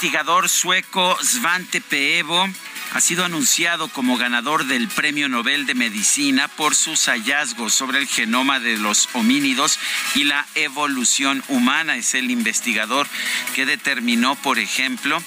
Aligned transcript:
Investigador 0.00 0.48
sueco 0.48 1.14
Svante 1.22 1.82
Peevo 1.82 2.48
ha 2.92 3.00
sido 3.00 3.24
anunciado 3.24 3.88
como 3.88 4.16
ganador 4.16 4.66
del 4.66 4.88
Premio 4.88 5.28
Nobel 5.28 5.66
de 5.66 5.74
Medicina 5.74 6.48
por 6.48 6.74
sus 6.74 7.06
hallazgos 7.06 7.72
sobre 7.72 7.98
el 7.98 8.08
genoma 8.08 8.58
de 8.58 8.76
los 8.76 9.08
homínidos 9.12 9.78
y 10.14 10.24
la 10.24 10.46
evolución 10.54 11.42
humana. 11.48 11.96
Es 11.96 12.14
el 12.14 12.30
investigador 12.30 13.06
que 13.54 13.66
determinó, 13.66 14.34
por 14.36 14.58
ejemplo, 14.58 15.22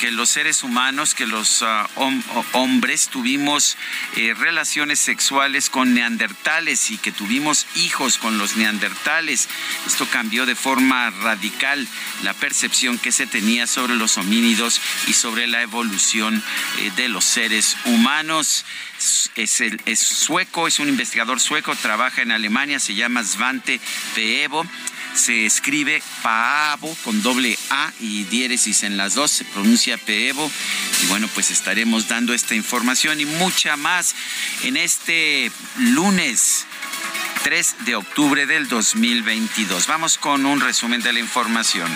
que 0.00 0.10
los 0.10 0.30
seres 0.30 0.64
humanos, 0.64 1.14
que 1.14 1.26
los 1.26 1.62
uh, 1.62 2.22
hombres 2.52 3.08
tuvimos 3.08 3.76
eh, 4.16 4.34
relaciones 4.34 4.98
sexuales 4.98 5.70
con 5.70 5.94
neandertales 5.94 6.90
y 6.90 6.98
que 6.98 7.12
tuvimos 7.12 7.66
hijos 7.76 8.18
con 8.18 8.38
los 8.38 8.56
neandertales. 8.56 9.48
Esto 9.86 10.06
cambió 10.10 10.46
de 10.46 10.56
forma 10.56 11.10
radical 11.10 11.86
la 12.22 12.34
percepción 12.34 12.98
que 12.98 13.12
se 13.12 13.26
tenía 13.26 13.66
sobre 13.66 13.94
los 13.94 14.18
homínidos 14.18 14.80
y 15.06 15.12
sobre 15.12 15.46
la 15.46 15.62
evolución 15.62 16.42
eh, 16.78 16.90
de 16.96 17.03
los 17.08 17.24
seres 17.24 17.76
humanos. 17.84 18.64
Es, 19.36 19.60
el, 19.60 19.80
sueco, 19.96 20.66
es 20.66 20.78
un 20.78 20.88
investigador 20.88 21.40
sueco, 21.40 21.74
trabaja 21.76 22.22
en 22.22 22.32
Alemania, 22.32 22.78
se 22.80 22.94
llama 22.94 23.22
Svante 23.24 23.80
Peevo 24.14 24.66
se 25.14 25.46
escribe 25.46 26.02
Paavo 26.22 26.96
con 27.04 27.22
doble 27.22 27.56
A 27.70 27.92
y 28.00 28.24
diéresis 28.24 28.82
en 28.82 28.96
las 28.96 29.14
dos, 29.14 29.30
se 29.30 29.44
pronuncia 29.44 29.96
Peevo. 29.96 30.50
Y 31.02 31.06
bueno, 31.06 31.28
pues 31.34 31.50
estaremos 31.50 32.08
dando 32.08 32.34
esta 32.34 32.54
información 32.54 33.20
y 33.20 33.24
mucha 33.24 33.76
más 33.76 34.14
en 34.62 34.76
este 34.76 35.50
lunes 35.78 36.66
3 37.44 37.76
de 37.86 37.94
octubre 37.94 38.46
del 38.46 38.68
2022. 38.68 39.86
Vamos 39.86 40.18
con 40.18 40.46
un 40.46 40.60
resumen 40.60 41.02
de 41.02 41.12
la 41.12 41.20
información. 41.20 41.90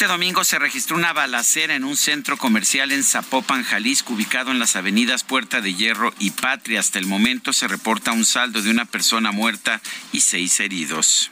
Este 0.00 0.08
domingo 0.08 0.44
se 0.44 0.58
registró 0.58 0.96
una 0.96 1.12
balacera 1.12 1.74
en 1.74 1.84
un 1.84 1.94
centro 1.94 2.38
comercial 2.38 2.90
en 2.90 3.04
Zapopan, 3.04 3.64
Jalisco, 3.64 4.14
ubicado 4.14 4.50
en 4.50 4.58
las 4.58 4.74
avenidas 4.74 5.24
Puerta 5.24 5.60
de 5.60 5.74
Hierro 5.74 6.14
y 6.18 6.30
Patria. 6.30 6.80
Hasta 6.80 6.98
el 6.98 7.04
momento 7.04 7.52
se 7.52 7.68
reporta 7.68 8.12
un 8.12 8.24
saldo 8.24 8.62
de 8.62 8.70
una 8.70 8.86
persona 8.86 9.30
muerta 9.30 9.82
y 10.10 10.20
seis 10.22 10.58
heridos. 10.60 11.30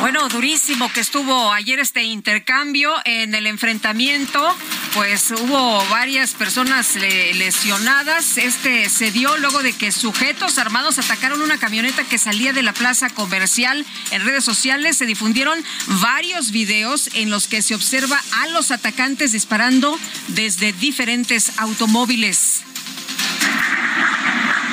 Bueno, 0.00 0.26
durísimo 0.30 0.90
que 0.90 1.00
estuvo 1.00 1.52
ayer 1.52 1.78
este 1.78 2.02
intercambio 2.04 2.94
en 3.04 3.34
el 3.34 3.46
enfrentamiento. 3.46 4.56
Pues 4.94 5.30
hubo 5.30 5.86
varias 5.88 6.32
personas 6.32 6.96
lesionadas. 6.96 8.38
Este 8.38 8.88
se 8.88 9.10
dio 9.10 9.36
luego 9.36 9.62
de 9.62 9.74
que 9.74 9.92
sujetos 9.92 10.56
armados 10.56 10.98
atacaron 10.98 11.42
una 11.42 11.58
camioneta 11.58 12.02
que 12.04 12.16
salía 12.16 12.54
de 12.54 12.62
la 12.62 12.72
plaza 12.72 13.10
comercial. 13.10 13.84
En 14.10 14.24
redes 14.24 14.42
sociales 14.42 14.96
se 14.96 15.04
difundieron 15.04 15.62
varios 16.00 16.50
videos 16.50 17.10
en 17.12 17.28
los 17.28 17.46
que 17.46 17.60
se 17.60 17.74
observa 17.74 18.22
a 18.40 18.46
los 18.48 18.70
atacantes 18.70 19.32
disparando 19.32 19.98
desde 20.28 20.72
diferentes 20.72 21.58
automóviles. 21.58 22.62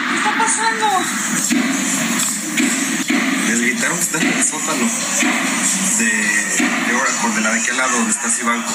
¿Qué 0.09 0.15
está 0.15 0.37
pasando? 0.37 2.36
Les 3.47 3.61
gritaron 3.61 3.97
que 3.97 4.03
está 4.03 4.19
en 4.19 4.27
el 4.27 4.43
sótano 4.43 4.85
de, 5.99 6.05
de 6.87 6.95
Oracle, 6.95 7.35
de 7.35 7.41
la 7.41 7.51
de 7.51 7.59
aquel 7.61 7.77
lado 7.77 7.91
donde 7.97 8.11
está 8.11 8.29
Cibanco 8.29 8.73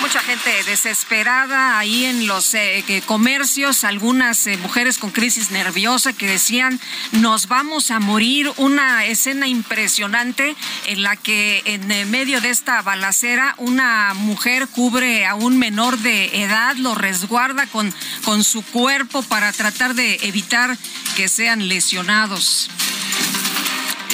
mucha 0.00 0.20
gente 0.20 0.50
desesperada 0.64 1.78
ahí 1.78 2.04
en 2.04 2.26
los 2.26 2.54
eh, 2.54 3.02
comercios, 3.06 3.84
algunas 3.84 4.46
eh, 4.46 4.56
mujeres 4.56 4.98
con 4.98 5.10
crisis 5.10 5.50
nerviosa 5.50 6.12
que 6.12 6.26
decían, 6.26 6.80
nos 7.12 7.48
vamos 7.48 7.90
a 7.90 8.00
morir. 8.00 8.50
Una 8.56 9.04
escena 9.04 9.46
impresionante 9.46 10.56
en 10.86 11.02
la 11.02 11.16
que 11.16 11.62
en 11.64 11.90
eh, 11.90 12.04
medio 12.06 12.40
de 12.40 12.50
esta 12.50 12.82
balacera 12.82 13.54
una 13.58 14.14
mujer 14.14 14.68
cubre 14.68 15.26
a 15.26 15.34
un 15.34 15.58
menor 15.58 15.98
de 15.98 16.42
edad, 16.42 16.76
lo 16.76 16.94
resguarda 16.94 17.66
con, 17.66 17.92
con 18.24 18.44
su 18.44 18.62
cuerpo 18.62 19.22
para 19.22 19.52
tratar 19.52 19.94
de 19.94 20.18
evitar 20.22 20.76
que 21.16 21.28
sean 21.28 21.68
lesionados. 21.68 22.70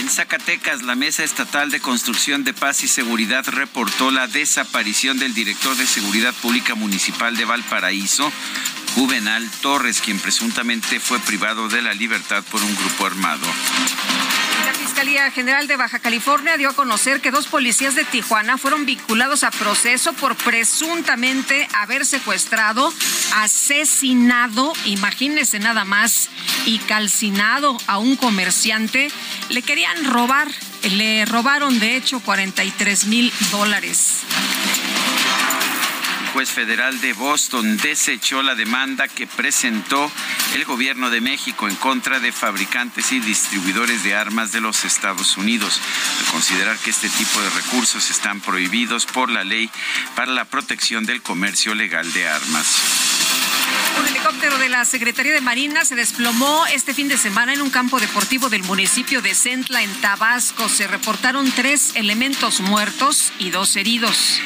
En 0.06 0.12
Zacatecas, 0.12 0.84
la 0.84 0.94
Mesa 0.94 1.24
Estatal 1.24 1.72
de 1.72 1.80
Construcción 1.80 2.44
de 2.44 2.54
Paz 2.54 2.84
y 2.84 2.86
Seguridad 2.86 3.44
reportó 3.48 4.12
la 4.12 4.28
desaparición 4.28 5.18
del 5.18 5.34
director 5.34 5.76
de 5.76 5.84
Seguridad 5.84 6.32
Pública 6.32 6.76
Municipal 6.76 7.36
de 7.36 7.44
Valparaíso, 7.44 8.30
Juvenal 8.94 9.50
Torres, 9.62 10.00
quien 10.00 10.20
presuntamente 10.20 11.00
fue 11.00 11.18
privado 11.18 11.66
de 11.68 11.82
la 11.82 11.92
libertad 11.92 12.44
por 12.52 12.62
un 12.62 12.72
grupo 12.76 13.04
armado. 13.04 13.48
La 14.96 15.02
Fiscalía 15.02 15.30
General 15.30 15.66
de 15.66 15.76
Baja 15.76 15.98
California 15.98 16.56
dio 16.56 16.70
a 16.70 16.72
conocer 16.72 17.20
que 17.20 17.30
dos 17.30 17.48
policías 17.48 17.94
de 17.94 18.04
Tijuana 18.04 18.56
fueron 18.56 18.86
vinculados 18.86 19.44
a 19.44 19.50
proceso 19.50 20.14
por 20.14 20.34
presuntamente 20.36 21.68
haber 21.74 22.06
secuestrado, 22.06 22.90
asesinado, 23.34 24.72
imagínense 24.86 25.58
nada 25.58 25.84
más, 25.84 26.30
y 26.64 26.78
calcinado 26.78 27.76
a 27.86 27.98
un 27.98 28.16
comerciante. 28.16 29.10
Le 29.50 29.60
querían 29.60 30.02
robar, 30.06 30.48
le 30.90 31.26
robaron 31.26 31.78
de 31.78 31.96
hecho 31.96 32.20
43 32.20 33.04
mil 33.04 33.30
dólares 33.50 34.22
juez 36.36 36.50
federal 36.50 37.00
de 37.00 37.14
Boston 37.14 37.78
desechó 37.78 38.42
la 38.42 38.54
demanda 38.54 39.08
que 39.08 39.26
presentó 39.26 40.12
el 40.54 40.66
gobierno 40.66 41.08
de 41.08 41.22
México 41.22 41.66
en 41.66 41.74
contra 41.76 42.20
de 42.20 42.30
fabricantes 42.30 43.10
y 43.12 43.20
distribuidores 43.20 44.04
de 44.04 44.14
armas 44.14 44.52
de 44.52 44.60
los 44.60 44.84
Estados 44.84 45.38
Unidos, 45.38 45.80
al 46.20 46.32
considerar 46.32 46.76
que 46.76 46.90
este 46.90 47.08
tipo 47.08 47.40
de 47.40 47.48
recursos 47.48 48.10
están 48.10 48.42
prohibidos 48.42 49.06
por 49.06 49.30
la 49.30 49.44
ley 49.44 49.70
para 50.14 50.30
la 50.30 50.44
protección 50.44 51.06
del 51.06 51.22
comercio 51.22 51.74
legal 51.74 52.12
de 52.12 52.28
armas. 52.28 53.15
Un 53.98 54.06
helicóptero 54.08 54.58
de 54.58 54.68
la 54.68 54.84
Secretaría 54.84 55.32
de 55.32 55.40
Marina 55.40 55.84
se 55.84 55.94
desplomó 55.94 56.66
este 56.66 56.92
fin 56.92 57.08
de 57.08 57.16
semana 57.16 57.54
en 57.54 57.62
un 57.62 57.70
campo 57.70 57.98
deportivo 57.98 58.48
del 58.50 58.62
municipio 58.62 59.22
de 59.22 59.34
Centla, 59.34 59.82
en 59.82 59.92
Tabasco. 60.00 60.68
Se 60.68 60.86
reportaron 60.86 61.50
tres 61.52 61.92
elementos 61.94 62.60
muertos 62.60 63.32
y 63.38 63.50
dos 63.50 63.76
heridos. 63.76 64.40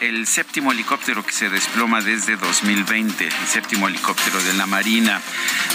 el, 0.00 0.26
séptimo 0.26 0.72
helicóptero 0.72 1.24
que 1.24 1.32
se 1.32 1.48
desploma 1.48 2.00
desde 2.02 2.36
2020, 2.36 3.26
el 3.26 3.46
séptimo 3.46 3.88
helicóptero 3.88 4.42
de 4.42 4.52
la 4.54 4.66
Marina. 4.66 5.20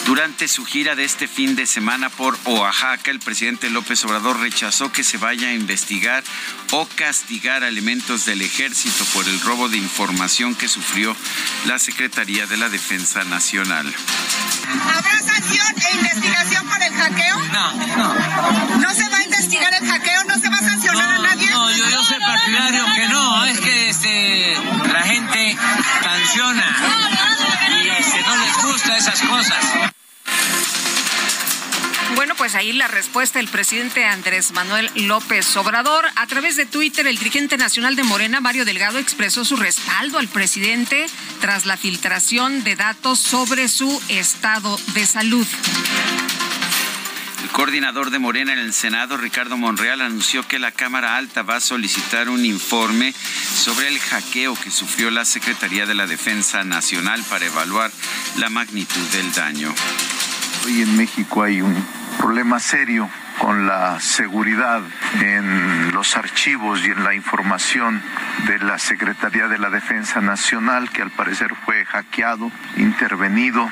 Durante 0.06 0.48
su 0.48 0.64
gira 0.64 0.96
de 0.96 1.06
este 1.06 1.28
fin 1.28 1.56
de 1.56 1.66
semana 1.66 2.10
por 2.10 2.38
Oaxaca, 2.46 3.10
el 3.10 3.20
presidente 3.20 3.70
López 3.70 4.04
Obrador 4.06 4.40
rechazó 4.40 4.92
que 4.92 5.04
se 5.04 5.18
vaya 5.18 5.48
a 5.48 5.54
investigar 5.54 6.24
o 6.72 6.88
castigar 6.96 7.64
elementos 7.64 8.26
del 8.26 8.42
ejército 8.42 9.06
por 9.14 9.28
el 9.28 9.40
robo 9.42 9.70
de 9.70 9.78
información 9.78 10.56
que 10.56 10.68
sufrió 10.68 11.16
la 11.66 11.80
Secretaría 11.80 12.13
de 12.14 12.58
la 12.58 12.70
Defensa 12.70 13.24
Nacional. 13.24 13.92
¿Habrá 14.96 15.20
sanción 15.20 15.66
e 15.76 15.96
investigación 15.96 16.68
por 16.68 16.84
el 16.84 16.94
hackeo? 16.94 17.40
No, 17.52 17.74
no. 17.98 18.78
¿No 18.78 18.94
se 18.94 19.10
va 19.10 19.18
a 19.18 19.24
investigar 19.24 19.74
el 19.74 19.90
hackeo? 19.90 20.24
¿No 20.26 20.38
se 20.38 20.48
va 20.48 20.58
a 20.58 20.60
sancionar 20.60 21.12
a 21.16 21.18
nadie? 21.18 21.50
No, 21.50 21.72
yo, 21.72 21.90
yo 21.90 22.04
soy 22.04 22.20
partidario 22.20 22.86
que 22.96 23.08
no. 23.08 23.46
Es 23.46 23.60
que 23.60 23.90
este, 23.90 24.58
la 24.94 25.02
gente 25.02 25.58
sanciona 26.04 26.78
y 27.84 27.90
este, 27.90 28.22
no 28.22 28.38
les 28.38 28.64
gusta 28.64 28.96
esas 28.96 29.20
cosas. 29.22 29.93
Bueno, 32.24 32.36
pues 32.38 32.56
ahí 32.56 32.72
la 32.72 32.88
respuesta 32.88 33.40
del 33.40 33.50
presidente 33.50 34.06
Andrés 34.06 34.54
Manuel 34.54 34.90
López 34.96 35.58
Obrador. 35.58 36.06
A 36.16 36.26
través 36.26 36.56
de 36.56 36.66
Twitter, 36.66 37.06
el 37.06 37.18
dirigente 37.18 37.58
nacional 37.58 37.98
de 37.98 38.04
Morena, 38.04 38.40
Mario 38.40 38.64
Delgado, 38.64 38.98
expresó 38.98 39.44
su 39.44 39.58
respaldo 39.58 40.20
al 40.20 40.30
presidente 40.30 41.06
tras 41.42 41.66
la 41.66 41.76
filtración 41.76 42.64
de 42.64 42.78
datos 42.78 43.20
sobre 43.20 43.68
su 43.68 44.02
estado 44.08 44.80
de 44.94 45.06
salud. 45.06 45.46
El 47.44 47.50
coordinador 47.50 48.10
de 48.10 48.20
Morena 48.20 48.54
en 48.54 48.60
el 48.60 48.74
Senado, 48.74 49.18
Ricardo 49.18 49.58
Monreal, 49.58 50.00
anunció 50.00 50.48
que 50.48 50.60
la 50.60 50.72
Cámara 50.72 51.18
Alta 51.18 51.42
va 51.42 51.58
a 51.58 51.60
solicitar 51.60 52.30
un 52.30 52.46
informe 52.46 53.14
sobre 53.54 53.90
el 53.90 54.00
hackeo 54.00 54.56
que 54.56 54.72
sufrió 54.72 55.12
la 55.12 55.26
Secretaría 55.26 55.86
de 55.86 55.94
la 55.94 56.08
Defensa 56.08 56.64
Nacional 56.64 57.22
para 57.30 57.48
evaluar 57.48 57.92
la 58.38 58.48
magnitud 58.48 59.06
del 59.12 59.30
daño. 59.34 59.76
Hoy 60.66 60.84
en 60.84 60.96
México 60.96 61.44
hay 61.44 61.62
un 61.62 62.03
problema 62.24 62.58
serio 62.58 63.10
con 63.38 63.68
la 63.68 64.00
seguridad 64.00 64.82
en 65.20 65.92
los 65.92 66.16
archivos 66.16 66.88
y 66.88 66.92
en 66.92 67.04
la 67.04 67.14
información 67.14 68.02
de 68.48 68.60
la 68.60 68.80
Secretaría 68.80 69.50
de 69.50 69.58
la 69.58 69.70
Defensa 69.70 70.22
Nacional, 70.22 70.90
que 70.90 71.02
al 71.02 71.12
parecer 71.12 71.54
fue 71.66 71.84
hackeado, 71.84 72.50
intervenido 72.78 73.70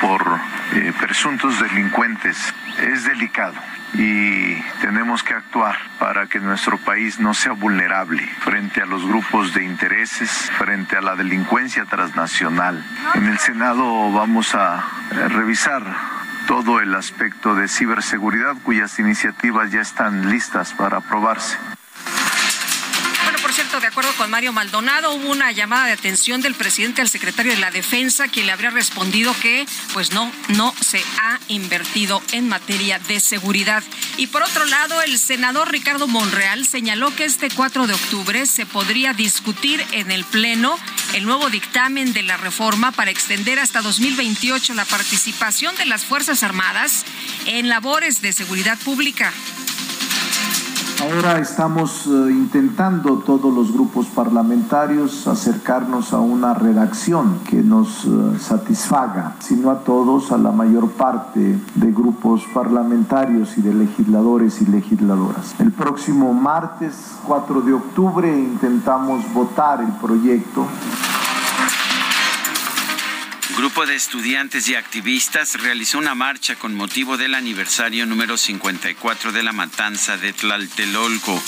por 0.00 0.22
eh, 0.72 0.92
presuntos 0.98 1.60
delincuentes. 1.60 2.52
Es 2.82 3.04
delicado 3.04 3.54
y 3.92 4.56
tenemos 4.80 5.22
que 5.22 5.34
actuar 5.34 5.76
para 6.00 6.26
que 6.26 6.40
nuestro 6.40 6.78
país 6.78 7.20
no 7.20 7.32
sea 7.32 7.52
vulnerable 7.52 8.28
frente 8.40 8.82
a 8.82 8.86
los 8.86 9.06
grupos 9.06 9.54
de 9.54 9.62
intereses, 9.62 10.50
frente 10.58 10.96
a 10.96 11.00
la 11.00 11.14
delincuencia 11.14 11.84
transnacional. 11.84 12.84
En 13.14 13.28
el 13.28 13.38
Senado 13.38 14.10
vamos 14.10 14.52
a 14.56 14.84
revisar 15.28 15.84
todo 16.46 16.80
el 16.80 16.94
aspecto 16.94 17.54
de 17.54 17.68
ciberseguridad 17.68 18.54
cuyas 18.62 18.98
iniciativas 18.98 19.70
ya 19.72 19.80
están 19.80 20.30
listas 20.30 20.72
para 20.72 20.98
aprobarse. 20.98 21.56
De 23.80 23.88
acuerdo 23.88 24.14
con 24.16 24.30
Mario 24.30 24.52
Maldonado, 24.52 25.12
hubo 25.14 25.30
una 25.30 25.50
llamada 25.50 25.86
de 25.86 25.92
atención 25.92 26.40
del 26.40 26.54
presidente 26.54 27.00
al 27.02 27.08
secretario 27.08 27.52
de 27.52 27.58
la 27.58 27.72
Defensa, 27.72 28.28
quien 28.28 28.46
le 28.46 28.52
habría 28.52 28.70
respondido 28.70 29.34
que, 29.42 29.66
pues 29.92 30.12
no, 30.12 30.30
no 30.48 30.72
se 30.80 31.02
ha 31.20 31.40
invertido 31.48 32.22
en 32.30 32.48
materia 32.48 33.00
de 33.00 33.18
seguridad. 33.18 33.82
Y 34.16 34.28
por 34.28 34.44
otro 34.44 34.64
lado, 34.64 35.02
el 35.02 35.18
senador 35.18 35.72
Ricardo 35.72 36.06
Monreal 36.06 36.64
señaló 36.66 37.14
que 37.16 37.24
este 37.24 37.50
4 37.50 37.88
de 37.88 37.94
octubre 37.94 38.46
se 38.46 38.64
podría 38.64 39.12
discutir 39.12 39.84
en 39.90 40.12
el 40.12 40.24
Pleno 40.24 40.78
el 41.12 41.24
nuevo 41.24 41.50
dictamen 41.50 42.12
de 42.12 42.22
la 42.22 42.36
reforma 42.36 42.92
para 42.92 43.10
extender 43.10 43.58
hasta 43.58 43.82
2028 43.82 44.74
la 44.74 44.84
participación 44.84 45.74
de 45.76 45.86
las 45.86 46.04
Fuerzas 46.04 46.44
Armadas 46.44 47.04
en 47.46 47.68
labores 47.68 48.22
de 48.22 48.32
seguridad 48.32 48.78
pública. 48.78 49.32
Ahora 51.02 51.38
estamos 51.38 52.06
eh, 52.06 52.10
intentando 52.30 53.18
todos 53.18 53.52
los 53.52 53.72
grupos 53.72 54.06
parlamentarios 54.06 55.26
acercarnos 55.26 56.12
a 56.12 56.20
una 56.20 56.54
redacción 56.54 57.40
que 57.48 57.56
nos 57.56 58.04
eh, 58.04 58.08
satisfaga, 58.38 59.34
si 59.40 59.56
no 59.56 59.70
a 59.70 59.80
todos, 59.80 60.30
a 60.30 60.38
la 60.38 60.52
mayor 60.52 60.90
parte 60.90 61.58
de 61.74 61.92
grupos 61.92 62.44
parlamentarios 62.54 63.58
y 63.58 63.62
de 63.62 63.74
legisladores 63.74 64.62
y 64.62 64.66
legisladoras. 64.66 65.54
El 65.58 65.72
próximo 65.72 66.32
martes 66.32 66.94
4 67.26 67.60
de 67.62 67.72
octubre 67.72 68.38
intentamos 68.38 69.24
votar 69.34 69.80
el 69.80 69.92
proyecto 69.94 70.64
grupo 73.56 73.86
de 73.86 73.94
estudiantes 73.94 74.68
y 74.68 74.74
activistas 74.74 75.60
realizó 75.60 75.98
una 75.98 76.14
marcha 76.14 76.56
con 76.56 76.74
motivo 76.74 77.16
del 77.16 77.34
aniversario 77.34 78.04
número 78.06 78.36
54 78.36 79.32
de 79.32 79.42
la 79.42 79.52
matanza 79.52 80.16
de 80.16 80.32
Tlaltelolco. 80.32 81.40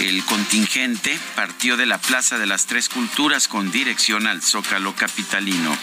El 0.00 0.24
contingente 0.24 1.18
partió 1.34 1.76
de 1.76 1.86
la 1.86 1.98
Plaza 1.98 2.38
de 2.38 2.46
las 2.46 2.66
Tres 2.66 2.88
Culturas 2.88 3.48
con 3.48 3.70
dirección 3.70 4.26
al 4.26 4.42
Zócalo 4.42 4.94
Capitalino. 4.94 5.76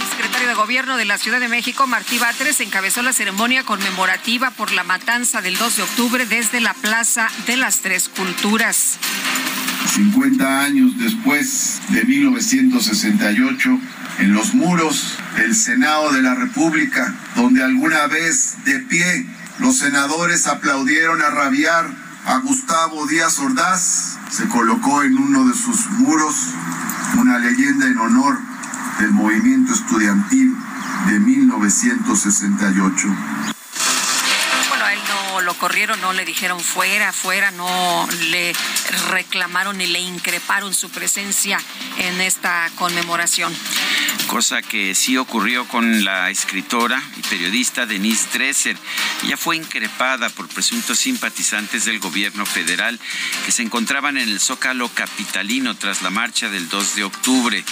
El 0.00 0.08
secretario 0.08 0.48
de 0.48 0.54
Gobierno 0.54 0.96
de 0.96 1.04
la 1.04 1.18
Ciudad 1.18 1.40
de 1.40 1.48
México, 1.48 1.86
Martí 1.86 2.18
Batres, 2.18 2.60
encabezó 2.60 3.02
la 3.02 3.12
ceremonia 3.12 3.64
conmemorativa 3.64 4.50
por 4.50 4.72
la 4.72 4.84
matanza 4.84 5.40
del 5.40 5.56
2 5.56 5.76
de 5.76 5.82
octubre 5.82 6.26
desde 6.26 6.60
la 6.60 6.74
Plaza 6.74 7.28
de 7.46 7.56
las 7.56 7.80
Tres 7.80 8.08
Culturas. 8.08 8.98
50 9.94 10.60
años 10.60 10.98
después 10.98 11.80
de 11.88 12.04
1968, 12.04 13.78
en 14.18 14.32
los 14.32 14.54
muros 14.54 15.18
del 15.36 15.54
Senado 15.54 16.12
de 16.12 16.22
la 16.22 16.34
República, 16.34 17.14
donde 17.34 17.62
alguna 17.62 18.06
vez 18.06 18.56
de 18.64 18.78
pie 18.80 19.26
los 19.58 19.78
senadores 19.78 20.46
aplaudieron 20.46 21.22
a 21.22 21.30
rabiar 21.30 21.86
a 22.26 22.38
Gustavo 22.38 23.06
Díaz 23.06 23.38
Ordaz, 23.38 24.18
se 24.30 24.48
colocó 24.48 25.02
en 25.02 25.16
uno 25.16 25.46
de 25.46 25.54
sus 25.54 25.86
muros 25.90 26.34
una 27.18 27.38
leyenda 27.38 27.86
en 27.86 27.98
honor 27.98 28.38
del 28.98 29.12
movimiento 29.12 29.72
estudiantil 29.72 30.54
de 31.08 31.20
1968 31.20 33.55
lo 35.46 35.54
corrieron, 35.54 36.00
no 36.00 36.12
le 36.12 36.24
dijeron 36.24 36.60
fuera, 36.60 37.12
fuera, 37.12 37.52
no 37.52 38.08
le 38.30 38.52
reclamaron 39.10 39.78
ni 39.78 39.86
le 39.86 40.00
increparon 40.00 40.74
su 40.74 40.90
presencia 40.90 41.58
en 41.98 42.20
esta 42.20 42.68
conmemoración. 42.74 43.54
Cosa 44.26 44.60
que 44.60 44.94
sí 44.96 45.16
ocurrió 45.16 45.66
con 45.68 46.04
la 46.04 46.30
escritora 46.30 47.00
y 47.16 47.22
periodista 47.22 47.86
Denise 47.86 48.26
Dresser. 48.32 48.76
Ella 49.22 49.36
fue 49.36 49.56
increpada 49.56 50.28
por 50.30 50.48
presuntos 50.48 50.98
simpatizantes 50.98 51.84
del 51.84 52.00
gobierno 52.00 52.44
federal 52.44 52.98
que 53.44 53.52
se 53.52 53.62
encontraban 53.62 54.18
en 54.18 54.28
el 54.28 54.40
Zócalo 54.40 54.88
Capitalino 54.88 55.76
tras 55.76 56.02
la 56.02 56.10
marcha 56.10 56.48
del 56.48 56.68
2 56.68 56.96
de 56.96 57.04
octubre. 57.04 57.64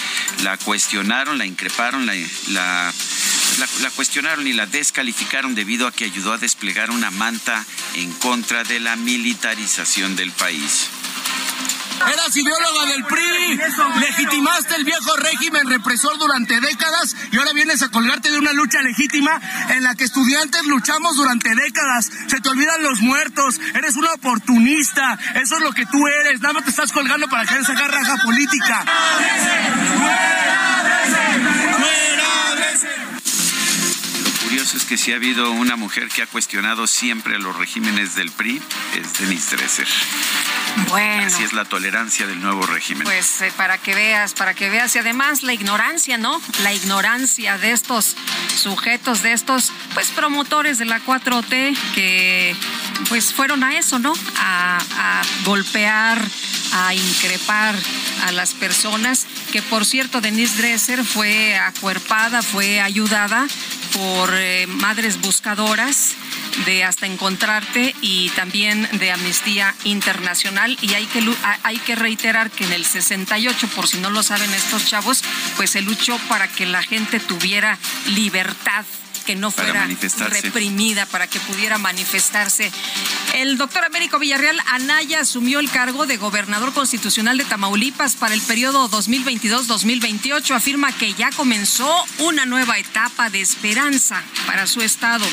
La 0.45 0.57
cuestionaron, 0.59 1.39
la 1.39 1.47
increparon, 1.47 2.07
la, 2.07 2.15
la 2.49 2.95
la, 3.59 3.91
cuestionaron 3.91 4.47
y 4.47 4.53
la 4.53 4.67
descalificaron 4.67 5.55
debido 5.55 5.87
a 5.87 5.93
que 5.93 6.05
ayudó 6.05 6.33
a 6.33 6.39
desplegar 6.39 6.91
una 6.91 7.11
manta 7.11 7.65
en 7.95 8.13
contra 8.15 8.65
de 8.65 8.81
la 8.81 8.97
militarización 8.97 10.17
del 10.17 10.33
país. 10.33 10.89
Eras 12.01 12.37
ideóloga 12.37 12.87
del 12.87 13.05
PRI, 13.05 13.61
legitimaste 14.01 14.75
el 14.75 14.85
viejo 14.85 15.17
régimen 15.17 15.69
represor 15.69 16.19
durante 16.19 16.61
décadas 16.61 17.17
y 17.31 17.39
ahora 17.39 17.53
vienes 17.53 17.83
a 17.83 17.89
colgarte 17.89 18.31
de 18.31 18.39
una 18.39 18.53
lucha 18.53 18.83
legítima 18.83 19.41
en 19.71 19.85
la 19.85 19.95
que 19.95 20.05
estudiantes 20.05 20.65
luchamos 20.65 21.17
durante 21.17 21.55
décadas. 21.55 22.11
Se 22.27 22.41
te 22.41 22.49
olvidan 22.49 22.83
los 22.83 23.01
muertos, 23.01 23.61
eres 23.75 23.97
una 23.97 24.13
oportunista, 24.13 25.19
eso 25.37 25.57
es 25.57 25.63
lo 25.63 25.73
que 25.73 25.87
tú 25.87 26.07
eres, 26.09 26.41
nada 26.41 26.55
más 26.55 26.65
te 26.65 26.71
estás 26.71 26.93
colgando 26.93 27.29
para 27.29 27.47
querer 27.47 27.65
sacar 27.65 27.91
raja 27.91 28.17
política. 28.25 28.85
Curioso 34.55 34.77
es 34.77 34.85
que 34.85 34.97
si 34.97 35.13
ha 35.13 35.17
habido 35.17 35.51
una 35.51 35.75
mujer 35.75 36.09
que 36.09 36.23
ha 36.23 36.29
cuestionado 36.29 36.87
siempre 36.87 37.35
a 37.35 37.39
los 37.41 37.57
regímenes 37.57 38.15
del 38.15 38.31
PRI, 38.31 38.63
es 38.95 39.19
Denise 39.19 39.57
Dresser. 39.57 39.89
Bueno. 40.91 41.27
Así 41.27 41.43
es 41.43 41.53
la 41.53 41.65
tolerancia 41.65 42.25
del 42.29 42.41
nuevo 42.41 42.65
régimen. 42.65 43.03
Pues 43.03 43.43
eh, 43.43 43.53
para 43.57 43.79
que 43.79 43.97
veas, 43.97 44.33
para 44.35 44.55
que 44.55 44.71
veas. 44.71 44.95
Y 44.95 45.01
además 45.01 45.43
la 45.43 45.55
ignorancia, 45.55 46.19
¿no? 46.19 46.41
La 46.63 46.73
ignorancia 46.73 47.59
de 47.59 47.73
estos 47.73 48.15
sujetos, 48.57 49.23
de 49.23 49.33
estos, 49.33 49.73
pues, 49.93 50.13
promotores 50.13 50.79
de 50.79 50.85
la 50.85 51.01
4T 51.01 51.77
que, 51.97 52.55
pues, 53.09 53.35
fueron 53.35 53.65
a 53.65 53.77
eso, 53.77 53.99
¿no? 53.99 54.13
A, 54.39 54.79
a 54.79 55.23
golpear, 55.45 56.23
a 56.73 56.95
increpar 56.95 57.75
a 58.27 58.33
las 58.33 58.55
personas. 58.55 59.27
Que, 59.53 59.63
por 59.63 59.85
cierto, 59.85 60.21
Denise 60.21 60.57
Dresser 60.57 61.05
fue 61.05 61.57
acuerpada, 61.57 62.43
fue 62.43 62.81
ayudada 62.81 63.47
por 63.93 64.35
eh, 64.35 64.67
madres 64.67 65.21
buscadoras 65.21 66.15
de 66.67 66.85
Hasta 66.85 67.07
Encontrarte 67.07 67.95
y 68.01 68.31
también 68.31 68.89
de 68.93 69.13
Amnistía 69.13 69.75
Internacional. 69.85 70.77
Y 70.81 70.95
hay 70.95 71.07
que, 71.07 71.23
hay 71.63 71.79
que 71.79 71.95
reiterar 71.95 72.51
que 72.51 72.65
en 72.65 72.73
el 72.73 72.85
68, 72.85 73.69
por 73.69 73.89
si 73.89 73.99
no 73.99 74.11
lo 74.11 74.23
saben 74.23 74.53
estos 74.55 74.87
chavos, 74.87 75.23
pues 75.57 75.71
se 75.71 75.83
luchó 75.83 76.19
para 76.29 76.49
que 76.49 76.67
la 76.67 76.83
gente 76.83 77.21
tuviera 77.21 77.79
libertad 78.09 78.85
que 79.25 79.35
no 79.35 79.51
fuera 79.51 79.89
reprimida, 80.29 81.07
para 81.07 81.27
que 81.27 81.41
pudiera 81.41 81.79
manifestarse. 81.79 82.71
El 83.35 83.59
doctor 83.59 83.85
Américo 83.85 84.21
Villarreal 84.21 84.61
Anaya 84.69 85.19
asumió 85.19 85.59
el 85.59 85.69
cargo 85.69 86.07
de 86.07 86.19
gobernador 86.19 86.73
constitucional 86.73 87.37
de 87.37 87.45
Tamaulipas 87.45 88.15
para 88.15 88.33
el 88.33 88.41
periodo 88.41 88.89
2022-2028. 88.89 90.55
Afirma 90.55 90.93
que 90.93 91.15
ya 91.15 91.33
comenzó 91.33 91.93
una 92.21 92.47
nueva 92.47 92.79
etapa 92.79 93.31
de 93.31 93.41
esperanza 93.41 94.23
para 94.47 94.69
su 94.69 94.83
estado. 94.83 95.27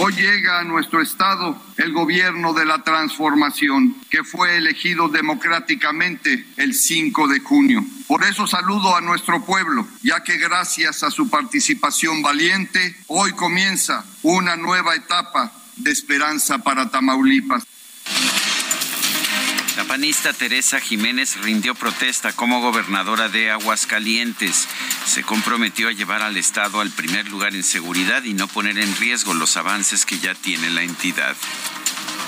Hoy 0.00 0.12
llega 0.12 0.60
a 0.60 0.64
nuestro 0.64 1.02
Estado 1.02 1.60
el 1.76 1.92
gobierno 1.92 2.54
de 2.54 2.64
la 2.64 2.84
transformación 2.84 3.96
que 4.08 4.22
fue 4.22 4.56
elegido 4.56 5.08
democráticamente 5.08 6.46
el 6.56 6.72
5 6.72 7.26
de 7.26 7.40
junio. 7.40 7.84
Por 8.06 8.22
eso 8.22 8.46
saludo 8.46 8.94
a 8.94 9.00
nuestro 9.00 9.44
pueblo, 9.44 9.88
ya 10.04 10.22
que 10.22 10.36
gracias 10.36 11.02
a 11.02 11.10
su 11.10 11.28
participación 11.28 12.22
valiente, 12.22 12.94
hoy 13.08 13.32
comienza 13.32 14.04
una 14.22 14.56
nueva 14.56 14.94
etapa 14.94 15.52
de 15.74 15.90
esperanza 15.90 16.58
para 16.58 16.88
Tamaulipas. 16.88 17.64
La 19.78 19.84
panista 19.84 20.32
Teresa 20.32 20.80
Jiménez 20.80 21.36
rindió 21.36 21.72
protesta 21.72 22.32
como 22.32 22.60
gobernadora 22.60 23.28
de 23.28 23.52
Aguascalientes. 23.52 24.66
Se 25.06 25.22
comprometió 25.22 25.86
a 25.86 25.92
llevar 25.92 26.20
al 26.20 26.36
Estado 26.36 26.80
al 26.80 26.90
primer 26.90 27.28
lugar 27.28 27.54
en 27.54 27.62
seguridad 27.62 28.24
y 28.24 28.34
no 28.34 28.48
poner 28.48 28.76
en 28.76 28.96
riesgo 28.96 29.34
los 29.34 29.56
avances 29.56 30.04
que 30.04 30.18
ya 30.18 30.34
tiene 30.34 30.68
la 30.70 30.82
entidad. 30.82 31.36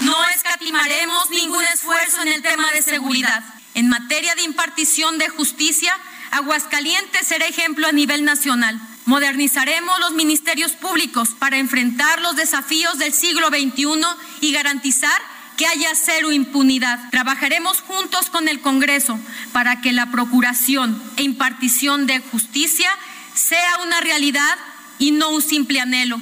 No 0.03 0.15
escatimaremos 0.29 1.29
ningún 1.31 1.65
esfuerzo 1.65 2.23
en 2.23 2.29
el 2.29 2.41
tema 2.41 2.71
de 2.71 2.83
seguridad. 2.83 3.43
En 3.75 3.89
materia 3.89 4.37
de 4.37 4.43
impartición 4.43 5.19
de 5.19 5.29
justicia, 5.29 5.93
Aguascalientes 6.31 7.27
será 7.27 7.47
ejemplo 7.47 7.89
a 7.89 7.93
nivel 7.93 8.25
nacional. 8.25 8.81
Modernizaremos 9.07 9.99
los 9.99 10.13
ministerios 10.13 10.71
públicos 10.71 11.31
para 11.37 11.59
enfrentar 11.59 12.21
los 12.21 12.37
desafíos 12.37 12.97
del 12.99 13.13
siglo 13.13 13.49
XXI 13.49 14.05
y 14.41 14.53
garantizar 14.53 15.21
que 15.61 15.67
haya 15.67 15.91
cero 15.95 16.33
impunidad. 16.33 17.11
Trabajaremos 17.11 17.83
juntos 17.83 18.31
con 18.31 18.49
el 18.49 18.63
Congreso 18.63 19.21
para 19.53 19.83
que 19.83 19.93
la 19.93 20.11
procuración 20.11 21.03
e 21.19 21.23
impartición 21.23 22.07
de 22.07 22.19
justicia 22.19 22.89
sea 23.35 23.77
una 23.85 24.01
realidad 24.01 24.57
y 24.99 25.11
no 25.11 25.29
un 25.29 25.43
simple 25.43 25.79
anhelo. 25.79 26.19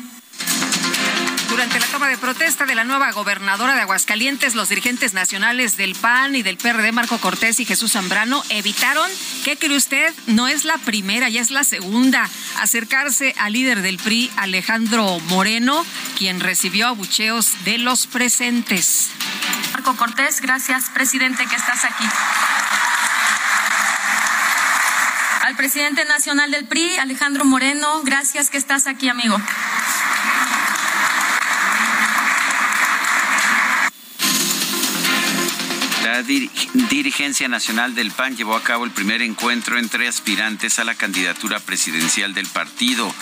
Durante 1.49 1.81
la 1.81 1.87
toma 1.87 2.09
de 2.09 2.19
protesta 2.19 2.67
de 2.67 2.75
la 2.75 2.85
nueva 2.85 3.11
gobernadora 3.13 3.75
de 3.75 3.81
Aguascalientes, 3.81 4.55
los 4.55 4.69
dirigentes 4.69 5.15
nacionales 5.15 5.77
del 5.77 5.95
PAN 5.95 6.37
y 6.37 6.43
del 6.43 6.59
PRD, 6.59 6.93
Marco 6.93 7.19
Cortés 7.19 7.59
y 7.59 7.65
Jesús 7.65 7.93
Zambrano, 7.93 8.43
evitaron, 8.51 9.11
¿qué 9.45 9.57
cree 9.57 9.77
usted? 9.77 10.15
No 10.27 10.47
es 10.47 10.65
la 10.65 10.77
primera, 10.79 11.29
ya 11.29 11.41
es 11.41 11.51
la 11.51 11.65
segunda, 11.65 12.29
acercarse 12.61 13.35
al 13.39 13.55
líder 13.55 13.81
del 13.81 13.97
PRI, 13.97 14.31
Alejandro 14.37 15.21
Moreno, 15.21 15.85
quien 16.19 16.41
recibió 16.41 16.89
abucheos 16.89 17.65
de 17.65 17.79
los 17.79 18.07
presentes. 18.07 19.11
Marco 19.73 19.97
Cortés, 19.97 20.41
gracias, 20.43 20.91
presidente, 20.91 21.47
que 21.47 21.57
estás 21.57 21.85
aquí. 21.85 22.05
Al 25.43 25.57
presidente 25.57 26.05
nacional 26.05 26.51
del 26.51 26.67
PRI, 26.67 26.99
Alejandro 26.99 27.47
Moreno, 27.47 28.03
gracias 28.03 28.51
que 28.51 28.59
estás 28.59 28.87
aquí, 28.87 29.09
amigo. 29.09 29.41
La 36.19 36.25
dirigencia 36.25 37.47
nacional 37.47 37.95
del 37.95 38.11
PAN 38.11 38.37
llevó 38.37 38.57
a 38.57 38.63
cabo 38.65 38.85
el 38.85 38.91
primer 38.91 39.23
encuentro 39.23 39.79
entre 39.79 40.09
aspirantes 40.09 40.81
a 40.81 40.85
la 40.85 40.97
candidatura 40.97 41.61
presidencial 41.61 42.35
del 42.35 42.49
partido, 42.49 43.15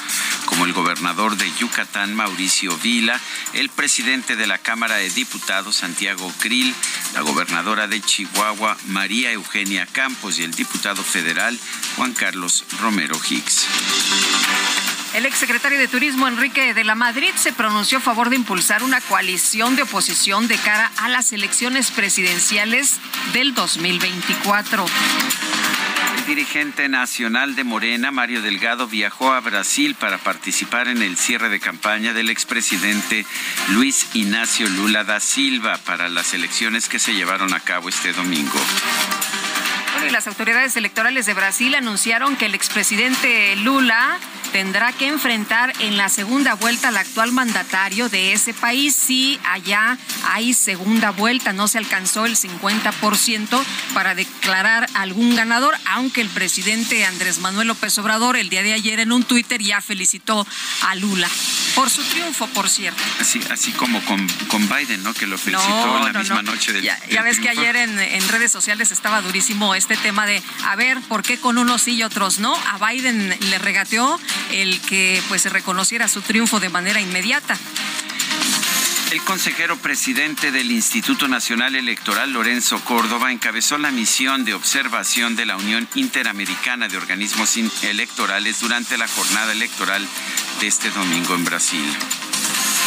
como 0.46 0.64
el 0.64 0.72
gobernador 0.72 1.36
de 1.36 1.52
Yucatán, 1.58 2.14
Mauricio 2.14 2.74
Vila, 2.78 3.20
el 3.52 3.68
presidente 3.68 4.34
de 4.34 4.46
la 4.46 4.56
Cámara 4.56 4.94
de 4.94 5.10
Diputados, 5.10 5.76
Santiago 5.76 6.32
Krill, 6.38 6.74
la 7.12 7.20
gobernadora 7.20 7.86
de 7.86 8.00
Chihuahua, 8.00 8.78
María 8.86 9.30
Eugenia 9.30 9.84
Campos, 9.84 10.38
y 10.38 10.44
el 10.44 10.54
diputado 10.54 11.02
federal, 11.02 11.58
Juan 11.96 12.14
Carlos 12.14 12.64
Romero 12.80 13.20
Hicks. 13.28 13.66
El 15.14 15.25
exsecretario 15.25 15.78
de 15.78 15.88
Turismo, 15.88 16.28
Enrique 16.28 16.75
de 16.75 16.84
la 16.84 16.94
Madrid, 16.94 17.30
se 17.36 17.52
pronunció 17.52 17.98
a 17.98 18.00
favor 18.00 18.28
de 18.28 18.36
impulsar 18.36 18.82
una 18.82 19.00
coalición 19.00 19.75
de 19.76 19.82
oposición 19.82 20.46
de 20.46 20.56
cara 20.58 20.90
a 20.98 21.08
las 21.08 21.32
elecciones 21.32 21.90
presidenciales 21.90 22.98
del 23.32 23.54
2024. 23.54 24.84
El 26.18 26.26
dirigente 26.26 26.88
nacional 26.88 27.54
de 27.54 27.64
Morena, 27.64 28.10
Mario 28.10 28.42
Delgado, 28.42 28.88
viajó 28.88 29.32
a 29.32 29.40
Brasil 29.40 29.94
para 29.94 30.18
participar 30.18 30.88
en 30.88 31.00
el 31.00 31.16
cierre 31.16 31.48
de 31.48 31.60
campaña 31.60 32.12
del 32.12 32.28
expresidente 32.28 33.25
Luis 33.68 34.08
Ignacio 34.12 34.68
Lula 34.68 35.04
da 35.04 35.20
Silva 35.20 35.78
para 35.84 36.08
las 36.08 36.34
elecciones 36.34 36.88
que 36.88 36.98
se 36.98 37.14
llevaron 37.14 37.54
a 37.54 37.60
cabo 37.60 37.88
este 37.88 38.12
domingo. 38.12 38.60
Bueno, 39.92 40.08
y 40.08 40.10
las 40.10 40.26
autoridades 40.26 40.76
electorales 40.76 41.25
de 41.25 41.32
Brasil 41.32 41.75
anunciaron 41.75 42.36
que 42.36 42.46
el 42.46 42.54
expresidente 42.54 43.56
Lula 43.56 44.18
tendrá 44.56 44.90
que 44.90 45.06
enfrentar 45.06 45.75
en 45.80 45.98
la 45.98 46.08
segunda 46.08 46.54
vuelta 46.54 46.88
al 46.88 46.96
actual 46.96 47.30
mandatario 47.30 48.08
de 48.08 48.32
ese 48.32 48.54
país 48.54 48.96
si 48.96 49.38
allá 49.44 49.98
hay 50.25 50.54
segunda 50.54 51.10
vuelta, 51.10 51.52
no 51.52 51.68
se 51.68 51.76
alcanzó 51.76 52.25
el 52.25 52.38
50% 52.38 53.62
para 53.92 54.14
declarar 54.14 54.88
algún 54.94 55.36
ganador, 55.36 55.76
aunque 55.84 56.22
el 56.22 56.30
presidente 56.30 57.04
Andrés 57.04 57.38
Manuel 57.40 57.68
López 57.68 57.98
Obrador 57.98 58.38
el 58.38 58.48
día 58.48 58.62
de 58.62 58.72
ayer 58.72 58.98
en 58.98 59.12
un 59.12 59.25
Twitter 59.25 59.60
ya 59.60 59.82
felicitó 59.82 60.46
a 60.86 60.94
Lula 60.94 61.28
por 61.76 61.90
su 61.90 62.02
triunfo, 62.04 62.46
por 62.48 62.70
cierto. 62.70 63.02
Así, 63.20 63.38
así 63.50 63.70
como 63.72 64.02
con, 64.06 64.26
con 64.48 64.66
Biden, 64.66 65.02
¿no? 65.02 65.12
Que 65.12 65.26
lo 65.26 65.36
felicitó 65.36 65.98
en 65.98 66.12
la 66.14 66.18
misma 66.18 66.40
noche 66.40 66.72
del 66.72 66.82
Ya, 66.82 66.98
ya 67.10 67.20
ves 67.20 67.38
que 67.38 67.50
ayer 67.50 67.76
en, 67.76 67.98
en 67.98 68.28
redes 68.30 68.50
sociales 68.50 68.90
estaba 68.92 69.20
durísimo 69.20 69.75
este 69.75 69.94
tema 69.98 70.25
de, 70.25 70.42
a 70.64 70.75
ver, 70.75 70.98
¿por 71.02 71.22
qué 71.22 71.38
con 71.38 71.58
unos 71.58 71.82
sí 71.82 71.96
y 71.96 72.02
otros 72.02 72.38
no? 72.38 72.56
A 72.56 72.90
Biden 72.90 73.36
le 73.38 73.58
regateó 73.58 74.18
el 74.52 74.80
que 74.80 75.22
pues 75.28 75.42
se 75.42 75.48
reconociera 75.48 76.08
su 76.08 76.22
triunfo 76.22 76.60
de 76.60 76.68
manera 76.68 77.00
inmediata. 77.00 77.58
El 79.10 79.22
consejero 79.22 79.76
presidente 79.76 80.50
del 80.50 80.70
Instituto 80.72 81.28
Nacional 81.28 81.76
Electoral, 81.76 82.32
Lorenzo 82.32 82.80
Córdoba, 82.84 83.30
encabezó 83.30 83.78
la 83.78 83.92
misión 83.92 84.44
de 84.44 84.52
observación 84.52 85.36
de 85.36 85.46
la 85.46 85.56
Unión 85.56 85.88
Interamericana 85.94 86.88
de 86.88 86.96
Organismos 86.96 87.56
Electorales 87.82 88.60
durante 88.60 88.98
la 88.98 89.06
jornada 89.06 89.52
electoral 89.52 90.06
de 90.60 90.66
este 90.66 90.90
domingo 90.90 91.36
en 91.36 91.44
Brasil. 91.44 91.86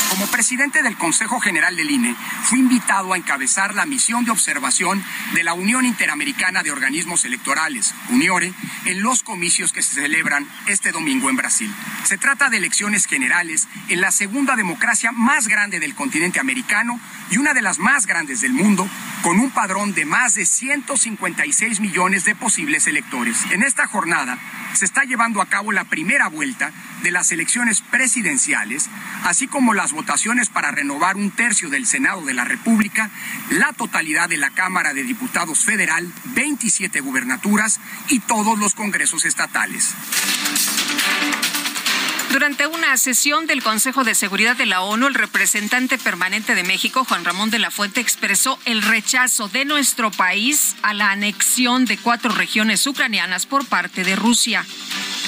Como 0.10 0.26
presidente 0.26 0.82
del 0.82 0.98
Consejo 0.98 1.40
General 1.40 1.76
del 1.76 1.92
INE, 1.92 2.16
fui 2.44 2.60
invitado 2.60 3.14
a 3.14 3.18
encabezar 3.18 3.76
la 3.76 3.86
misión 3.86 4.26
de 4.26 4.32
observación 4.32 5.04
de 5.36 5.44
la 5.44 5.54
Unión 5.54 5.86
Interamericana 5.86 6.64
de 6.64 6.72
Organismos 6.72 7.26
Electorales, 7.26 7.94
UNIORE, 8.10 8.52
en 8.86 9.02
los 9.04 9.22
comicios 9.22 9.72
que 9.72 9.84
se 9.84 10.02
celebran 10.02 10.48
este 10.66 10.92
domingo 10.92 11.30
en 11.30 11.36
Brasil. 11.36 11.72
Se 12.06 12.18
trata 12.18 12.50
de 12.50 12.58
elecciones 12.58 13.06
generales 13.06 13.68
en 13.88 14.02
la 14.02 14.12
segunda 14.12 14.56
democracia 14.56 15.12
más 15.12 15.48
grande 15.48 15.80
del 15.80 15.94
continente 15.94 16.40
americano 16.40 17.00
y 17.30 17.38
una 17.38 17.54
de 17.54 17.62
las 17.62 17.78
más 17.78 18.08
grandes 18.08 18.42
del 18.42 18.54
mundo, 18.54 18.90
con 19.22 19.40
un 19.40 19.52
padrón 19.52 19.94
de 19.94 20.06
más 20.06 20.34
de 20.34 20.46
156 20.46 21.80
millones 21.82 22.26
de 22.26 22.34
posibles 22.34 22.88
electores. 22.88 23.46
En 23.52 23.62
esta 23.62 23.86
jornada 23.86 24.40
se 24.74 24.86
está 24.86 25.04
llevando 25.04 25.42
a 25.42 25.46
cabo 25.48 25.72
la 25.72 25.84
primera 25.84 26.30
vuelta 26.30 26.72
de 27.04 27.12
las 27.12 27.32
elecciones 27.32 27.82
presidenciales, 27.82 28.90
así 29.24 29.48
como 29.48 29.74
las 29.74 29.92
votaciones 29.92 30.50
para 30.50 30.72
renovar 30.72 31.16
un 31.16 31.32
tercio 31.32 31.70
del 31.70 31.86
Senado 31.86 32.22
de 32.26 32.34
la 32.34 32.46
República, 32.46 33.10
la 33.52 33.74
totalidad 33.74 34.30
de 34.30 34.38
la 34.38 34.50
Cámara 34.52 34.94
de 34.94 35.04
Diputados 35.04 35.64
Federal, 35.64 36.12
27 36.26 37.00
gubernaturas 37.02 37.80
y 38.10 38.20
todos 38.20 38.58
los 38.60 38.76
congresos 38.76 39.26
estatales. 39.26 39.94
Durante 42.32 42.68
una 42.68 42.96
sesión 42.98 43.48
del 43.48 43.64
Consejo 43.64 44.04
de 44.04 44.14
Seguridad 44.14 44.56
de 44.56 44.68
la 44.68 44.82
ONU, 44.82 45.08
el 45.08 45.16
representante 45.16 45.98
permanente 45.98 46.54
de 46.54 46.64
México, 46.64 47.04
Juan 47.04 47.26
Ramón 47.26 47.50
de 47.50 47.58
la 47.58 47.72
Fuente, 47.72 48.02
expresó 48.02 48.60
el 48.66 48.84
rechazo 48.84 49.48
de 49.50 49.66
nuestro 49.66 50.12
país 50.12 50.76
a 50.84 50.94
la 50.94 51.10
anexión 51.12 51.86
de 51.86 51.98
cuatro 51.98 52.32
regiones 52.32 52.86
ucranianas 52.86 53.48
por 53.48 53.66
parte 53.66 54.04
de 54.04 54.16
Rusia. 54.16 54.64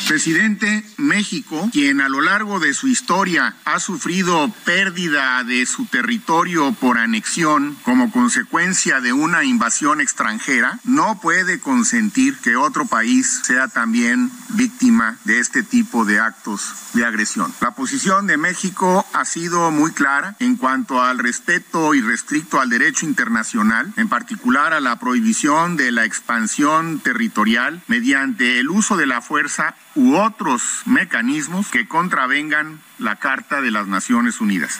Presidente, 0.07 0.83
México, 0.97 1.69
quien 1.71 2.01
a 2.01 2.09
lo 2.09 2.21
largo 2.21 2.59
de 2.59 2.73
su 2.73 2.87
historia 2.87 3.55
ha 3.65 3.79
sufrido 3.79 4.51
pérdida 4.65 5.43
de 5.43 5.65
su 5.65 5.85
territorio 5.85 6.73
por 6.73 6.97
anexión 6.97 7.77
como 7.83 8.11
consecuencia 8.11 8.99
de 8.99 9.13
una 9.13 9.43
invasión 9.43 10.01
extranjera, 10.01 10.79
no 10.83 11.19
puede 11.21 11.59
consentir 11.59 12.37
que 12.39 12.55
otro 12.55 12.85
país 12.85 13.41
sea 13.43 13.67
también 13.69 14.29
víctima 14.49 15.17
de 15.23 15.39
este 15.39 15.63
tipo 15.63 16.03
de 16.03 16.19
actos 16.19 16.73
de 16.93 17.05
agresión. 17.05 17.53
La 17.61 17.71
posición 17.71 18.27
de 18.27 18.37
México 18.37 19.05
ha 19.13 19.25
sido 19.25 19.71
muy 19.71 19.91
clara 19.91 20.35
en 20.39 20.55
cuanto 20.55 21.01
al 21.01 21.19
respeto 21.19 21.93
irrestricto 21.93 22.59
al 22.59 22.69
derecho 22.69 23.05
internacional, 23.05 23.93
en 23.97 24.09
particular 24.09 24.73
a 24.73 24.79
la 24.79 24.97
prohibición 24.97 25.77
de 25.77 25.91
la 25.91 26.05
expansión 26.05 26.99
territorial 26.99 27.81
mediante 27.87 28.59
el 28.59 28.69
uso 28.69 28.97
de 28.97 29.05
la 29.05 29.21
fuerza 29.21 29.75
u 29.95 30.15
otros 30.15 30.81
mecanismos 30.85 31.67
que 31.69 31.87
contravengan 31.87 32.81
la 32.99 33.17
Carta 33.17 33.61
de 33.61 33.71
las 33.71 33.87
Naciones 33.87 34.41
Unidas. 34.41 34.79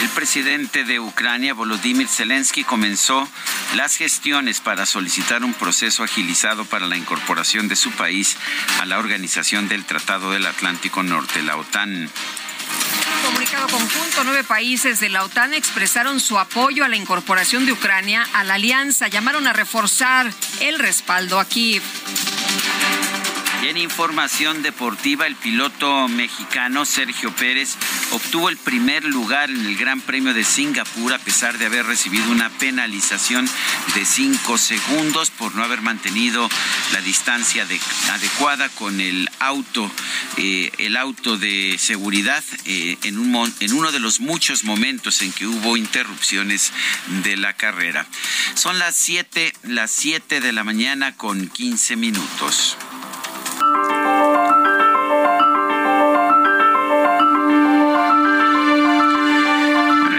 El 0.00 0.08
presidente 0.10 0.84
de 0.84 1.00
Ucrania, 1.00 1.54
Volodymyr 1.54 2.08
Zelensky, 2.08 2.64
comenzó 2.64 3.28
las 3.74 3.96
gestiones 3.96 4.60
para 4.60 4.86
solicitar 4.86 5.44
un 5.44 5.54
proceso 5.54 6.02
agilizado 6.02 6.64
para 6.64 6.86
la 6.86 6.96
incorporación 6.96 7.68
de 7.68 7.76
su 7.76 7.90
país 7.92 8.36
a 8.80 8.86
la 8.86 8.98
Organización 8.98 9.68
del 9.68 9.84
Tratado 9.84 10.32
del 10.32 10.46
Atlántico 10.46 11.02
Norte, 11.02 11.42
la 11.42 11.56
OTAN 11.56 12.10
comunicado 13.24 13.68
conjunto, 13.68 14.22
nueve 14.24 14.44
países 14.44 15.00
de 15.00 15.08
la 15.08 15.24
OTAN 15.24 15.54
expresaron 15.54 16.20
su 16.20 16.38
apoyo 16.38 16.84
a 16.84 16.88
la 16.88 16.96
incorporación 16.96 17.64
de 17.64 17.72
Ucrania 17.72 18.26
a 18.34 18.44
la 18.44 18.54
alianza. 18.54 19.08
Llamaron 19.08 19.46
a 19.46 19.52
reforzar 19.52 20.30
el 20.60 20.78
respaldo 20.78 21.40
a 21.40 21.46
Kiev. 21.46 21.82
En 23.64 23.78
información 23.78 24.60
deportiva, 24.62 25.26
el 25.26 25.36
piloto 25.36 26.06
mexicano 26.08 26.84
Sergio 26.84 27.34
Pérez 27.34 27.76
obtuvo 28.12 28.50
el 28.50 28.58
primer 28.58 29.06
lugar 29.06 29.48
en 29.48 29.64
el 29.64 29.74
Gran 29.78 30.02
Premio 30.02 30.34
de 30.34 30.44
Singapur 30.44 31.14
a 31.14 31.18
pesar 31.18 31.56
de 31.56 31.64
haber 31.64 31.86
recibido 31.86 32.30
una 32.30 32.50
penalización 32.50 33.48
de 33.94 34.04
cinco 34.04 34.58
segundos 34.58 35.30
por 35.30 35.54
no 35.54 35.64
haber 35.64 35.80
mantenido 35.80 36.46
la 36.92 37.00
distancia 37.00 37.66
adecuada 38.10 38.68
con 38.68 39.00
el 39.00 39.30
auto, 39.38 39.90
eh, 40.36 40.70
el 40.76 40.98
auto 40.98 41.38
de 41.38 41.76
seguridad 41.78 42.44
eh, 42.66 42.98
en, 43.02 43.34
en 43.60 43.72
uno 43.72 43.92
de 43.92 43.98
los 43.98 44.20
muchos 44.20 44.64
momentos 44.64 45.22
en 45.22 45.32
que 45.32 45.46
hubo 45.46 45.78
interrupciones 45.78 46.70
de 47.22 47.38
la 47.38 47.54
carrera. 47.54 48.06
Son 48.56 48.78
las 48.78 48.94
7, 48.94 49.54
las 49.62 49.90
7 49.90 50.40
de 50.42 50.52
la 50.52 50.64
mañana 50.64 51.16
con 51.16 51.48
15 51.48 51.96
minutos. 51.96 52.76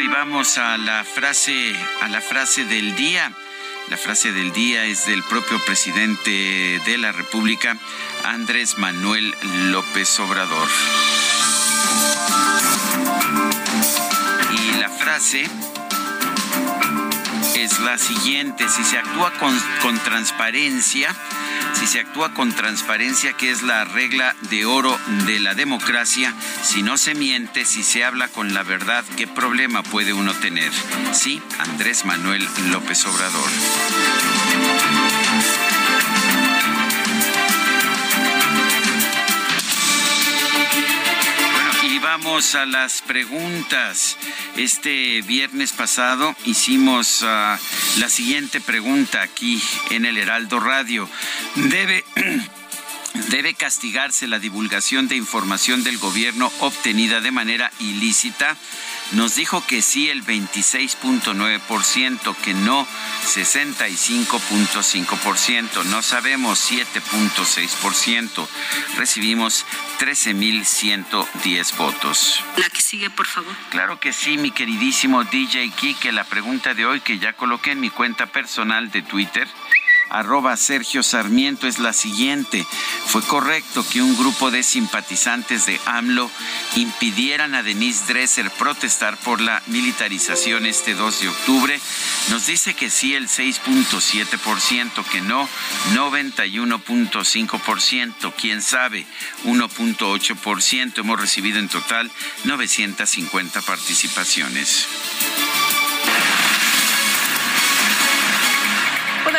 Y 0.02 0.08
vamos 0.08 0.58
a 0.58 0.78
la 0.78 1.04
frase, 1.04 1.75
a 2.02 2.08
la 2.10 2.22
frase 2.22 2.66
del 2.66 2.96
día. 2.96 3.32
La 3.90 3.98
frase 3.98 4.32
del 4.32 4.52
día 4.52 4.86
es 4.86 5.06
del 5.06 5.24
propio 5.24 5.60
presidente 5.66 6.82
de 6.86 6.98
la 6.98 7.12
República, 7.12 7.78
Andrés 8.24 8.78
Manuel 8.78 9.36
López 9.72 10.20
Obrador. 10.20 10.68
Y 14.52 14.78
la 14.80 14.90
frase 14.90 15.48
es 17.65 17.79
la 17.79 17.98
siguiente, 17.98 18.69
si 18.69 18.84
se 18.84 19.00
actúa 19.00 19.31
con, 19.39 19.60
con 19.81 19.98
transparencia, 20.00 21.10
si 21.74 21.88
se 21.88 22.00
actúa 22.00 22.31
con 22.34 22.53
transparencia, 22.53 23.34
que 23.34 23.50
es 23.50 23.63
la 23.63 23.86
regla 23.86 24.36
de 24.51 24.65
oro 24.65 24.95
de 25.25 25.39
la 25.39 25.55
democracia, 25.55 26.31
si 26.62 26.84
no 26.84 26.98
se 26.98 27.15
miente, 27.15 27.65
si 27.65 27.81
se 27.81 28.05
habla 28.05 28.27
con 28.27 28.53
la 28.53 28.62
verdad, 28.62 29.03
¿qué 29.17 29.25
problema 29.25 29.81
puede 29.81 30.13
uno 30.13 30.34
tener? 30.36 30.72
Sí, 31.12 31.41
Andrés 31.57 32.05
Manuel 32.05 32.48
López 32.72 33.03
Obrador. 33.07 33.50
Y 41.96 42.00
vamos 42.00 42.56
a 42.56 42.66
las 42.66 43.02
preguntas. 43.02 44.18
Este 44.58 45.22
viernes 45.22 45.72
pasado 45.72 46.36
hicimos 46.46 47.24
ah, 47.24 47.58
la 48.00 48.10
siguiente 48.10 48.60
pregunta 48.60 49.22
aquí 49.22 49.62
en 49.92 50.06
el 50.06 50.18
Heraldo 50.18 50.60
Radio. 50.60 51.10
¿Debe... 51.56 52.04
¿Debe 53.30 53.54
castigarse 53.54 54.28
la 54.28 54.40
divulgación 54.40 55.08
de 55.08 55.16
información 55.16 55.86
del 55.86 55.98
gobierno 55.98 56.52
obtenida 56.60 57.22
de 57.22 57.32
manera 57.32 57.72
ilícita? 57.80 58.58
Nos 59.12 59.35
dijo 59.35 59.63
que 59.65 59.81
sí 59.81 60.09
el 60.09 60.25
26.9%, 60.25 62.35
que 62.38 62.53
no 62.53 62.88
65.5%, 63.24 65.83
no 65.85 66.01
sabemos 66.01 66.71
7.6%. 66.71 68.47
Recibimos 68.97 69.65
13.110 70.00 71.77
votos. 71.77 72.43
La 72.57 72.69
que 72.69 72.81
sigue, 72.81 73.09
por 73.09 73.27
favor. 73.27 73.55
Claro 73.69 74.00
que 74.00 74.12
sí, 74.12 74.37
mi 74.37 74.51
queridísimo 74.51 75.24
DJ 75.24 75.70
Kike. 75.70 76.11
La 76.11 76.24
pregunta 76.24 76.74
de 76.74 76.85
hoy 76.85 77.00
que 77.01 77.20
ya 77.20 77.33
coloqué 77.33 77.72
en 77.72 77.79
mi 77.79 77.89
cuenta 77.89 78.25
personal 78.25 78.91
de 78.91 79.01
Twitter 79.03 79.48
arroba 80.16 80.56
Sergio 80.56 81.04
Sarmiento 81.04 81.68
es 81.68 81.78
la 81.80 81.92
siguiente. 81.92 82.66
Fue 83.08 83.22
correcto 83.24 83.86
que 83.92 84.01
un 84.01 84.18
grupo 84.18 84.50
de 84.50 84.64
simpatizantes 84.64 85.66
de 85.66 85.78
AMLO 85.86 86.32
impidieran 86.78 87.54
a 87.54 87.64
Denise 87.64 88.06
Dresser 88.08 88.50
protestar 88.51 89.18
por 89.18 89.42
la 89.42 89.62
militarización 89.68 90.66
este 90.66 90.94
2 90.94 91.20
de 91.20 91.28
octubre. 91.28 91.78
Nos 92.30 92.48
dice 92.48 92.74
que 92.74 92.90
sí 92.90 93.14
el 93.14 93.28
6.7%, 93.28 95.04
que 95.06 95.20
no 95.22 95.50
91.5%, 95.94 98.34
quién 98.40 98.62
sabe 98.62 99.06
1.8%. 99.44 101.00
Hemos 101.00 101.20
recibido 101.20 101.60
en 101.60 101.68
total 101.68 102.10
950 102.46 103.62
participaciones. 103.62 104.88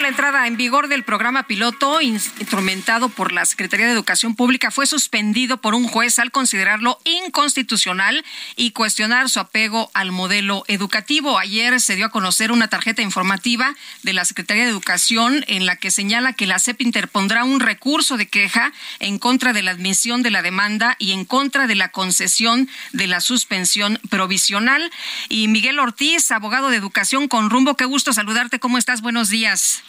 La 0.06 0.10
entrada 0.10 0.46
en 0.46 0.56
vigor 0.56 0.86
del 0.86 1.02
programa 1.02 1.48
piloto 1.48 2.00
instrumentado 2.00 3.08
por 3.08 3.32
la 3.32 3.44
Secretaría 3.44 3.86
de 3.86 3.92
Educación 3.92 4.36
Pública 4.36 4.70
fue 4.70 4.86
suspendido 4.86 5.56
por 5.56 5.74
un 5.74 5.88
juez 5.88 6.20
al 6.20 6.30
considerarlo 6.30 7.00
inconstitucional 7.02 8.24
y 8.54 8.70
cuestionar 8.70 9.28
su 9.28 9.40
apego 9.40 9.90
al 9.94 10.12
modelo 10.12 10.62
educativo. 10.68 11.40
Ayer 11.40 11.80
se 11.80 11.96
dio 11.96 12.06
a 12.06 12.10
conocer 12.10 12.52
una 12.52 12.68
tarjeta 12.68 13.02
informativa 13.02 13.74
de 14.04 14.12
la 14.12 14.24
Secretaría 14.24 14.62
de 14.62 14.70
Educación 14.70 15.44
en 15.48 15.66
la 15.66 15.74
que 15.74 15.90
señala 15.90 16.34
que 16.34 16.46
la 16.46 16.60
CEP 16.60 16.82
interpondrá 16.82 17.42
un 17.42 17.58
recurso 17.58 18.16
de 18.16 18.28
queja 18.28 18.72
en 19.00 19.18
contra 19.18 19.52
de 19.52 19.64
la 19.64 19.72
admisión 19.72 20.22
de 20.22 20.30
la 20.30 20.42
demanda 20.42 20.94
y 21.00 21.10
en 21.10 21.24
contra 21.24 21.66
de 21.66 21.74
la 21.74 21.90
concesión 21.90 22.68
de 22.92 23.08
la 23.08 23.20
suspensión 23.20 23.98
provisional. 24.08 24.88
Y 25.28 25.48
Miguel 25.48 25.80
Ortiz, 25.80 26.30
abogado 26.30 26.70
de 26.70 26.76
educación 26.76 27.26
con 27.26 27.50
rumbo, 27.50 27.76
qué 27.76 27.86
gusto 27.86 28.12
saludarte. 28.12 28.60
¿Cómo 28.60 28.78
estás? 28.78 29.02
Buenos 29.02 29.30
días. 29.30 29.82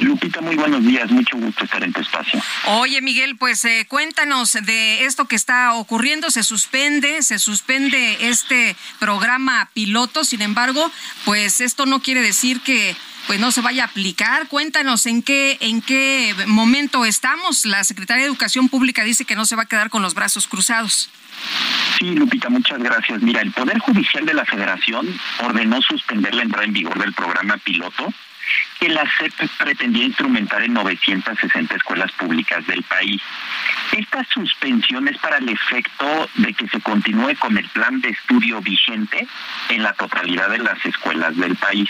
Lupita, 0.00 0.40
muy 0.40 0.56
buenos 0.56 0.84
días, 0.84 1.10
mucho 1.10 1.36
gusto 1.36 1.64
estar 1.64 1.82
en 1.82 1.92
tu 1.92 2.00
espacio. 2.00 2.40
Oye, 2.66 3.00
Miguel, 3.02 3.36
pues 3.36 3.64
eh, 3.64 3.86
cuéntanos 3.88 4.52
de 4.52 5.04
esto 5.04 5.26
que 5.26 5.36
está 5.36 5.74
ocurriendo, 5.74 6.30
se 6.30 6.42
suspende, 6.42 7.22
se 7.22 7.38
suspende 7.38 8.28
este 8.28 8.76
programa 8.98 9.70
piloto, 9.74 10.24
sin 10.24 10.42
embargo, 10.42 10.90
pues 11.24 11.60
esto 11.60 11.86
no 11.86 12.00
quiere 12.00 12.22
decir 12.22 12.60
que 12.60 12.96
pues 13.26 13.38
no 13.38 13.52
se 13.52 13.60
vaya 13.60 13.84
a 13.84 13.86
aplicar. 13.86 14.48
Cuéntanos 14.48 15.06
en 15.06 15.22
qué 15.22 15.56
en 15.60 15.80
qué 15.80 16.34
momento 16.46 17.04
estamos. 17.04 17.64
La 17.66 17.84
Secretaría 17.84 18.24
de 18.24 18.28
Educación 18.28 18.68
Pública 18.68 19.04
dice 19.04 19.24
que 19.24 19.36
no 19.36 19.44
se 19.44 19.56
va 19.56 19.62
a 19.62 19.66
quedar 19.66 19.90
con 19.90 20.02
los 20.02 20.14
brazos 20.14 20.48
cruzados. 20.48 21.08
Sí, 21.98 22.10
Lupita, 22.10 22.48
muchas 22.48 22.78
gracias. 22.78 23.22
Mira, 23.22 23.40
el 23.40 23.52
Poder 23.52 23.78
Judicial 23.78 24.26
de 24.26 24.34
la 24.34 24.44
Federación 24.44 25.06
ordenó 25.42 25.80
suspender 25.82 26.34
la 26.34 26.42
entrada 26.42 26.64
en 26.64 26.72
vigor 26.72 26.98
del 26.98 27.12
programa 27.12 27.56
piloto 27.58 28.12
que 28.78 28.88
la 28.88 29.04
CEP 29.18 29.32
pretendía 29.58 30.04
instrumentar 30.04 30.62
en 30.62 30.74
960 30.74 31.76
escuelas 31.76 32.10
públicas 32.12 32.66
del 32.66 32.82
país. 32.82 33.22
Esta 33.92 34.24
suspensión 34.24 35.08
es 35.08 35.18
para 35.18 35.38
el 35.38 35.48
efecto 35.48 36.28
de 36.36 36.52
que 36.52 36.68
se 36.68 36.80
continúe 36.80 37.36
con 37.38 37.56
el 37.56 37.68
plan 37.68 38.00
de 38.00 38.10
estudio 38.10 38.60
vigente 38.60 39.26
en 39.68 39.82
la 39.82 39.92
totalidad 39.92 40.50
de 40.50 40.58
las 40.58 40.84
escuelas 40.84 41.36
del 41.36 41.56
país. 41.56 41.88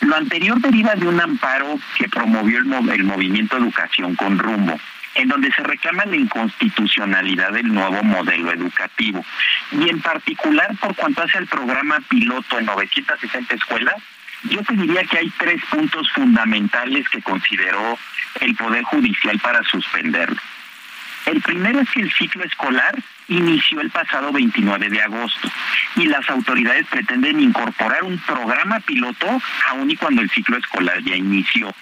Lo 0.00 0.16
anterior 0.16 0.60
deriva 0.60 0.94
de 0.94 1.06
un 1.06 1.20
amparo 1.20 1.78
que 1.98 2.08
promovió 2.08 2.58
el, 2.58 2.90
el 2.90 3.04
movimiento 3.04 3.56
Educación 3.56 4.14
con 4.16 4.38
Rumbo 4.38 4.78
en 5.16 5.28
donde 5.28 5.50
se 5.52 5.62
reclama 5.62 6.04
la 6.04 6.16
inconstitucionalidad 6.16 7.52
del 7.52 7.72
nuevo 7.72 8.02
modelo 8.02 8.52
educativo 8.52 9.24
y 9.72 9.88
en 9.88 10.00
particular 10.02 10.76
por 10.78 10.94
cuanto 10.94 11.22
hace 11.22 11.38
al 11.38 11.46
programa 11.46 12.00
piloto 12.08 12.58
en 12.58 12.66
960 12.66 13.54
escuelas 13.54 13.94
yo 14.48 14.62
te 14.62 14.74
diría 14.74 15.04
que 15.04 15.18
hay 15.18 15.30
tres 15.38 15.62
puntos 15.70 16.10
fundamentales 16.12 17.08
que 17.08 17.22
consideró 17.22 17.98
el 18.40 18.54
Poder 18.54 18.82
Judicial 18.84 19.38
para 19.40 19.62
suspenderlo. 19.64 20.40
El 21.26 21.40
primero 21.40 21.80
es 21.80 21.90
que 21.90 22.02
el 22.02 22.12
ciclo 22.12 22.44
escolar 22.44 22.94
inició 23.28 23.80
el 23.80 23.90
pasado 23.90 24.30
29 24.30 24.88
de 24.88 25.02
agosto 25.02 25.50
y 25.96 26.06
las 26.06 26.28
autoridades 26.30 26.86
pretenden 26.86 27.40
incorporar 27.40 28.04
un 28.04 28.18
programa 28.18 28.78
piloto 28.80 29.26
aún 29.70 29.90
y 29.90 29.96
cuando 29.96 30.22
el 30.22 30.30
ciclo 30.30 30.56
escolar 30.56 31.02
ya 31.02 31.16
inició. 31.16 31.74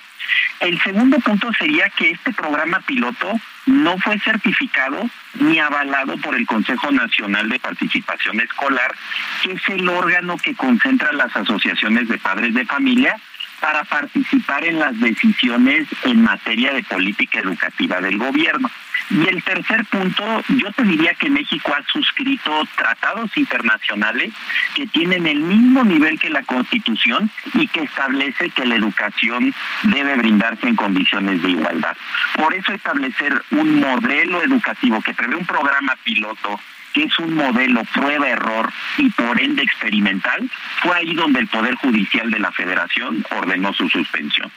El 0.61 0.81
segundo 0.83 1.19
punto 1.19 1.53
sería 1.59 1.89
que 1.91 2.11
este 2.11 2.33
programa 2.33 2.81
piloto 2.81 3.39
no 3.67 3.99
fue 3.99 4.19
certificado 4.21 5.09
ni 5.35 5.59
avalado 5.59 6.17
por 6.19 6.35
el 6.35 6.47
Consejo 6.47 6.91
Nacional 6.91 7.49
de 7.49 7.59
Participación 7.59 8.41
Escolar, 8.41 8.95
que 9.43 9.53
es 9.53 9.69
el 9.69 9.89
órgano 9.89 10.37
que 10.37 10.55
concentra 10.55 11.13
las 11.13 11.35
asociaciones 11.37 12.09
de 12.09 12.19
padres 12.19 12.55
de 12.55 12.65
familia 12.65 13.17
para 13.61 13.85
participar 13.85 14.65
en 14.65 14.79
las 14.79 14.99
decisiones 15.01 15.87
en 16.05 16.23
materia 16.23 16.73
de 16.73 16.83
política 16.83 17.41
educativa 17.41 18.01
del 18.01 18.19
gobierno. 18.19 18.71
Y 19.11 19.29
el 19.29 19.43
tercer 19.43 19.85
punto, 19.87 20.25
yo 20.49 20.73
te 20.73 20.83
diría 20.83 21.13
que 21.15 21.29
México 21.29 21.75
ha 21.77 21.83
suscrito 21.93 22.67
tratados 22.75 23.37
internacionales 23.37 24.33
que 24.75 24.87
tienen 24.87 25.27
el 25.27 25.41
mismo 25.41 25.85
nivel 25.85 26.19
que 26.19 26.31
la 26.31 26.43
Constitución 26.43 27.31
y 27.53 27.69
que 27.69 27.83
establece 27.83 28.51
que 28.51 28.65
la 28.65 28.77
educación 28.77 29.55
debe 29.83 30.17
brindarse 30.17 30.69
en 30.69 30.77
condiciones 30.77 31.43
de 31.43 31.51
igualdad. 31.51 31.97
Por 32.37 32.55
eso 32.55 32.73
establecer 32.73 33.43
un 33.51 33.81
modelo 33.81 34.43
educativo 34.43 35.03
que 35.03 35.13
prevé 35.13 35.37
un 35.37 35.47
programa 35.47 35.97
piloto 36.03 36.59
que 36.95 37.05
es 37.05 37.19
un 37.19 37.35
modelo 37.35 37.85
prueba-error 37.93 38.73
y 38.97 39.11
por 39.11 39.41
ende 39.41 39.63
experimental, 39.63 40.51
fue 40.81 40.97
ahí 40.97 41.15
donde 41.15 41.41
el 41.41 41.49
Poder 41.49 41.75
Judicial 41.75 42.31
de 42.31 42.39
la 42.39 42.53
Federación 42.53 43.27
ordenó 43.31 43.75
su 43.75 43.89
suspensión. 43.89 44.51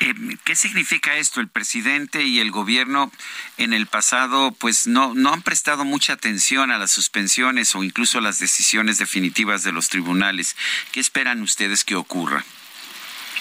Eh, 0.00 0.14
¿Qué 0.44 0.54
significa 0.54 1.16
esto? 1.16 1.40
El 1.40 1.48
presidente 1.48 2.22
y 2.22 2.40
el 2.40 2.50
gobierno 2.50 3.10
en 3.56 3.72
el 3.72 3.86
pasado 3.86 4.52
pues 4.52 4.86
no, 4.86 5.14
no 5.14 5.32
han 5.32 5.42
prestado 5.42 5.84
mucha 5.84 6.12
atención 6.12 6.70
a 6.70 6.78
las 6.78 6.90
suspensiones 6.90 7.74
o 7.74 7.82
incluso 7.82 8.18
a 8.18 8.22
las 8.22 8.38
decisiones 8.38 8.98
definitivas 8.98 9.62
de 9.62 9.72
los 9.72 9.88
tribunales. 9.88 10.56
¿Qué 10.92 11.00
esperan 11.00 11.42
ustedes 11.42 11.84
que 11.84 11.96
ocurra? 11.96 12.44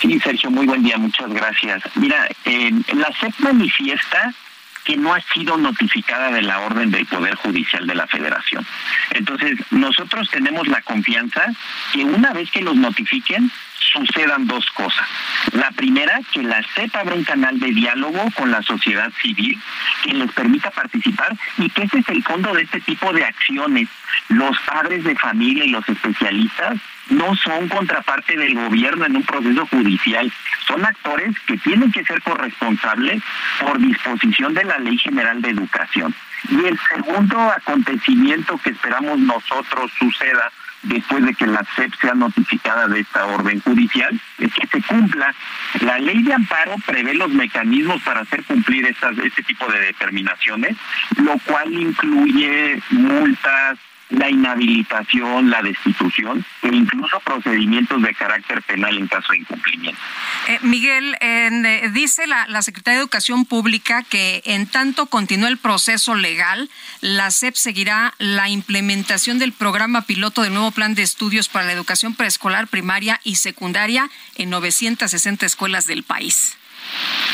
Sí, 0.01 0.19
Sergio, 0.19 0.49
muy 0.49 0.65
buen 0.65 0.81
día, 0.81 0.97
muchas 0.97 1.29
gracias. 1.31 1.83
Mira, 1.95 2.27
eh, 2.45 2.71
la 2.93 3.13
CEP 3.19 3.39
manifiesta 3.39 4.33
que 4.83 4.97
no 4.97 5.13
ha 5.13 5.21
sido 5.21 5.57
notificada 5.57 6.31
de 6.31 6.41
la 6.41 6.59
orden 6.59 6.91
del 6.91 7.05
Poder 7.05 7.35
Judicial 7.35 7.85
de 7.87 7.95
la 7.95 8.07
Federación. 8.07 8.65
Entonces, 9.11 9.59
nosotros 9.71 10.29
tenemos 10.29 10.67
la 10.67 10.81
confianza 10.81 11.45
que 11.93 12.03
una 12.03 12.33
vez 12.33 12.49
que 12.51 12.61
los 12.61 12.75
notifiquen, 12.75 13.51
sucedan 13.91 14.47
dos 14.47 14.65
cosas. 14.71 15.07
La 15.53 15.71
primera, 15.71 16.19
que 16.31 16.43
la 16.43 16.63
CEP 16.75 16.95
abra 16.95 17.15
un 17.15 17.23
canal 17.23 17.59
de 17.59 17.71
diálogo 17.71 18.29
con 18.35 18.51
la 18.51 18.61
sociedad 18.61 19.11
civil 19.21 19.59
que 20.03 20.13
les 20.13 20.31
permita 20.31 20.71
participar 20.71 21.35
y 21.57 21.69
que 21.69 21.83
ese 21.83 21.99
es 21.99 22.09
el 22.09 22.23
fondo 22.23 22.53
de 22.53 22.63
este 22.63 22.79
tipo 22.81 23.11
de 23.11 23.25
acciones. 23.25 23.89
Los 24.29 24.57
padres 24.61 25.03
de 25.03 25.15
familia 25.15 25.65
y 25.65 25.69
los 25.69 25.87
especialistas 25.89 26.77
no 27.09 27.35
son 27.35 27.67
contraparte 27.67 28.37
del 28.37 28.55
gobierno 28.55 29.05
en 29.05 29.17
un 29.17 29.23
proceso 29.23 29.65
judicial, 29.67 30.31
son 30.67 30.85
actores 30.85 31.35
que 31.45 31.57
tienen 31.57 31.91
que 31.91 32.03
ser 32.03 32.21
corresponsables 32.21 33.21
por 33.59 33.79
disposición 33.79 34.53
de 34.53 34.63
la 34.63 34.79
Ley 34.79 34.97
General 34.97 35.41
de 35.41 35.49
Educación. 35.49 36.13
Y 36.49 36.65
el 36.65 36.79
segundo 36.89 37.39
acontecimiento 37.39 38.57
que 38.57 38.71
esperamos 38.71 39.19
nosotros 39.19 39.91
suceda 39.99 40.51
después 40.83 41.23
de 41.23 41.33
que 41.33 41.45
la 41.45 41.63
CEP 41.75 41.93
sea 41.99 42.13
notificada 42.13 42.87
de 42.87 43.01
esta 43.01 43.25
orden 43.27 43.61
judicial, 43.61 44.19
es 44.39 44.53
que 44.53 44.67
se 44.67 44.81
cumpla. 44.81 45.33
La 45.81 45.99
ley 45.99 46.23
de 46.23 46.33
amparo 46.33 46.75
prevé 46.85 47.13
los 47.13 47.29
mecanismos 47.29 48.01
para 48.01 48.21
hacer 48.21 48.43
cumplir 48.43 48.85
estas, 48.85 49.17
este 49.19 49.43
tipo 49.43 49.71
de 49.71 49.79
determinaciones, 49.79 50.75
lo 51.17 51.37
cual 51.39 51.71
incluye 51.73 52.81
multas, 52.89 53.77
la 54.11 54.29
inhabilitación, 54.29 55.49
la 55.49 55.61
destitución 55.61 56.45
e 56.61 56.67
incluso 56.67 57.19
procedimientos 57.21 58.01
de 58.01 58.13
carácter 58.13 58.61
penal 58.63 58.97
en 58.97 59.07
caso 59.07 59.31
de 59.31 59.39
incumplimiento. 59.39 59.99
Eh, 60.47 60.59
Miguel, 60.63 61.17
eh, 61.21 61.89
dice 61.93 62.27
la, 62.27 62.47
la, 62.47 62.61
Secretaría 62.61 62.97
de 62.99 63.03
Educación 63.03 63.45
Pública 63.45 64.03
que 64.03 64.41
en 64.45 64.67
tanto 64.67 65.05
continúe 65.07 65.47
el 65.47 65.57
proceso 65.57 66.15
legal, 66.15 66.69
la 66.99 67.31
SEP 67.31 67.55
seguirá 67.55 68.13
la 68.17 68.49
implementación 68.49 69.39
del 69.39 69.53
programa 69.53 70.01
piloto 70.03 70.41
del 70.41 70.53
nuevo 70.53 70.71
plan 70.71 70.93
de 70.93 71.03
estudios 71.03 71.49
para 71.49 71.65
la 71.65 71.73
educación 71.73 72.13
preescolar, 72.13 72.67
primaria 72.67 73.19
y 73.23 73.35
secundaria 73.35 74.09
en 74.35 74.49
960 74.49 75.45
escuelas 75.45 75.87
del 75.87 76.03
país. 76.03 76.57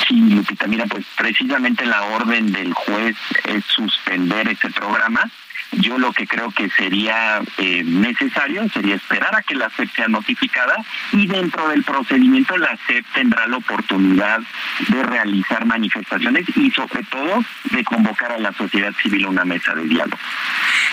Sí, 0.08 0.16
Lupita, 0.16 0.68
mira, 0.68 0.86
pues 0.86 1.06
precisamente 1.18 1.86
la 1.86 2.04
orden 2.04 2.52
del 2.52 2.74
juez 2.74 3.16
es 3.46 3.66
suspender 3.66 4.48
ese 4.50 4.70
programa 4.70 5.32
yo 5.72 5.98
lo 5.98 6.14
que 6.14 6.28
creo 6.28 6.52
que 6.52 6.70
sería 6.70 7.42
eh, 7.58 7.84
necesario 7.84 8.68
sería 8.70 8.96
esperar 8.96 9.36
a 9.36 9.42
que 9.42 9.56
la 9.56 9.70
SEP 9.70 9.90
sea 9.96 10.08
notificada 10.08 10.76
y 11.12 11.28
dentro 11.28 11.68
del 11.70 11.84
procedimiento 11.84 12.58
la 12.58 12.78
SEP 12.88 13.06
tendrá 13.14 13.48
la 13.48 13.58
oportunidad 13.58 14.40
de 14.88 15.04
realizar 15.04 15.66
manifestaciones 15.66 16.46
y 16.56 16.72
sobre 16.72 17.04
todo 17.04 17.44
de 17.66 17.84
convocar 17.84 18.32
a 18.32 18.40
la 18.40 18.54
sociedad 18.54 18.94
civil 19.02 19.26
a 19.26 19.30
una 19.30 19.46
mesa 19.46 19.74
de 19.76 19.84
diálogo. 19.84 20.18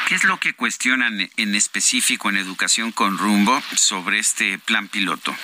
¿Qué 0.08 0.14
es 0.14 0.24
lo 0.24 0.38
que 0.38 0.52
cuestionan 0.52 1.30
en 1.36 1.54
específico 1.54 2.28
en 2.28 2.36
Educación 2.36 2.92
con 2.92 3.16
Rumbo 3.16 3.62
sobre 3.74 4.18
este 4.18 4.58
plan 4.58 4.88
piloto? 4.88 5.34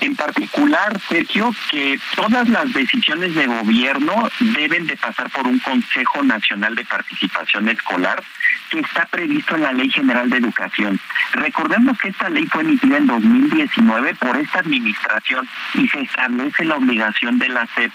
En 0.00 0.14
particular, 0.14 1.00
Sergio, 1.08 1.54
que 1.70 1.98
todas 2.14 2.48
las 2.48 2.72
decisiones 2.72 3.34
de 3.34 3.46
gobierno 3.46 4.30
deben 4.40 4.86
de 4.86 4.96
pasar 4.96 5.30
por 5.30 5.46
un 5.46 5.58
Consejo 5.58 6.22
Nacional 6.22 6.74
de 6.74 6.84
Participación 6.84 7.68
Escolar 7.68 8.22
que 8.70 8.80
está 8.80 9.04
previsto 9.06 9.56
en 9.56 9.62
la 9.62 9.72
Ley 9.72 9.90
General 9.90 10.30
de 10.30 10.38
Educación. 10.38 11.00
Recordemos 11.32 11.98
que 11.98 12.08
esta 12.08 12.30
ley 12.30 12.46
fue 12.46 12.62
emitida 12.62 12.98
en 12.98 13.06
2019 13.06 14.14
por 14.14 14.36
esta 14.36 14.60
administración 14.60 15.48
y 15.74 15.88
se 15.88 16.02
establece 16.02 16.64
la 16.64 16.76
obligación 16.76 17.38
de 17.38 17.48
la 17.48 17.66
SEP 17.74 17.92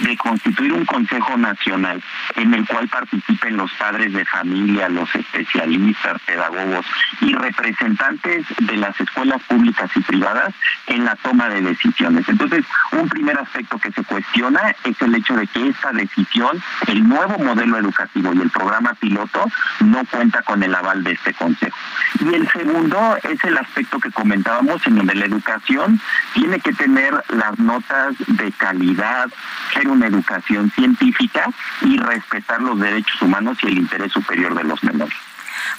de 0.00 0.16
constituir 0.16 0.72
un 0.72 0.84
Consejo 0.84 1.36
Nacional 1.36 2.02
en 2.36 2.54
el 2.54 2.66
cual 2.66 2.88
participen 2.88 3.56
los 3.56 3.72
padres 3.72 4.12
de 4.12 4.24
familia, 4.24 4.88
los 4.88 5.12
especialistas, 5.14 6.20
pedagogos 6.22 6.86
y 7.20 7.34
representantes 7.34 8.46
de 8.58 8.76
las 8.76 8.98
escuelas 9.00 9.42
públicas 9.44 9.90
y 9.94 10.00
privadas 10.00 10.54
en 10.86 11.04
la 11.04 11.16
toma 11.16 11.48
de 11.48 11.62
decisiones. 11.62 12.28
Entonces, 12.28 12.64
un 12.92 13.08
primer 13.08 13.38
aspecto 13.38 13.78
que 13.78 13.92
se 13.92 14.02
cuestiona 14.04 14.74
es 14.84 15.00
el 15.02 15.14
hecho 15.14 15.34
de 15.34 15.46
que 15.46 15.68
esta 15.68 15.92
decisión, 15.92 16.62
el 16.86 17.08
nuevo 17.08 17.38
modelo 17.38 17.78
educativo 17.78 18.32
y 18.34 18.40
el 18.40 18.50
programa 18.50 18.94
piloto 18.94 19.44
no 19.80 20.04
cuenta 20.10 20.42
con 20.42 20.62
el 20.62 20.74
aval 20.74 21.04
de 21.04 21.12
este 21.12 21.34
Consejo. 21.34 21.76
Y 22.20 22.34
el 22.34 22.48
segundo 22.50 23.16
es 23.22 23.42
el 23.44 23.56
aspecto 23.58 24.00
que 24.00 24.10
comentábamos 24.10 24.86
en 24.86 24.96
donde 24.96 25.14
la 25.14 25.26
educación 25.26 26.00
tiene 26.34 26.58
que 26.60 26.72
tener 26.72 27.12
las 27.28 27.58
notas 27.58 28.14
de 28.26 28.50
calidad, 28.52 29.28
ser 29.72 29.88
una 29.88 30.06
educación 30.06 30.70
científica 30.72 31.50
y 31.82 31.96
respetar 31.98 32.60
los 32.60 32.78
derechos 32.78 33.20
humanos 33.22 33.58
y 33.62 33.66
el 33.68 33.78
interés 33.78 34.12
superior 34.12 34.54
de 34.54 34.64
los 34.64 34.82
menores. 34.82 35.16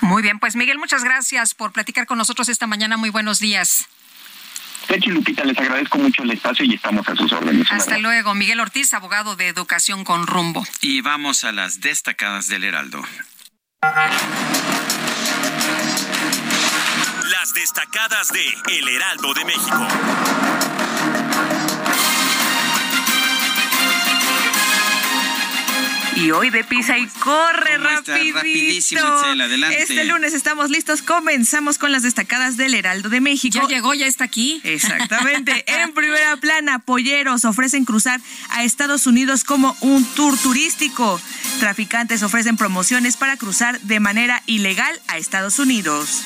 Muy 0.01 0.21
bien, 0.21 0.39
pues 0.39 0.55
Miguel, 0.55 0.77
muchas 0.77 1.03
gracias 1.03 1.53
por 1.53 1.71
platicar 1.71 2.05
con 2.05 2.17
nosotros 2.17 2.49
esta 2.49 2.67
mañana. 2.67 2.97
Muy 2.97 3.09
buenos 3.09 3.39
días. 3.39 3.87
Pechi 4.87 5.11
Lupita, 5.11 5.43
les 5.43 5.57
agradezco 5.57 5.99
mucho 5.99 6.23
el 6.23 6.31
espacio 6.31 6.65
y 6.65 6.73
estamos 6.73 7.07
a 7.07 7.15
sus 7.15 7.31
órdenes. 7.31 7.71
Hasta 7.71 7.99
luego. 7.99 8.33
Miguel 8.33 8.59
Ortiz, 8.59 8.93
abogado 8.93 9.35
de 9.35 9.47
Educación 9.47 10.03
con 10.03 10.25
Rumbo. 10.25 10.65
Y 10.81 11.01
vamos 11.01 11.43
a 11.43 11.51
las 11.51 11.79
destacadas 11.79 12.47
del 12.47 12.63
Heraldo. 12.63 13.03
Las 17.29 17.53
destacadas 17.53 18.29
de 18.29 18.77
El 18.77 18.87
Heraldo 18.87 19.33
de 19.35 19.45
México. 19.45 19.87
Y 26.19 26.31
hoy 26.31 26.49
de 26.49 26.65
pisa 26.65 26.97
y 26.97 27.07
corre 27.07 27.77
rapidito. 27.77 28.39
Rapidísimo, 28.39 29.01
adelante. 29.01 29.81
Este 29.81 30.03
lunes 30.03 30.33
estamos 30.33 30.69
listos. 30.69 31.01
Comenzamos 31.01 31.77
con 31.77 31.93
las 31.93 32.03
destacadas 32.03 32.57
del 32.57 32.73
Heraldo 32.73 33.07
de 33.07 33.21
México. 33.21 33.57
Ya 33.61 33.67
llegó, 33.67 33.93
ya 33.93 34.05
está 34.05 34.25
aquí. 34.25 34.59
Exactamente. 34.65 35.63
en 35.81 35.93
primera 35.93 36.35
plana, 36.35 36.79
polleros 36.79 37.45
ofrecen 37.45 37.85
cruzar 37.85 38.19
a 38.49 38.65
Estados 38.65 39.07
Unidos 39.07 39.45
como 39.45 39.77
un 39.79 40.03
tour 40.03 40.37
turístico. 40.37 41.21
Traficantes 41.61 42.21
ofrecen 42.21 42.57
promociones 42.57 43.15
para 43.15 43.37
cruzar 43.37 43.79
de 43.79 44.01
manera 44.01 44.43
ilegal 44.45 44.99
a 45.07 45.17
Estados 45.17 45.57
Unidos 45.57 46.23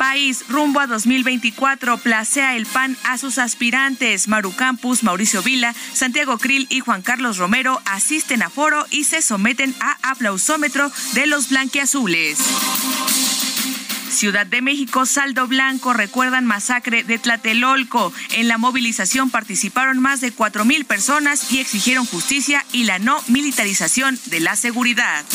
país 0.00 0.46
rumbo 0.48 0.80
a 0.80 0.86
2024 0.86 1.98
placea 1.98 2.56
el 2.56 2.64
PAN 2.64 2.96
a 3.04 3.18
sus 3.18 3.36
aspirantes. 3.36 4.28
Maru 4.28 4.54
Campus, 4.56 5.02
Mauricio 5.02 5.42
Vila, 5.42 5.74
Santiago 5.92 6.38
Krill 6.38 6.66
y 6.70 6.80
Juan 6.80 7.02
Carlos 7.02 7.36
Romero 7.36 7.82
asisten 7.84 8.42
a 8.42 8.48
foro 8.48 8.86
y 8.90 9.04
se 9.04 9.20
someten 9.20 9.74
a 9.78 9.98
aplausómetro 10.10 10.90
de 11.12 11.26
los 11.26 11.50
blanquiazules. 11.50 12.38
Ciudad 14.08 14.46
de 14.46 14.62
México, 14.62 15.04
Saldo 15.04 15.46
Blanco, 15.46 15.92
recuerdan 15.92 16.46
masacre 16.46 17.04
de 17.04 17.18
Tlatelolco. 17.18 18.10
En 18.32 18.48
la 18.48 18.56
movilización 18.56 19.28
participaron 19.28 19.98
más 19.98 20.22
de 20.22 20.32
cuatro 20.32 20.64
mil 20.64 20.86
personas 20.86 21.52
y 21.52 21.58
exigieron 21.58 22.06
justicia 22.06 22.64
y 22.72 22.84
la 22.84 22.98
no 22.98 23.22
militarización 23.28 24.18
de 24.26 24.40
la 24.40 24.56
seguridad. 24.56 25.26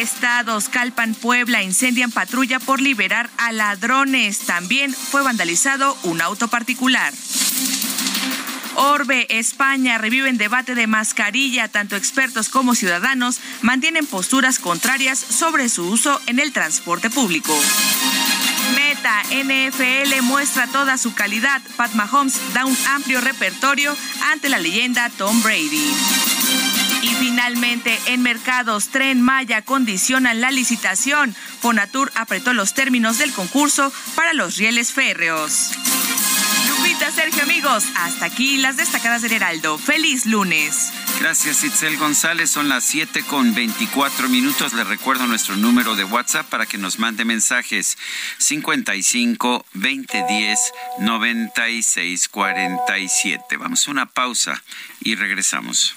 Estados, 0.00 0.68
Calpan, 0.68 1.14
Puebla 1.14 1.62
incendian 1.62 2.10
patrulla 2.10 2.60
por 2.60 2.80
liberar 2.82 3.30
a 3.38 3.52
ladrones. 3.52 4.40
También 4.40 4.92
fue 4.92 5.22
vandalizado 5.22 5.96
un 6.02 6.20
auto 6.20 6.48
particular. 6.48 7.14
Orbe, 8.74 9.26
España, 9.30 9.96
reviven 9.96 10.36
debate 10.36 10.74
de 10.74 10.86
mascarilla. 10.86 11.68
Tanto 11.68 11.96
expertos 11.96 12.50
como 12.50 12.74
ciudadanos 12.74 13.40
mantienen 13.62 14.06
posturas 14.06 14.58
contrarias 14.58 15.18
sobre 15.18 15.70
su 15.70 15.88
uso 15.88 16.20
en 16.26 16.40
el 16.40 16.52
transporte 16.52 17.08
público. 17.08 17.58
Meta 18.74 19.22
NFL 19.30 20.22
muestra 20.22 20.66
toda 20.66 20.98
su 20.98 21.14
calidad. 21.14 21.62
Pat 21.76 21.94
Mahomes 21.94 22.38
da 22.52 22.66
un 22.66 22.76
amplio 22.90 23.22
repertorio 23.22 23.96
ante 24.30 24.50
la 24.50 24.58
leyenda 24.58 25.08
Tom 25.16 25.42
Brady. 25.42 26.35
Y 27.02 27.08
finalmente, 27.08 27.98
en 28.06 28.22
mercados, 28.22 28.88
Tren 28.88 29.20
Maya 29.20 29.62
condicionan 29.62 30.40
la 30.40 30.50
licitación. 30.50 31.34
Fonatur 31.60 32.12
apretó 32.14 32.52
los 32.52 32.74
términos 32.74 33.18
del 33.18 33.32
concurso 33.32 33.92
para 34.14 34.32
los 34.32 34.56
rieles 34.56 34.92
férreos. 34.92 35.72
Lupita, 36.68 37.10
Sergio, 37.10 37.42
amigos, 37.42 37.84
hasta 37.96 38.26
aquí 38.26 38.56
las 38.56 38.76
destacadas 38.76 39.22
del 39.22 39.32
Heraldo. 39.32 39.78
Feliz 39.78 40.26
lunes. 40.26 40.92
Gracias, 41.20 41.64
Itzel 41.64 41.96
González. 41.96 42.50
Son 42.50 42.68
las 42.68 42.84
7 42.84 43.22
con 43.22 43.54
24 43.54 44.28
minutos. 44.28 44.74
Le 44.74 44.84
recuerdo 44.84 45.26
nuestro 45.26 45.56
número 45.56 45.96
de 45.96 46.04
WhatsApp 46.04 46.46
para 46.48 46.66
que 46.66 46.76
nos 46.76 46.98
mande 46.98 47.24
mensajes. 47.24 47.96
55 48.38 49.64
2010 49.72 50.72
96 51.00 52.28
47. 52.28 53.56
Vamos 53.56 53.88
a 53.88 53.90
una 53.90 54.06
pausa 54.06 54.62
y 55.00 55.14
regresamos. 55.14 55.96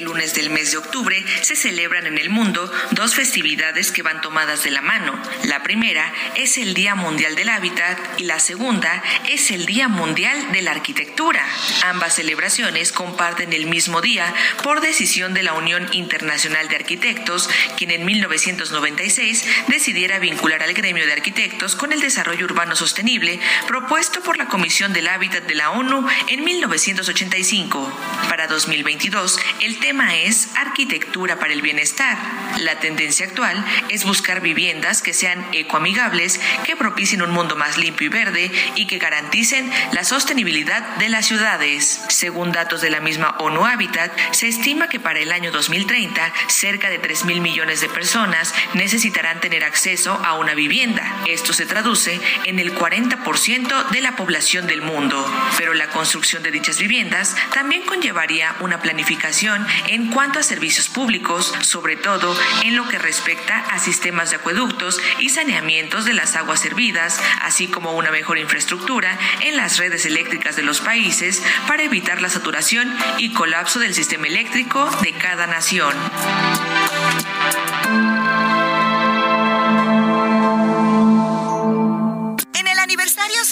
Lunes 0.00 0.34
del 0.34 0.50
mes 0.50 0.72
de 0.72 0.78
octubre 0.78 1.24
se 1.42 1.56
celebran 1.56 2.06
en 2.06 2.18
el 2.18 2.30
mundo 2.30 2.70
dos 2.92 3.14
festividades 3.14 3.92
que 3.92 4.02
van 4.02 4.20
tomadas 4.20 4.64
de 4.64 4.70
la 4.70 4.82
mano. 4.82 5.20
La 5.44 5.62
primera 5.62 6.12
es 6.36 6.58
el 6.58 6.74
Día 6.74 6.94
Mundial 6.94 7.34
del 7.34 7.48
Hábitat 7.48 7.98
y 8.18 8.24
la 8.24 8.40
segunda 8.40 9.02
es 9.28 9.50
el 9.50 9.66
Día 9.66 9.88
Mundial 9.88 10.52
de 10.52 10.62
la 10.62 10.72
Arquitectura. 10.72 11.44
Ambas 11.84 12.16
celebraciones 12.16 12.92
comparten 12.92 13.52
el 13.52 13.66
mismo 13.66 14.00
día 14.00 14.32
por 14.62 14.80
decisión 14.80 15.34
de 15.34 15.42
la 15.42 15.54
Unión 15.54 15.88
Internacional 15.92 16.68
de 16.68 16.76
Arquitectos, 16.76 17.48
quien 17.76 17.90
en 17.90 18.04
1996 18.04 19.44
decidiera 19.68 20.18
vincular 20.18 20.62
al 20.62 20.74
gremio 20.74 21.06
de 21.06 21.12
arquitectos 21.12 21.76
con 21.76 21.92
el 21.92 22.00
desarrollo 22.00 22.44
urbano 22.44 22.76
sostenible 22.76 23.40
propuesto 23.66 24.20
por 24.20 24.36
la 24.36 24.48
Comisión 24.48 24.92
del 24.92 25.08
Hábitat 25.08 25.44
de 25.44 25.54
la 25.54 25.70
ONU 25.70 26.06
en 26.28 26.44
1985. 26.44 27.92
Para 28.28 28.46
2022, 28.46 29.38
el 29.60 29.78
tema 29.84 30.16
es 30.16 30.48
arquitectura 30.56 31.38
para 31.38 31.52
el 31.52 31.60
bienestar. 31.60 32.16
La 32.60 32.80
tendencia 32.80 33.26
actual 33.26 33.62
es 33.90 34.04
buscar 34.04 34.40
viviendas 34.40 35.02
que 35.02 35.12
sean 35.12 35.44
ecoamigables, 35.52 36.40
que 36.64 36.74
propicien 36.74 37.20
un 37.20 37.32
mundo 37.32 37.54
más 37.54 37.76
limpio 37.76 38.06
y 38.06 38.08
verde 38.08 38.50
y 38.76 38.86
que 38.86 38.96
garanticen 38.96 39.70
la 39.92 40.02
sostenibilidad 40.04 40.96
de 40.96 41.10
las 41.10 41.26
ciudades. 41.26 42.00
Según 42.08 42.50
datos 42.50 42.80
de 42.80 42.88
la 42.88 43.00
misma 43.00 43.36
ONU 43.40 43.66
Habitat, 43.66 44.10
se 44.30 44.48
estima 44.48 44.88
que 44.88 45.00
para 45.00 45.18
el 45.18 45.30
año 45.30 45.52
2030 45.52 46.32
cerca 46.46 46.88
de 46.88 46.98
3 46.98 47.26
mil 47.26 47.42
millones 47.42 47.82
de 47.82 47.90
personas 47.90 48.54
necesitarán 48.72 49.40
tener 49.40 49.64
acceso 49.64 50.14
a 50.24 50.38
una 50.38 50.54
vivienda. 50.54 51.04
Esto 51.26 51.52
se 51.52 51.66
traduce 51.66 52.18
en 52.46 52.58
el 52.58 52.74
40% 52.74 53.90
de 53.90 54.00
la 54.00 54.16
población 54.16 54.66
del 54.66 54.80
mundo. 54.80 55.30
Pero 55.58 55.74
la 55.74 55.88
construcción 55.88 56.42
de 56.42 56.52
dichas 56.52 56.78
viviendas 56.78 57.36
también 57.52 57.82
conllevaría 57.82 58.56
una 58.60 58.80
planificación 58.80 59.66
en 59.88 60.10
cuanto 60.10 60.38
a 60.38 60.42
servicios 60.42 60.88
públicos, 60.88 61.52
sobre 61.60 61.96
todo 61.96 62.36
en 62.64 62.76
lo 62.76 62.88
que 62.88 62.98
respecta 62.98 63.58
a 63.58 63.78
sistemas 63.78 64.30
de 64.30 64.36
acueductos 64.36 65.00
y 65.18 65.28
saneamientos 65.28 66.04
de 66.04 66.14
las 66.14 66.36
aguas 66.36 66.60
servidas, 66.60 67.20
así 67.42 67.68
como 67.68 67.92
una 67.92 68.10
mejor 68.10 68.38
infraestructura 68.38 69.18
en 69.40 69.56
las 69.56 69.78
redes 69.78 70.06
eléctricas 70.06 70.56
de 70.56 70.62
los 70.62 70.80
países 70.80 71.42
para 71.66 71.82
evitar 71.82 72.22
la 72.22 72.28
saturación 72.28 72.94
y 73.18 73.32
colapso 73.32 73.78
del 73.78 73.94
sistema 73.94 74.26
eléctrico 74.26 74.90
de 75.02 75.12
cada 75.12 75.46
nación. 75.46 75.94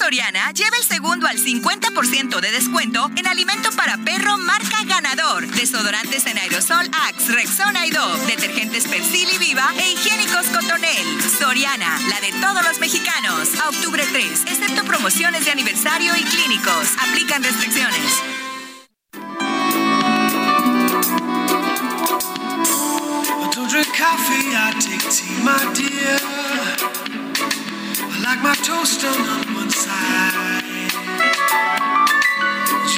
Soriana, 0.03 0.51
lleva 0.51 0.77
el 0.79 0.83
segundo 0.83 1.29
al 1.29 1.39
50% 1.39 2.41
de 2.41 2.51
descuento 2.51 3.09
en 3.15 3.25
alimento 3.29 3.71
para 3.77 3.97
perro 3.99 4.37
marca 4.37 4.79
ganador, 4.85 5.47
desodorantes 5.47 6.27
en 6.27 6.39
aerosol 6.39 6.91
Axe, 7.07 7.31
Rexona 7.31 7.87
y 7.87 7.93
Dove, 7.93 8.27
detergentes 8.27 8.89
Persil 8.89 9.29
y 9.33 9.39
Viva 9.39 9.71
e 9.77 9.93
higiénicos 9.93 10.47
Cotonel. 10.47 11.23
Soriana, 11.39 12.01
la 12.09 12.21
de 12.21 12.33
todos 12.41 12.67
los 12.67 12.81
mexicanos. 12.81 13.51
A 13.65 13.69
octubre 13.69 14.05
3, 14.11 14.43
excepto 14.47 14.83
promociones 14.85 15.45
de 15.45 15.53
aniversario 15.53 16.17
y 16.17 16.25
clínicos. 16.25 16.89
Aplican 16.99 17.45
restricciones. 17.45 18.23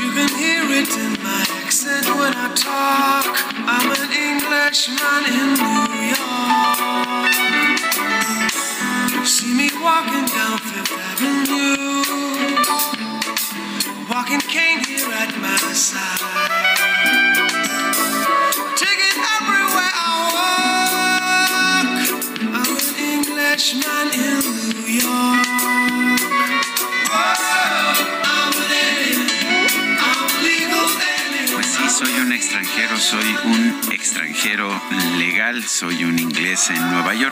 You 0.01 0.11
can 0.13 0.29
hear 0.39 0.65
it 0.81 0.91
in 0.99 1.13
my 1.23 1.45
accent 1.63 2.07
when 2.19 2.35
I 2.35 2.53
talk. 2.55 3.27
I'm 3.55 3.91
an 3.95 4.11
Englishman 4.11 5.23
in 5.39 5.55
New 5.55 6.09
York. 6.09 6.14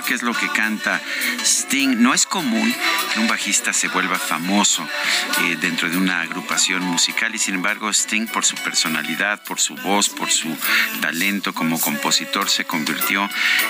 York, 0.03 0.11
es 0.11 0.23
lo 0.23 0.35
que 0.35 0.49
canta 0.49 1.01
Sting. 1.45 2.01
No 2.01 2.15
es 2.15 2.27
común 2.27 2.75
que 3.13 3.21
un 3.21 3.29
bajista 3.29 3.73
se 3.73 3.89
vuelva 3.89 4.19
famoso 4.19 4.87
eh, 5.43 5.57
dentro 5.61 5.89
de 5.89 5.97
una 5.97 6.21
agrupación 6.21 6.83
musical 6.83 7.35
y 7.35 7.39
sin 7.39 7.57
embargo 7.57 7.91
Sting 7.91 8.27
por 8.27 8.45
su 8.45 8.57
personalidad, 8.57 9.43
por 9.45 9.61
su 9.61 9.75
voz, 9.77 10.09
por 10.09 10.31
su 10.31 10.57
talento 11.01 11.53
como 11.55 11.81
compositor 11.81 12.49
se 12.49 12.65
convirtió 12.65 13.29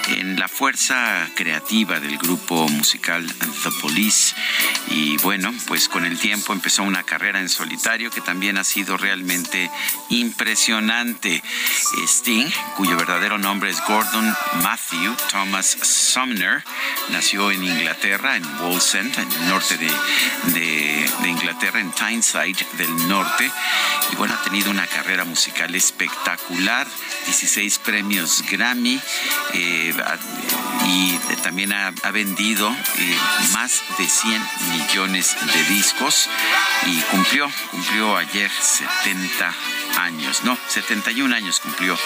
en 0.08 0.38
la 0.38 0.48
fuerza 0.48 1.28
creativa 1.34 2.00
del 2.00 2.18
grupo 2.18 2.68
musical 2.68 3.26
The 3.26 3.70
Police 3.80 4.34
y 4.92 5.16
bueno, 5.18 5.54
pues 5.68 5.88
con 5.88 6.04
el 6.04 6.18
tiempo 6.18 6.52
empezó 6.52 6.82
una 6.82 7.02
carrera 7.02 7.40
en 7.40 7.48
solitario 7.48 8.10
que 8.10 8.20
también 8.20 8.58
ha 8.58 8.64
sido 8.64 8.98
realmente 8.98 9.70
impresionante. 10.10 11.42
Sting, 12.06 12.50
cuyo 12.76 12.96
verdadero 12.96 13.38
nombre 13.38 13.70
es 13.70 13.80
Gordon 13.86 14.36
Matthew 14.62 15.16
Thomas 15.30 15.78
Sumner, 15.82 16.62
nació 17.08 17.50
en 17.50 17.64
Inglaterra, 17.64 18.36
en 18.36 18.44
Wallsend, 18.60 19.18
en 19.18 19.32
el 19.32 19.48
norte 19.48 19.78
de, 19.78 21.10
Inglaterra, 21.26 21.80
en 21.80 21.90
Tyneside 21.92 22.66
del 22.76 23.08
norte. 23.08 23.50
Y 24.12 24.16
bueno, 24.16 24.34
ha 24.34 24.44
tenido 24.44 24.70
una 24.70 24.86
carrera 24.86 25.24
musical 25.24 25.74
espectacular, 25.74 26.86
16 27.26 27.78
premios 27.78 28.44
Grammy 28.50 29.00
eh, 29.54 29.94
y 30.86 31.16
también 31.42 31.72
ha, 31.72 31.90
vendido 32.12 32.68
eh, 32.70 33.18
más 33.52 33.82
de 33.98 34.06
100 34.06 34.42
millones 34.70 34.81
de 34.90 35.74
discos 35.74 36.28
y 36.86 37.00
cumplió, 37.02 37.50
cumplió 37.70 38.16
ayer 38.16 38.50
70 38.50 39.54
años, 39.98 40.42
no, 40.44 40.58
71 40.68 41.34
años 41.34 41.60
cumplió 41.60 41.98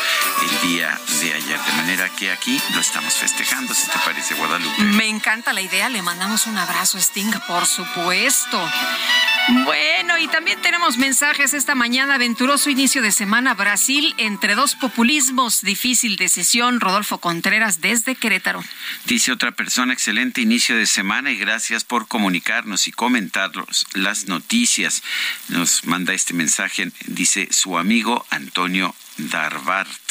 el 0.42 0.68
día 0.68 0.98
de 1.20 1.34
ayer, 1.34 1.60
de 1.60 1.72
manera 1.72 2.08
que 2.10 2.30
aquí 2.30 2.60
lo 2.74 2.80
estamos 2.80 3.14
festejando, 3.14 3.74
si 3.74 3.86
te 3.88 3.98
parece, 4.04 4.34
Guadalupe. 4.34 4.82
Me 4.82 5.08
encanta 5.08 5.52
la 5.52 5.60
idea, 5.60 5.88
le 5.88 6.02
mandamos 6.02 6.46
un 6.46 6.58
abrazo 6.58 6.98
Sting, 6.98 7.32
por 7.46 7.66
supuesto. 7.66 8.60
Bueno, 9.48 10.18
y 10.18 10.26
también 10.26 10.60
tenemos 10.60 10.98
mensajes 10.98 11.54
esta 11.54 11.76
mañana. 11.76 12.16
Aventuroso 12.16 12.68
inicio 12.68 13.00
de 13.00 13.12
semana. 13.12 13.54
Brasil 13.54 14.12
entre 14.18 14.56
dos 14.56 14.74
populismos. 14.74 15.62
Difícil 15.62 16.16
decisión. 16.16 16.80
Rodolfo 16.80 17.18
Contreras 17.18 17.80
desde 17.80 18.16
Querétaro. 18.16 18.64
Dice 19.04 19.30
otra 19.30 19.52
persona, 19.52 19.92
excelente 19.92 20.40
inicio 20.40 20.76
de 20.76 20.86
semana 20.86 21.30
y 21.30 21.36
gracias 21.36 21.84
por 21.84 22.08
comunicarnos 22.08 22.88
y 22.88 22.92
comentar 22.92 23.52
las 23.94 24.26
noticias. 24.26 25.04
Nos 25.48 25.84
manda 25.84 26.12
este 26.12 26.34
mensaje, 26.34 26.90
dice 27.06 27.48
su 27.52 27.75
amigo 27.78 28.24
Antonio 28.30 28.94
Darvart. 29.16 30.05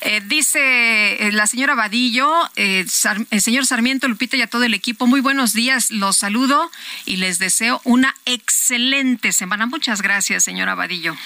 Eh, 0.00 0.20
dice 0.24 1.26
eh, 1.26 1.32
la 1.32 1.46
señora 1.46 1.74
Vadillo, 1.74 2.30
eh, 2.56 2.86
el 3.30 3.40
señor 3.40 3.66
Sarmiento, 3.66 4.08
Lupita 4.08 4.36
y 4.36 4.42
a 4.42 4.46
todo 4.46 4.64
el 4.64 4.74
equipo, 4.74 5.06
muy 5.06 5.20
buenos 5.20 5.52
días, 5.52 5.90
los 5.90 6.16
saludo 6.16 6.70
y 7.04 7.16
les 7.16 7.38
deseo 7.38 7.80
una 7.84 8.14
excelente 8.24 9.32
semana. 9.32 9.66
Muchas 9.66 10.02
gracias, 10.02 10.44
señora 10.44 10.74
Vadillo. 10.74 11.16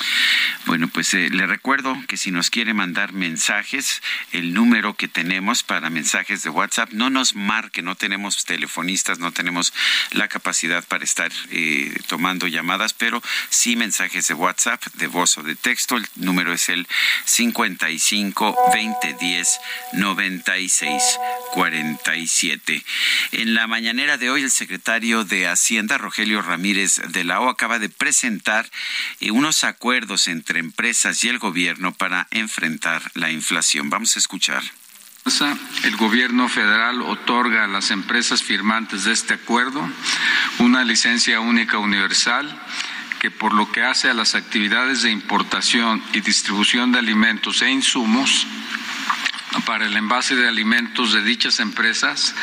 Bueno, 0.66 0.88
pues 0.88 1.12
le 1.12 1.46
recuerdo 1.46 1.96
que 2.08 2.16
si 2.16 2.30
nos 2.30 2.50
quiere 2.50 2.74
mandar 2.74 3.12
mensajes, 3.12 4.02
el 4.32 4.54
número 4.54 4.94
que 4.94 5.08
tenemos 5.08 5.62
para 5.62 5.90
mensajes 5.90 6.42
de 6.42 6.50
WhatsApp, 6.50 6.92
no 6.92 7.10
nos 7.10 7.34
marque, 7.34 7.82
no 7.82 7.96
tenemos 7.96 8.44
telefonistas, 8.44 9.18
no 9.18 9.32
tenemos 9.32 9.72
la 10.12 10.28
capacidad 10.28 10.84
para 10.84 11.04
estar 11.04 11.30
tomando 12.06 12.46
llamadas, 12.46 12.94
pero 12.94 13.22
sí 13.50 13.76
mensajes 13.76 14.28
de 14.28 14.34
WhatsApp, 14.34 14.82
de 14.94 15.06
voz 15.06 15.36
o 15.38 15.42
de 15.42 15.56
texto. 15.56 15.96
El 15.96 16.06
número 16.16 16.52
es 16.52 16.68
el 16.68 16.86
55 17.24 18.21
2010 18.30 19.60
96 19.94 21.18
47. 21.52 22.84
En 23.32 23.54
la 23.54 23.66
mañanera 23.66 24.16
de 24.16 24.30
hoy, 24.30 24.42
el 24.42 24.50
secretario 24.50 25.24
de 25.24 25.48
Hacienda, 25.48 25.98
Rogelio 25.98 26.42
Ramírez 26.42 27.00
de 27.08 27.24
la 27.24 27.40
O, 27.40 27.48
acaba 27.48 27.78
de 27.78 27.88
presentar 27.88 28.70
eh, 29.20 29.30
unos 29.30 29.64
acuerdos 29.64 30.28
entre 30.28 30.60
empresas 30.60 31.22
y 31.24 31.28
el 31.28 31.38
gobierno 31.38 31.92
para 31.92 32.28
enfrentar 32.30 33.02
la 33.14 33.30
inflación. 33.30 33.90
Vamos 33.90 34.16
a 34.16 34.18
escuchar. 34.18 34.62
El 35.84 35.96
gobierno 35.96 36.48
federal 36.48 37.00
otorga 37.02 37.64
a 37.64 37.68
las 37.68 37.92
empresas 37.92 38.42
firmantes 38.42 39.04
de 39.04 39.12
este 39.12 39.34
acuerdo 39.34 39.88
una 40.58 40.82
licencia 40.82 41.38
única 41.38 41.78
universal 41.78 42.60
que 43.22 43.30
por 43.30 43.54
lo 43.54 43.70
que 43.70 43.84
hace 43.84 44.10
a 44.10 44.14
las 44.14 44.34
actividades 44.34 45.02
de 45.02 45.12
importación 45.12 46.02
y 46.12 46.22
distribución 46.22 46.90
de 46.90 46.98
alimentos 46.98 47.62
e 47.62 47.70
insumos, 47.70 48.48
para 49.64 49.86
el 49.86 49.96
envase 49.96 50.34
de 50.34 50.48
alimentos 50.48 51.12
de 51.12 51.22
dichas 51.22 51.60
empresas 51.60 52.34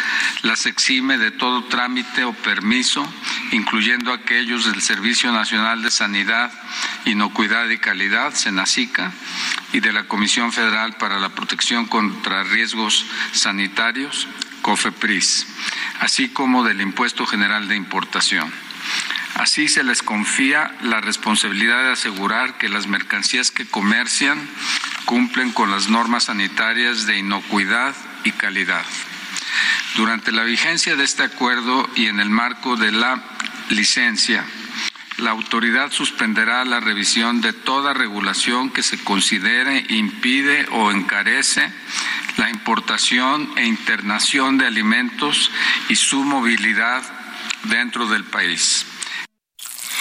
las 0.41 0.65
exime 0.67 1.17
de 1.17 1.31
todo 1.31 1.65
trámite 1.65 2.23
o 2.23 2.31
permiso, 2.31 3.05
incluyendo 3.51 4.13
aquellos 4.13 4.71
del 4.71 4.81
Servicio 4.81 5.33
Nacional 5.33 5.81
de 5.81 5.91
Sanidad, 5.91 6.49
Inocuidad 7.03 7.67
y 7.67 7.77
Calidad, 7.77 8.33
SENACICA, 8.33 9.11
y 9.73 9.81
de 9.81 9.91
la 9.91 10.07
Comisión 10.07 10.53
Federal 10.53 10.93
para 10.93 11.19
la 11.19 11.35
Protección 11.35 11.87
contra 11.87 12.43
Riesgos 12.43 13.05
Sanitarios, 13.33 14.29
COFEPRIS, 14.61 15.45
así 15.99 16.29
como 16.29 16.63
del 16.63 16.79
Impuesto 16.79 17.25
General 17.25 17.67
de 17.67 17.75
Importación. 17.75 18.68
Así 19.39 19.69
se 19.69 19.85
les 19.85 20.03
confía 20.03 20.75
la 20.81 20.99
responsabilidad 20.99 21.83
de 21.83 21.93
asegurar 21.93 22.57
que 22.57 22.67
las 22.67 22.87
mercancías 22.87 23.51
que 23.51 23.65
comercian 23.65 24.37
cumplen 25.05 25.53
con 25.53 25.71
las 25.71 25.87
normas 25.87 26.25
sanitarias 26.25 27.05
de 27.05 27.19
inocuidad 27.19 27.95
y 28.25 28.33
calidad. 28.33 28.83
Durante 29.95 30.33
la 30.33 30.43
vigencia 30.43 30.97
de 30.97 31.05
este 31.05 31.23
acuerdo 31.23 31.89
y 31.95 32.07
en 32.07 32.19
el 32.19 32.29
marco 32.29 32.75
de 32.75 32.91
la 32.91 33.23
licencia, 33.69 34.43
la 35.19 35.31
autoridad 35.31 35.89
suspenderá 35.89 36.65
la 36.65 36.81
revisión 36.81 37.39
de 37.39 37.53
toda 37.53 37.93
regulación 37.93 38.69
que 38.69 38.83
se 38.83 39.01
considere 39.05 39.85
impide 39.87 40.67
o 40.71 40.91
encarece 40.91 41.71
la 42.35 42.49
importación 42.49 43.49
e 43.55 43.65
internación 43.65 44.57
de 44.57 44.67
alimentos 44.67 45.49
y 45.87 45.95
su 45.95 46.25
movilidad 46.25 47.03
dentro 47.63 48.05
del 48.07 48.25
país. 48.25 48.85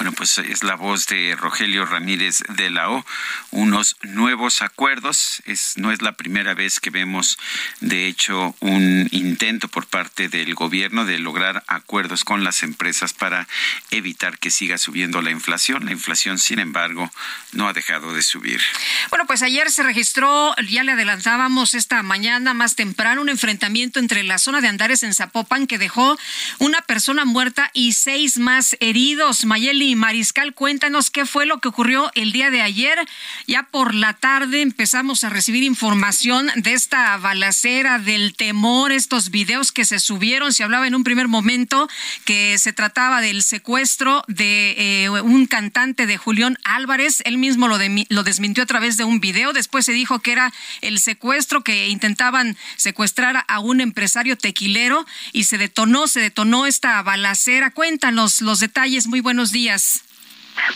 Bueno, 0.00 0.12
pues 0.12 0.38
es 0.38 0.64
la 0.64 0.76
voz 0.76 1.06
de 1.08 1.36
Rogelio 1.36 1.84
Ramírez 1.84 2.42
de 2.48 2.70
la 2.70 2.88
O. 2.88 3.04
Unos 3.50 3.98
nuevos 4.00 4.62
acuerdos. 4.62 5.42
Es, 5.44 5.74
no 5.76 5.92
es 5.92 6.00
la 6.00 6.12
primera 6.12 6.54
vez 6.54 6.80
que 6.80 6.88
vemos, 6.88 7.38
de 7.80 8.06
hecho, 8.06 8.56
un 8.60 9.08
intento 9.10 9.68
por 9.68 9.86
parte 9.86 10.30
del 10.30 10.54
gobierno 10.54 11.04
de 11.04 11.18
lograr 11.18 11.64
acuerdos 11.66 12.24
con 12.24 12.44
las 12.44 12.62
empresas 12.62 13.12
para 13.12 13.46
evitar 13.90 14.38
que 14.38 14.50
siga 14.50 14.78
subiendo 14.78 15.20
la 15.20 15.32
inflación. 15.32 15.84
La 15.84 15.92
inflación, 15.92 16.38
sin 16.38 16.60
embargo, 16.60 17.12
no 17.52 17.68
ha 17.68 17.74
dejado 17.74 18.14
de 18.14 18.22
subir. 18.22 18.62
Bueno, 19.10 19.26
pues 19.26 19.42
ayer 19.42 19.70
se 19.70 19.82
registró, 19.82 20.54
ya 20.66 20.82
le 20.82 20.92
adelantábamos 20.92 21.74
esta 21.74 22.02
mañana 22.02 22.54
más 22.54 22.74
temprano, 22.74 23.20
un 23.20 23.28
enfrentamiento 23.28 24.00
entre 24.00 24.22
la 24.22 24.38
zona 24.38 24.62
de 24.62 24.68
Andares 24.68 25.02
en 25.02 25.12
Zapopan 25.12 25.66
que 25.66 25.76
dejó 25.76 26.18
una 26.58 26.80
persona 26.80 27.26
muerta 27.26 27.70
y 27.74 27.92
seis 27.92 28.38
más 28.38 28.78
heridos. 28.80 29.44
Mayeli 29.44 29.89
Mariscal, 29.94 30.54
cuéntanos 30.54 31.10
qué 31.10 31.26
fue 31.26 31.46
lo 31.46 31.58
que 31.58 31.68
ocurrió 31.68 32.10
el 32.14 32.32
día 32.32 32.50
de 32.50 32.62
ayer. 32.62 32.98
Ya 33.46 33.64
por 33.64 33.94
la 33.94 34.14
tarde 34.14 34.62
empezamos 34.62 35.24
a 35.24 35.28
recibir 35.28 35.62
información 35.62 36.50
de 36.56 36.72
esta 36.72 37.16
balacera, 37.16 37.98
del 37.98 38.34
temor, 38.34 38.92
estos 38.92 39.30
videos 39.30 39.72
que 39.72 39.84
se 39.84 39.98
subieron. 39.98 40.52
Se 40.52 40.64
hablaba 40.64 40.86
en 40.86 40.94
un 40.94 41.04
primer 41.04 41.28
momento 41.28 41.88
que 42.24 42.58
se 42.58 42.72
trataba 42.72 43.20
del 43.20 43.42
secuestro 43.42 44.24
de 44.28 45.04
eh, 45.04 45.10
un 45.10 45.46
cantante 45.46 46.06
de 46.06 46.16
Julián 46.16 46.58
Álvarez. 46.64 47.22
Él 47.24 47.38
mismo 47.38 47.68
lo, 47.68 47.78
lo 48.08 48.22
desmintió 48.22 48.62
a 48.62 48.66
través 48.66 48.96
de 48.96 49.04
un 49.04 49.20
video. 49.20 49.52
Después 49.52 49.84
se 49.86 49.92
dijo 49.92 50.20
que 50.20 50.32
era 50.32 50.52
el 50.80 50.98
secuestro, 50.98 51.62
que 51.62 51.88
intentaban 51.88 52.56
secuestrar 52.76 53.44
a 53.48 53.58
un 53.60 53.80
empresario 53.80 54.36
tequilero 54.36 55.06
y 55.32 55.44
se 55.44 55.58
detonó, 55.58 56.06
se 56.06 56.20
detonó 56.20 56.66
esta 56.66 57.02
balacera. 57.02 57.70
Cuéntanos 57.70 58.40
los 58.40 58.60
detalles. 58.60 59.06
Muy 59.06 59.20
buenos 59.20 59.52
días. 59.52 59.79
Gracias. 59.80 60.09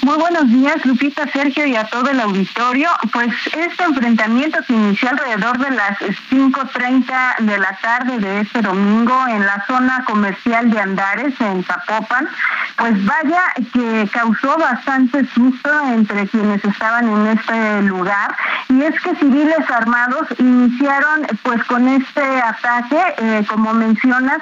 Muy 0.03 0.17
buenos 0.19 0.49
días, 0.49 0.85
Lupita, 0.85 1.27
Sergio 1.29 1.67
y 1.67 1.77
a 1.77 1.85
todo 1.85 2.11
el 2.11 2.21
auditorio. 2.21 2.89
Pues 3.13 3.31
este 3.47 3.85
enfrentamiento 3.85 4.63
se 4.67 4.73
inició 4.73 5.11
alrededor 5.11 5.59
de 5.59 5.71
las 5.71 5.99
5.30 5.99 7.39
de 7.41 7.59
la 7.59 7.79
tarde 7.81 8.19
de 8.19 8.41
este 8.41 8.63
domingo 8.63 9.15
en 9.29 9.45
la 9.45 9.65
zona 9.67 10.05
comercial 10.05 10.71
de 10.71 10.81
Andares, 10.81 11.35
en 11.41 11.65
Zapopan. 11.65 12.29
Pues 12.77 13.05
vaya 13.05 13.43
que 13.73 14.09
causó 14.13 14.57
bastante 14.59 15.27
susto 15.35 15.71
entre 15.93 16.27
quienes 16.29 16.65
estaban 16.65 17.09
en 17.09 17.39
este 17.39 17.83
lugar. 17.83 18.35
Y 18.69 18.83
es 18.83 18.99
que 19.01 19.15
civiles 19.17 19.71
armados 19.71 20.27
iniciaron 20.39 21.27
pues 21.43 21.63
con 21.65 21.89
este 21.89 22.23
ataque, 22.23 23.01
eh, 23.19 23.45
como 23.49 23.73
mencionas, 23.75 24.39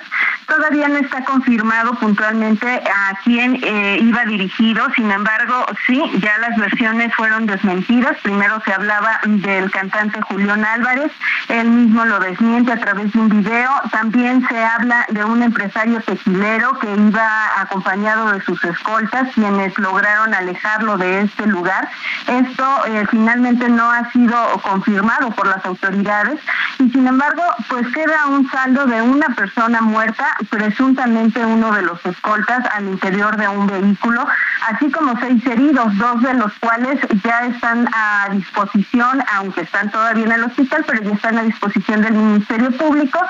todavía 0.46 0.88
no 0.88 0.98
está 0.98 1.24
confirmado 1.24 1.94
puntualmente 1.94 2.66
a 2.68 3.18
quién 3.24 3.58
eh, 3.62 3.98
iba 4.00 4.24
dirigido, 4.24 4.86
sin 4.94 5.10
embargo, 5.10 5.31
embargo, 5.32 5.64
sí, 5.86 6.02
ya 6.18 6.36
las 6.38 6.56
versiones 6.58 7.14
fueron 7.14 7.46
desmentidas. 7.46 8.16
Primero 8.22 8.60
se 8.64 8.72
hablaba 8.72 9.20
del 9.24 9.70
cantante 9.70 10.20
Julián 10.20 10.64
Álvarez, 10.64 11.10
él 11.48 11.68
mismo 11.70 12.04
lo 12.04 12.20
desmiente 12.20 12.72
a 12.72 12.76
través 12.76 13.12
de 13.12 13.18
un 13.18 13.28
video. 13.28 13.70
También 13.90 14.46
se 14.48 14.62
habla 14.62 15.06
de 15.08 15.24
un 15.24 15.42
empresario 15.42 16.00
tequilero 16.02 16.78
que 16.78 16.88
iba 16.94 17.60
acompañado 17.60 18.32
de 18.32 18.42
sus 18.42 18.62
escoltas, 18.64 19.28
quienes 19.34 19.76
lograron 19.78 20.34
alejarlo 20.34 20.98
de 20.98 21.22
este 21.22 21.46
lugar. 21.46 21.88
Esto 22.26 22.86
eh, 22.86 23.06
finalmente 23.10 23.68
no 23.68 23.90
ha 23.90 24.10
sido 24.12 24.36
confirmado 24.62 25.30
por 25.30 25.46
las 25.46 25.64
autoridades 25.64 26.40
y 26.78 26.90
sin 26.90 27.06
embargo, 27.06 27.42
pues 27.68 27.86
queda 27.94 28.26
un 28.26 28.50
saldo 28.50 28.84
de 28.86 29.00
una 29.00 29.28
persona 29.28 29.80
muerta, 29.80 30.36
presuntamente 30.50 31.44
uno 31.44 31.72
de 31.72 31.82
los 31.82 32.04
escoltas 32.04 32.64
al 32.74 32.84
interior 32.88 33.36
de 33.36 33.48
un 33.48 33.66
vehículo, 33.66 34.26
así 34.68 34.90
como 34.90 35.16
seis 35.22 35.46
heridos, 35.46 35.96
dos 35.98 36.20
de 36.22 36.34
los 36.34 36.52
cuales 36.58 36.98
ya 37.22 37.46
están 37.46 37.88
a 37.94 38.28
disposición, 38.32 39.22
aunque 39.34 39.60
están 39.60 39.90
todavía 39.90 40.24
en 40.24 40.32
el 40.32 40.44
hospital, 40.44 40.84
pero 40.86 41.00
ya 41.02 41.12
están 41.12 41.38
a 41.38 41.42
disposición 41.44 42.02
del 42.02 42.14
Ministerio 42.14 42.72
Público. 42.72 43.20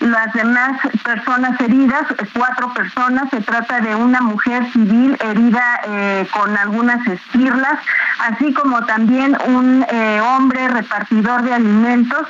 Las 0.00 0.32
demás 0.32 0.80
personas 1.04 1.60
heridas, 1.60 2.04
cuatro 2.32 2.72
personas, 2.72 3.28
se 3.30 3.42
trata 3.42 3.80
de 3.80 3.94
una 3.94 4.22
mujer 4.22 4.64
civil 4.72 5.16
herida 5.20 5.80
eh, 5.86 6.26
con 6.32 6.56
algunas 6.56 7.06
esquirlas, 7.06 7.78
así 8.18 8.52
como 8.54 8.84
también 8.86 9.36
un 9.46 9.84
eh, 9.90 10.20
hombre 10.22 10.68
repartidor 10.68 11.42
de 11.42 11.52
alimentos 11.52 12.28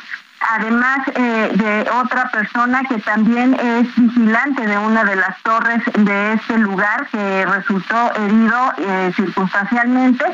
además 0.51 0.99
eh, 1.15 1.51
de 1.55 1.91
otra 1.91 2.31
persona 2.31 2.83
que 2.89 2.99
también 2.99 3.55
es 3.55 3.95
vigilante 3.97 4.67
de 4.67 4.79
una 4.79 5.05
de 5.05 5.17
las 5.17 5.41
torres 5.43 5.83
de 5.95 6.35
este 6.35 6.59
lugar 6.59 7.09
que 7.11 7.47
resultó 7.47 8.13
herido 8.15 8.73
eh, 8.79 9.13
circunstancialmente 9.17 10.25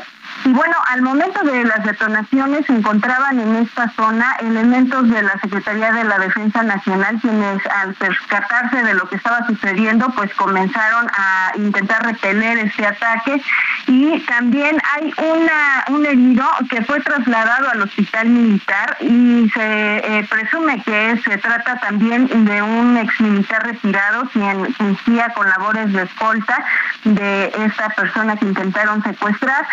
y 0.45 0.53
bueno, 0.53 0.75
al 0.87 1.01
momento 1.01 1.41
de 1.43 1.65
las 1.65 1.83
detonaciones 1.83 2.65
se 2.65 2.73
encontraban 2.73 3.39
en 3.39 3.55
esta 3.57 3.89
zona 3.89 4.35
elementos 4.39 5.09
de 5.09 5.21
la 5.21 5.37
Secretaría 5.39 5.91
de 5.91 6.03
la 6.05 6.17
Defensa 6.17 6.63
Nacional 6.63 7.19
quienes 7.21 7.65
al 7.67 7.93
percatarse 7.95 8.83
de 8.83 8.93
lo 8.93 9.07
que 9.09 9.17
estaba 9.17 9.45
sucediendo 9.47 10.09
pues 10.15 10.33
comenzaron 10.35 11.07
a 11.09 11.51
intentar 11.55 12.05
repeler 12.05 12.57
este 12.59 12.85
ataque. 12.85 13.41
Y 13.87 14.19
también 14.21 14.77
hay 14.95 15.13
una 15.17 15.85
un 15.89 16.05
herido 16.05 16.45
que 16.69 16.83
fue 16.83 16.99
trasladado 17.01 17.69
al 17.69 17.81
hospital 17.81 18.29
militar 18.29 18.97
y 19.01 19.49
se 19.53 19.97
eh, 20.19 20.27
presume 20.29 20.81
que 20.83 21.19
se 21.23 21.37
trata 21.37 21.79
también 21.79 22.45
de 22.45 22.61
un 22.61 22.97
ex 22.97 23.19
militar 23.19 23.65
retirado 23.65 24.23
quien 24.29 24.73
cumplía 24.73 25.29
con 25.33 25.49
labores 25.49 25.91
de 25.91 26.03
escolta 26.03 26.63
de 27.03 27.51
esta 27.65 27.89
persona 27.89 28.37
que 28.37 28.45
intentaron 28.45 29.03
secuestrar 29.03 29.67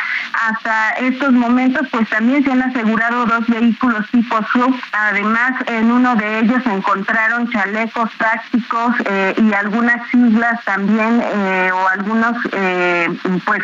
hasta 0.57 0.91
estos 1.07 1.33
momentos 1.33 1.87
pues 1.91 2.09
también 2.09 2.45
se 2.45 2.53
han 2.53 2.63
asegurado 2.63 3.27
dos 3.27 3.47
vehículos 3.47 4.09
tipo 4.11 4.39
SUV. 4.53 4.75
Además, 4.93 5.53
en 5.67 5.91
uno 5.91 6.17
de 6.17 6.41
ellos 6.41 6.63
se 6.63 6.73
encontraron 6.73 7.51
chalecos 7.51 8.11
tácticos 8.19 8.95
eh, 9.05 9.35
y 9.37 9.53
algunas 9.53 10.09
siglas 10.11 10.63
también 10.65 11.23
eh, 11.23 11.71
o 11.73 11.89
algunos 11.89 12.37
eh, 12.53 13.09
pues 13.45 13.63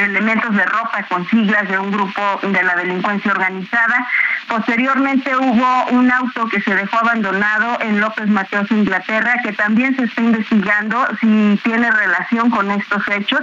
elementos 0.00 0.54
de 0.54 0.64
ropa 0.64 1.04
con 1.08 1.26
siglas 1.28 1.68
de 1.68 1.78
un 1.78 1.90
grupo 1.90 2.40
de 2.42 2.62
la 2.62 2.74
delincuencia 2.76 3.32
organizada. 3.32 4.06
Posteriormente 4.48 5.36
hubo 5.36 5.84
un 5.90 6.10
auto 6.10 6.48
que 6.48 6.60
se 6.60 6.74
dejó 6.74 6.98
abandonado 6.98 7.78
en 7.80 8.00
López 8.00 8.28
Mateos, 8.28 8.70
Inglaterra, 8.70 9.34
que 9.42 9.52
también 9.52 9.94
se 9.96 10.04
está 10.04 10.20
investigando 10.20 11.06
si 11.20 11.60
tiene 11.64 11.90
relación 11.90 12.50
con 12.50 12.70
estos 12.70 13.02
hechos. 13.08 13.40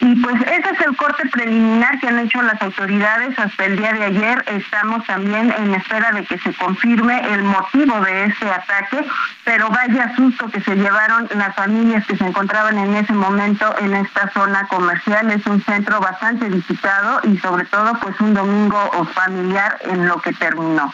Y 0.00 0.14
pues 0.16 0.40
ese 0.42 0.70
es 0.72 0.80
el 0.86 0.96
corte 0.96 1.28
preliminar 1.28 1.98
que 2.00 2.08
han 2.08 2.18
hecho 2.20 2.37
las 2.42 2.60
autoridades 2.62 3.38
hasta 3.38 3.64
el 3.64 3.76
día 3.76 3.92
de 3.92 4.04
ayer. 4.04 4.44
Estamos 4.46 5.04
también 5.06 5.52
en 5.56 5.74
espera 5.74 6.12
de 6.12 6.24
que 6.24 6.38
se 6.38 6.52
confirme 6.54 7.20
el 7.32 7.42
motivo 7.42 8.00
de 8.00 8.24
este 8.24 8.50
ataque, 8.50 9.04
pero 9.44 9.68
vaya 9.70 10.14
susto 10.16 10.48
que 10.50 10.60
se 10.60 10.74
llevaron 10.74 11.28
las 11.34 11.54
familias 11.54 12.06
que 12.06 12.16
se 12.16 12.24
encontraban 12.24 12.78
en 12.78 12.94
ese 12.94 13.12
momento 13.12 13.74
en 13.78 13.94
esta 13.94 14.30
zona 14.32 14.66
comercial. 14.68 15.30
Es 15.30 15.46
un 15.46 15.62
centro 15.64 16.00
bastante 16.00 16.48
visitado 16.48 17.20
y 17.24 17.38
sobre 17.38 17.64
todo 17.66 17.98
pues 18.00 18.18
un 18.20 18.34
domingo 18.34 18.78
familiar 19.14 19.78
en 19.82 20.06
lo 20.06 20.20
que 20.20 20.32
terminó. 20.32 20.92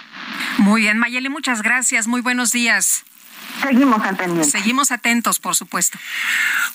Muy 0.58 0.82
bien, 0.82 0.98
Mayeli, 0.98 1.28
muchas 1.28 1.62
gracias. 1.62 2.06
Muy 2.06 2.20
buenos 2.20 2.52
días. 2.52 3.04
Seguimos 3.62 4.02
atendiendo. 4.02 4.44
Seguimos 4.44 4.90
atentos, 4.90 5.38
por 5.38 5.54
supuesto. 5.54 5.98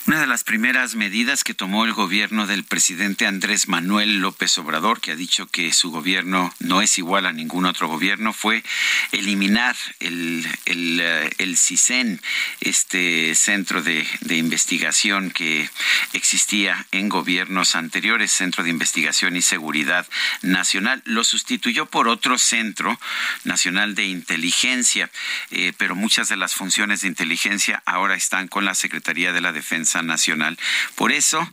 Una 0.06 0.20
de 0.20 0.26
las 0.26 0.44
primeras 0.44 0.94
medidas 0.94 1.44
que 1.44 1.54
tomó 1.54 1.84
el 1.84 1.92
gobierno 1.92 2.46
del 2.46 2.64
presidente 2.64 3.26
Andrés 3.26 3.68
Manuel 3.68 4.20
López 4.20 4.56
Obrador, 4.58 5.00
que 5.00 5.12
ha 5.12 5.16
dicho 5.16 5.46
que 5.46 5.72
su 5.72 5.90
gobierno 5.90 6.52
no 6.58 6.82
es 6.82 6.98
igual 6.98 7.26
a 7.26 7.32
ningún 7.32 7.66
otro 7.66 7.86
gobierno, 7.86 8.32
fue 8.32 8.64
eliminar 9.12 9.76
el, 10.00 10.46
el, 10.64 11.00
eh, 11.00 11.30
el 11.38 11.56
CISEN, 11.56 12.20
este 12.60 13.34
centro 13.34 13.82
de, 13.82 14.06
de 14.22 14.36
investigación 14.36 15.30
que 15.30 15.68
existía 16.12 16.86
en 16.92 17.08
gobiernos 17.08 17.74
anteriores, 17.76 18.32
Centro 18.32 18.64
de 18.64 18.70
Investigación 18.70 19.36
y 19.36 19.42
Seguridad 19.42 20.06
Nacional. 20.42 21.02
Lo 21.04 21.24
sustituyó 21.24 21.86
por 21.86 22.08
otro 22.08 22.38
Centro 22.38 22.98
Nacional 23.44 23.94
de 23.94 24.06
Inteligencia, 24.06 25.10
eh, 25.50 25.72
pero 25.76 25.94
muchas 25.94 26.28
de 26.28 26.36
las 26.36 26.54
funciones 26.54 26.69
de 27.00 27.08
inteligencia 27.08 27.82
ahora 27.84 28.14
están 28.14 28.48
con 28.48 28.64
la 28.64 28.74
Secretaría 28.74 29.32
de 29.32 29.40
la 29.40 29.52
Defensa 29.52 30.02
Nacional. 30.02 30.58
Por 30.94 31.12
eso, 31.12 31.50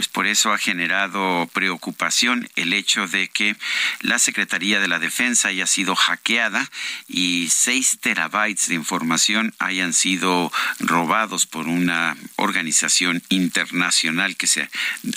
pues 0.00 0.08
por 0.08 0.26
eso 0.26 0.50
ha 0.50 0.56
generado 0.56 1.46
preocupación 1.52 2.48
el 2.56 2.72
hecho 2.72 3.06
de 3.06 3.28
que 3.28 3.54
la 4.00 4.18
Secretaría 4.18 4.80
de 4.80 4.88
la 4.88 4.98
Defensa 4.98 5.48
haya 5.48 5.66
sido 5.66 5.94
hackeada 5.94 6.70
y 7.06 7.50
seis 7.50 7.98
terabytes 8.00 8.68
de 8.68 8.76
información 8.76 9.52
hayan 9.58 9.92
sido 9.92 10.50
robados 10.78 11.44
por 11.44 11.68
una 11.68 12.16
organización 12.36 13.22
internacional 13.28 14.38
que 14.38 14.46
se 14.46 14.70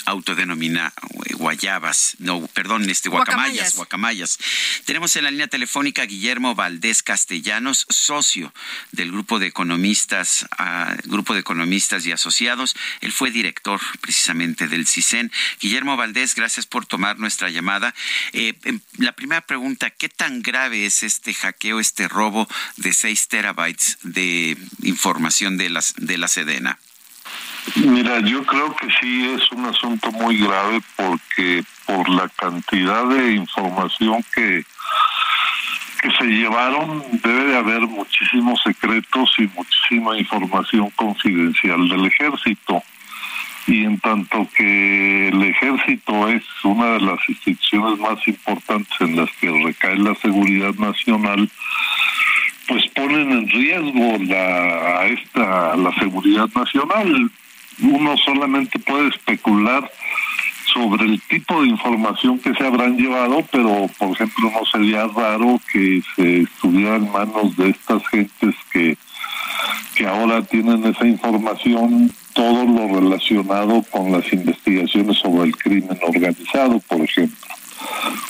autodenomina 0.04 0.92
Guayabas, 1.44 2.16
no, 2.18 2.46
perdón, 2.48 2.88
este 2.90 3.08
Guacamayas, 3.08 3.74
Guacamayas. 3.74 4.38
Tenemos 4.84 5.16
en 5.16 5.24
la 5.24 5.30
línea 5.30 5.48
telefónica 5.48 6.02
a 6.02 6.06
Guillermo 6.06 6.54
Valdés 6.54 7.02
Castellanos, 7.02 7.86
socio 7.88 8.52
del 8.92 9.10
grupo 9.12 9.38
de 9.38 9.46
economistas, 9.46 10.46
uh, 10.58 11.10
grupo 11.10 11.34
de 11.34 11.40
economistas 11.40 12.06
y 12.06 12.12
asociados. 12.12 12.76
Él 13.00 13.12
fue 13.12 13.30
director 13.30 13.80
precisamente 14.00 14.68
del 14.74 14.86
CISEN. 14.86 15.30
Guillermo 15.60 15.96
Valdés, 15.96 16.34
gracias 16.34 16.66
por 16.66 16.86
tomar 16.86 17.18
nuestra 17.18 17.48
llamada. 17.48 17.94
Eh, 18.32 18.54
la 18.98 19.12
primera 19.12 19.40
pregunta, 19.40 19.90
¿qué 19.90 20.08
tan 20.08 20.42
grave 20.42 20.86
es 20.86 21.02
este 21.02 21.32
hackeo, 21.32 21.80
este 21.80 22.08
robo 22.08 22.48
de 22.76 22.92
6 22.92 23.28
terabytes 23.28 23.98
de 24.02 24.56
información 24.82 25.56
de, 25.56 25.70
las, 25.70 25.94
de 25.96 26.18
la 26.18 26.28
Sedena? 26.28 26.78
Mira, 27.76 28.20
yo 28.20 28.44
creo 28.44 28.76
que 28.76 28.88
sí 29.00 29.30
es 29.30 29.50
un 29.52 29.64
asunto 29.64 30.12
muy 30.12 30.38
grave 30.38 30.82
porque 30.96 31.64
por 31.86 32.08
la 32.08 32.28
cantidad 32.28 33.08
de 33.08 33.32
información 33.32 34.24
que 34.34 34.64
que 36.04 36.10
se 36.18 36.24
llevaron 36.24 37.02
debe 37.22 37.44
de 37.46 37.56
haber 37.56 37.80
muchísimos 37.80 38.60
secretos 38.62 39.34
y 39.38 39.46
muchísima 39.46 40.18
información 40.18 40.90
confidencial 40.90 41.88
del 41.88 42.04
ejército. 42.04 42.82
Y 43.66 43.84
en 43.84 43.98
tanto 43.98 44.46
que 44.56 45.28
el 45.28 45.42
ejército 45.42 46.28
es 46.28 46.42
una 46.64 46.92
de 46.92 47.00
las 47.00 47.18
instituciones 47.28 47.98
más 47.98 48.26
importantes 48.28 49.00
en 49.00 49.16
las 49.16 49.30
que 49.40 49.50
recae 49.50 49.96
la 49.96 50.14
seguridad 50.16 50.74
nacional, 50.74 51.48
pues 52.68 52.86
ponen 52.94 53.32
en 53.32 53.48
riesgo 53.48 54.18
la, 54.20 55.06
esta, 55.06 55.76
la 55.76 55.94
seguridad 55.98 56.48
nacional. 56.54 57.30
Uno 57.80 58.16
solamente 58.18 58.78
puede 58.78 59.08
especular 59.08 59.90
sobre 60.72 61.04
el 61.04 61.20
tipo 61.22 61.62
de 61.62 61.68
información 61.68 62.38
que 62.38 62.54
se 62.54 62.66
habrán 62.66 62.96
llevado, 62.96 63.44
pero 63.50 63.88
por 63.98 64.10
ejemplo 64.10 64.50
no 64.50 64.66
sería 64.66 65.06
raro 65.06 65.60
que 65.72 66.02
se 66.16 66.40
estuviera 66.42 66.96
en 66.96 67.12
manos 67.12 67.56
de 67.56 67.70
estas 67.70 68.06
gentes 68.08 68.54
que, 68.72 68.96
que 69.94 70.06
ahora 70.06 70.42
tienen 70.42 70.84
esa 70.84 71.06
información, 71.06 72.10
todo 72.34 72.64
lo 72.64 73.00
relacionado 73.00 73.82
con 73.90 74.12
las 74.12 74.30
investigaciones 74.32 75.16
sobre 75.18 75.48
el 75.48 75.56
crimen 75.56 75.98
organizado, 76.02 76.78
por 76.80 77.00
ejemplo, 77.00 77.36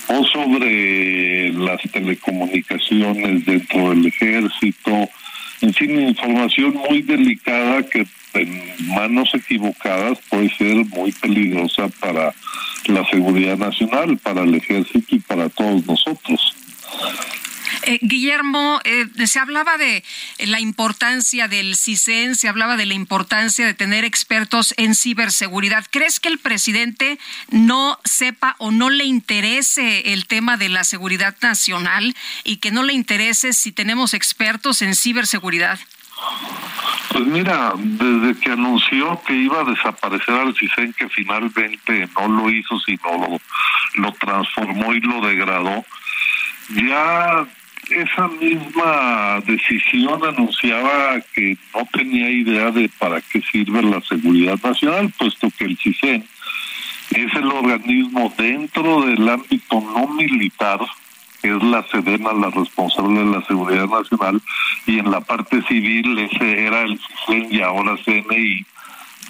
o 0.07 0.23
sobre 0.25 1.51
las 1.53 1.81
telecomunicaciones 1.91 3.45
dentro 3.45 3.89
del 3.89 4.05
ejército, 4.05 5.09
en 5.61 5.73
fin, 5.73 5.99
información 5.99 6.75
muy 6.89 7.01
delicada 7.01 7.83
que 7.83 8.05
en 8.33 8.61
manos 8.93 9.33
equivocadas 9.33 10.19
puede 10.29 10.49
ser 10.55 10.85
muy 10.85 11.11
peligrosa 11.11 11.87
para 11.99 12.33
la 12.87 13.05
seguridad 13.07 13.57
nacional, 13.57 14.17
para 14.17 14.43
el 14.43 14.55
ejército 14.55 15.15
y 15.15 15.19
para 15.19 15.49
todos 15.49 15.85
nosotros. 15.85 16.55
Eh, 17.83 17.99
Guillermo, 18.01 18.79
eh, 18.83 19.07
se 19.25 19.39
hablaba 19.39 19.77
de 19.77 20.03
la 20.39 20.59
importancia 20.59 21.47
del 21.47 21.75
CISEN, 21.75 22.35
se 22.35 22.47
hablaba 22.47 22.77
de 22.77 22.85
la 22.85 22.93
importancia 22.93 23.65
de 23.65 23.73
tener 23.73 24.05
expertos 24.05 24.73
en 24.77 24.95
ciberseguridad. 24.95 25.85
¿Crees 25.91 26.19
que 26.19 26.29
el 26.29 26.39
presidente 26.39 27.19
no 27.49 27.99
sepa 28.03 28.55
o 28.59 28.71
no 28.71 28.89
le 28.89 29.05
interese 29.05 30.13
el 30.13 30.27
tema 30.27 30.57
de 30.57 30.69
la 30.69 30.83
seguridad 30.83 31.35
nacional 31.41 32.15
y 32.43 32.57
que 32.57 32.71
no 32.71 32.83
le 32.83 32.93
interese 32.93 33.53
si 33.53 33.71
tenemos 33.71 34.13
expertos 34.13 34.81
en 34.81 34.95
ciberseguridad? 34.95 35.79
Pues 37.09 37.25
mira, 37.25 37.73
desde 37.77 38.39
que 38.39 38.51
anunció 38.51 39.21
que 39.25 39.33
iba 39.33 39.61
a 39.61 39.63
desaparecer 39.63 40.33
al 40.33 40.55
CISEN, 40.55 40.93
que 40.93 41.09
finalmente 41.09 42.09
no 42.15 42.27
lo 42.27 42.49
hizo, 42.49 42.79
sino 42.79 43.17
lo, 43.17 43.41
lo 43.95 44.11
transformó 44.13 44.93
y 44.93 45.01
lo 45.01 45.21
degradó, 45.21 45.85
ya 46.69 47.45
esa 47.89 48.27
misma 48.27 49.41
decisión 49.45 50.23
anunciaba 50.23 51.19
que 51.33 51.57
no 51.73 51.87
tenía 51.91 52.29
idea 52.29 52.71
de 52.71 52.89
para 52.99 53.21
qué 53.21 53.41
sirve 53.41 53.81
la 53.83 54.01
seguridad 54.01 54.59
nacional, 54.63 55.13
puesto 55.17 55.49
que 55.57 55.65
el 55.65 55.77
CISEN 55.77 56.25
es 57.11 57.33
el 57.35 57.45
organismo 57.45 58.33
dentro 58.37 59.01
del 59.05 59.29
ámbito 59.29 59.81
no 59.81 60.07
militar, 60.07 60.79
que 61.41 61.55
es 61.55 61.63
la 61.63 61.83
Sedena 61.83 62.33
la 62.33 62.49
responsable 62.49 63.19
de 63.23 63.31
la 63.31 63.45
seguridad 63.45 63.87
nacional, 63.87 64.41
y 64.87 64.99
en 64.99 65.11
la 65.11 65.21
parte 65.21 65.61
civil 65.63 66.17
ese 66.17 66.65
era 66.65 66.81
el 66.81 66.99
CISEN 66.99 67.47
y 67.51 67.61
ahora 67.61 67.95
CNI, 68.03 68.65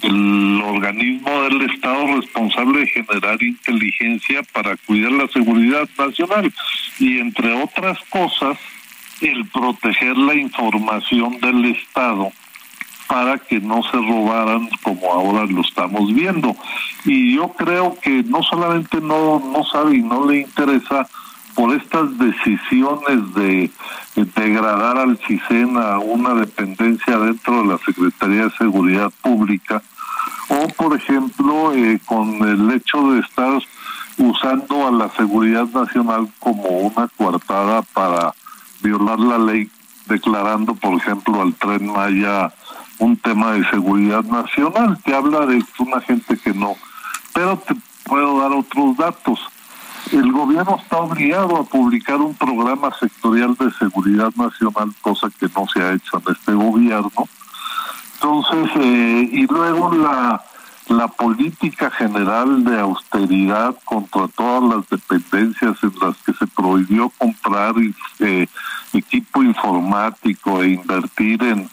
el 0.02 0.62
organismo 0.62 1.42
del 1.42 1.62
Estado 1.62 2.06
responsable 2.16 2.80
de 2.80 2.86
generar 2.88 3.42
inteligencia 3.42 4.42
para 4.52 4.76
cuidar 4.76 5.12
la 5.12 5.28
seguridad 5.28 5.88
nacional 5.98 6.52
y 6.98 7.18
entre 7.18 7.52
otras 7.62 7.98
cosas 8.10 8.58
el 9.20 9.46
proteger 9.46 10.16
la 10.16 10.34
información 10.34 11.38
del 11.40 11.64
Estado 11.66 12.30
para 13.08 13.38
que 13.38 13.60
no 13.60 13.82
se 13.84 13.96
robaran 13.96 14.68
como 14.82 15.12
ahora 15.12 15.46
lo 15.46 15.60
estamos 15.60 16.12
viendo. 16.12 16.56
Y 17.04 17.36
yo 17.36 17.52
creo 17.52 17.96
que 18.00 18.22
no 18.24 18.42
solamente 18.42 19.00
no, 19.00 19.38
no 19.38 19.64
sabe 19.64 19.96
y 19.96 20.02
no 20.02 20.26
le 20.26 20.40
interesa 20.40 21.08
por 21.56 21.74
estas 21.74 22.16
decisiones 22.18 23.34
de, 23.34 23.70
degradar 24.14 24.98
al 24.98 25.18
CISEN 25.26 25.76
a 25.78 25.98
una 25.98 26.34
dependencia 26.34 27.18
dentro 27.18 27.62
de 27.62 27.68
la 27.68 27.78
Secretaría 27.78 28.44
de 28.44 28.56
Seguridad 28.58 29.10
Pública, 29.22 29.82
o 30.48 30.68
por 30.68 30.94
ejemplo 30.94 31.72
eh, 31.74 31.98
con 32.04 32.46
el 32.46 32.70
hecho 32.70 33.10
de 33.10 33.20
estar 33.20 33.58
usando 34.18 34.86
a 34.86 34.90
la 34.90 35.08
seguridad 35.16 35.66
nacional 35.68 36.28
como 36.38 36.68
una 36.68 37.08
coartada 37.16 37.80
para 37.82 38.34
violar 38.82 39.18
la 39.18 39.38
ley, 39.38 39.70
declarando 40.06 40.74
por 40.74 40.94
ejemplo 40.94 41.40
al 41.40 41.54
tren 41.54 41.90
Maya 41.90 42.52
un 42.98 43.16
tema 43.16 43.52
de 43.52 43.68
seguridad 43.70 44.24
nacional, 44.24 44.98
que 45.04 45.14
habla 45.14 45.46
de 45.46 45.62
una 45.78 46.00
gente 46.02 46.36
que 46.36 46.52
no. 46.52 46.76
Pero 47.32 47.58
te 47.58 47.74
puedo 48.04 48.40
dar 48.40 48.52
otros 48.52 48.96
datos. 48.96 49.40
El 50.12 50.30
gobierno 50.30 50.78
está 50.80 50.98
obligado 50.98 51.56
a 51.56 51.64
publicar 51.64 52.16
un 52.16 52.34
programa 52.34 52.90
sectorial 52.98 53.56
de 53.56 53.72
seguridad 53.72 54.32
nacional, 54.36 54.94
cosa 55.02 55.28
que 55.38 55.48
no 55.54 55.66
se 55.66 55.82
ha 55.82 55.92
hecho 55.92 56.22
en 56.24 56.32
este 56.32 56.52
gobierno. 56.52 57.28
Entonces, 58.14 58.70
eh, 58.76 59.28
y 59.32 59.46
luego 59.46 59.92
la, 59.94 60.42
la 60.88 61.08
política 61.08 61.90
general 61.90 62.64
de 62.64 62.78
austeridad 62.78 63.74
contra 63.84 64.28
todas 64.28 64.76
las 64.76 64.88
dependencias 64.88 65.76
en 65.82 65.92
las 66.00 66.16
que 66.18 66.32
se 66.34 66.46
prohibió 66.46 67.10
comprar 67.18 67.74
eh, 68.20 68.46
equipo 68.92 69.42
informático 69.42 70.62
e 70.62 70.70
invertir 70.70 71.42
en, 71.42 71.68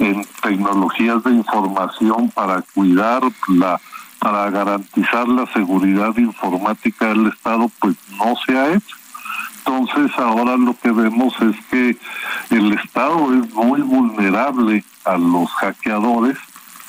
en 0.00 0.26
tecnologías 0.42 1.22
de 1.22 1.30
información 1.30 2.30
para 2.30 2.62
cuidar 2.62 3.22
la 3.48 3.80
para 4.26 4.50
garantizar 4.50 5.28
la 5.28 5.46
seguridad 5.52 6.16
informática 6.16 7.10
del 7.10 7.28
Estado, 7.28 7.70
pues 7.78 7.94
no 8.18 8.34
se 8.44 8.58
ha 8.58 8.74
hecho. 8.74 8.96
Entonces 9.58 10.10
ahora 10.18 10.56
lo 10.56 10.76
que 10.76 10.90
vemos 10.90 11.32
es 11.42 11.54
que 11.70 11.96
el 12.50 12.72
Estado 12.72 13.32
es 13.34 13.54
muy 13.54 13.82
vulnerable 13.82 14.82
a 15.04 15.16
los 15.16 15.48
hackeadores 15.52 16.36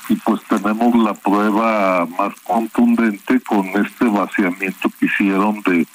y 0.08 0.16
pues 0.16 0.42
tenemos 0.48 0.96
la 0.96 1.14
prueba 1.14 2.06
más 2.06 2.34
contundente 2.42 3.40
con 3.42 3.68
este 3.68 4.06
vaciamiento 4.06 4.90
que 4.98 5.06
hicieron 5.06 5.62
de, 5.62 5.86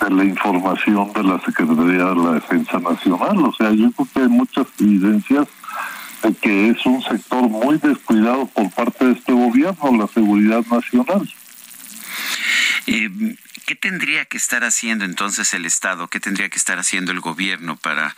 de 0.00 0.10
la 0.10 0.24
información 0.24 1.12
de 1.12 1.22
la 1.22 1.38
Secretaría 1.40 2.06
de 2.06 2.16
la 2.16 2.32
Defensa 2.32 2.78
Nacional. 2.78 3.44
O 3.44 3.52
sea, 3.52 3.72
yo 3.72 3.92
creo 3.92 4.08
que 4.14 4.20
hay 4.20 4.28
muchas 4.28 4.66
evidencias 4.80 5.46
de 5.46 5.57
que 6.40 6.70
es 6.70 6.86
un 6.86 7.02
sector 7.02 7.42
muy 7.42 7.78
descuidado 7.78 8.46
por 8.46 8.70
parte 8.70 9.04
de 9.04 9.12
este 9.12 9.32
gobierno, 9.32 9.96
la 9.96 10.06
seguridad 10.08 10.64
nacional. 10.66 11.32
Eh, 12.86 13.36
¿Qué 13.66 13.74
tendría 13.74 14.24
que 14.24 14.38
estar 14.38 14.64
haciendo 14.64 15.04
entonces 15.04 15.52
el 15.52 15.66
Estado? 15.66 16.08
¿Qué 16.08 16.20
tendría 16.20 16.48
que 16.48 16.56
estar 16.56 16.78
haciendo 16.78 17.12
el 17.12 17.20
gobierno 17.20 17.76
para, 17.76 18.16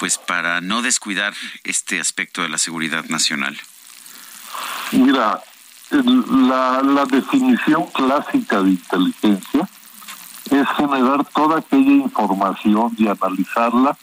pues, 0.00 0.18
para 0.18 0.60
no 0.60 0.82
descuidar 0.82 1.34
este 1.62 2.00
aspecto 2.00 2.42
de 2.42 2.48
la 2.48 2.58
seguridad 2.58 3.04
nacional? 3.04 3.56
Mira, 4.90 5.40
la, 5.90 6.82
la 6.82 7.04
definición 7.04 7.86
clásica 7.92 8.60
de 8.60 8.70
inteligencia 8.70 9.68
es 10.50 10.68
generar 10.76 11.24
toda 11.26 11.60
aquella 11.60 11.92
información 11.92 12.92
y 12.98 13.06
analizarla 13.06 13.96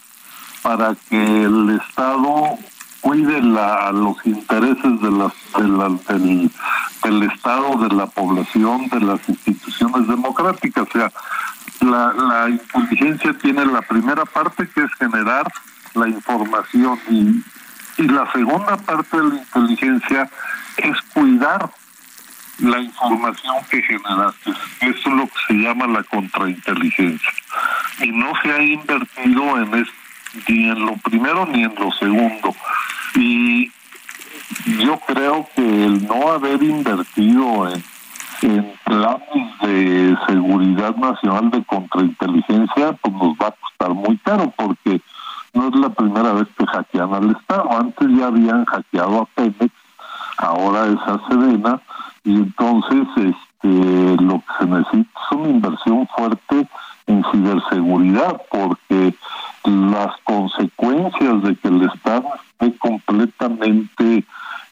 para 0.61 0.95
que 1.09 1.43
el 1.43 1.77
Estado 1.81 2.57
cuide 3.05 3.39
la, 3.39 3.91
los 3.91 4.17
intereses 4.25 4.99
de 4.99 5.11
del, 5.59 6.51
del 7.03 7.23
Estado, 7.31 7.77
de 7.77 7.95
la 7.95 8.07
población, 8.07 8.89
de 8.89 8.99
las 8.99 9.19
instituciones 9.29 10.07
democráticas. 10.07 10.87
O 10.87 10.91
sea, 10.91 11.11
la, 11.81 12.13
la 12.13 12.49
inteligencia 12.49 13.37
tiene 13.37 13.63
la 13.63 13.83
primera 13.83 14.25
parte 14.25 14.67
que 14.67 14.81
es 14.81 14.91
generar 14.97 15.45
la 15.93 16.07
información 16.07 16.99
y, 17.07 17.43
y 18.01 18.07
la 18.07 18.31
segunda 18.31 18.75
parte 18.77 19.17
de 19.17 19.29
la 19.29 19.35
inteligencia 19.35 20.27
es 20.77 20.99
cuidar 21.13 21.69
la 22.57 22.79
información 22.79 23.55
que 23.69 23.83
generaste. 23.83 24.49
Eso 24.81 25.09
es 25.09 25.15
lo 25.15 25.27
que 25.27 25.39
se 25.47 25.53
llama 25.53 25.85
la 25.85 26.01
contrainteligencia. 26.05 27.29
Y 27.99 28.11
no 28.11 28.33
se 28.41 28.51
ha 28.51 28.63
invertido 28.63 29.59
en 29.59 29.75
esto 29.75 30.04
ni 30.47 30.69
en 30.69 30.85
lo 30.85 30.93
primero 30.97 31.45
ni 31.45 31.63
en 31.63 31.73
lo 31.75 31.91
segundo. 31.91 32.55
Y 33.15 33.71
yo 34.79 34.99
creo 35.07 35.47
que 35.55 35.85
el 35.85 36.07
no 36.07 36.31
haber 36.31 36.61
invertido 36.61 37.69
en, 37.69 37.83
en 38.41 38.73
planes 38.83 39.59
de 39.61 40.17
seguridad 40.27 40.95
nacional 40.95 41.51
de 41.51 41.63
contrainteligencia, 41.63 42.93
pues 42.93 43.13
nos 43.15 43.33
va 43.37 43.47
a 43.47 43.51
costar 43.51 43.93
muy 43.93 44.17
caro, 44.17 44.53
porque 44.55 45.01
no 45.53 45.69
es 45.69 45.75
la 45.75 45.89
primera 45.89 46.33
vez 46.33 46.47
que 46.57 46.65
hackean 46.65 47.13
al 47.13 47.31
Estado. 47.31 47.71
Antes 47.71 48.07
ya 48.17 48.27
habían 48.27 48.65
hackeado 48.65 49.21
a 49.21 49.25
Pemex, 49.25 49.73
ahora 50.37 50.87
es 50.87 50.99
a 51.07 51.19
Sedena, 51.27 51.81
y 52.23 52.35
entonces 52.35 53.07
este 53.15 54.23
lo 54.23 54.39
que 54.39 54.53
se 54.59 54.65
necesita 54.65 55.19
es 55.19 55.31
una 55.31 55.49
inversión 55.49 56.07
fuerte 56.15 56.67
en 57.07 57.23
ciberseguridad, 57.31 58.41
porque 58.49 59.13
las 59.63 60.15
consecuencias 60.23 61.43
de 61.43 61.55
que 61.55 61.67
el 61.67 61.83
Estado 61.83 62.27
esté 62.51 62.77
completamente 62.77 64.23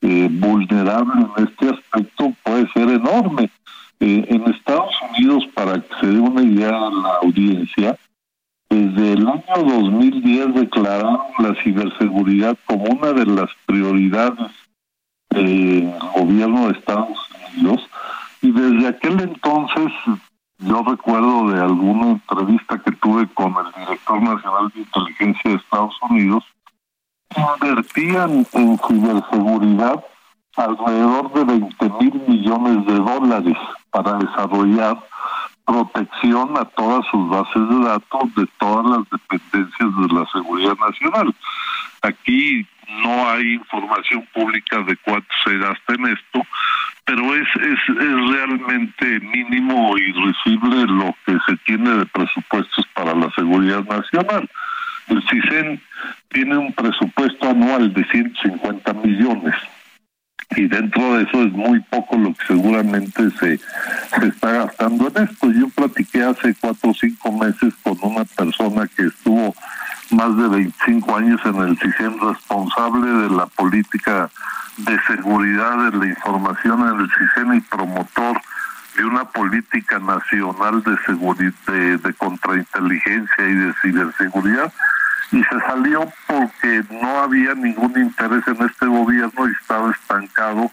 eh, 0.02 0.28
vulnerable 0.32 1.26
en 1.38 1.48
este 1.48 1.70
aspecto 1.70 2.34
puede 2.44 2.70
ser 2.72 2.90
enorme. 2.90 3.50
Eh, 4.00 4.26
en 4.28 4.54
Estados 4.54 4.94
Unidos, 5.12 5.46
para 5.54 5.80
que 5.80 5.96
se 6.02 6.08
dé 6.08 6.20
una 6.20 6.42
idea 6.44 6.70
a 6.70 6.90
la 6.92 7.16
audiencia, 7.22 7.98
desde 8.70 9.14
el 9.14 9.28
año 9.28 9.44
2010 9.56 10.56
declararon 10.56 11.20
la 11.38 11.54
ciberseguridad 11.64 12.58
como 12.66 12.86
una 12.86 13.14
de 13.14 13.26
las 13.28 13.50
prioridades 13.68 14.52
del 15.30 15.94
gobierno 16.16 16.68
de 16.68 16.80
Estados 16.80 17.18
Unidos 17.56 17.88
y 18.42 18.52
desde 18.52 18.88
aquel 18.88 19.20
entonces 19.22 19.92
yo 20.58 20.84
recuerdo 20.84 21.50
de 21.50 21.62
alguna 21.62 22.12
entrevista 22.12 22.80
que 22.80 22.92
tuve 22.94 23.28
con 23.34 23.54
el 23.64 23.86
director 23.86 24.22
nacional 24.22 24.72
de 24.74 24.80
inteligencia 24.80 25.52
de 25.52 25.58
Estados 25.58 25.96
Unidos, 26.10 26.44
invertían 27.36 28.46
en 28.54 28.80
ciberseguridad 28.80 30.04
alrededor 30.56 31.34
de 31.34 31.44
20 31.44 31.90
mil 32.00 32.22
millones 32.28 32.86
de 32.86 32.96
dólares 32.96 33.58
para 33.92 34.18
desarrollar 34.18 34.98
protección 35.66 36.58
a 36.58 36.66
todas 36.66 37.06
sus 37.08 37.30
bases 37.30 37.70
de 37.70 37.80
datos 37.86 38.36
de 38.36 38.48
todas 38.60 38.86
las 38.86 39.10
dependencias 39.10 39.90
de 39.98 40.14
la 40.14 40.26
seguridad 40.32 40.76
nacional. 40.78 41.34
Aquí 42.02 42.68
no 43.02 43.30
hay 43.30 43.54
información 43.54 44.28
pública 44.34 44.82
de 44.82 44.96
cuánto 44.98 45.28
se 45.46 45.58
gasta 45.58 45.94
en 45.94 46.08
esto, 46.08 46.42
pero 47.06 47.36
es, 47.36 47.48
es, 47.56 47.80
es 47.90 48.30
realmente 48.32 49.20
mínimo 49.22 49.98
y 49.98 50.10
irrisible 50.10 50.86
lo 50.88 51.16
que 51.26 51.38
se 51.48 51.58
tiene 51.66 51.90
de 51.90 52.06
presupuestos 52.08 52.86
para 52.94 53.16
la 53.16 53.32
seguridad 53.32 53.84
nacional. 53.86 54.50
El 55.08 55.22
CISEN 55.28 55.82
tiene 56.30 56.58
un 56.58 56.74
presupuesto 56.74 57.50
anual 57.50 57.94
de 57.94 58.06
150 58.06 58.94
millones 58.94 59.56
y 60.56 60.68
dentro 60.68 61.16
de 61.16 61.24
eso 61.24 61.44
es 61.44 61.52
muy 61.54 61.80
poco 61.82 62.18
lo 62.18 62.34
que 62.34 62.46
seguramente 62.46 63.30
se, 63.32 63.58
se 63.58 64.28
está 64.28 64.52
gastando 64.52 65.08
en 65.08 65.24
esto. 65.24 65.52
Yo 65.52 65.68
platiqué 65.70 66.24
hace 66.24 66.56
cuatro 66.60 66.92
o 66.92 66.94
cinco 66.94 67.32
meses 67.32 67.74
con 67.84 67.98
una 68.02 68.24
persona 68.26 68.88
que 68.96 69.08
estuvo 69.08 69.56
más 70.12 70.38
de 70.38 70.48
25 70.48 71.16
años 71.16 71.42
en 71.46 71.56
el 71.56 71.78
CISEN 71.78 72.20
responsable 72.20 73.10
de 73.10 73.30
la 73.36 73.46
política 73.48 74.30
de 74.78 75.00
seguridad 75.08 75.92
de 75.92 75.98
la 75.98 76.06
información 76.08 76.82
en 76.82 77.00
el 77.00 77.10
CISEN 77.10 77.54
y 77.56 77.62
promotor 77.62 78.40
de 78.96 79.06
una 79.06 79.26
política 79.26 80.00
nacional 80.64 80.84
de 80.84 80.98
seguridad 81.06 81.54
de, 81.68 81.98
de 81.98 82.14
contrainteligencia 82.14 83.48
y 83.48 83.54
de 83.54 83.74
ciberseguridad 83.82 84.74
y 85.32 85.44
se 85.44 85.60
salió 85.68 86.12
porque 86.28 86.84
no 86.92 87.20
había 87.20 87.56
ningún 87.56 87.98
interés 87.98 88.48
en 88.48 88.64
este 88.64 88.86
gobierno 88.86 89.48
y 89.48 89.52
estaba 89.60 89.92
estancado 89.92 90.72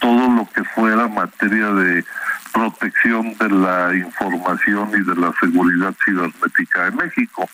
todo 0.00 0.28
lo 0.28 0.48
que 0.52 0.64
fuera 0.64 1.06
materia 1.06 1.68
de 1.68 2.04
protección 2.52 3.36
de 3.38 3.48
la 3.48 3.94
información 3.94 4.90
y 4.90 5.08
de 5.08 5.14
la 5.14 5.32
seguridad 5.40 5.94
cibernética 6.04 6.84
de 6.86 6.90
México. 6.90 7.48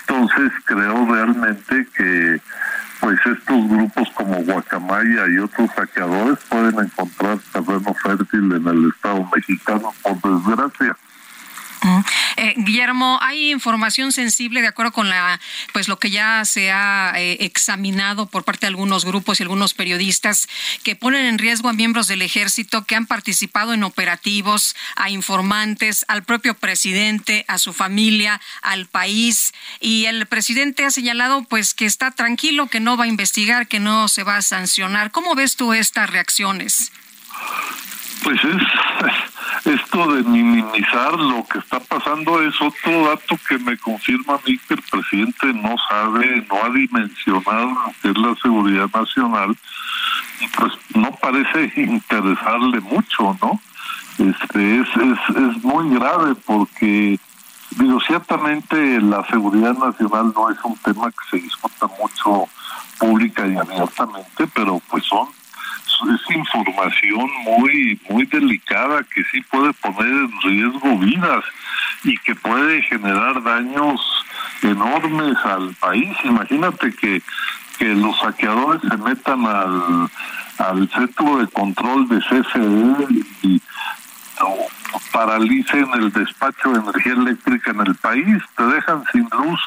Entonces 0.00 0.52
creo 0.64 1.06
realmente 1.06 1.86
que 1.94 2.40
pues 3.00 3.18
estos 3.26 3.68
grupos 3.68 4.08
como 4.14 4.36
Guacamaya 4.44 5.26
y 5.28 5.38
otros 5.38 5.68
saqueadores 5.74 6.38
pueden 6.48 6.78
encontrar 6.78 7.38
terreno 7.52 7.94
fértil 7.94 8.52
en 8.52 8.66
el 8.66 8.90
Estado 8.90 9.28
mexicano, 9.34 9.92
por 10.02 10.20
desgracia. 10.22 10.96
Eh, 12.36 12.54
Guillermo, 12.58 13.18
hay 13.20 13.41
información 13.52 14.12
sensible 14.12 14.60
de 14.60 14.68
acuerdo 14.68 14.92
con 14.92 15.08
la, 15.08 15.40
pues 15.72 15.88
lo 15.88 15.98
que 15.98 16.10
ya 16.10 16.44
se 16.44 16.70
ha 16.70 17.12
eh, 17.16 17.38
examinado 17.40 18.26
por 18.26 18.44
parte 18.44 18.62
de 18.62 18.68
algunos 18.68 19.04
grupos 19.04 19.38
y 19.38 19.42
algunos 19.42 19.74
periodistas 19.74 20.48
que 20.82 20.96
ponen 20.96 21.26
en 21.26 21.38
riesgo 21.38 21.68
a 21.68 21.72
miembros 21.72 22.08
del 22.08 22.22
ejército 22.22 22.84
que 22.84 22.96
han 22.96 23.06
participado 23.06 23.74
en 23.74 23.84
operativos, 23.84 24.74
a 24.96 25.10
informantes, 25.10 26.04
al 26.08 26.24
propio 26.24 26.54
presidente, 26.54 27.44
a 27.48 27.58
su 27.58 27.72
familia, 27.72 28.40
al 28.62 28.86
país. 28.86 29.52
Y 29.80 30.06
el 30.06 30.26
presidente 30.26 30.84
ha 30.84 30.90
señalado, 30.90 31.44
pues, 31.44 31.74
que 31.74 31.86
está 31.86 32.10
tranquilo, 32.10 32.68
que 32.68 32.80
no 32.80 32.96
va 32.96 33.04
a 33.04 33.08
investigar, 33.08 33.68
que 33.68 33.80
no 33.80 34.08
se 34.08 34.24
va 34.24 34.36
a 34.36 34.42
sancionar. 34.42 35.10
¿Cómo 35.10 35.34
ves 35.34 35.56
tú 35.56 35.72
estas 35.72 36.10
reacciones? 36.10 36.92
Pues 38.22 38.38
es 38.44 38.62
esto 39.64 40.12
de 40.12 40.22
minimizar 40.24 41.12
lo 41.18 41.44
que 41.44 41.58
está 41.58 41.80
pasando 41.80 42.42
es 42.42 42.54
otro 42.60 43.06
dato 43.06 43.36
que 43.48 43.58
me 43.58 43.76
confirma 43.78 44.34
a 44.34 44.40
mí 44.46 44.58
que 44.58 44.74
el 44.74 44.82
presidente 44.82 45.52
no 45.54 45.76
sabe, 45.88 46.46
no 46.50 46.64
ha 46.64 46.70
dimensionado 46.70 47.66
lo 47.66 47.92
que 48.00 48.08
es 48.10 48.18
la 48.18 48.34
seguridad 48.36 48.90
nacional 48.92 49.56
y 50.40 50.48
pues 50.48 50.72
no 50.94 51.12
parece 51.12 51.72
interesarle 51.80 52.80
mucho, 52.80 53.36
¿no? 53.40 53.60
Este 54.18 54.80
es 54.80 54.88
es, 54.96 55.36
es 55.36 55.64
muy 55.64 55.94
grave 55.94 56.34
porque 56.34 57.18
digo 57.70 58.00
ciertamente 58.00 59.00
la 59.00 59.26
seguridad 59.26 59.74
nacional 59.74 60.32
no 60.34 60.50
es 60.50 60.58
un 60.64 60.76
tema 60.78 61.10
que 61.10 61.30
se 61.30 61.42
discuta 61.42 61.88
mucho 62.00 62.48
pública 62.98 63.46
y 63.46 63.56
abiertamente, 63.56 64.46
pero 64.54 64.80
pues 64.88 65.04
son 65.04 65.28
es 66.10 66.36
información 66.36 67.30
muy 67.44 68.00
muy 68.08 68.26
delicada 68.26 69.02
que 69.14 69.22
sí 69.30 69.40
puede 69.42 69.72
poner 69.74 70.06
en 70.06 70.40
riesgo 70.42 70.98
vidas 70.98 71.44
y 72.04 72.16
que 72.18 72.34
puede 72.34 72.82
generar 72.82 73.42
daños 73.42 74.00
enormes 74.62 75.36
al 75.44 75.74
país. 75.74 76.16
Imagínate 76.24 76.92
que 76.94 77.22
que 77.78 77.94
los 77.94 78.18
saqueadores 78.20 78.82
se 78.82 78.96
metan 78.96 79.46
al 79.46 80.08
al 80.58 80.88
centro 80.90 81.38
de 81.38 81.46
control 81.48 82.08
de 82.08 82.18
CFE 82.18 83.24
y 83.42 83.60
paralicen 85.12 85.88
el 85.94 86.12
despacho 86.12 86.72
de 86.72 86.80
energía 86.80 87.12
eléctrica 87.12 87.70
en 87.70 87.80
el 87.80 87.94
país, 87.96 88.42
te 88.56 88.64
dejan 88.64 89.04
sin 89.12 89.28
luz 89.30 89.60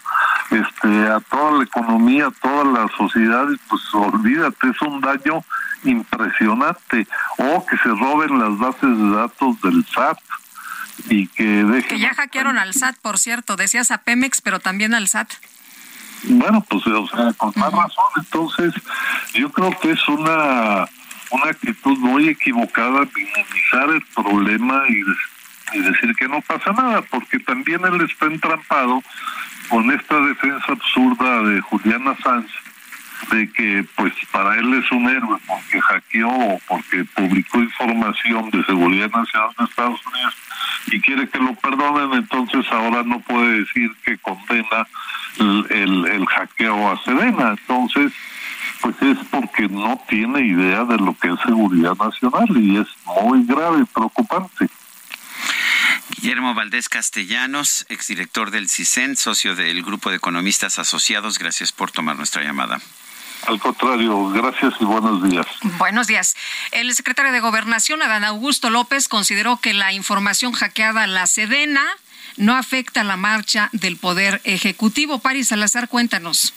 este 0.52 1.08
a 1.08 1.20
toda 1.20 1.60
la 1.60 1.64
economía, 1.64 2.28
a 2.28 2.32
toda 2.32 2.64
la 2.66 2.88
sociedad, 2.98 3.46
y 3.50 3.58
pues 3.70 3.82
olvídate, 3.94 4.70
es 4.70 4.82
un 4.82 5.02
daño 5.02 5.44
impresionante. 5.84 7.08
O 7.38 7.66
que 7.66 7.78
se 7.78 7.90
roben 7.90 8.40
las 8.40 8.58
bases 8.58 8.98
de 8.98 9.10
datos 9.12 9.62
del 9.62 9.86
SAT 9.86 10.20
y 11.10 11.28
que 11.28 11.44
dejen 11.44 11.90
que 11.90 12.00
ya 12.00 12.14
hackearon 12.14 12.58
al 12.58 12.74
SAT 12.74 12.96
por 13.02 13.18
cierto 13.20 13.58
decías 13.58 13.92
a 13.92 14.00
Pemex 14.00 14.42
pero 14.42 14.60
también 14.60 14.94
al 14.94 15.08
SAT. 15.08 15.30
Bueno 16.24 16.66
pues 16.68 16.88
o 16.88 17.08
sea 17.08 17.34
con 17.34 17.52
más 17.58 17.72
razón 17.72 18.06
entonces 18.16 18.74
yo 19.34 19.52
creo 19.52 19.78
que 19.80 19.92
es 19.92 20.08
una 20.08 20.88
una 21.36 21.52
actitud 21.52 21.98
muy 22.00 22.30
equivocada 22.30 23.08
minimizar 23.16 23.90
el 23.90 24.02
problema 24.16 24.84
y, 24.90 25.04
decir 25.82 26.16
que 26.16 26.28
no 26.28 26.42
pasa 26.42 26.72
nada 26.72 27.02
porque 27.02 27.40
también 27.40 27.84
él 27.86 28.00
está 28.02 28.28
entrampado 28.28 29.04
con 29.68 29.92
esta 29.92 30.20
defensa 30.22 30.66
absurda 30.70 31.42
de 31.42 31.60
Juliana 31.60 32.16
Sánchez 32.24 32.56
de 33.32 33.52
que 33.52 33.86
pues 33.96 34.14
para 34.32 34.58
él 34.58 34.74
es 34.76 34.90
un 34.92 35.10
héroe 35.10 35.38
porque 35.48 35.82
hackeó 35.82 36.30
o 36.30 36.62
porque 36.68 37.04
publicó 37.16 37.60
información 37.60 38.50
de 38.52 38.64
seguridad 38.64 39.10
nacional 39.10 39.50
de 39.58 39.66
Estados 39.66 40.00
Unidos 40.06 40.36
y 40.88 41.02
quiere 41.02 41.28
que 41.28 41.40
lo 41.40 41.54
perdonen, 41.56 42.14
entonces 42.20 42.66
ahora 42.72 43.04
no 43.04 43.20
puede 43.22 43.60
decir 43.60 43.92
que 44.06 44.18
condena 44.20 44.88
el, 45.40 45.66
el, 45.72 46.06
el 46.06 46.26
hackeo 46.28 46.92
a 46.92 47.04
Sedena. 47.04 47.56
Entonces, 47.60 48.14
pues 48.82 48.96
es 49.02 49.18
porque 49.30 49.68
no 49.68 50.02
tiene 50.08 50.42
idea 50.42 50.86
de 50.86 50.98
lo 50.98 51.18
que 51.18 51.30
es 51.30 51.40
seguridad 51.46 51.96
nacional 51.96 52.48
y 52.56 52.78
es 52.78 52.88
muy 53.06 53.46
grave 53.46 53.82
y 53.82 53.86
preocupante. 53.86 54.70
Guillermo 56.10 56.54
Valdés 56.54 56.90
Castellanos, 56.90 57.86
exdirector 57.90 58.52
del 58.52 58.70
CISEN, 58.70 59.16
socio 59.16 59.56
del 59.56 59.84
Grupo 59.84 60.10
de 60.10 60.18
Economistas 60.18 60.80
Asociados, 60.80 61.38
gracias 61.40 61.72
por 61.72 61.92
tomar 61.92 62.16
nuestra 62.16 62.44
llamada. 62.44 62.80
Al 63.48 63.60
contrario, 63.60 64.30
gracias 64.30 64.74
y 64.80 64.86
buenos 64.86 65.22
días. 65.24 65.46
Buenos 65.78 66.08
días. 66.08 66.36
El 66.72 66.94
secretario 66.96 67.32
de 67.32 67.40
Gobernación, 67.42 68.02
Adán 68.02 68.24
Augusto 68.24 68.70
López, 68.70 69.08
consideró 69.08 69.58
que 69.58 69.74
la 69.74 69.94
información 69.94 70.52
hackeada 70.54 71.04
a 71.04 71.08
la 71.08 71.28
Sedena 71.28 71.86
no 72.38 72.56
afecta 72.56 73.04
la 73.04 73.18
marcha 73.18 73.70
del 73.72 73.98
Poder 73.98 74.42
Ejecutivo. 74.46 75.20
Paris 75.20 75.50
Salazar, 75.50 75.90
cuéntanos. 75.90 76.54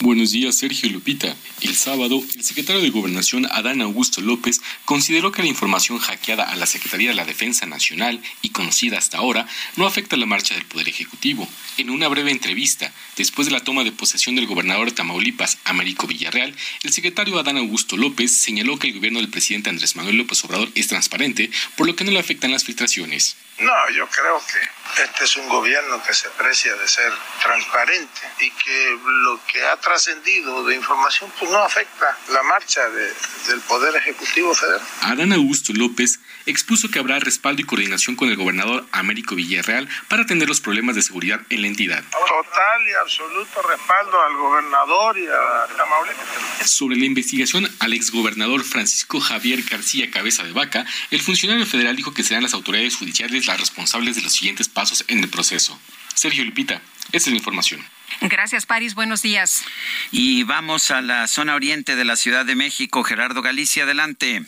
Buenos 0.00 0.32
días, 0.32 0.56
Sergio 0.56 0.90
Lupita. 0.90 1.34
El 1.62 1.76
sábado, 1.76 2.22
el 2.34 2.44
secretario 2.44 2.82
de 2.82 2.90
Gobernación, 2.90 3.46
Adán 3.50 3.80
Augusto 3.80 4.20
López, 4.20 4.60
consideró 4.84 5.32
que 5.32 5.42
la 5.42 5.48
información 5.48 5.98
hackeada 5.98 6.44
a 6.44 6.56
la 6.56 6.66
Secretaría 6.66 7.10
de 7.10 7.14
la 7.14 7.24
Defensa 7.24 7.64
Nacional 7.64 8.20
y 8.42 8.50
conocida 8.50 8.98
hasta 8.98 9.18
ahora 9.18 9.46
no 9.76 9.86
afecta 9.86 10.16
la 10.16 10.26
marcha 10.26 10.54
del 10.54 10.66
Poder 10.66 10.88
Ejecutivo. 10.88 11.48
En 11.78 11.90
una 11.90 12.08
breve 12.08 12.32
entrevista, 12.32 12.92
después 13.16 13.46
de 13.46 13.52
la 13.52 13.64
toma 13.64 13.84
de 13.84 13.92
posesión 13.92 14.34
del 14.34 14.46
gobernador 14.46 14.90
de 14.90 14.96
Tamaulipas, 14.96 15.58
Américo 15.64 16.06
Villarreal, 16.06 16.54
el 16.82 16.92
secretario 16.92 17.38
Adán 17.38 17.56
Augusto 17.56 17.96
López 17.96 18.36
señaló 18.36 18.78
que 18.78 18.88
el 18.88 18.94
gobierno 18.94 19.20
del 19.20 19.30
presidente 19.30 19.70
Andrés 19.70 19.96
Manuel 19.96 20.18
López 20.18 20.44
Obrador 20.44 20.68
es 20.74 20.88
transparente, 20.88 21.50
por 21.76 21.86
lo 21.86 21.96
que 21.96 22.04
no 22.04 22.10
le 22.10 22.18
afectan 22.18 22.50
las 22.50 22.64
filtraciones. 22.64 23.36
No, 23.58 23.90
yo 23.90 24.08
creo 24.08 24.42
que 24.46 25.02
este 25.02 25.24
es 25.24 25.36
un 25.36 25.48
gobierno 25.48 26.02
que 26.02 26.12
se 26.12 26.28
precia 26.30 26.74
de 26.74 26.88
ser 26.88 27.12
transparente 27.40 28.20
y 28.40 28.50
que 28.50 28.98
lo 29.04 29.40
que 29.46 29.62
ha 29.62 29.76
trascendido 29.84 30.64
de 30.64 30.76
información 30.76 31.30
pues 31.38 31.50
no 31.50 31.58
afecta 31.58 32.16
la 32.32 32.42
marcha 32.42 32.88
de, 32.88 33.12
del 33.48 33.60
Poder 33.68 33.94
Ejecutivo 33.96 34.54
Federal. 34.54 34.80
Adán 35.02 35.32
Augusto 35.32 35.72
López 35.74 36.20
expuso 36.46 36.90
que 36.90 36.98
habrá 36.98 37.18
respaldo 37.20 37.60
y 37.60 37.64
coordinación 37.64 38.16
con 38.16 38.28
el 38.28 38.36
gobernador 38.36 38.86
Américo 38.92 39.34
Villarreal 39.34 39.88
para 40.08 40.22
atender 40.22 40.48
los 40.48 40.60
problemas 40.60 40.96
de 40.96 41.02
seguridad 41.02 41.40
en 41.50 41.62
la 41.62 41.68
entidad. 41.68 42.02
Total 42.10 42.88
y 42.88 42.92
absoluto 43.02 43.62
respaldo 43.62 44.22
al 44.22 44.36
gobernador 44.36 45.18
y 45.18 45.26
a 45.26 45.76
Tamaulipas. 45.76 46.70
Sobre 46.70 46.96
la 46.96 47.04
investigación 47.04 47.70
al 47.78 47.92
exgobernador 47.92 48.64
Francisco 48.64 49.20
Javier 49.20 49.62
García 49.62 50.10
Cabeza 50.10 50.44
de 50.44 50.52
Vaca, 50.52 50.86
el 51.10 51.20
funcionario 51.20 51.66
federal 51.66 51.94
dijo 51.94 52.14
que 52.14 52.24
serán 52.24 52.42
las 52.42 52.54
autoridades 52.54 52.96
judiciales 52.96 53.46
las 53.46 53.60
responsables 53.60 54.16
de 54.16 54.22
los 54.22 54.32
siguientes 54.32 54.68
pasos 54.68 55.04
en 55.08 55.20
el 55.20 55.28
proceso. 55.28 55.78
Sergio 56.14 56.44
Lupita, 56.44 56.80
esa 57.12 57.28
es 57.28 57.32
la 57.32 57.36
información. 57.36 57.84
Gracias, 58.20 58.66
París. 58.66 58.94
Buenos 58.94 59.22
días. 59.22 59.64
Y 60.10 60.44
vamos 60.44 60.90
a 60.90 61.02
la 61.02 61.26
zona 61.26 61.54
oriente 61.54 61.96
de 61.96 62.04
la 62.04 62.16
Ciudad 62.16 62.44
de 62.44 62.54
México. 62.54 63.02
Gerardo 63.02 63.42
Galicia, 63.42 63.84
adelante. 63.84 64.42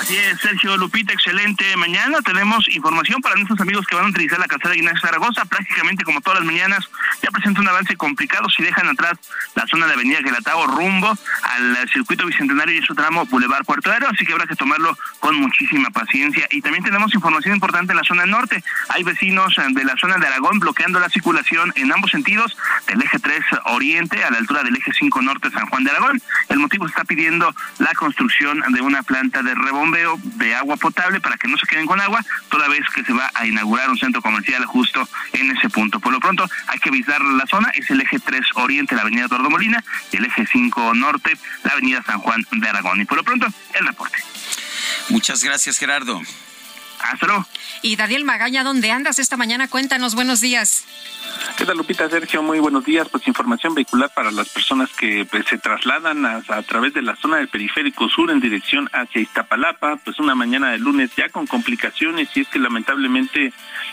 Así 0.00 0.16
es, 0.16 0.40
Sergio 0.40 0.76
Lupita, 0.76 1.12
excelente. 1.12 1.76
Mañana 1.76 2.18
tenemos 2.22 2.68
información 2.68 3.20
para 3.20 3.36
nuestros 3.36 3.60
amigos 3.60 3.86
que 3.86 3.94
van 3.94 4.06
a 4.06 4.08
utilizar 4.08 4.38
la 4.38 4.46
calzada 4.46 4.72
de 4.72 4.78
Ignacio 4.78 5.00
Zaragoza. 5.00 5.44
Prácticamente 5.44 6.02
como 6.04 6.20
todas 6.20 6.40
las 6.40 6.46
mañanas, 6.46 6.88
ya 7.22 7.30
presenta 7.30 7.60
un 7.60 7.68
avance 7.68 7.96
complicado 7.96 8.48
si 8.50 8.62
dejan 8.62 8.88
atrás 8.88 9.18
la 9.54 9.66
zona 9.66 9.86
de 9.86 9.94
Avenida 9.94 10.18
Gelatao 10.22 10.66
rumbo 10.66 11.16
al 11.42 11.88
circuito 11.92 12.26
bicentenario 12.26 12.80
y 12.80 12.84
su 12.84 12.94
tramo 12.94 13.26
Boulevard 13.26 13.64
Puerto 13.64 13.90
Aéreo, 13.90 14.08
así 14.08 14.24
que 14.24 14.32
habrá 14.32 14.46
que 14.46 14.56
tomarlo 14.56 14.96
con 15.20 15.36
muchísima 15.36 15.90
paciencia. 15.90 16.48
Y 16.50 16.62
también 16.62 16.84
tenemos 16.84 17.14
información 17.14 17.54
importante 17.54 17.92
en 17.92 17.98
la 17.98 18.04
zona 18.04 18.26
norte. 18.26 18.62
Hay 18.88 19.04
vecinos 19.04 19.54
de 19.68 19.84
la 19.84 19.96
zona 19.96 20.18
de 20.18 20.26
Aragón 20.26 20.58
bloqueando 20.58 20.98
la 20.98 21.10
circulación 21.10 21.72
en 21.76 21.92
ambos 21.92 22.10
sentidos 22.10 22.56
del 22.86 23.02
eje 23.02 23.18
3 23.18 23.44
oriente 23.66 24.24
a 24.24 24.30
la 24.30 24.38
altura 24.38 24.64
del 24.64 24.76
eje 24.76 24.92
5 24.92 25.22
norte 25.22 25.50
San 25.50 25.66
Juan 25.66 25.84
de 25.84 25.90
Aragón. 25.90 26.20
El 26.48 26.58
motivo 26.58 26.86
está 26.86 27.04
pidiendo 27.04 27.54
la 27.78 27.92
construcción 27.94 28.62
de 28.68 28.80
una 28.80 29.02
planta 29.02 29.42
de 29.42 29.54
rebombeo 29.82 30.18
de 30.22 30.54
agua 30.54 30.76
potable 30.76 31.20
para 31.20 31.36
que 31.36 31.48
no 31.48 31.56
se 31.56 31.66
queden 31.66 31.86
con 31.86 32.00
agua, 32.00 32.24
toda 32.48 32.68
vez 32.68 32.82
que 32.94 33.02
se 33.04 33.12
va 33.12 33.30
a 33.34 33.46
inaugurar 33.46 33.90
un 33.90 33.98
centro 33.98 34.22
comercial 34.22 34.64
justo 34.64 35.08
en 35.32 35.50
ese 35.56 35.68
punto. 35.68 35.98
Por 36.00 36.12
lo 36.12 36.20
pronto 36.20 36.48
hay 36.68 36.78
que 36.78 36.90
visitar 36.90 37.20
la 37.22 37.46
zona, 37.46 37.70
es 37.74 37.90
el 37.90 38.00
eje 38.00 38.18
3 38.18 38.40
oriente, 38.54 38.94
la 38.94 39.02
avenida 39.02 39.24
Eduardo 39.24 39.50
Molina, 39.50 39.82
y 40.10 40.16
el 40.16 40.26
eje 40.26 40.46
5 40.50 40.94
norte, 40.94 41.36
la 41.64 41.72
avenida 41.72 42.02
San 42.04 42.18
Juan 42.18 42.46
de 42.50 42.68
Aragón. 42.68 43.00
Y 43.00 43.04
por 43.04 43.16
lo 43.18 43.24
pronto, 43.24 43.46
el 43.74 43.86
reporte. 43.86 44.18
Muchas 45.08 45.42
gracias, 45.42 45.78
Gerardo. 45.78 46.20
Hasta 47.00 47.26
luego. 47.26 47.46
Y 47.82 47.96
Daniel 47.96 48.24
Magaña, 48.24 48.62
¿dónde 48.62 48.92
andas 48.92 49.18
esta 49.18 49.36
mañana? 49.36 49.68
Cuéntanos, 49.68 50.14
buenos 50.14 50.40
días. 50.40 50.84
¿Qué 51.56 51.66
tal, 51.66 51.76
Lupita? 51.76 52.08
Sergio, 52.08 52.42
muy 52.42 52.58
buenos 52.58 52.84
días. 52.84 53.08
Pues 53.08 53.26
información 53.28 53.74
vehicular 53.74 54.10
para 54.14 54.30
las 54.32 54.48
personas 54.48 54.90
que 54.92 55.24
pues, 55.30 55.46
se 55.46 55.58
trasladan 55.58 56.26
a, 56.26 56.42
través 56.62 56.92
de 56.94 57.02
la 57.02 57.14
zona 57.16 57.36
del 57.36 57.48
periférico 57.48 58.08
sur 58.08 58.30
en 58.30 58.40
dirección 58.40 58.88
hacia 58.92 59.20
Iztapalapa, 59.20 59.96
pues 59.96 60.18
una 60.18 60.34
mañana 60.34 60.70
de 60.70 60.78
lunes 60.78 61.14
ya 61.16 61.28
con 61.28 61.46
complicaciones 61.46 62.28
y 62.36 62.40
es 62.40 62.48
que 62.48 62.58
lamentablemente 62.58 63.52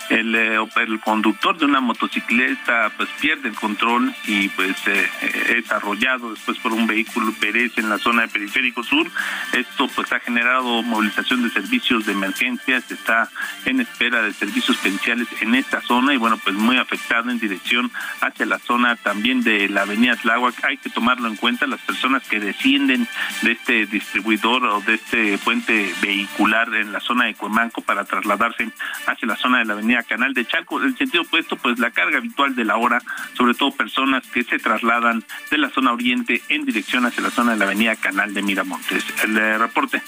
el, 0.10 0.36
eh, 0.36 0.58
conductor 1.04 1.58
de 1.58 1.66
una 1.66 1.80
motocicleta 1.80 2.92
pues 2.98 3.10
pierde 3.22 3.50
el 3.50 3.56
control 3.56 4.14
y 4.26 4.50
pues 4.50 4.76
eh, 4.88 5.10
es 5.58 5.72
arrollado 5.72 6.32
después 6.32 6.58
por 6.60 6.74
un 6.74 6.88
vehículo 6.88 7.34
perece 7.40 7.82
en 7.82 7.90
la 7.90 7.98
zona 8.00 8.22
del 8.22 8.32
periférico 8.32 8.84
sur. 8.84 9.08
Esto 9.54 9.88
pues 9.96 10.12
ha 10.12 10.20
generado 10.20 10.82
movilización 10.82 11.44
de 11.44 11.50
servicios 11.50 12.06
de 12.06 12.14
emergencia, 12.14 12.82
se 12.82 12.96
está 12.96 13.30
en 13.66 13.82
espera 13.82 14.22
de 14.22 14.34
servicios 14.34 14.78
periciales 14.78 15.28
en 15.42 15.56
esta 15.56 15.82
zona 15.82 16.14
y 16.14 16.18
bueno 16.18 16.40
pues 16.44 16.56
muy 16.56 16.78
afectado 16.78 17.29
en 17.32 17.40
dirección 17.40 17.92
hacia 18.22 18.46
la 18.46 18.60
zona 18.60 18.96
también 18.96 19.42
de 19.42 19.70
la 19.70 19.82
avenida 19.82 20.16
Tláhuac. 20.16 20.64
Hay 20.66 20.78
que 20.78 20.90
tomarlo 20.90 21.28
en 21.28 21.36
cuenta 21.36 21.68
las 21.68 21.82
personas 21.82 22.28
que 22.28 22.40
descienden 22.40 23.08
de 23.42 23.52
este 23.52 23.86
distribuidor 23.86 24.66
o 24.66 24.82
de 24.82 24.96
este 24.96 25.38
puente 25.40 25.94
vehicular 26.02 26.74
en 26.76 26.92
la 26.92 27.00
zona 27.00 27.26
de 27.26 27.36
Cuemanco 27.36 27.82
para 27.82 28.06
trasladarse 28.06 28.70
hacia 29.08 29.28
la 29.28 29.36
zona 29.36 29.60
de 29.60 29.66
la 29.66 29.74
avenida 29.74 30.04
Canal 30.04 30.34
de 30.34 30.46
Chalco. 30.46 30.82
En 30.82 30.98
sentido 30.98 31.24
opuesto, 31.24 31.56
pues 31.56 31.80
la 31.80 31.92
carga 31.92 32.18
habitual 32.18 32.56
de 32.56 32.66
la 32.66 32.78
hora, 32.78 33.02
sobre 33.34 33.54
todo 33.54 33.72
personas 33.72 34.26
que 34.28 34.44
se 34.44 34.60
trasladan 34.60 35.24
de 35.50 35.58
la 35.58 35.70
zona 35.70 35.94
oriente 35.94 36.42
en 36.50 36.66
dirección 36.66 37.06
hacia 37.06 37.24
la 37.24 37.32
zona 37.32 37.54
de 37.54 37.60
la 37.60 37.66
avenida 37.66 37.96
Canal 37.96 38.34
de 38.34 38.42
Miramontes. 38.42 39.06
El 39.24 39.38
eh, 39.38 39.58
reporte. 39.58 40.02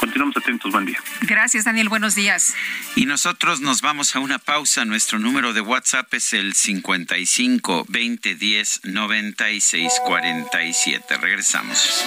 Continuamos 0.00 0.34
atentos, 0.38 0.72
buen 0.72 0.86
día. 0.86 0.98
Gracias, 1.20 1.64
Daniel, 1.64 1.90
buenos 1.90 2.14
días. 2.14 2.54
Y 2.96 3.04
nosotros 3.04 3.60
nos 3.60 3.82
vamos 3.82 4.16
a 4.16 4.20
una 4.20 4.38
pausa. 4.38 4.86
Nuestro 4.86 5.18
número 5.18 5.52
de 5.52 5.60
WhatsApp 5.60 6.12
es 6.14 6.32
el 6.32 6.54
55 6.54 7.84
20 7.86 8.34
10 8.34 8.80
96 8.84 9.92
47. 10.06 11.16
Regresamos. 11.18 12.06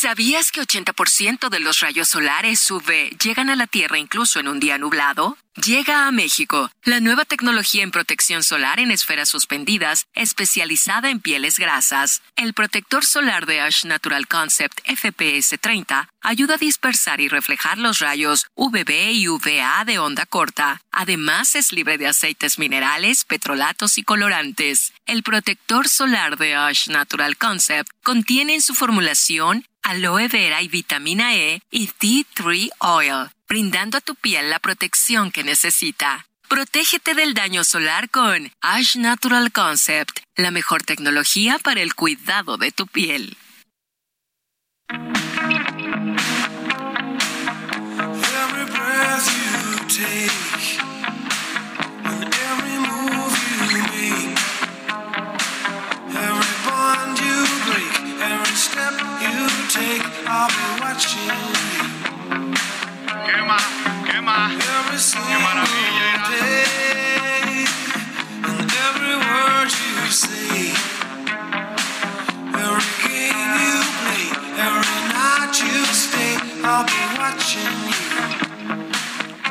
¿Sabías 0.00 0.50
que 0.50 0.62
80% 0.62 1.50
de 1.50 1.60
los 1.60 1.80
rayos 1.80 2.08
solares 2.08 2.70
UV 2.70 3.18
llegan 3.22 3.50
a 3.50 3.54
la 3.54 3.66
Tierra 3.66 3.98
incluso 3.98 4.40
en 4.40 4.48
un 4.48 4.58
día 4.58 4.78
nublado? 4.78 5.36
Llega 5.62 6.06
a 6.06 6.10
México 6.10 6.70
la 6.84 7.00
nueva 7.00 7.26
tecnología 7.26 7.82
en 7.82 7.90
protección 7.90 8.42
solar 8.42 8.80
en 8.80 8.92
esferas 8.92 9.28
suspendidas, 9.28 10.06
especializada 10.14 11.10
en 11.10 11.20
pieles 11.20 11.58
grasas. 11.58 12.22
El 12.36 12.54
protector 12.54 13.04
solar 13.04 13.44
de 13.44 13.60
Ash 13.60 13.84
Natural 13.84 14.26
Concept 14.26 14.80
FPS 14.86 15.58
30 15.60 16.08
ayuda 16.22 16.54
a 16.54 16.58
dispersar 16.58 17.20
y 17.20 17.28
reflejar 17.28 17.76
los 17.76 17.98
rayos 17.98 18.46
UVB 18.54 19.10
y 19.12 19.28
UVA 19.28 19.84
de 19.84 19.98
onda 19.98 20.24
corta. 20.24 20.80
Además, 20.92 21.54
es 21.54 21.72
libre 21.72 21.98
de 21.98 22.06
aceites 22.06 22.58
minerales, 22.58 23.24
petrolatos 23.24 23.98
y 23.98 24.02
colorantes. 24.02 24.94
El 25.04 25.22
protector 25.22 25.88
solar 25.88 26.38
de 26.38 26.54
Ash 26.54 26.88
Natural 26.88 27.36
Concept 27.36 27.90
contiene 28.02 28.54
en 28.54 28.62
su 28.62 28.74
formulación 28.74 29.66
aloe 29.90 30.28
vera 30.28 30.62
y 30.62 30.68
vitamina 30.68 31.34
E 31.34 31.62
y 31.70 31.88
Tea 31.88 32.24
Tree 32.34 32.70
Oil, 32.78 33.28
brindando 33.48 33.98
a 33.98 34.00
tu 34.00 34.14
piel 34.14 34.48
la 34.48 34.60
protección 34.60 35.32
que 35.32 35.42
necesita. 35.42 36.26
Protégete 36.48 37.14
del 37.14 37.34
daño 37.34 37.64
solar 37.64 38.08
con 38.08 38.52
Ash 38.60 38.96
Natural 38.96 39.50
Concept, 39.50 40.20
la 40.36 40.52
mejor 40.52 40.84
tecnología 40.84 41.58
para 41.58 41.80
el 41.80 41.94
cuidado 41.94 42.56
de 42.56 42.70
tu 42.70 42.86
piel. 42.86 43.36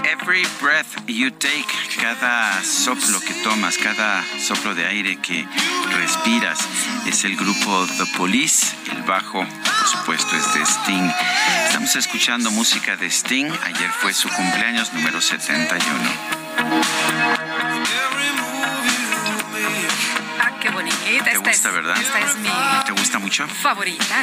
Every 0.06 0.45
breath 0.62 1.02
you 1.08 1.32
take, 1.32 1.66
cada 2.00 2.62
soplo 2.64 3.20
que 3.22 3.34
tomas, 3.43 3.78
cada 3.78 4.24
soplo 4.39 4.76
de 4.76 4.86
aire 4.86 5.18
que 5.18 5.47
respiras, 5.97 6.60
es 7.08 7.24
el 7.26 7.36
grupo 7.36 7.88
The 7.97 8.06
Police. 8.16 8.76
El 8.91 9.02
bajo, 9.04 9.43
por 9.80 9.88
supuesto, 9.88 10.36
es 10.36 10.53
de 10.53 10.61
Sting. 10.61 11.09
Estamos 11.67 11.95
escuchando 11.95 12.51
música 12.51 12.97
de 12.97 13.07
Sting. 13.07 13.51
Ayer 13.63 13.89
fue 13.91 14.13
su 14.13 14.30
cumpleaños 14.30 14.93
número 14.93 15.21
71. 15.21 15.99
Ah, 20.41 20.51
qué 20.61 20.69
bonita. 20.69 20.97
¿Te 21.03 21.15
esta 21.17 21.38
gusta, 21.38 21.51
es, 21.51 21.73
verdad? 21.73 21.97
Esta 22.01 22.19
es 22.19 22.36
mi 22.38 22.49
¿Te 22.86 22.91
gusta 22.91 23.19
mucho? 23.19 23.47
favorita. 23.47 24.15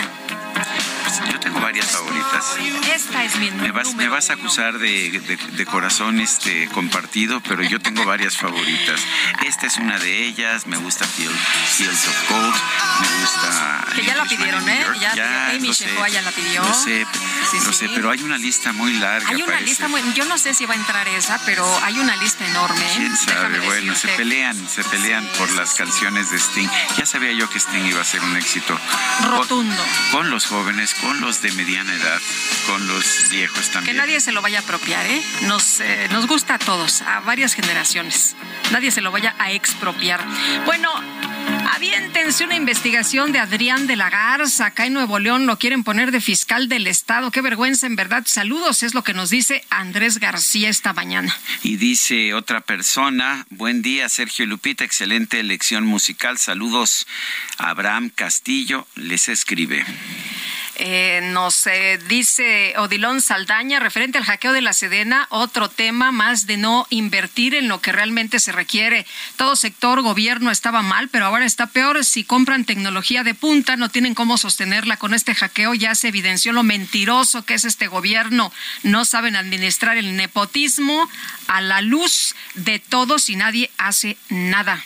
Yo 1.31 1.41
tengo 1.41 1.61
varias 1.61 1.87
favoritas. 1.91 2.57
Esta 2.95 3.25
es 3.25 3.37
mi 3.37 3.51
Me 3.51 3.71
vas, 3.73 3.95
me 3.95 4.09
vas 4.09 4.31
a 4.31 4.35
acusar 4.35 4.79
de, 4.79 5.11
de- 5.21 5.37
de 5.37 5.67
corazón 5.67 6.21
este, 6.21 6.69
compartido, 6.69 7.41
pero 7.41 7.63
yo 7.63 7.81
tengo 7.81 8.05
varias 8.05 8.37
favoritas. 8.37 9.01
Esta 9.45 9.67
es 9.67 9.77
una 9.79 9.99
de 9.99 10.25
ellas. 10.27 10.67
Me 10.67 10.77
gusta 10.77 11.05
Field- 11.07 11.37
Fields 11.77 12.09
of 12.09 12.31
Gold. 12.31 12.55
Me 13.01 13.21
gusta 13.21 13.85
Que 13.95 14.05
ya 14.05 14.15
la 14.17 14.25
pidieron, 14.25 14.69
¿eh? 14.69 14.85
Ya, 15.01 15.15
ya 15.15 15.51
Amy 15.51 15.71
Shehoa 15.73 16.09
ya 16.09 16.23
la 16.23 16.33
pidió. 16.33 16.63
Lo 16.63 16.75
sé, 16.75 17.07
lo 17.65 17.73
sé, 17.73 17.89
pero 17.95 18.11
hay 18.11 18.23
una 18.23 18.39
lista 18.39 18.73
muy 18.73 18.93
larga. 18.95 19.29
Hay 19.31 19.43
una 19.43 19.61
lista 19.61 19.89
muy, 19.89 20.01
yo 20.15 20.25
no 20.25 20.39
sé 20.39 20.55
si 20.55 20.67
va 20.67 20.75
a 20.75 20.77
entrar 20.77 21.07
esa, 21.09 21.39
pero 21.45 21.67
hay 21.85 21.99
una 21.99 22.17
lista 22.17 22.45
enorme. 22.47 22.81
¿eh? 22.85 22.93
¿Quién 22.97 23.17
sabe? 23.17 23.61
bueno, 23.61 23.95
se 23.95 24.09
pelean, 24.09 24.57
se 24.69 24.85
pelean 24.85 25.27
por 25.39 25.51
las 25.53 25.75
canciones 25.75 26.31
de 26.31 26.39
Sting. 26.39 26.69
Ya 26.99 27.07
sabía 27.07 27.33
yo 27.33 27.49
que 27.51 27.59
Sting 27.59 27.85
iba 27.87 28.01
a 28.01 28.05
ser 28.05 28.23
un 28.23 28.37
éxito. 28.37 28.79
Rotundo. 29.25 29.83
Con, 30.11 30.31
los 30.31 30.47
jóvenes, 30.47 30.95
con 31.07 31.21
los 31.21 31.41
de 31.41 31.53
mediana 31.53 31.95
edad, 31.95 32.21
con 32.67 32.85
los 32.89 33.31
viejos 33.31 33.71
también. 33.71 33.95
Que 33.95 34.03
nadie 34.03 34.21
se 34.21 34.33
lo 34.33 34.43
vaya 34.43 34.59
a 34.59 34.63
apropiar, 34.63 35.07
¿eh? 35.07 35.23
Nos, 35.43 35.79
eh, 35.79 36.09
nos 36.11 36.27
gusta 36.27 36.55
a 36.55 36.59
todos, 36.59 37.03
a 37.03 37.21
varias 37.21 37.55
generaciones. 37.55 38.35
Nadie 38.73 38.91
se 38.91 39.01
lo 39.01 39.13
vaya 39.13 39.37
a 39.39 39.53
expropiar. 39.53 40.25
Bueno, 40.65 40.91
Aviéntense 41.75 42.45
una 42.45 42.57
investigación 42.57 43.33
de 43.33 43.39
Adrián 43.39 43.87
de 43.87 43.97
la 43.97 44.11
Garza. 44.11 44.67
Acá 44.67 44.87
en 44.87 44.95
Nuevo 44.95 45.19
León 45.19 45.47
lo 45.47 45.59
quieren 45.59 45.85
poner 45.85 46.11
de 46.11 46.21
fiscal 46.21 46.69
del 46.69 46.87
Estado. 46.87 47.31
Qué 47.31 47.41
vergüenza, 47.41 47.87
en 47.87 47.97
verdad. 47.97 48.25
Saludos, 48.27 48.83
es 48.83 48.95
lo 48.95 49.05
que 49.05 49.15
nos 49.15 49.31
dice 49.31 49.63
Andrés 49.71 50.19
García 50.19 50.69
esta 50.69 50.93
mañana. 50.93 51.37
Y 51.63 51.77
dice 51.77 52.35
otra 52.35 52.63
persona, 52.63 53.47
buen 53.51 53.83
día, 53.83 54.09
Sergio 54.09 54.47
Lupita, 54.47 54.85
excelente 54.85 55.39
elección 55.39 55.85
musical. 55.85 56.39
Saludos, 56.39 57.07
Abraham 57.59 58.11
Castillo, 58.15 58.87
les 58.97 59.29
escribe. 59.29 59.85
Eh, 60.79 61.21
nos 61.33 61.67
eh, 61.67 61.99
dice 62.07 62.75
Odilón 62.77 63.23
Saldaña, 63.23 63.81
referente 63.81 64.19
al 64.19 64.25
hackeo 64.25 64.53
de 64.53 64.61
la 64.61 64.75
Sedena, 64.75 65.27
otro 65.31 65.71
tema 65.71 66.13
más 66.13 66.47
de 66.47 66.59
no 66.59 66.87
invertir 66.91 67.55
en 67.55 67.67
lo 67.67 67.81
que 67.81 67.93
realmente 67.93 68.41
se 68.41 68.53
requiere. 68.53 69.07
Todo 69.37 69.57
sector 69.57 70.03
gobierno 70.03 70.51
estaba 70.51 70.83
mal, 70.83 71.09
pero 71.09 71.25
ahora 71.25 71.47
está 71.47 71.67
peor. 71.69 72.05
Si 72.05 72.25
compran 72.25 72.67
tecnología 72.67 73.25
de 73.25 73.33
punta, 73.33 73.77
no 73.77 73.89
tienen 73.89 74.15
cómo 74.15 74.37
sostenerla. 74.37 74.99
Con 74.99 75.15
este 75.15 75.35
hackeo 75.35 75.73
ya 75.73 75.95
se 75.95 76.09
evidenció 76.09 76.53
lo 76.53 76.63
mentiroso 76.63 77.47
que 77.47 77.55
es 77.55 77.65
este 77.65 77.87
gobierno. 77.87 78.53
No 78.83 79.07
saben 79.07 79.35
administrar 79.35 79.97
el 79.97 80.15
nepotismo 80.15 81.09
a 81.47 81.63
la 81.63 81.81
luz 81.81 82.35
de 82.55 82.81
todos 82.81 83.31
y 83.31 83.37
nadie 83.37 83.71
hace 83.79 84.19
nada. 84.29 84.85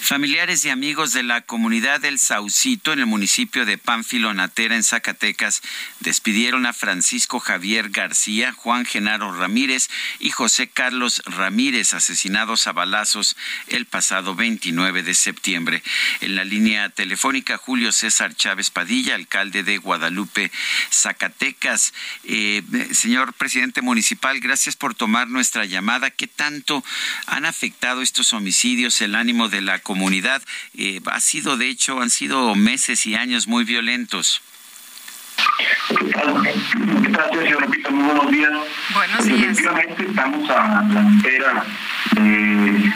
Familiares 0.00 0.64
y 0.64 0.70
amigos 0.70 1.12
de 1.12 1.22
la 1.22 1.42
comunidad 1.42 2.00
del 2.00 2.18
Saucito 2.18 2.92
en 2.92 2.98
el 2.98 3.06
municipio 3.06 3.64
de 3.64 3.78
Pánfilo 3.78 4.34
Natera 4.34 4.74
en 4.74 4.84
Zacatecas 4.84 5.62
despidieron 6.00 6.66
a 6.66 6.72
Francisco 6.72 7.40
Javier 7.40 7.90
García, 7.90 8.52
Juan 8.52 8.84
Genaro 8.84 9.32
Ramírez 9.32 9.88
y 10.18 10.30
José 10.30 10.68
Carlos 10.68 11.22
Ramírez, 11.26 11.94
asesinados 11.94 12.66
a 12.66 12.72
balazos 12.72 13.36
el 13.68 13.86
pasado 13.86 14.34
29 14.34 15.02
de 15.02 15.14
septiembre. 15.14 15.82
En 16.20 16.36
la 16.36 16.44
línea 16.44 16.88
telefónica, 16.88 17.56
Julio 17.56 17.92
César 17.92 18.34
Chávez 18.34 18.70
Padilla, 18.70 19.14
alcalde 19.14 19.62
de 19.62 19.78
Guadalupe, 19.78 20.50
Zacatecas. 20.90 21.94
Eh, 22.24 22.62
señor 22.92 23.32
presidente 23.34 23.82
municipal, 23.82 24.40
gracias 24.40 24.76
por 24.76 24.94
tomar 24.94 25.28
nuestra 25.28 25.64
llamada. 25.64 26.10
¿Qué 26.10 26.26
tanto 26.26 26.84
han 27.26 27.44
afectado 27.44 28.02
estos 28.02 28.32
homicidios 28.32 29.00
el 29.00 29.14
ánimo 29.14 29.41
de 29.48 29.60
la 29.60 29.78
comunidad. 29.78 30.42
Eh, 30.74 31.00
ha 31.06 31.20
sido, 31.20 31.56
de 31.56 31.68
hecho, 31.68 32.00
han 32.00 32.10
sido 32.10 32.54
meses 32.54 33.06
y 33.06 33.14
años 33.14 33.46
muy 33.46 33.64
violentos. 33.64 34.42
Gracias, 35.88 37.60
Repito, 37.60 37.90
muy 37.90 38.04
buenos 38.04 38.30
días. 38.30 38.52
Buenos 38.94 39.24
días. 39.24 39.40
Efectivamente, 39.40 40.06
estamos 40.08 40.50
a 40.50 40.82
la 40.82 41.10
espera 41.16 41.64
de 42.12 42.92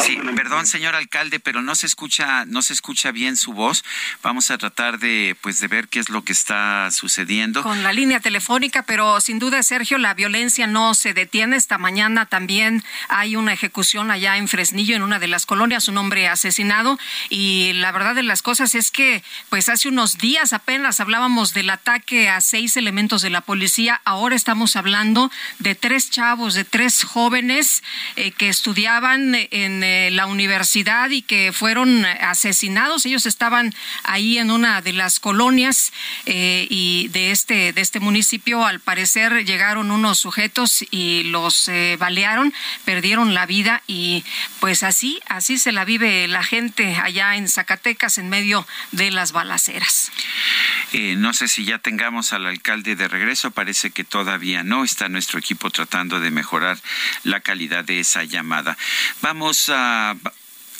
Sí, 0.00 0.18
perdón, 0.34 0.66
señor 0.66 0.94
alcalde, 0.94 1.40
pero 1.40 1.62
no 1.62 1.74
se 1.74 1.86
escucha, 1.86 2.44
no 2.46 2.62
se 2.62 2.72
escucha 2.72 3.12
bien 3.12 3.36
su 3.36 3.52
voz. 3.52 3.84
Vamos 4.22 4.50
a 4.50 4.58
tratar 4.58 4.98
de, 4.98 5.36
pues, 5.40 5.60
de 5.60 5.68
ver 5.68 5.88
qué 5.88 5.98
es 5.98 6.08
lo 6.08 6.24
que 6.24 6.32
está 6.32 6.90
sucediendo. 6.90 7.62
Con 7.62 7.82
la 7.82 7.92
línea 7.92 8.20
telefónica, 8.20 8.82
pero 8.82 9.20
sin 9.20 9.38
duda, 9.38 9.62
Sergio, 9.62 9.98
la 9.98 10.14
violencia 10.14 10.66
no 10.66 10.94
se 10.94 11.12
detiene. 11.12 11.56
Esta 11.56 11.78
mañana 11.78 12.26
también 12.26 12.82
hay 13.08 13.36
una 13.36 13.52
ejecución 13.52 14.10
allá 14.10 14.36
en 14.36 14.48
Fresnillo, 14.48 14.96
en 14.96 15.02
una 15.02 15.18
de 15.18 15.28
las 15.28 15.46
colonias, 15.46 15.88
un 15.88 15.98
hombre 15.98 16.28
asesinado. 16.28 16.98
Y 17.28 17.72
la 17.74 17.92
verdad 17.92 18.14
de 18.14 18.22
las 18.22 18.42
cosas 18.42 18.74
es 18.74 18.90
que, 18.90 19.22
pues, 19.48 19.68
hace 19.68 19.88
unos 19.88 20.18
días 20.18 20.52
apenas 20.52 21.00
hablábamos 21.00 21.52
del 21.54 21.70
ataque 21.70 22.28
a 22.28 22.40
seis 22.40 22.76
elementos 22.76 23.22
de 23.22 23.30
la 23.30 23.40
policía. 23.40 24.00
Ahora 24.04 24.36
estamos 24.36 24.76
hablando 24.76 25.30
de 25.58 25.74
tres 25.74 26.10
chavos, 26.10 26.54
de 26.54 26.64
tres 26.64 27.04
jóvenes 27.04 27.82
eh, 28.16 28.30
que 28.32 28.48
estudiaban 28.48 29.34
en 29.50 29.82
eh, 29.82 30.10
la 30.10 30.26
universidad 30.26 31.10
y 31.10 31.22
que 31.22 31.52
fueron 31.52 32.04
asesinados. 32.04 33.06
Ellos 33.06 33.26
estaban 33.26 33.74
ahí 34.04 34.38
en 34.38 34.50
una 34.50 34.82
de 34.82 34.92
las 34.92 35.20
colonias 35.20 35.92
eh, 36.26 36.66
y 36.68 37.08
de 37.08 37.30
este 37.30 37.72
de 37.72 37.80
este 37.80 38.00
municipio. 38.00 38.66
Al 38.66 38.80
parecer 38.80 39.44
llegaron 39.44 39.90
unos 39.90 40.18
sujetos 40.18 40.84
y 40.90 41.24
los 41.24 41.68
eh, 41.68 41.96
balearon, 41.98 42.52
perdieron 42.84 43.34
la 43.34 43.46
vida 43.46 43.82
y 43.86 44.24
pues 44.60 44.82
así 44.82 45.20
así 45.26 45.58
se 45.58 45.72
la 45.72 45.84
vive 45.84 46.28
la 46.28 46.42
gente 46.42 46.96
allá 46.96 47.36
en 47.36 47.48
Zacatecas 47.48 48.18
en 48.18 48.28
medio 48.28 48.66
de 48.92 49.10
las 49.10 49.32
balaceras. 49.32 50.10
no 50.92 51.32
sé 51.32 51.48
si 51.48 51.64
ya 51.64 51.78
tengamos 51.78 52.32
al 52.32 52.46
alcalde 52.46 52.96
de 52.96 53.08
regreso, 53.08 53.50
parece 53.50 53.90
que 53.90 54.04
todavía 54.04 54.62
no. 54.62 54.84
Está 54.84 55.08
nuestro 55.08 55.38
equipo 55.38 55.70
tratando 55.70 56.20
de 56.20 56.30
mejorar 56.30 56.78
la 57.24 57.40
calidad 57.40 57.84
de 57.84 58.00
esa 58.00 58.24
llamada. 58.24 58.76
Vamos 59.22 59.68
a... 59.68 60.16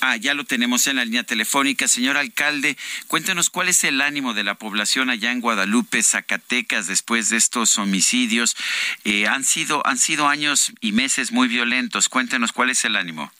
Ah, 0.02 0.16
ya 0.16 0.32
lo 0.32 0.44
tenemos 0.44 0.86
en 0.86 0.96
la 0.96 1.04
línea 1.04 1.24
telefónica. 1.24 1.86
Señor 1.86 2.16
alcalde, 2.16 2.78
cuéntenos 3.06 3.50
cuál 3.50 3.68
es 3.68 3.84
el 3.84 4.00
ánimo 4.00 4.32
de 4.32 4.44
la 4.44 4.54
población 4.54 5.10
allá 5.10 5.30
en 5.30 5.40
Guadalupe, 5.40 6.02
Zacatecas, 6.02 6.86
después 6.86 7.28
de 7.28 7.36
estos 7.36 7.76
homicidios. 7.76 8.56
Eh, 9.04 9.26
han, 9.26 9.44
sido, 9.44 9.86
han 9.86 9.98
sido 9.98 10.26
años 10.26 10.72
y 10.80 10.92
meses 10.92 11.32
muy 11.32 11.48
violentos. 11.48 12.08
Cuéntenos 12.08 12.52
cuál 12.52 12.70
es 12.70 12.82
el 12.86 12.96
ánimo. 12.96 13.30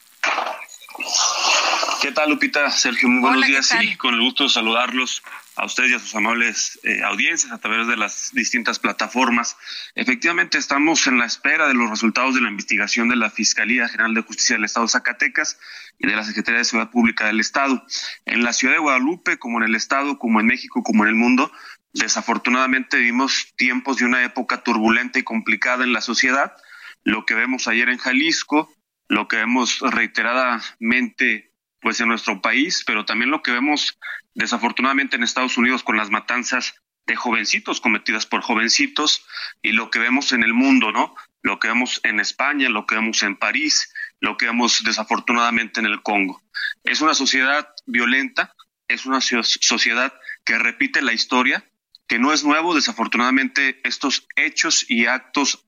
¿Qué 2.03 2.13
tal, 2.13 2.29
Lupita? 2.29 2.71
Sergio, 2.71 3.09
muy 3.09 3.21
buenos 3.23 3.47
días. 3.47 3.67
Sí, 3.67 3.97
con 3.97 4.15
el 4.15 4.21
gusto 4.21 4.45
de 4.45 4.51
saludarlos 4.51 5.23
a 5.57 5.65
ustedes 5.65 5.91
y 5.91 5.95
a 5.95 5.99
sus 5.99 6.15
amables 6.15 6.79
eh, 6.85 7.03
audiencias 7.03 7.53
a 7.53 7.59
través 7.59 7.87
de 7.87 7.97
las 7.97 8.31
distintas 8.33 8.79
plataformas. 8.79 9.57
Efectivamente, 9.95 10.59
estamos 10.59 11.07
en 11.07 11.19
la 11.19 11.27
espera 11.27 11.69
de 11.69 11.75
los 11.75 11.91
resultados 11.91 12.35
de 12.35 12.41
la 12.41 12.51
investigación 12.51 13.09
de 13.09 13.17
la 13.17 13.31
Fiscalía 13.31 13.89
General 13.89 14.15
de 14.15 14.23
Justicia 14.23 14.57
del 14.57 14.65
Estado 14.65 14.87
de 14.87 14.93
Zacatecas 14.93 15.59
y 15.99 16.07
de 16.07 16.17
la 16.17 16.25
Secretaría 16.25 16.59
de 16.59 16.65
Seguridad 16.65 16.91
Pública 16.91 17.27
del 17.27 17.41
Estado. 17.41 17.85
En 18.25 18.43
la 18.43 18.53
ciudad 18.53 18.75
de 18.75 18.81
Guadalupe, 18.81 19.39
como 19.39 19.59
en 19.59 19.65
el 19.65 19.75
Estado, 19.75 20.19
como 20.19 20.41
en 20.41 20.47
México, 20.47 20.83
como 20.83 21.05
en 21.05 21.11
el 21.11 21.17
mundo, 21.17 21.53
desafortunadamente 21.93 22.99
vivimos 22.99 23.53
tiempos 23.57 23.99
de 23.99 24.05
una 24.05 24.25
época 24.25 24.63
turbulenta 24.63 25.19
y 25.19 25.25
complicada 25.25 25.85
en 25.85 25.93
la 25.93 26.01
sociedad. 26.01 26.57
Lo 27.03 27.27
que 27.27 27.35
vemos 27.35 27.69
ayer 27.69 27.89
en 27.89 27.99
Jalisco, 27.99 28.73
lo 29.09 29.27
que 29.29 29.37
vemos 29.37 29.81
reiteradamente 29.81 31.50
pues 31.81 32.01
en 32.01 32.09
nuestro 32.09 32.41
país, 32.41 32.85
pero 32.87 33.05
también 33.05 33.31
lo 33.31 33.43
que 33.43 33.53
vemos 33.53 33.99
desafortunadamente 34.35 35.17
en 35.17 35.23
Estados 35.23 35.57
Unidos 35.57 35.83
con 35.83 35.97
las 35.97 36.11
matanzas 36.11 36.75
de 37.07 37.17
jovencitos 37.17 37.81
cometidas 37.81 38.27
por 38.27 38.43
jovencitos 38.43 39.27
y 39.63 39.73
lo 39.73 39.91
que 39.91 39.99
vemos 39.99 40.33
en 40.33 40.43
el 40.43 40.55
mundo, 40.55 40.93
¿no? 40.93 41.15
Lo 41.43 41.59
que 41.59 41.69
vemos 41.69 42.01
en 42.05 42.21
España, 42.21 42.69
lo 42.69 42.87
que 42.87 42.95
vemos 42.95 43.23
en 43.23 43.37
París, 43.37 43.93
lo 44.21 44.37
que 44.37 44.47
vemos 44.47 44.85
desafortunadamente 44.85 45.81
en 45.81 45.87
el 45.87 46.03
Congo. 46.03 46.43
Es 46.85 47.01
una 47.01 47.15
sociedad 47.15 47.69
violenta, 47.87 48.55
es 48.89 49.07
una 49.07 49.21
sociedad 49.21 50.15
que 50.45 50.59
repite 50.59 51.03
la 51.03 51.13
historia, 51.13 51.65
que 52.07 52.19
no 52.19 52.33
es 52.33 52.45
nuevo, 52.45 52.75
desafortunadamente 52.75 53.81
estos 53.85 54.27
hechos 54.37 54.89
y 54.89 55.07
actos 55.07 55.67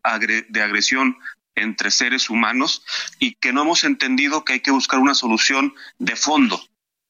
de 0.49 0.63
agresión 0.63 1.17
entre 1.55 1.91
seres 1.91 2.31
humanos 2.31 2.85
y 3.19 3.35
que 3.35 3.53
no 3.53 3.63
hemos 3.63 3.85
entendido 3.85 4.45
que 4.45 4.55
hay 4.55 4.61
que 4.61 4.71
buscar 4.71 4.99
una 5.01 5.15
solución 5.15 5.75
de 5.99 6.17
fondo, 6.17 6.61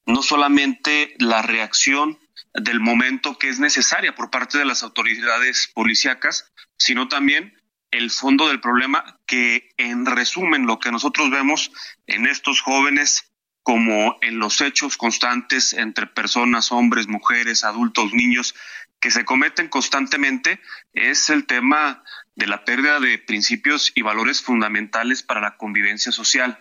no 0.07 0.23
solamente 0.23 1.15
la 1.19 1.43
reacción 1.43 2.19
del 2.55 2.81
momento 2.81 3.39
que 3.39 3.49
es 3.49 3.59
necesaria 3.59 4.15
por 4.15 4.31
parte 4.31 4.59
de 4.59 4.65
las 4.65 4.83
autoridades 4.83 5.71
policíacas, 5.75 6.53
sino 6.77 7.09
también 7.09 7.55
el 7.91 8.11
fondo 8.11 8.49
del 8.49 8.61
problema 8.61 9.21
que 9.27 9.71
en 9.77 10.07
resumen 10.07 10.67
lo 10.67 10.79
que 10.79 10.91
nosotros 10.91 11.31
vemos 11.31 11.71
en 12.07 12.27
estos 12.27 12.61
jóvenes 12.61 13.33
como 13.63 14.19
en 14.23 14.39
los 14.39 14.61
hechos 14.61 14.97
constantes 14.97 15.73
entre 15.73 16.07
personas, 16.07 16.73
hombres, 16.73 17.07
mujeres, 17.07 17.65
adultos, 17.65 18.13
niños, 18.13 18.55
que 18.99 19.11
se 19.11 19.25
cometen 19.25 19.69
constantemente, 19.69 20.61
es 20.93 21.31
el 21.31 21.47
tema 21.47 22.03
de 22.35 22.47
la 22.47 22.65
pérdida 22.65 23.01
de 23.01 23.19
principios 23.19 23.93
y 23.95 24.03
valores 24.03 24.41
fundamentales 24.43 25.23
para 25.23 25.41
la 25.41 25.57
convivencia 25.57 26.13
social. 26.13 26.59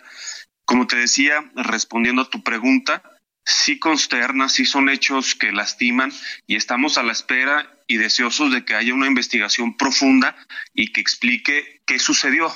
Como 0.64 0.86
te 0.86 0.96
decía, 0.96 1.50
respondiendo 1.54 2.22
a 2.22 2.30
tu 2.30 2.42
pregunta, 2.42 3.02
sí 3.44 3.78
consterna, 3.78 4.48
sí 4.48 4.64
son 4.64 4.88
hechos 4.88 5.34
que 5.34 5.52
lastiman 5.52 6.12
y 6.46 6.56
estamos 6.56 6.98
a 6.98 7.02
la 7.02 7.12
espera 7.12 7.78
y 7.86 7.96
deseosos 7.96 8.52
de 8.52 8.64
que 8.64 8.74
haya 8.74 8.94
una 8.94 9.06
investigación 9.06 9.76
profunda 9.76 10.36
y 10.74 10.92
que 10.92 11.00
explique 11.00 11.82
qué 11.86 11.98
sucedió. 11.98 12.52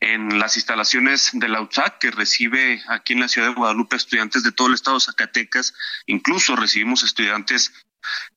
en 0.00 0.38
las 0.38 0.56
instalaciones 0.56 1.30
de 1.32 1.48
la 1.48 1.68
que 2.00 2.12
recibe 2.12 2.80
aquí 2.86 3.14
en 3.14 3.20
la 3.20 3.26
ciudad 3.26 3.48
de 3.48 3.54
Guadalupe 3.54 3.96
estudiantes 3.96 4.44
de 4.44 4.52
todo 4.52 4.68
el 4.68 4.74
estado 4.74 4.96
de 4.96 5.04
Zacatecas. 5.04 5.74
Incluso 6.06 6.54
recibimos 6.54 7.02
estudiantes 7.02 7.72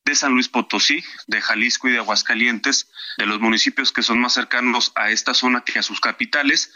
de 0.06 0.16
San 0.16 0.34
Luis 0.34 0.50
Potosí, 0.50 1.04
de 1.28 1.42
Jalisco 1.42 1.88
y 1.88 1.92
de 1.92 2.00
Aguascalientes, 2.00 2.90
de 3.18 3.26
los 3.26 3.40
municipios 3.40 3.92
que 3.92 4.04
son 4.04 4.20
más 4.20 4.34
cercanos 4.34 4.92
a 4.96 5.10
esta 5.12 5.34
zona 5.34 5.64
que 5.64 5.80
a 5.80 5.84
sus 5.84 6.00
capitales, 6.00 6.74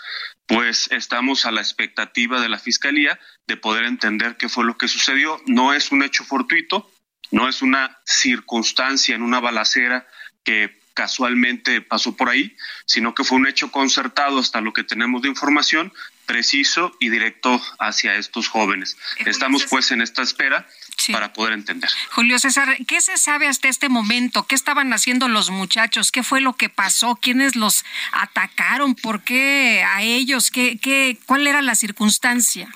pues 0.48 0.90
estamos 0.92 1.46
a 1.46 1.52
la 1.52 1.62
expectativa 1.62 2.40
de 2.42 2.50
la 2.50 2.60
Fiscalía 2.60 3.20
de 3.48 3.58
poder 3.58 3.86
entender 3.86 4.38
qué 4.38 4.50
fue 4.50 4.66
lo 4.66 4.78
que 4.78 4.88
sucedió. 4.88 5.42
No 5.48 5.74
es 5.74 5.92
un 5.92 6.04
hecho 6.04 6.24
fortuito, 6.24 6.92
no 7.32 7.50
es 7.50 7.62
una 7.62 8.00
circunstancia 8.06 9.16
en 9.16 9.24
una 9.24 9.40
balacera 9.40 10.08
que 10.44 10.80
casualmente 10.94 11.82
pasó 11.82 12.16
por 12.16 12.30
ahí, 12.30 12.56
sino 12.86 13.14
que 13.14 13.24
fue 13.24 13.38
un 13.38 13.48
hecho 13.48 13.70
concertado 13.70 14.40
hasta 14.40 14.62
lo 14.62 14.72
que 14.72 14.84
tenemos 14.84 15.22
de 15.22 15.28
información 15.28 15.92
preciso 16.26 16.96
y 17.00 17.10
directo 17.10 17.62
hacia 17.80 18.16
estos 18.16 18.48
jóvenes. 18.48 18.98
Eh, 19.18 19.26
Estamos 19.28 19.66
pues 19.70 19.92
en 19.92 20.02
esta 20.02 20.22
espera 20.22 20.68
para 21.12 21.34
poder 21.34 21.54
entender. 21.54 21.90
Julio 22.12 22.40
César, 22.40 22.78
¿qué 22.88 23.02
se 23.02 23.18
sabe 23.18 23.48
hasta 23.48 23.68
este 23.68 23.90
momento? 23.90 24.44
¿Qué 24.44 24.56
estaban 24.56 24.94
haciendo 24.94 25.28
los 25.28 25.50
muchachos? 25.50 26.12
¿Qué 26.12 26.24
fue 26.24 26.42
lo 26.42 26.54
que 26.54 26.70
pasó? 26.70 27.16
¿Quiénes 27.16 27.56
los 27.56 27.84
atacaron? 28.12 28.96
¿Por 28.96 29.22
qué 29.22 29.84
a 29.88 30.02
ellos? 30.02 30.52
¿Qué, 30.52 30.78
qué, 30.78 31.18
¿Cuál 31.26 31.48
era 31.48 31.62
la 31.62 31.76
circunstancia? 31.76 32.70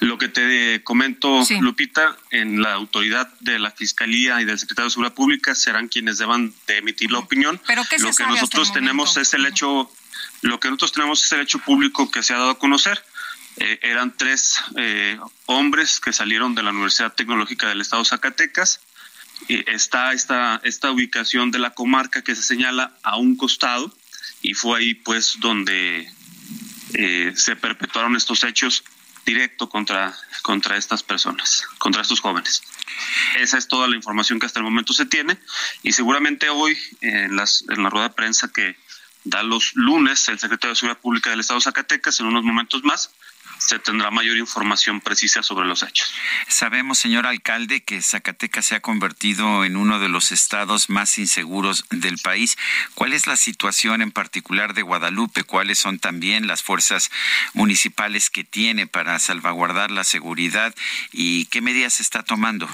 Lo 0.00 0.18
que 0.18 0.28
te 0.28 0.82
comento, 0.82 1.42
Lupita, 1.60 2.16
en 2.30 2.60
la 2.60 2.74
autoridad 2.74 3.32
de 3.40 3.58
la 3.58 3.70
Fiscalía 3.70 4.40
y 4.40 4.44
del 4.44 4.58
Secretario 4.58 4.86
de 4.86 4.90
Seguridad 4.90 5.14
Pública 5.14 5.54
serán 5.54 5.88
quienes 5.88 6.18
deban 6.18 6.52
de 6.66 6.78
emitir 6.78 7.10
la 7.10 7.18
opinión. 7.18 7.60
¿Pero 7.66 7.82
qué 7.88 7.98
lo 7.98 8.12
que 8.12 8.24
nosotros 8.24 8.72
tenemos 8.72 9.16
es 9.16 9.32
el 9.34 9.46
hecho, 9.46 9.90
lo 10.42 10.60
que 10.60 10.68
nosotros 10.68 10.92
tenemos 10.92 11.24
es 11.24 11.32
el 11.32 11.40
hecho 11.40 11.58
público 11.60 12.10
que 12.10 12.22
se 12.22 12.34
ha 12.34 12.38
dado 12.38 12.50
a 12.50 12.58
conocer. 12.58 13.02
Eh, 13.56 13.78
eran 13.82 14.16
tres 14.16 14.60
eh, 14.76 15.18
hombres 15.46 16.00
que 16.00 16.12
salieron 16.12 16.54
de 16.54 16.62
la 16.62 16.70
Universidad 16.70 17.14
Tecnológica 17.14 17.68
del 17.68 17.80
Estado 17.80 18.04
Zacatecas. 18.04 18.80
Y 19.48 19.68
está 19.70 20.12
esta, 20.12 20.60
esta 20.64 20.90
ubicación 20.90 21.50
de 21.50 21.58
la 21.58 21.70
comarca 21.70 22.22
que 22.22 22.34
se 22.34 22.42
señala 22.42 22.96
a 23.02 23.16
un 23.16 23.36
costado 23.36 23.94
y 24.42 24.54
fue 24.54 24.78
ahí 24.78 24.94
pues 24.94 25.36
donde 25.40 26.08
eh, 26.94 27.32
se 27.34 27.56
perpetuaron 27.56 28.14
estos 28.14 28.44
hechos 28.44 28.84
directo 29.26 29.68
contra, 29.68 30.14
contra 30.42 30.76
estas 30.76 31.02
personas, 31.02 31.64
contra 31.78 32.02
estos 32.02 32.20
jóvenes. 32.20 32.62
Esa 33.38 33.58
es 33.58 33.68
toda 33.68 33.88
la 33.88 33.96
información 33.96 34.38
que 34.38 34.46
hasta 34.46 34.60
el 34.60 34.64
momento 34.64 34.92
se 34.92 35.06
tiene 35.06 35.38
y 35.82 35.92
seguramente 35.92 36.48
hoy 36.50 36.78
en, 37.00 37.34
las, 37.34 37.64
en 37.68 37.82
la 37.82 37.90
rueda 37.90 38.08
de 38.08 38.14
prensa 38.14 38.52
que 38.52 38.76
da 39.24 39.42
los 39.42 39.74
lunes 39.74 40.28
el 40.28 40.38
secretario 40.38 40.72
de 40.74 40.76
Seguridad 40.76 41.00
Pública 41.00 41.30
del 41.30 41.40
Estado 41.40 41.58
de 41.58 41.64
Zacatecas, 41.64 42.20
en 42.20 42.26
unos 42.26 42.44
momentos 42.44 42.84
más, 42.84 43.10
se 43.66 43.78
tendrá 43.78 44.10
mayor 44.10 44.36
información 44.36 45.00
precisa 45.00 45.42
sobre 45.42 45.66
los 45.66 45.82
hechos. 45.82 46.12
Sabemos, 46.48 46.98
señor 46.98 47.26
alcalde, 47.26 47.82
que 47.82 48.02
Zacatecas 48.02 48.66
se 48.66 48.74
ha 48.74 48.80
convertido 48.80 49.64
en 49.64 49.76
uno 49.76 49.98
de 49.98 50.10
los 50.10 50.32
estados 50.32 50.90
más 50.90 51.16
inseguros 51.16 51.86
del 51.90 52.18
país. 52.18 52.58
¿Cuál 52.94 53.14
es 53.14 53.26
la 53.26 53.36
situación 53.36 54.02
en 54.02 54.12
particular 54.12 54.74
de 54.74 54.82
Guadalupe? 54.82 55.44
¿Cuáles 55.44 55.78
son 55.78 55.98
también 55.98 56.46
las 56.46 56.62
fuerzas 56.62 57.10
municipales 57.54 58.28
que 58.28 58.44
tiene 58.44 58.86
para 58.86 59.18
salvaguardar 59.18 59.90
la 59.90 60.04
seguridad 60.04 60.74
y 61.10 61.46
qué 61.46 61.62
medidas 61.62 61.94
se 61.94 62.02
está 62.02 62.22
tomando? 62.22 62.68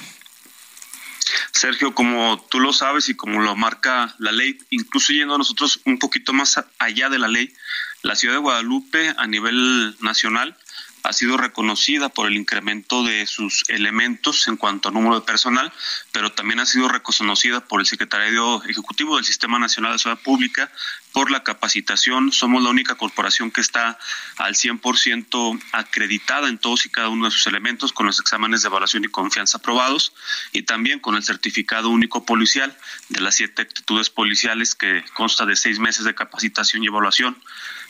Sergio, 1.52 1.94
como 1.94 2.44
tú 2.50 2.58
lo 2.58 2.72
sabes 2.72 3.08
y 3.08 3.14
como 3.14 3.40
lo 3.40 3.54
marca 3.54 4.16
la 4.18 4.32
ley, 4.32 4.58
incluso 4.70 5.12
yendo 5.12 5.38
nosotros 5.38 5.80
un 5.84 6.00
poquito 6.00 6.32
más 6.32 6.60
allá 6.80 7.08
de 7.08 7.20
la 7.20 7.28
ley, 7.28 7.54
la 8.02 8.16
ciudad 8.16 8.34
de 8.34 8.40
Guadalupe 8.40 9.14
a 9.16 9.28
nivel 9.28 9.94
nacional 10.00 10.56
ha 11.02 11.12
sido 11.12 11.36
reconocida 11.36 12.08
por 12.08 12.26
el 12.26 12.36
incremento 12.36 13.02
de 13.04 13.26
sus 13.26 13.64
elementos 13.68 14.46
en 14.48 14.56
cuanto 14.56 14.88
a 14.88 14.92
número 14.92 15.20
de 15.20 15.26
personal, 15.26 15.72
pero 16.12 16.32
también 16.32 16.60
ha 16.60 16.66
sido 16.66 16.88
reconocida 16.88 17.60
por 17.60 17.80
el 17.80 17.86
Secretario 17.86 18.62
Ejecutivo 18.64 19.16
del 19.16 19.24
Sistema 19.24 19.58
Nacional 19.58 19.92
de 19.92 19.98
Seguridad 19.98 20.22
Pública 20.22 20.70
por 21.12 21.30
la 21.30 21.42
capacitación. 21.42 22.32
Somos 22.32 22.62
la 22.62 22.70
única 22.70 22.94
corporación 22.94 23.50
que 23.50 23.60
está 23.60 23.98
al 24.36 24.54
100% 24.54 25.60
acreditada 25.72 26.48
en 26.48 26.58
todos 26.58 26.86
y 26.86 26.90
cada 26.90 27.08
uno 27.08 27.26
de 27.26 27.30
sus 27.30 27.46
elementos 27.46 27.92
con 27.92 28.06
los 28.06 28.20
exámenes 28.20 28.62
de 28.62 28.68
evaluación 28.68 29.04
y 29.04 29.08
confianza 29.08 29.58
aprobados 29.58 30.12
y 30.52 30.62
también 30.62 31.00
con 31.00 31.16
el 31.16 31.22
certificado 31.22 31.90
único 31.90 32.24
policial 32.24 32.76
de 33.08 33.20
las 33.20 33.36
siete 33.36 33.62
actitudes 33.62 34.10
policiales 34.10 34.74
que 34.74 35.04
consta 35.14 35.46
de 35.46 35.56
seis 35.56 35.78
meses 35.78 36.04
de 36.04 36.14
capacitación 36.14 36.84
y 36.84 36.86
evaluación 36.86 37.36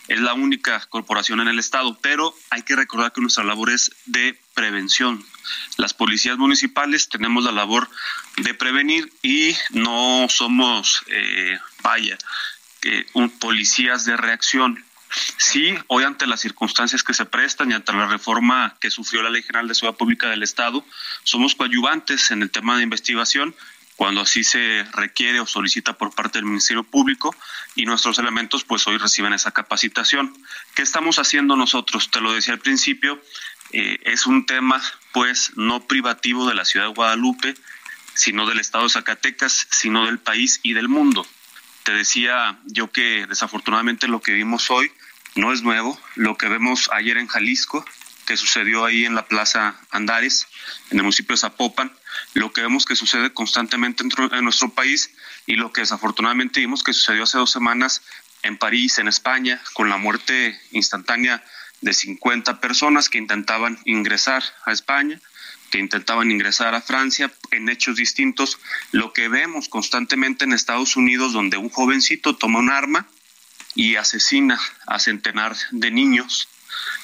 es 0.08 0.20
la 0.20 0.34
única 0.34 0.80
corporación 0.88 1.40
en 1.40 1.48
el 1.48 1.58
Estado, 1.58 1.98
pero 2.00 2.34
hay 2.50 2.62
que 2.62 2.76
recordar 2.76 3.12
que 3.12 3.20
nuestra 3.20 3.44
labor 3.44 3.70
es 3.70 3.92
de 4.06 4.38
prevención. 4.54 5.24
Las 5.76 5.94
policías 5.94 6.36
municipales 6.36 7.08
tenemos 7.08 7.44
la 7.44 7.52
labor 7.52 7.88
de 8.36 8.54
prevenir 8.54 9.12
y 9.22 9.56
no 9.70 10.26
somos, 10.28 11.02
eh, 11.06 11.58
vaya, 11.82 12.18
un, 13.14 13.30
policías 13.30 14.04
de 14.04 14.16
reacción. 14.16 14.84
Sí, 15.36 15.74
hoy 15.88 16.04
ante 16.04 16.26
las 16.26 16.40
circunstancias 16.40 17.02
que 17.02 17.14
se 17.14 17.24
prestan 17.24 17.70
y 17.70 17.74
ante 17.74 17.92
la 17.92 18.06
reforma 18.06 18.76
que 18.80 18.90
sufrió 18.90 19.22
la 19.22 19.30
Ley 19.30 19.42
General 19.42 19.66
de 19.66 19.74
Seguridad 19.74 19.98
Pública 19.98 20.28
del 20.28 20.42
Estado, 20.42 20.84
somos 21.24 21.54
coadyuvantes 21.54 22.30
en 22.30 22.42
el 22.42 22.50
tema 22.50 22.76
de 22.76 22.84
investigación, 22.84 23.54
cuando 24.00 24.22
así 24.22 24.44
se 24.44 24.82
requiere 24.94 25.40
o 25.40 25.46
solicita 25.46 25.92
por 25.92 26.14
parte 26.14 26.38
del 26.38 26.46
Ministerio 26.46 26.84
Público 26.84 27.36
y 27.74 27.84
nuestros 27.84 28.18
elementos 28.18 28.64
pues 28.64 28.86
hoy 28.86 28.96
reciben 28.96 29.34
esa 29.34 29.50
capacitación. 29.50 30.32
¿Qué 30.74 30.80
estamos 30.80 31.18
haciendo 31.18 31.54
nosotros? 31.54 32.10
Te 32.10 32.22
lo 32.22 32.32
decía 32.32 32.54
al 32.54 32.60
principio, 32.60 33.20
eh, 33.72 33.98
es 34.04 34.24
un 34.24 34.46
tema 34.46 34.82
pues 35.12 35.52
no 35.56 35.86
privativo 35.86 36.48
de 36.48 36.54
la 36.54 36.64
ciudad 36.64 36.86
de 36.86 36.94
Guadalupe, 36.94 37.54
sino 38.14 38.46
del 38.46 38.60
estado 38.60 38.84
de 38.84 38.90
Zacatecas, 38.90 39.66
sino 39.70 40.06
del 40.06 40.18
país 40.18 40.60
y 40.62 40.72
del 40.72 40.88
mundo. 40.88 41.26
Te 41.82 41.92
decía 41.92 42.58
yo 42.64 42.90
que 42.90 43.26
desafortunadamente 43.26 44.08
lo 44.08 44.22
que 44.22 44.32
vimos 44.32 44.70
hoy 44.70 44.90
no 45.34 45.52
es 45.52 45.60
nuevo, 45.60 46.00
lo 46.14 46.38
que 46.38 46.48
vemos 46.48 46.88
ayer 46.90 47.18
en 47.18 47.26
Jalisco, 47.26 47.84
que 48.30 48.36
sucedió 48.36 48.84
ahí 48.84 49.06
en 49.06 49.16
la 49.16 49.26
Plaza 49.26 49.74
Andares, 49.90 50.46
en 50.90 50.98
el 50.98 51.02
municipio 51.02 51.34
de 51.34 51.40
Zapopan, 51.40 51.92
lo 52.34 52.52
que 52.52 52.60
vemos 52.60 52.84
que 52.84 52.94
sucede 52.94 53.32
constantemente 53.32 54.04
en 54.04 54.44
nuestro 54.44 54.72
país 54.72 55.10
y 55.46 55.56
lo 55.56 55.72
que 55.72 55.80
desafortunadamente 55.80 56.60
vimos 56.60 56.84
que 56.84 56.92
sucedió 56.92 57.24
hace 57.24 57.38
dos 57.38 57.50
semanas 57.50 58.02
en 58.44 58.56
París, 58.56 59.00
en 59.00 59.08
España, 59.08 59.60
con 59.72 59.88
la 59.88 59.96
muerte 59.96 60.56
instantánea 60.70 61.42
de 61.80 61.92
50 61.92 62.60
personas 62.60 63.08
que 63.08 63.18
intentaban 63.18 63.80
ingresar 63.84 64.44
a 64.64 64.70
España, 64.70 65.20
que 65.72 65.80
intentaban 65.80 66.30
ingresar 66.30 66.76
a 66.76 66.82
Francia 66.82 67.32
en 67.50 67.68
hechos 67.68 67.96
distintos. 67.96 68.60
Lo 68.92 69.12
que 69.12 69.26
vemos 69.26 69.68
constantemente 69.68 70.44
en 70.44 70.52
Estados 70.52 70.94
Unidos, 70.94 71.32
donde 71.32 71.56
un 71.56 71.68
jovencito 71.68 72.36
toma 72.36 72.60
un 72.60 72.70
arma 72.70 73.08
y 73.74 73.96
asesina 73.96 74.60
a 74.86 75.00
centenar 75.00 75.56
de 75.72 75.90
niños, 75.90 76.48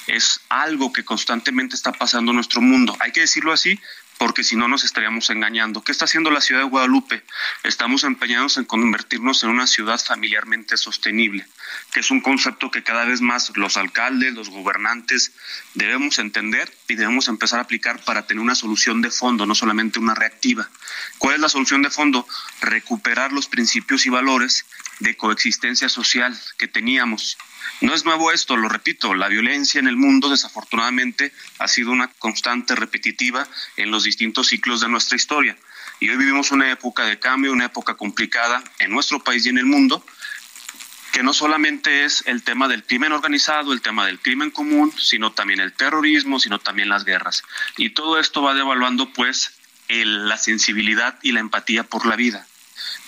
es 0.07 0.41
algo 0.49 0.93
que 0.93 1.05
constantemente 1.05 1.75
está 1.75 1.93
pasando 1.93 2.31
en 2.31 2.37
nuestro 2.37 2.61
mundo. 2.61 2.97
Hay 3.01 3.12
que 3.12 3.21
decirlo 3.21 3.53
así 3.53 3.79
porque 4.19 4.45
si 4.45 4.57
no 4.57 4.69
nos 4.69 4.85
estaríamos 4.85 5.29
engañando. 5.31 5.83
¿Qué 5.83 5.93
está 5.93 6.07
haciendo 6.07 6.31
la 6.31 6.41
ciudad 6.41 6.62
de 6.62 6.69
Guadalupe? 6.69 7.23
Estamos 7.64 8.05
empeñados 8.05 8.57
en 8.57 8.64
convertirnos 8.64 9.43
en 9.43 9.51
una 9.51 9.67
ciudad 9.67 10.01
familiarmente 10.03 10.77
sostenible, 10.77 11.47
que 11.93 12.01
es 12.01 12.11
un 12.11 12.21
concepto 12.21 12.71
que 12.71 12.83
cada 12.83 13.05
vez 13.05 13.21
más 13.21 13.53
los 13.57 13.77
alcaldes, 13.77 14.35
los 14.35 14.49
gobernantes 14.49 15.33
debemos 15.75 16.19
entender 16.19 16.73
y 16.89 16.95
debemos 16.95 17.29
empezar 17.29 17.59
a 17.59 17.62
aplicar 17.62 18.03
para 18.05 18.27
tener 18.27 18.43
una 18.43 18.55
solución 18.55 19.03
de 19.03 19.11
fondo, 19.11 19.47
no 19.47 19.55
solamente 19.55 19.99
una 19.99 20.14
reactiva. 20.14 20.69
¿Cuál 21.19 21.35
es 21.35 21.41
la 21.41 21.49
solución 21.49 21.83
de 21.83 21.91
fondo? 21.91 22.27
Recuperar 22.61 23.33
los 23.33 23.49
principios 23.49 24.07
y 24.07 24.11
valores 24.11 24.64
de 25.01 25.17
coexistencia 25.17 25.89
social 25.89 26.39
que 26.57 26.69
teníamos 26.69 27.37
no 27.81 27.95
es 27.95 28.05
nuevo 28.05 28.33
esto, 28.33 28.57
lo 28.57 28.69
repito, 28.69 29.14
la 29.14 29.29
violencia 29.29 29.79
en 29.79 29.89
el 29.89 29.97
mundo 29.97 30.29
desafortunadamente 30.29 31.33
ha 31.59 31.69
sido 31.69 31.91
una 31.91 32.09
constante 32.09 32.75
repetitiva 32.75 33.47
en 33.77 33.91
los 33.91 34.05
distintos 34.05 34.49
ciclos 34.49 34.81
de 34.81 34.89
nuestra 34.89 35.17
historia. 35.17 35.57
Y 36.01 36.09
hoy 36.09 36.17
vivimos 36.17 36.51
una 36.51 36.71
época 36.71 37.05
de 37.05 37.19
cambio, 37.19 37.53
una 37.53 37.67
época 37.67 37.95
complicada 37.95 38.62
en 38.79 38.91
nuestro 38.91 39.23
país 39.23 39.47
y 39.47 39.51
en 39.51 39.59
el 39.59 39.67
mundo, 39.67 40.05
que 41.12 41.23
no 41.23 41.33
solamente 41.33 42.05
es 42.05 42.23
el 42.27 42.43
tema 42.43 42.69
del 42.69 42.85
crimen 42.85 43.12
organizado, 43.12 43.73
el 43.73 43.81
tema 43.81 44.05
del 44.05 44.21
crimen 44.21 44.51
común, 44.51 44.93
sino 44.99 45.33
también 45.33 45.61
el 45.61 45.73
terrorismo, 45.73 46.39
sino 46.39 46.59
también 46.59 46.91
las 46.91 47.05
guerras. 47.05 47.43
Y 47.79 47.91
todo 47.91 48.19
esto 48.19 48.43
va 48.43 48.55
devaluando 48.55 49.12
pues 49.12 49.53
la 49.89 50.37
sensibilidad 50.37 51.19
y 51.23 51.33
la 51.33 51.41
empatía 51.41 51.85
por 51.85 52.05
la 52.05 52.17
vida. 52.17 52.47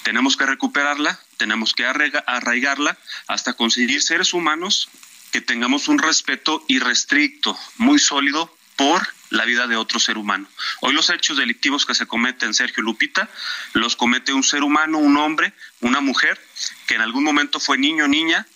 Tenemos 0.05 0.37
que 0.37 0.47
recuperarla, 0.47 1.21
tenemos 1.39 1.73
que 1.73 1.87
arraigarla 1.87 2.99
hasta 3.27 3.55
conseguir 3.55 4.03
seres 4.03 4.35
humanos 4.35 4.91
que 5.33 5.41
tengamos 5.41 5.89
un 5.89 5.99
respeto 5.99 6.65
irrestricto, 6.69 7.59
muy 7.79 7.99
sólido 7.99 8.55
por 8.77 9.09
la 9.31 9.45
vida 9.45 9.67
de 9.67 9.77
otro 9.77 9.99
ser 9.99 10.19
humano. 10.19 10.49
Hoy 10.81 10.95
los 10.95 11.11
hechos 11.11 11.37
delictivos 11.37 11.87
que 11.87 11.95
se 11.95 12.07
cometen, 12.07 12.55
Sergio 12.55 12.83
Lupita, 12.83 13.29
los 13.73 13.97
comete 13.97 14.33
un 14.33 14.43
ser 14.43 14.63
humano, 14.63 14.99
un 14.99 15.17
hombre, 15.17 15.53
una 15.81 16.01
mujer, 16.01 16.41
que 16.87 16.95
en 16.95 17.03
algún 17.03 17.25
momento 17.25 17.61
fue 17.61 17.79
niño 17.79 18.05
o 18.05 18.09
niña, 18.09 18.47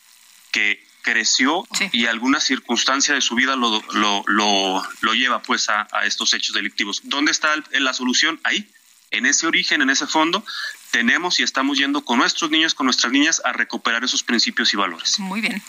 que 0.50 0.84
creció 1.02 1.66
y 1.90 2.06
alguna 2.06 2.40
circunstancia 2.40 3.14
de 3.14 3.20
su 3.20 3.34
vida 3.34 3.56
lo, 3.56 3.82
lo, 3.92 4.24
lo, 4.26 5.14
lleva 5.14 5.42
pues 5.42 5.68
a, 5.68 5.86
estos 6.04 6.32
hechos 6.32 6.54
delictivos. 6.54 7.00
¿Dónde 7.04 7.32
está 7.32 7.54
la 7.72 7.92
solución? 7.92 8.40
Ahí, 8.44 8.70
en 9.10 9.26
ese 9.26 9.46
origen, 9.46 9.82
en 9.82 9.90
ese 9.90 10.06
fondo, 10.06 10.44
tenemos 10.92 11.40
y 11.40 11.42
estamos 11.42 11.78
yendo 11.78 12.04
con 12.04 12.18
nuestros 12.18 12.50
niños, 12.50 12.74
con 12.74 12.86
nuestras 12.86 13.12
niñas, 13.12 13.42
a 13.44 13.52
recuperar 13.52 14.04
esos 14.04 14.22
principios 14.22 14.72
y 14.72 14.76
valores. 14.76 15.18
Muy 15.18 15.40
bien. 15.40 15.60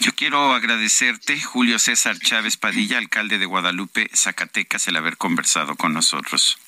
Yo 0.00 0.12
quiero 0.16 0.52
agradecerte, 0.52 1.40
Julio 1.40 1.78
César 1.78 2.18
Chávez 2.18 2.56
Padilla, 2.56 2.98
alcalde 2.98 3.38
de 3.38 3.46
Guadalupe, 3.46 4.10
Zacatecas, 4.12 4.88
el 4.88 4.96
haber 4.96 5.16
conversado 5.16 5.76
con 5.76 5.92
nosotros. 5.92 6.58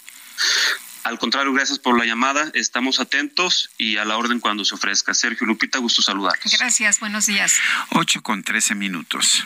Al 1.02 1.18
contrario, 1.18 1.52
gracias 1.52 1.78
por 1.78 1.98
la 1.98 2.04
llamada. 2.04 2.50
Estamos 2.52 3.00
atentos 3.00 3.70
y 3.78 3.96
a 3.96 4.04
la 4.04 4.16
orden 4.16 4.40
cuando 4.40 4.64
se 4.64 4.74
ofrezca. 4.74 5.14
Sergio 5.14 5.46
Lupita, 5.46 5.78
gusto 5.78 6.02
saludarlos. 6.02 6.52
Gracias, 6.58 7.00
buenos 7.00 7.26
días. 7.26 7.54
8 7.90 8.22
con 8.22 8.42
13 8.42 8.74
minutos. 8.74 9.44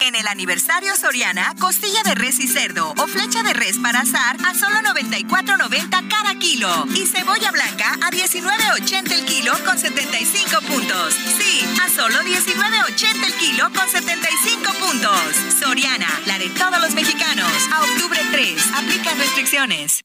En 0.00 0.14
el 0.16 0.26
aniversario 0.26 0.94
Soriana, 0.96 1.54
costilla 1.58 2.02
de 2.02 2.14
res 2.14 2.38
y 2.38 2.48
cerdo 2.48 2.92
o 2.98 3.06
flecha 3.06 3.42
de 3.42 3.54
res 3.54 3.78
para 3.78 4.00
asar 4.00 4.36
a 4.44 4.54
solo 4.54 4.76
94.90 4.76 6.08
cada 6.08 6.34
kilo. 6.38 6.86
Y 6.94 7.06
cebolla 7.06 7.50
blanca 7.52 7.94
a 8.02 8.10
19.80 8.10 9.12
el 9.12 9.24
kilo 9.24 9.52
con 9.64 9.78
75 9.78 10.60
puntos. 10.62 11.14
Sí, 11.14 11.64
a 11.82 11.88
solo 11.88 12.16
19.80 12.20 13.24
el 13.24 13.34
kilo 13.34 13.70
con 13.72 13.88
75 13.88 14.72
puntos. 14.74 15.36
Soriana, 15.58 16.08
la 16.26 16.38
de 16.38 16.50
todos 16.50 16.80
los 16.80 16.94
mexicanos. 16.94 17.50
A 17.72 17.82
octubre 17.82 18.20
3, 18.32 18.72
aplica 18.74 19.14
restricciones. 19.14 20.04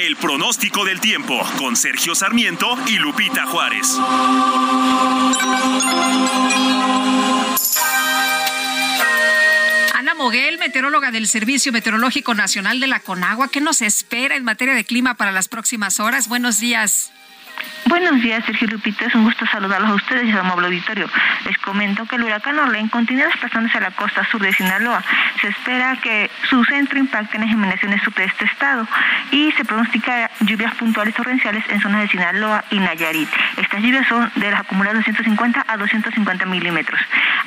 El 0.00 0.16
pronóstico 0.16 0.84
del 0.84 1.00
tiempo 1.00 1.40
con 1.58 1.76
Sergio 1.76 2.14
Sarmiento 2.14 2.76
y 2.86 2.98
Lupita 2.98 3.46
Juárez. 3.46 3.98
Moguel, 10.14 10.58
meteoróloga 10.58 11.10
del 11.10 11.26
Servicio 11.26 11.72
Meteorológico 11.72 12.34
Nacional 12.34 12.80
de 12.80 12.86
la 12.86 13.00
Conagua, 13.00 13.48
¿qué 13.48 13.60
nos 13.60 13.82
espera 13.82 14.36
en 14.36 14.44
materia 14.44 14.74
de 14.74 14.84
clima 14.84 15.14
para 15.14 15.32
las 15.32 15.48
próximas 15.48 16.00
horas? 16.00 16.28
Buenos 16.28 16.58
días. 16.60 17.12
Buenos 17.86 18.22
días, 18.22 18.42
Sergio 18.46 18.66
Lupita. 18.68 19.04
Es 19.04 19.14
un 19.14 19.24
gusto 19.24 19.44
saludarlos 19.46 19.90
a 19.90 19.94
ustedes 19.94 20.24
y 20.24 20.32
al 20.32 20.38
amable 20.38 20.66
auditorio. 20.66 21.08
Les 21.44 21.58
comento 21.58 22.06
que 22.06 22.16
el 22.16 22.24
huracán 22.24 22.58
Orlén 22.58 22.88
continúa 22.88 23.26
desplazándose 23.26 23.76
a 23.76 23.82
la 23.82 23.90
costa 23.90 24.24
sur 24.24 24.40
de 24.40 24.52
Sinaloa. 24.54 25.02
Se 25.40 25.48
espera 25.48 25.96
que 25.96 26.30
su 26.48 26.64
centro 26.64 26.98
impacte 26.98 27.36
en 27.36 27.42
las 27.42 27.52
inundaciones 27.52 28.02
sur 28.02 28.14
de 28.14 28.24
este 28.24 28.46
estado 28.46 28.88
y 29.30 29.52
se 29.52 29.64
pronostica 29.64 30.30
lluvias 30.40 30.74
puntuales 30.76 31.14
torrenciales 31.14 31.62
en 31.68 31.80
zonas 31.80 32.02
de 32.02 32.08
Sinaloa 32.08 32.64
y 32.70 32.78
Nayarit. 32.78 33.28
Estas 33.58 33.82
lluvias 33.82 34.06
son 34.08 34.32
de 34.36 34.50
las 34.50 34.60
acumuladas 34.60 35.04
250 35.04 35.64
a 35.68 35.76
250 35.76 36.46
milímetros, 36.46 37.00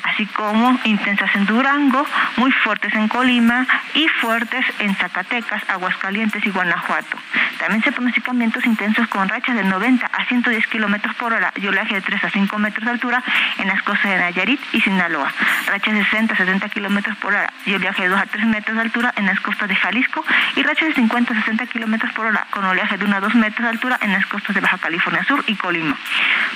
así 0.04 0.24
como 0.26 0.78
intensas 0.84 1.34
en 1.34 1.46
Durango, 1.46 2.06
muy 2.36 2.52
fuertes 2.52 2.94
en 2.94 3.08
Colima 3.08 3.66
y 3.94 4.06
fuertes 4.20 4.64
en 4.78 4.94
Zacatecas, 4.94 5.62
Aguascalientes 5.68 6.46
y 6.46 6.50
Guanajuato. 6.50 7.16
También 7.58 7.82
se 7.82 7.90
pronostican 7.90 8.38
vientos 8.38 8.64
intensos 8.64 9.08
con 9.08 9.28
rachas 9.28 9.56
de 9.56 9.64
90 9.64 10.06
a 10.06 10.27
110 10.28 10.66
kilómetros 10.66 11.14
por 11.16 11.32
hora 11.32 11.52
y 11.56 11.66
oleaje 11.66 11.94
de 11.94 12.00
3 12.00 12.24
a 12.24 12.30
5 12.30 12.58
metros 12.58 12.84
de 12.84 12.90
altura 12.90 13.22
en 13.58 13.68
las 13.68 13.82
costas 13.82 14.10
de 14.10 14.18
Nayarit 14.18 14.60
y 14.72 14.80
Sinaloa. 14.80 15.32
Rachas 15.66 15.94
de 15.94 16.04
60 16.04 16.34
a 16.34 16.36
70 16.36 16.68
kilómetros 16.68 17.16
por 17.18 17.32
hora 17.32 17.52
y 17.66 17.74
oleaje 17.74 18.02
de 18.02 18.08
2 18.08 18.20
a 18.20 18.26
3 18.26 18.46
metros 18.46 18.76
de 18.76 18.82
altura 18.82 19.12
en 19.16 19.26
las 19.26 19.40
costas 19.40 19.68
de 19.68 19.74
Jalisco 19.74 20.24
y 20.56 20.62
rachas 20.62 20.88
de 20.88 20.94
50 20.94 21.32
a 21.32 21.36
60 21.36 21.66
kilómetros 21.66 22.12
por 22.12 22.26
hora 22.26 22.46
con 22.50 22.64
oleaje 22.64 22.96
de 22.96 23.04
1 23.04 23.16
a 23.16 23.20
2 23.20 23.34
metros 23.36 23.64
de 23.64 23.68
altura 23.68 23.98
en 24.02 24.12
las 24.12 24.26
costas 24.26 24.54
de 24.54 24.60
Baja 24.60 24.78
California 24.78 25.24
Sur 25.24 25.42
y 25.46 25.54
Colima. 25.54 25.96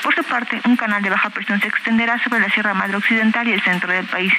Por 0.03 0.15
su 0.15 0.23
parte, 0.25 0.61
un 0.65 0.77
canal 0.77 1.03
de 1.03 1.11
baja 1.11 1.31
presión 1.31 1.61
se 1.61 1.69
extenderá 1.69 2.19
sobre 2.23 2.41
la 2.41 2.49
Sierra 2.51 2.75
Madre 2.75 2.97
Occidental 2.97 3.47
y 3.49 3.53
el 3.53 3.63
centro 3.63 3.93
del 3.93 4.07
país. 4.07 4.33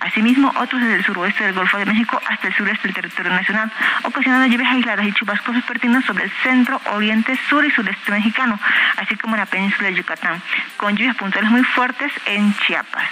Asimismo, 0.00 0.52
otros 0.56 0.80
desde 0.80 0.96
el 0.96 1.04
suroeste 1.04 1.44
del 1.44 1.54
Golfo 1.54 1.78
de 1.78 1.86
México 1.86 2.20
hasta 2.28 2.48
el 2.48 2.54
sureste 2.54 2.88
del 2.88 2.94
territorio 2.94 3.32
nacional, 3.32 3.72
ocasionando 4.02 4.46
lluvias 4.46 4.72
aisladas 4.72 5.06
y 5.06 5.12
chubascos 5.12 5.54
vespertinos 5.54 6.04
sobre 6.04 6.24
el 6.24 6.30
centro, 6.42 6.80
oriente, 6.92 7.38
sur 7.48 7.64
y 7.64 7.70
sureste 7.70 8.12
mexicano, 8.12 8.58
así 8.96 9.16
como 9.16 9.34
en 9.34 9.40
la 9.40 9.46
península 9.46 9.88
de 9.88 9.94
Yucatán, 9.94 10.42
con 10.76 10.96
lluvias 10.96 11.16
puntuales 11.16 11.50
muy 11.50 11.62
fuertes 11.64 12.12
en 12.26 12.54
Chiapas. 12.58 13.08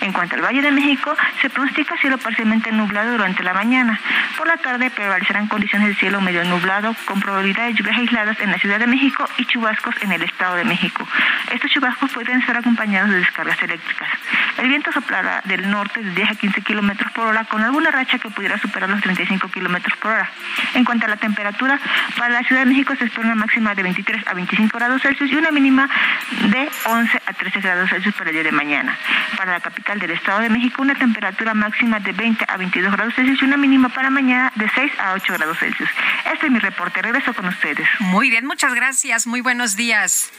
En 0.00 0.12
cuanto 0.12 0.34
al 0.36 0.42
Valle 0.42 0.62
de 0.62 0.72
México, 0.72 1.14
se 1.40 1.50
pronostica 1.50 1.96
cielo 1.98 2.18
parcialmente 2.18 2.70
nublado 2.72 3.12
durante 3.12 3.42
la 3.42 3.54
mañana. 3.54 3.98
Por 4.36 4.46
la 4.46 4.56
tarde 4.56 4.90
prevalecerán 4.90 5.48
condiciones 5.48 5.88
de 5.88 5.94
cielo 5.94 6.20
medio 6.20 6.44
nublado, 6.44 6.94
con 7.06 7.20
probabilidad 7.20 7.66
de 7.66 7.74
lluvias 7.74 7.96
aisladas 7.98 8.38
en 8.40 8.50
la 8.50 8.58
Ciudad 8.58 8.78
de 8.78 8.86
México 8.86 9.28
y 9.38 9.44
chubascos 9.46 9.94
en 10.02 10.12
el 10.12 10.22
Estado 10.22 10.56
de 10.56 10.64
México. 10.64 11.06
Estos 11.52 11.70
chubascos 11.70 12.12
pueden 12.12 12.44
ser 12.44 12.56
acompañados 12.56 13.10
de 13.10 13.18
descargas 13.18 13.60
eléctricas. 13.62 14.08
El 14.58 14.68
viento 14.68 14.92
soplará 14.92 15.42
del 15.44 15.70
norte 15.70 16.02
de 16.02 16.10
10 16.10 16.30
a 16.30 16.34
15 16.34 16.62
kilómetros 16.62 17.12
por 17.12 17.26
hora, 17.26 17.44
con 17.44 17.62
alguna 17.62 17.90
racha 17.90 18.18
que 18.18 18.28
pudiera 18.30 18.58
superar 18.58 18.88
los 18.88 19.00
35 19.00 19.48
kilómetros 19.48 19.96
por 19.98 20.12
hora. 20.12 20.30
En 20.74 20.84
cuanto 20.84 21.06
a 21.06 21.08
la 21.08 21.16
temperatura, 21.16 21.78
para 22.16 22.34
la 22.34 22.42
Ciudad 22.42 22.62
de 22.62 22.66
México 22.66 22.94
se 22.96 23.04
espera 23.04 23.26
una 23.26 23.34
máxima 23.34 23.74
de 23.74 23.82
23 23.82 24.26
a 24.26 24.34
25 24.34 24.76
grados 24.76 25.04
Celsius 25.06 25.30
y 25.30 25.36
una 25.36 25.52
mínima 25.52 25.88
de 26.50 26.68
11 26.84 27.22
a 27.26 27.32
13 27.32 27.60
grados 27.60 27.90
Celsius 27.90 28.12
para 28.16 28.30
el 28.30 28.34
día 28.34 28.42
de 28.42 28.50
mañana. 28.50 28.98
Para 29.36 29.52
la 29.52 29.60
capital 29.60 30.00
del 30.00 30.10
Estado 30.10 30.40
de 30.40 30.48
México, 30.48 30.82
una 30.82 30.96
temperatura 30.96 31.54
máxima 31.54 32.00
de 32.00 32.10
20 32.10 32.44
a 32.48 32.56
22 32.56 32.90
grados 32.90 33.14
Celsius 33.14 33.40
y 33.40 33.44
una 33.44 33.56
mínima 33.56 33.88
para 33.88 34.10
mañana 34.10 34.52
de 34.56 34.68
6 34.68 34.92
a 34.98 35.12
8 35.12 35.32
grados 35.34 35.58
Celsius. 35.58 35.88
Este 36.32 36.46
es 36.46 36.52
mi 36.52 36.58
reporte. 36.58 37.02
Regreso 37.02 37.32
con 37.34 37.46
ustedes. 37.46 37.88
Muy 38.00 38.30
bien, 38.30 38.46
muchas 38.46 38.74
gracias. 38.74 39.28
Muy 39.28 39.42
buenos 39.42 39.76
días. 39.76 40.32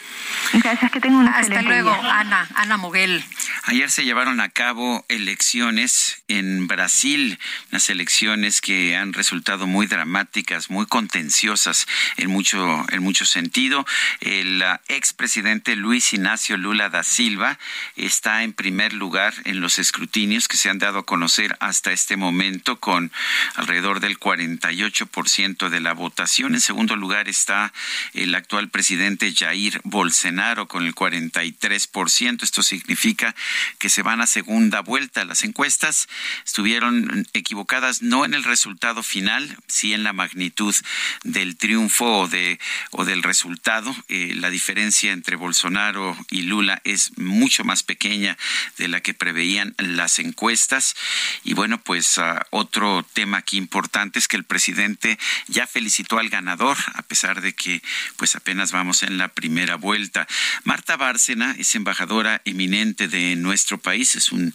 Gracias, 0.51 0.91
que 0.91 0.99
tengan 0.99 1.21
un 1.21 1.27
Hasta 1.29 1.61
luego, 1.61 1.91
Ana, 1.91 2.45
Ana 2.55 2.75
Moguel. 2.75 3.23
Ayer 3.63 3.89
se 3.89 4.03
llevaron 4.03 4.41
a 4.41 4.49
cabo 4.49 5.05
elecciones 5.07 6.23
en 6.27 6.67
Brasil, 6.67 7.39
unas 7.71 7.89
elecciones 7.89 8.59
que 8.61 8.97
han 8.97 9.13
resultado 9.13 9.65
muy 9.65 9.87
dramáticas, 9.87 10.69
muy 10.69 10.85
contenciosas 10.85 11.87
en 12.17 12.29
mucho, 12.29 12.85
en 12.89 13.01
mucho 13.03 13.25
sentido. 13.25 13.85
El 14.19 14.56
expresidente 14.87 15.75
Luis 15.75 16.13
Ignacio 16.13 16.57
Lula 16.57 16.89
da 16.89 17.03
Silva 17.03 17.59
está 17.95 18.43
en 18.43 18.53
primer 18.53 18.93
lugar 18.93 19.33
en 19.45 19.59
los 19.59 19.79
escrutinios 19.79 20.47
que 20.47 20.57
se 20.57 20.69
han 20.69 20.79
dado 20.79 20.99
a 20.99 21.05
conocer 21.05 21.55
hasta 21.59 21.91
este 21.91 22.17
momento 22.17 22.79
con 22.79 23.11
alrededor 23.55 23.99
del 23.99 24.19
48% 24.19 25.69
de 25.69 25.79
la 25.79 25.93
votación. 25.93 26.55
En 26.55 26.61
segundo 26.61 26.95
lugar 26.95 27.27
está 27.27 27.73
el 28.13 28.33
actual 28.35 28.69
presidente 28.69 29.33
Jair 29.33 29.81
Bolsonaro 29.83 30.67
con 30.67 30.85
el 30.85 30.95
43%. 30.95 32.43
Esto 32.43 32.63
significa 32.63 33.35
que 33.79 33.89
se 33.89 34.01
van 34.01 34.21
a 34.21 34.27
segunda 34.27 34.81
vuelta. 34.81 35.25
Las 35.25 35.43
encuestas 35.43 36.07
estuvieron 36.45 37.27
equivocadas 37.33 38.01
no 38.01 38.25
en 38.25 38.33
el 38.33 38.43
resultado 38.43 39.03
final, 39.03 39.57
sí 39.67 39.93
en 39.93 40.03
la 40.03 40.13
magnitud 40.13 40.75
del 41.23 41.57
triunfo 41.57 42.19
o, 42.19 42.27
de, 42.27 42.59
o 42.91 43.05
del 43.05 43.23
resultado. 43.23 43.95
Eh, 44.07 44.33
la 44.35 44.46
diferencia 44.49 45.11
entre 45.11 45.35
Bolsonaro 45.35 46.17
y 46.29 46.43
Lula 46.43 46.81
es 46.83 47.17
mucho 47.17 47.63
más 47.63 47.83
pequeña 47.83 48.37
de 48.77 48.87
la 48.87 49.01
que 49.01 49.13
preveían 49.13 49.75
las 49.77 50.19
encuestas. 50.19 50.95
Y 51.43 51.53
bueno, 51.53 51.81
pues 51.81 52.17
uh, 52.17 52.39
otro 52.51 53.05
tema 53.13 53.37
aquí 53.37 53.57
importante 53.57 54.19
es 54.19 54.27
que 54.27 54.37
el 54.37 54.43
presidente 54.43 55.17
ya 55.47 55.67
felicitó 55.67 56.19
al 56.19 56.29
ganador, 56.29 56.77
a 56.93 57.01
pesar 57.03 57.41
de 57.41 57.53
que 57.53 57.81
pues 58.15 58.35
apenas 58.35 58.71
vamos 58.71 59.03
en 59.03 59.17
la 59.17 59.29
primera 59.29 59.75
vuelta. 59.75 60.27
Marta 60.63 60.97
Bárcena 60.97 61.55
es 61.57 61.75
embajadora 61.75 62.41
eminente 62.45 63.07
de 63.07 63.35
nuestro 63.35 63.77
país. 63.77 64.15
Es 64.15 64.31
un, 64.31 64.53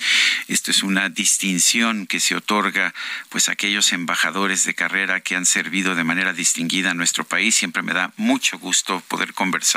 esto 0.49 0.71
es 0.71 0.83
una 0.83 1.09
distinción 1.09 2.07
que 2.07 2.21
se 2.21 2.37
otorga 2.37 2.95
pues 3.29 3.49
a 3.49 3.53
aquellos 3.53 3.93
embajadores 3.93 4.65
de 4.65 4.75
carrera 4.75 5.21
que 5.21 5.37
han 5.37 5.47
servido 5.47 5.95
de 5.95 6.05
manera 6.05 6.33
distinguida 6.33 6.91
a 6.91 6.95
nuestro 6.95 7.25
país. 7.25 7.55
Siempre 7.55 7.83
me 7.83 7.93
da 7.93 8.13
mucho 8.17 8.59
gusto 8.59 9.01
poder 9.09 9.35
conversar 9.35 9.72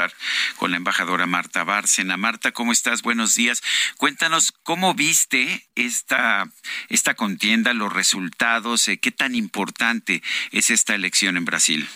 con 0.58 0.72
la 0.72 0.78
embajadora 0.78 1.26
Marta 1.26 1.64
Bárcena. 1.64 2.18
Marta, 2.18 2.52
¿cómo 2.52 2.72
estás? 2.72 3.02
Buenos 3.02 3.36
días. 3.36 3.62
Cuéntanos 3.98 4.54
cómo 4.64 4.94
viste 4.94 5.68
esta, 5.76 6.50
esta 6.90 7.14
contienda, 7.14 7.74
los 7.74 7.92
resultados, 7.92 8.88
eh, 8.88 8.98
qué 8.98 9.12
tan 9.12 9.36
importante 9.36 10.22
es 10.52 10.70
esta 10.70 10.96
elección 10.96 11.38
en 11.38 11.46
Brasil. 11.46 11.88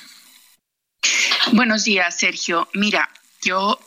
Buenos 1.53 1.83
días, 1.83 2.17
Sergio. 2.17 2.69
Mira, 2.73 3.09
yo 3.41 3.79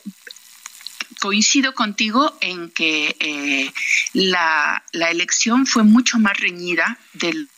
coincido 1.21 1.75
contigo 1.75 2.37
en 2.41 2.71
que 2.71 3.17
eh, 3.21 3.73
la, 4.13 4.83
la, 4.93 5.11
elección 5.11 5.67
fue 5.67 5.85
mucho 5.85 6.19
más 6.19 6.37
reñida 6.39 6.99
del 7.13 7.49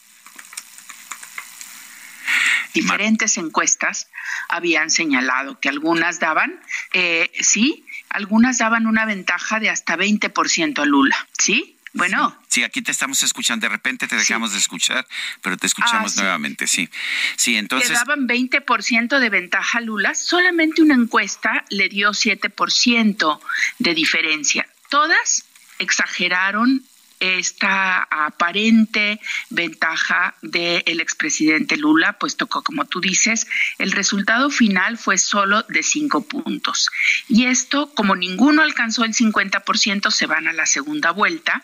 diferentes 2.73 3.37
encuestas 3.39 4.09
habían 4.49 4.91
señalado 4.91 5.59
que 5.61 5.69
algunas 5.69 6.21
daban, 6.21 6.61
eh, 6.93 7.31
sí, 7.41 7.85
algunas 8.09 8.59
daban 8.59 8.87
una 8.87 9.05
ventaja 9.07 9.61
de 9.61 9.71
hasta 9.71 9.97
20% 9.97 10.79
a 10.81 10.85
Lula, 10.85 11.17
¿sí? 11.39 11.75
Bueno. 11.95 12.37
Sí, 12.49 12.65
aquí 12.65 12.83
te 12.83 12.91
estamos 12.91 13.23
escuchando. 13.23 13.67
De 13.67 13.71
repente 13.71 14.09
te 14.09 14.17
dejamos 14.17 14.53
de 14.53 14.59
escuchar, 14.59 15.07
pero 15.41 15.57
te 15.57 15.69
escuchamos 15.69 16.19
ah, 16.19 16.23
nuevamente, 16.23 16.67
sí. 16.67 16.89
Sí, 17.37 17.57
entonces. 17.57 17.91
Le 17.91 17.95
daban 17.95 18.27
20% 18.27 19.19
de 19.21 19.31
ventaja 19.31 19.79
a 19.79 19.81
Lula. 19.81 20.15
Solamente 20.15 20.83
una 20.83 20.95
encuesta 20.95 21.65
le 21.71 21.89
dio 21.89 22.11
7% 22.11 23.41
de 23.79 23.95
diferencia. 23.95 24.67
Todas 24.91 25.45
exageraron 25.79 26.85
esta 27.39 28.03
aparente 28.03 29.21
ventaja 29.51 30.35
del 30.43 31.01
expresidente 31.01 31.77
Lula, 31.77 32.19
puesto 32.19 32.47
que, 32.47 32.61
como 32.63 32.85
tú 32.85 33.01
dices, 33.01 33.47
el 33.79 33.93
resultado 33.93 34.51
final 34.51 34.99
fue 34.99 35.19
solo 35.19 35.63
de 35.69 35.83
cinco 35.83 36.23
puntos. 36.27 36.91
Y 37.29 37.47
esto, 37.47 37.93
como 37.95 38.15
ninguno 38.17 38.63
alcanzó 38.63 39.05
el 39.05 39.15
50%, 39.15 40.11
se 40.11 40.27
van 40.27 40.49
a 40.49 40.53
la 40.53 40.67
segunda 40.67 41.11
vuelta. 41.13 41.63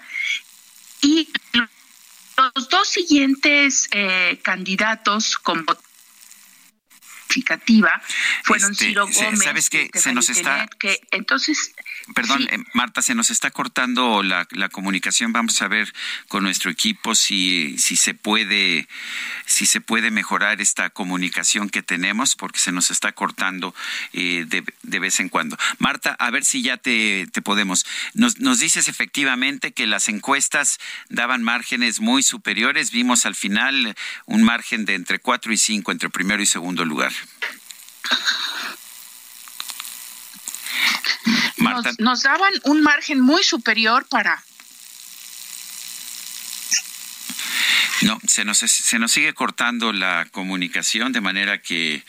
Y 1.03 1.29
los 1.53 2.69
dos 2.69 2.89
siguientes 2.89 3.89
eh, 3.93 4.39
candidatos 4.43 5.37
con 5.37 5.65
fueron 8.43 8.73
Este, 8.73 8.87
Ciro 8.87 9.07
se- 9.07 9.25
Gómez 9.25 9.43
¿sabes 9.45 9.71
qué? 9.71 9.91
y 9.93 9.99
Se 9.99 10.13
nos 10.13 10.29
está- 10.31 10.67
que 10.79 11.01
entonces 11.13 11.73
Perdón, 12.15 12.49
eh, 12.51 12.59
Marta, 12.75 13.03
se 13.03 13.15
nos 13.15 13.31
está 13.31 13.51
cortando 13.51 14.23
la, 14.23 14.47
la 14.51 14.69
comunicación. 14.69 15.33
Vamos 15.33 15.61
a 15.63 15.69
ver 15.69 15.93
con 16.29 16.43
nuestro 16.43 16.71
equipo 16.71 17.15
si, 17.15 17.79
si 17.79 17.97
se 17.97 18.15
puede 18.15 18.89
si 19.47 19.67
se 19.67 19.81
puede 19.81 20.11
mejorar 20.11 20.61
esta 20.61 20.91
comunicación 20.91 21.69
que 21.71 21.83
tenemos, 21.83 22.37
porque 22.37 22.59
se 22.59 22.73
nos 22.73 22.91
está 22.91 23.13
cortando 23.13 23.75
eh, 24.13 24.45
de, 24.47 24.65
de 24.83 24.99
vez 24.99 25.21
en 25.21 25.29
cuando. 25.29 25.57
Marta, 25.79 26.17
a 26.19 26.31
ver 26.31 26.45
si 26.45 26.63
ya 26.63 26.77
te, 26.77 27.27
te 27.33 27.43
podemos. 27.43 27.85
Nos, 28.15 28.39
nos 28.39 28.61
dices 28.61 28.89
efectivamente 28.89 29.73
que 29.73 29.87
las 29.87 30.09
encuestas 30.09 30.79
daban 31.09 31.43
márgenes 31.43 32.01
muy 32.01 32.23
superiores. 32.23 32.91
Vimos 32.91 33.27
al 33.27 33.35
final 33.35 33.95
un 34.27 34.43
margen 34.43 34.85
de 34.85 34.95
entre 34.95 35.19
4 35.19 35.53
y 35.53 35.57
5 35.59 35.93
entre 35.93 36.11
primero 36.11 36.43
y 36.43 36.47
segundo 36.47 36.85
lugar. 36.85 37.13
Nos, 41.71 41.99
nos 41.99 42.23
daban 42.23 42.53
un 42.65 42.83
margen 42.83 43.21
muy 43.21 43.43
superior 43.43 44.07
para 44.09 44.43
No, 48.03 48.19
se 48.27 48.45
nos, 48.45 48.59
se 48.59 48.99
nos 48.99 49.13
sigue 49.13 49.35
cortando 49.35 49.93
la 49.93 50.27
comunicación 50.31 51.13
de 51.13 51.21
manera 51.21 51.61
que 51.61 52.03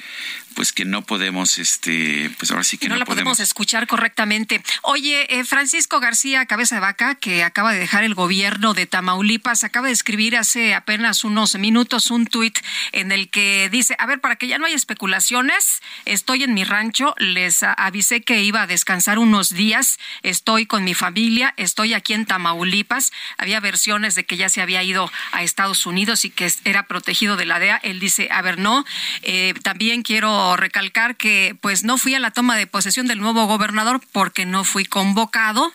pues 0.56 0.74
que 0.74 0.86
no 0.86 1.02
podemos 1.04 1.58
este 1.58 2.32
pues 2.38 2.52
ahora 2.52 2.64
sí 2.64 2.78
que 2.78 2.88
no, 2.88 2.96
no, 2.96 3.00
la 3.00 3.06
podemos 3.06 3.22
podemos 3.24 3.40
escuchar 3.40 3.88
correctamente. 3.88 4.62
Oye, 4.84 5.28
eh, 5.30 5.44
Francisco 5.44 6.00
García 6.00 6.46
Cabeza 6.46 6.76
de 6.76 6.82
Vaca, 6.82 7.16
que 7.16 7.44
acaba 7.44 7.74
de 7.74 7.80
dejar 7.80 8.04
el 8.04 8.16
gobierno 8.16 8.74
de 8.74 8.86
Tamaulipas, 8.86 9.64
acaba 9.64 9.88
de 9.88 9.94
escribir 9.94 10.38
hace 10.38 10.74
apenas 10.74 11.24
unos 11.24 11.56
minutos 11.56 12.12
un 12.12 12.26
tuit 12.26 12.58
en 12.92 13.12
el 13.12 13.30
que 13.30 13.70
dice, 13.70 13.96
a 14.00 14.06
ver, 14.06 14.20
para 14.20 14.36
que 14.36 14.48
ya 14.48 14.58
no 14.58 14.66
haya 14.66 14.76
especulaciones, 14.76 15.82
estoy 16.06 16.44
en 16.44 16.54
mi 16.54 16.64
rancho, 16.64 17.16
les 17.18 17.64
avisé 17.64 18.22
que 18.22 18.44
iba 18.44 18.64
a 18.64 18.68
descansar 18.68 19.20
unos 19.20 19.50
días, 19.50 20.00
estoy 20.24 20.66
con 20.66 20.84
mi 20.84 20.94
familia, 20.94 21.54
estoy 21.58 21.94
aquí 21.94 22.14
en 22.14 22.26
Tamaulipas. 22.26 23.12
Había 23.38 23.60
versiones 23.60 24.16
de 24.16 24.26
que 24.26 24.38
ya 24.38 24.50
se 24.50 24.62
había 24.62 24.84
ido 24.84 25.12
a 25.32 25.44
Estados 25.44 25.86
Unidos 25.86 26.26
y 26.26 26.30
que 26.30 26.52
era 26.66 26.88
protegido 26.88 27.38
de 27.38 27.46
la 27.46 27.60
DEA. 27.60 27.78
Él 27.84 28.00
dice, 28.00 28.30
a 28.32 28.42
ver, 28.42 28.58
no, 28.58 28.86
eh, 29.22 29.54
también 29.64 30.02
quiero 30.02 30.41
recalcar 30.58 31.16
que 31.16 31.56
pues 31.62 31.84
no 31.84 31.98
fui 31.98 32.16
a 32.16 32.20
la 32.20 32.32
toma 32.32 32.58
de 32.58 32.68
posesión 32.68 33.08
del 33.08 33.20
nuevo 33.20 33.46
gobernador 33.46 34.02
porque 34.12 34.46
no 34.46 34.64
fui 34.64 34.86
convocado, 34.86 35.72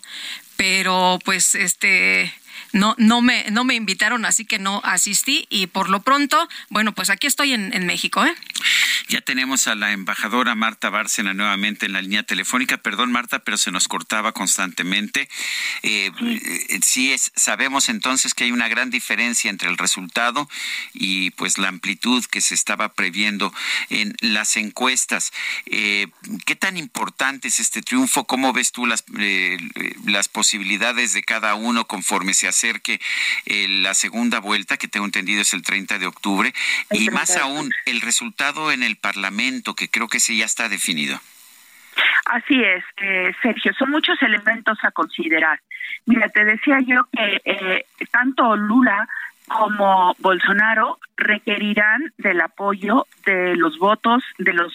pero 0.57 1.19
pues 1.25 1.55
este 1.55 2.33
no 2.73 2.95
no 2.99 3.21
me 3.23 3.45
no 3.51 3.65
me 3.65 3.75
invitaron 3.75 4.25
así 4.25 4.45
que 4.45 4.59
no 4.59 4.81
asistí 4.85 5.47
y 5.51 5.67
por 5.67 5.89
lo 5.89 6.03
pronto 6.03 6.49
bueno 6.69 6.93
pues 6.93 7.11
aquí 7.11 7.27
estoy 7.27 7.53
en, 7.53 7.73
en 7.75 7.87
México 7.87 8.25
¿eh? 8.25 8.35
Ya 9.09 9.21
tenemos 9.21 9.69
a 9.69 9.75
la 9.75 9.93
embajadora 9.93 10.55
Marta 10.55 10.91
Bárcena 10.91 11.33
nuevamente 11.33 11.87
en 11.87 11.93
la 11.93 12.03
línea 12.03 12.25
telefónica. 12.25 12.77
Perdón, 12.77 13.13
Marta, 13.13 13.39
pero 13.41 13.57
se 13.57 13.71
nos 13.71 13.87
cortaba 13.87 14.33
constantemente. 14.33 15.29
Eh, 15.83 16.11
eh, 16.21 16.81
sí, 16.83 17.13
es, 17.13 17.33
sabemos 17.37 17.89
entonces 17.89 18.35
que 18.35 18.45
hay 18.45 18.53
una 18.53 18.69
gran 18.69 18.91
diferencia 18.91 19.51
entre 19.51 19.69
el 19.69 19.79
resultado 19.79 20.49
y 20.93 21.31
pues 21.33 21.59
la 21.59 21.69
amplitud 21.69 22.25
que 22.25 22.41
se 22.41 22.55
estaba 22.55 22.95
previendo 22.95 23.53
en 23.91 24.15
las 24.21 24.57
encuestas. 24.57 25.33
Eh, 25.67 26.09
¿Qué 26.45 26.57
tan 26.57 26.77
importante 26.77 27.49
es 27.49 27.61
este 27.61 27.83
triunfo? 27.83 28.25
¿Cómo 28.25 28.53
ves 28.53 28.73
tú 28.73 28.87
las, 28.87 29.05
las 30.05 30.29
posibilidades 30.29 31.13
de 31.13 31.23
cada 31.23 31.55
uno 31.55 31.87
conforme 31.87 32.35
se 32.35 32.49
acerque 32.49 33.01
la 33.47 33.95
segunda 33.95 34.41
vuelta, 34.41 34.77
que 34.77 34.89
tengo 34.89 35.07
entendido 35.07 35.43
es 35.43 35.53
el 35.53 35.63
30 35.63 35.99
de 35.99 36.07
octubre? 36.07 36.53
El 36.91 37.03
Y 37.03 37.07
30 37.07 37.13
más 37.13 37.37
aún, 37.37 37.73
el 37.85 38.01
resultado 38.01 38.46
en 38.73 38.83
el 38.83 38.97
Parlamento, 38.97 39.75
que 39.75 39.89
creo 39.89 40.09
que 40.09 40.19
ese 40.19 40.37
ya 40.37 40.45
está 40.45 40.69
definido. 40.69 41.19
Así 42.27 42.63
es, 42.63 42.85
eh, 42.99 43.33
Sergio, 43.43 43.73
son 43.75 43.91
muchos 43.91 44.21
elementos 44.23 44.79
a 44.83 44.91
considerar. 44.93 45.61
Mira, 46.07 46.29
te 46.29 46.45
decía 46.45 46.79
yo 46.87 47.05
que 47.13 47.41
eh, 47.45 47.87
tanto 48.11 48.57
Lula 48.57 49.09
como 49.49 50.15
Bolsonaro 50.19 50.99
requerirán 51.17 52.13
del 52.19 52.41
apoyo 52.41 53.07
de 53.25 53.57
los 53.57 53.79
votos 53.79 54.23
de 54.39 54.53
los 54.53 54.73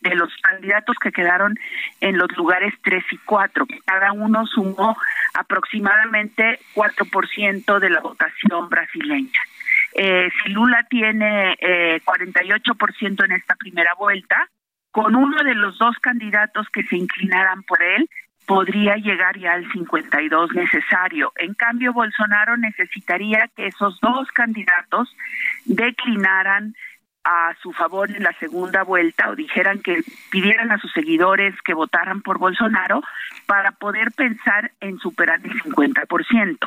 de 0.00 0.14
los 0.14 0.34
candidatos 0.40 0.96
que 0.98 1.12
quedaron 1.12 1.54
en 2.00 2.16
los 2.16 2.34
lugares 2.34 2.72
3 2.82 3.04
y 3.10 3.18
4, 3.18 3.66
que 3.66 3.80
cada 3.84 4.12
uno 4.12 4.46
sumó 4.46 4.96
aproximadamente 5.34 6.60
4% 6.74 7.78
de 7.78 7.90
la 7.90 8.00
votación 8.00 8.70
brasileña. 8.70 9.40
Eh, 9.98 10.28
si 10.42 10.50
Lula 10.50 10.86
tiene 10.90 11.56
eh, 11.58 12.02
48% 12.04 13.24
en 13.24 13.32
esta 13.32 13.54
primera 13.54 13.94
vuelta, 13.94 14.50
con 14.90 15.16
uno 15.16 15.42
de 15.42 15.54
los 15.54 15.78
dos 15.78 15.96
candidatos 16.02 16.66
que 16.70 16.82
se 16.82 16.96
inclinaran 16.96 17.62
por 17.62 17.82
él, 17.82 18.06
podría 18.46 18.96
llegar 18.96 19.38
ya 19.38 19.54
al 19.54 19.70
52 19.72 20.52
necesario. 20.52 21.32
En 21.36 21.54
cambio, 21.54 21.94
Bolsonaro 21.94 22.58
necesitaría 22.58 23.48
que 23.56 23.68
esos 23.68 23.98
dos 24.00 24.30
candidatos 24.32 25.16
declinaran 25.64 26.74
a 27.24 27.54
su 27.62 27.72
favor 27.72 28.10
en 28.10 28.22
la 28.22 28.34
segunda 28.34 28.84
vuelta 28.84 29.30
o 29.30 29.34
dijeran 29.34 29.80
que 29.80 30.02
pidieran 30.30 30.72
a 30.72 30.78
sus 30.78 30.92
seguidores 30.92 31.54
que 31.62 31.72
votaran 31.72 32.20
por 32.20 32.38
Bolsonaro 32.38 33.02
para 33.46 33.72
poder 33.72 34.12
pensar 34.12 34.72
en 34.80 34.98
superar 34.98 35.40
el 35.42 35.58
50% 35.62 36.58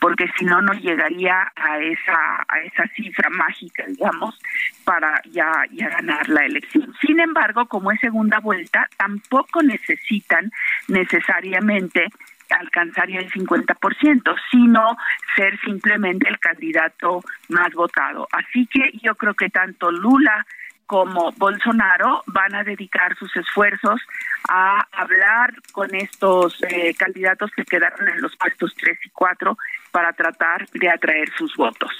porque 0.00 0.26
si 0.38 0.44
no 0.44 0.60
no 0.62 0.72
llegaría 0.72 1.52
a 1.56 1.78
esa 1.78 2.44
a 2.48 2.60
esa 2.60 2.86
cifra 2.94 3.30
mágica 3.30 3.84
digamos 3.86 4.38
para 4.84 5.20
ya 5.30 5.50
ya 5.72 5.88
ganar 5.88 6.28
la 6.28 6.44
elección 6.44 6.94
sin 7.00 7.20
embargo 7.20 7.66
como 7.66 7.92
es 7.92 8.00
segunda 8.00 8.40
vuelta 8.40 8.88
tampoco 8.96 9.62
necesitan 9.62 10.50
necesariamente 10.88 12.06
alcanzar 12.54 13.08
ya 13.08 13.20
el 13.20 13.30
50%, 13.30 14.36
sino 14.50 14.96
ser 15.36 15.58
simplemente 15.60 16.28
el 16.28 16.38
candidato 16.38 17.22
más 17.48 17.72
votado. 17.72 18.28
Así 18.32 18.66
que 18.66 18.90
yo 19.02 19.14
creo 19.14 19.34
que 19.34 19.50
tanto 19.50 19.90
Lula 19.90 20.46
como 20.90 21.30
Bolsonaro 21.36 22.24
van 22.26 22.52
a 22.52 22.64
dedicar 22.64 23.16
sus 23.16 23.30
esfuerzos 23.36 24.00
a 24.48 24.84
hablar 24.90 25.54
con 25.70 25.94
estos 25.94 26.60
eh, 26.64 26.92
candidatos 26.98 27.52
que 27.52 27.64
quedaron 27.64 28.08
en 28.08 28.20
los 28.20 28.36
puestos 28.36 28.74
3 28.74 28.98
y 29.04 29.10
4 29.10 29.56
para 29.92 30.12
tratar 30.14 30.68
de 30.70 30.90
atraer 30.90 31.30
sus 31.38 31.54
votos. 31.54 31.92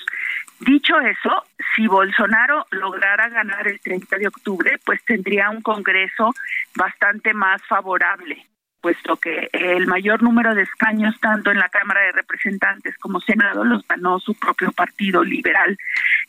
Dicho 0.58 0.98
eso, 0.98 1.44
si 1.76 1.86
Bolsonaro 1.86 2.66
lograra 2.72 3.28
ganar 3.28 3.68
el 3.68 3.78
30 3.78 4.16
de 4.16 4.26
octubre, 4.26 4.80
pues 4.84 5.00
tendría 5.04 5.50
un 5.50 5.62
Congreso 5.62 6.34
bastante 6.74 7.32
más 7.32 7.62
favorable 7.68 8.44
puesto 8.80 9.16
que 9.16 9.48
el 9.52 9.86
mayor 9.86 10.22
número 10.22 10.54
de 10.54 10.62
escaños 10.62 11.18
tanto 11.20 11.50
en 11.50 11.58
la 11.58 11.68
Cámara 11.68 12.00
de 12.02 12.12
Representantes 12.12 12.96
como 12.98 13.20
Senado 13.20 13.64
los 13.64 13.86
ganó 13.86 14.18
su 14.18 14.34
propio 14.34 14.72
partido 14.72 15.22
liberal, 15.22 15.76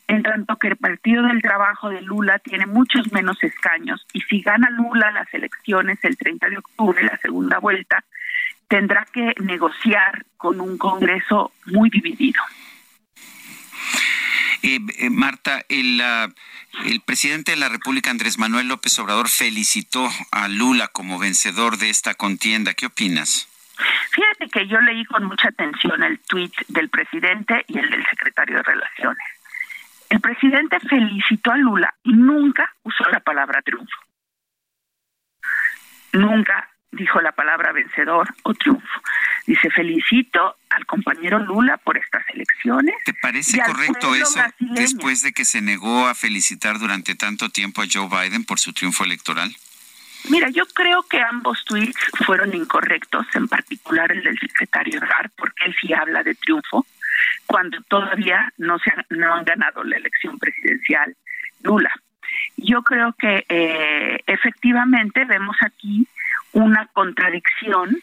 en 0.07 0.23
tanto 0.23 0.57
que 0.57 0.67
el 0.67 0.75
Partido 0.75 1.23
del 1.23 1.41
Trabajo 1.41 1.89
de 1.89 2.01
Lula 2.01 2.39
tiene 2.39 2.65
muchos 2.65 3.11
menos 3.11 3.41
escaños 3.43 4.05
y 4.13 4.21
si 4.21 4.41
gana 4.41 4.69
Lula 4.69 5.11
las 5.11 5.33
elecciones 5.33 5.99
el 6.03 6.17
30 6.17 6.49
de 6.49 6.57
octubre, 6.57 7.03
la 7.03 7.17
segunda 7.17 7.59
vuelta, 7.59 8.03
tendrá 8.67 9.05
que 9.11 9.33
negociar 9.41 10.25
con 10.37 10.61
un 10.61 10.77
Congreso 10.77 11.51
muy 11.65 11.89
dividido. 11.89 12.41
Eh, 14.63 14.79
eh, 14.99 15.09
Marta, 15.09 15.63
el, 15.69 16.01
el 16.85 17.01
presidente 17.01 17.51
de 17.51 17.57
la 17.57 17.69
República, 17.69 18.11
Andrés 18.11 18.37
Manuel 18.37 18.67
López 18.67 18.97
Obrador, 18.99 19.29
felicitó 19.29 20.09
a 20.31 20.47
Lula 20.47 20.87
como 20.87 21.19
vencedor 21.19 21.77
de 21.77 21.89
esta 21.89 22.13
contienda. 22.13 22.73
¿Qué 22.73 22.85
opinas? 22.85 23.47
Fíjate 24.11 24.49
que 24.49 24.67
yo 24.67 24.79
leí 24.81 25.05
con 25.05 25.23
mucha 25.25 25.49
atención 25.49 26.03
el 26.03 26.19
tuit 26.19 26.53
del 26.67 26.89
presidente 26.89 27.65
y 27.67 27.77
el 27.79 27.89
del 27.89 28.05
secretario 28.05 28.57
de 28.57 28.63
Relaciones. 28.63 29.25
El 30.09 30.19
presidente 30.19 30.79
felicitó 30.81 31.51
a 31.51 31.57
Lula 31.57 31.95
y 32.03 32.13
nunca 32.13 32.69
usó 32.83 33.03
la 33.09 33.21
palabra 33.21 33.61
triunfo. 33.61 33.97
Nunca 36.13 36.69
dijo 36.91 37.21
la 37.21 37.31
palabra 37.31 37.71
vencedor 37.71 38.27
o 38.43 38.53
triunfo. 38.53 39.01
Dice, 39.45 39.69
felicito 39.71 40.55
al 40.69 40.85
compañero 40.85 41.39
Lula 41.39 41.77
por 41.77 41.97
estas 41.97 42.23
elecciones. 42.29 42.95
¿Te 43.05 43.13
parece 43.13 43.59
correcto 43.59 44.13
eso 44.15 44.35
brasileño. 44.35 44.75
después 44.75 45.21
de 45.23 45.33
que 45.33 45.45
se 45.45 45.61
negó 45.61 46.07
a 46.07 46.15
felicitar 46.15 46.79
durante 46.79 47.15
tanto 47.15 47.49
tiempo 47.49 47.81
a 47.81 47.85
Joe 47.91 48.07
Biden 48.07 48.45
por 48.45 48.59
su 48.59 48.73
triunfo 48.73 49.03
electoral? 49.03 49.55
Mira, 50.29 50.49
yo 50.49 50.65
creo 50.67 51.03
que 51.03 51.19
ambos 51.19 51.65
tweets 51.65 51.97
fueron 52.25 52.53
incorrectos, 52.53 53.25
en 53.33 53.47
particular 53.47 54.11
el 54.11 54.23
del 54.23 54.37
secretario 54.37 54.97
Ebrard, 54.97 55.31
porque 55.35 55.65
él 55.65 55.75
sí 55.81 55.93
habla 55.93 56.21
de 56.21 56.35
triunfo, 56.35 56.85
cuando 57.47 57.81
todavía 57.83 58.53
no, 58.57 58.77
se 58.79 58.91
no 59.09 59.33
han 59.33 59.43
ganado 59.43 59.83
la 59.83 59.97
elección 59.97 60.37
presidencial 60.37 61.15
Lula. 61.63 61.91
Yo 62.57 62.81
creo 62.83 63.13
que 63.17 63.45
eh, 63.49 64.19
efectivamente 64.27 65.25
vemos 65.25 65.55
aquí 65.61 66.07
una 66.53 66.87
contradicción 66.93 67.97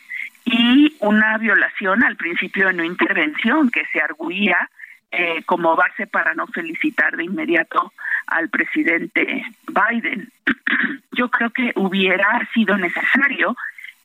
y 0.44 0.96
una 1.00 1.36
violación 1.38 2.02
al 2.02 2.16
principio 2.16 2.68
de 2.68 2.72
no 2.72 2.84
intervención 2.84 3.70
que 3.70 3.84
se 3.92 4.00
arguía 4.00 4.68
eh, 5.10 5.42
como 5.44 5.74
base 5.76 6.06
para 6.06 6.34
no 6.34 6.46
felicitar 6.46 7.16
de 7.16 7.24
inmediato 7.24 7.92
al 8.26 8.48
presidente 8.48 9.44
Biden. 9.66 10.30
Yo 11.12 11.30
creo 11.30 11.50
que 11.50 11.72
hubiera 11.76 12.46
sido 12.52 12.76
necesario 12.76 13.56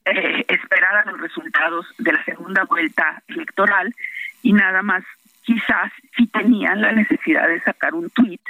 eh, 0.05 0.45
esperar 0.47 0.95
a 0.95 1.11
los 1.11 1.19
resultados 1.19 1.85
de 1.97 2.13
la 2.13 2.23
segunda 2.23 2.63
vuelta 2.65 3.21
electoral 3.27 3.93
y 4.41 4.53
nada 4.53 4.81
más 4.81 5.03
quizás 5.43 5.91
si 6.15 6.27
tenían 6.27 6.81
la 6.81 6.91
necesidad 6.91 7.47
de 7.47 7.61
sacar 7.61 7.93
un 7.93 8.09
tuit 8.09 8.41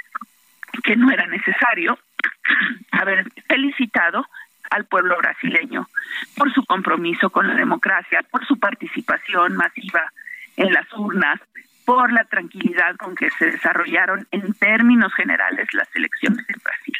que 0.82 0.96
no 0.96 1.10
era 1.10 1.26
necesario 1.26 1.98
haber 2.92 3.30
felicitado 3.48 4.26
al 4.74 4.86
pueblo 4.86 5.16
brasileño 5.16 5.88
por 6.36 6.52
su 6.52 6.64
compromiso 6.64 7.30
con 7.30 7.46
la 7.46 7.54
democracia, 7.54 8.22
por 8.30 8.44
su 8.46 8.58
participación 8.58 9.56
masiva 9.56 10.12
en 10.56 10.72
las 10.72 10.92
urnas, 10.92 11.40
por 11.84 12.12
la 12.12 12.24
tranquilidad 12.24 12.96
con 12.96 13.14
que 13.14 13.30
se 13.30 13.52
desarrollaron 13.52 14.26
en 14.32 14.52
términos 14.54 15.14
generales 15.14 15.68
las 15.72 15.88
elecciones 15.94 16.44
en 16.48 16.60
Brasil. 16.62 16.94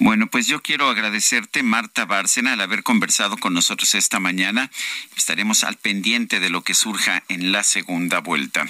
Bueno, 0.00 0.28
pues 0.28 0.46
yo 0.46 0.62
quiero 0.62 0.88
agradecerte, 0.88 1.62
Marta 1.62 2.04
Bárcena, 2.04 2.52
al 2.52 2.60
haber 2.60 2.84
conversado 2.84 3.36
con 3.36 3.52
nosotros 3.52 3.94
esta 3.94 4.20
mañana. 4.20 4.70
Estaremos 5.16 5.64
al 5.64 5.76
pendiente 5.76 6.38
de 6.38 6.50
lo 6.50 6.62
que 6.62 6.74
surja 6.74 7.24
en 7.28 7.50
la 7.50 7.64
segunda 7.64 8.20
vuelta. 8.20 8.62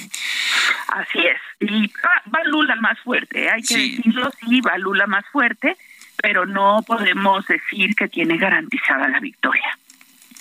Así 0.89 1.19
es. 1.19 1.39
Y 1.60 1.93
va, 2.02 2.44
Lula 2.44 2.77
más 2.77 2.98
fuerte, 3.01 3.51
hay 3.51 3.62
que 3.62 3.77
decirlo, 3.77 4.31
sí, 4.40 4.60
va 4.62 4.78
Lula 4.78 5.06
más 5.06 5.24
fuerte, 5.31 5.77
pero 6.23 6.47
no 6.47 6.82
podemos 6.86 7.47
decir 7.47 7.95
que 7.95 8.09
tiene 8.09 8.39
garantizada 8.39 9.09
la 9.09 9.20
victoria. 9.20 9.78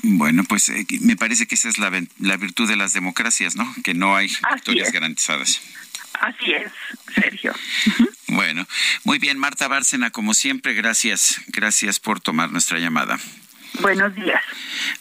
Bueno, 0.03 0.43
pues 0.43 0.69
eh, 0.69 0.85
me 1.01 1.15
parece 1.15 1.47
que 1.47 1.55
esa 1.55 1.69
es 1.69 1.79
la, 1.79 1.91
la, 2.19 2.37
virtud 2.37 2.67
de 2.67 2.75
las 2.75 2.93
democracias, 2.93 3.55
¿no? 3.55 3.73
Que 3.83 3.93
no 3.93 4.15
hay 4.15 4.29
victorias 4.53 4.91
garantizadas. 4.91 5.61
Así 6.19 6.53
es, 6.53 6.71
Sergio. 7.13 7.53
Bueno, 8.29 8.67
muy 9.05 9.19
bien, 9.19 9.37
Marta 9.37 9.69
Bárcena, 9.69 10.11
como 10.11 10.33
siempre, 10.33 10.73
gracias, 10.73 11.41
gracias 11.47 12.01
por 12.01 12.19
tomar 12.19 12.51
nuestra 12.51 12.77
llamada. 12.77 13.17
Buenos 13.79 14.13
días. 14.15 14.43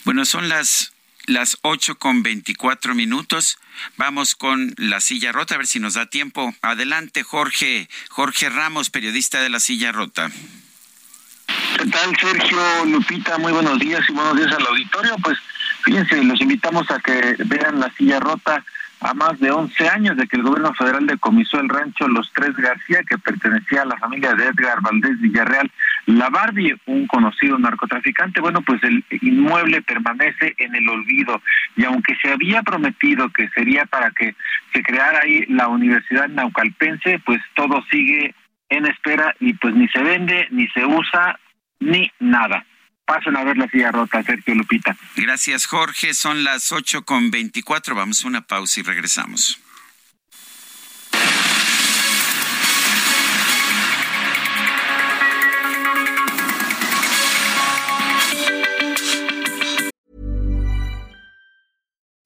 Bueno, 0.05 0.25
son 0.25 0.49
las 0.49 0.93
las 1.27 1.59
ocho 1.63 1.97
con 1.97 2.23
veinticuatro 2.23 2.95
minutos. 2.95 3.59
Vamos 3.97 4.37
con 4.37 4.75
la 4.79 5.01
silla 5.01 5.33
rota, 5.33 5.55
a 5.55 5.59
ver 5.59 5.67
si 5.67 5.81
nos 5.81 5.95
da 5.95 6.07
tiempo. 6.07 6.55
Adelante, 6.63 7.25
Jorge, 7.25 7.89
Jorge 8.09 8.49
Ramos, 8.49 8.91
periodista 8.91 9.41
de 9.41 9.51
la 9.51 9.61
silla 9.61 9.93
rota. 9.93 10.31
¿Qué 11.77 11.91
tal, 11.91 12.17
Sergio 12.19 12.59
Lupita? 12.87 13.37
Muy 13.37 13.53
buenos 13.53 13.79
días 13.79 14.01
y 14.09 14.13
buenos 14.13 14.35
días 14.35 14.51
al 14.51 14.67
auditorio. 14.67 15.15
Pues 15.23 15.37
fíjense, 15.85 16.25
los 16.25 16.41
invitamos 16.41 16.91
a 16.91 16.99
que 17.01 17.37
vean 17.45 17.81
la 17.81 17.91
silla 17.91 18.19
rota 18.19 18.65
a 19.01 19.13
más 19.13 19.39
de 19.41 19.51
11 19.51 19.87
años 19.91 20.17
de 20.17 20.27
que 20.27 20.37
el 20.37 20.43
gobierno 20.43 20.73
federal 20.73 21.07
decomisó 21.07 21.61
el 21.61 21.69
rancho 21.69 22.09
Los 22.09 22.33
Tres 22.33 22.57
García, 22.57 23.03
que 23.07 23.19
pertenecía 23.19 23.83
a 23.83 23.85
la 23.85 23.99
familia 23.99 24.33
de 24.33 24.47
Edgar 24.47 24.81
Valdés 24.81 25.21
Villarreal 25.21 25.71
La 26.07 26.31
Barbie, 26.31 26.81
un 26.87 27.07
conocido 27.09 27.59
narcotraficante. 27.59 28.41
Bueno, 28.41 28.63
pues 28.63 28.83
el 28.83 29.05
inmueble 29.11 29.83
permanece 29.83 30.55
en 30.57 30.75
el 30.75 30.89
olvido 30.89 31.43
y 31.77 31.85
aunque 31.85 32.17
se 32.23 32.33
había 32.33 32.63
prometido 32.63 33.29
que 33.29 33.51
sería 33.51 33.85
para 33.85 34.11
que 34.13 34.35
se 34.73 34.83
creara 34.83 35.21
ahí 35.25 35.45
la 35.49 35.69
Universidad 35.69 36.29
Naucalpense, 36.29 37.21
pues 37.27 37.43
todo 37.55 37.85
sigue 37.91 38.35
en 38.71 38.87
espera 38.87 39.35
y 39.41 39.53
pues 39.53 39.75
ni 39.75 39.87
se 39.89 40.03
vende, 40.03 40.49
ni 40.51 40.67
se 40.69 40.85
usa, 40.85 41.39
ni 41.81 42.11
nada. 42.21 42.65
Pasen 43.07 43.37
a 43.37 43.45
ver 43.45 43.57
la 43.57 43.69
silla 43.69 43.93
rota, 43.93 44.23
Sergio 44.23 44.55
Lupita. 44.55 44.97
Gracias, 45.17 45.67
Jorge. 45.67 46.13
Son 46.13 46.43
las 46.43 46.73
ocho 46.73 47.03
con 47.03 47.31
veinticuatro. 47.31 47.95
Vamos 47.95 48.25
a 48.25 48.29
una 48.29 48.41
pausa 48.41 48.81
y 48.81 48.83
regresamos. 48.83 49.61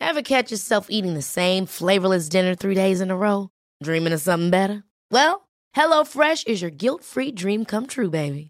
Ever 0.00 0.22
catch 0.22 0.50
yourself 0.50 0.86
eating 0.90 1.14
the 1.14 1.22
same 1.22 1.66
flavorless 1.66 2.28
dinner 2.28 2.54
three 2.54 2.74
days 2.74 3.00
in 3.00 3.10
a 3.10 3.16
row? 3.16 3.50
Dreaming 3.82 4.12
of 4.12 4.20
something 4.20 4.50
better? 4.50 4.82
Well, 5.10 5.48
HelloFresh 5.76 6.48
is 6.48 6.60
your 6.60 6.70
guilt-free 6.70 7.32
dream 7.32 7.64
come 7.64 7.86
true, 7.86 8.10
baby. 8.10 8.49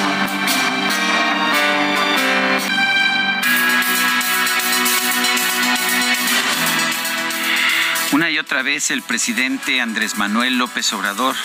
Otra 8.41 8.63
vez 8.63 8.89
el 8.89 9.03
presidente 9.03 9.81
Andrés 9.81 10.17
Manuel 10.17 10.57
López 10.57 10.91
Obrador 10.93 11.35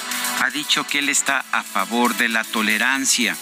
ha 0.40 0.48
dicho 0.48 0.86
que 0.86 1.01
él 1.01 1.10
está 1.10 1.44
a 1.52 1.62
favor 1.62 2.16
de 2.16 2.31
la 2.31 2.43
tolerancia. 2.43 3.36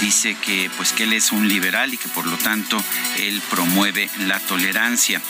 Dice 0.00 0.36
que 0.44 0.70
pues 0.76 0.92
que 0.92 1.04
él 1.04 1.12
es 1.12 1.32
un 1.32 1.48
liberal 1.48 1.92
y 1.92 1.96
que 1.96 2.08
por 2.08 2.26
lo 2.26 2.36
tanto 2.36 2.82
él 3.18 3.42
promueve 3.50 4.08
la 4.20 4.38
tolerancia. 4.40 5.20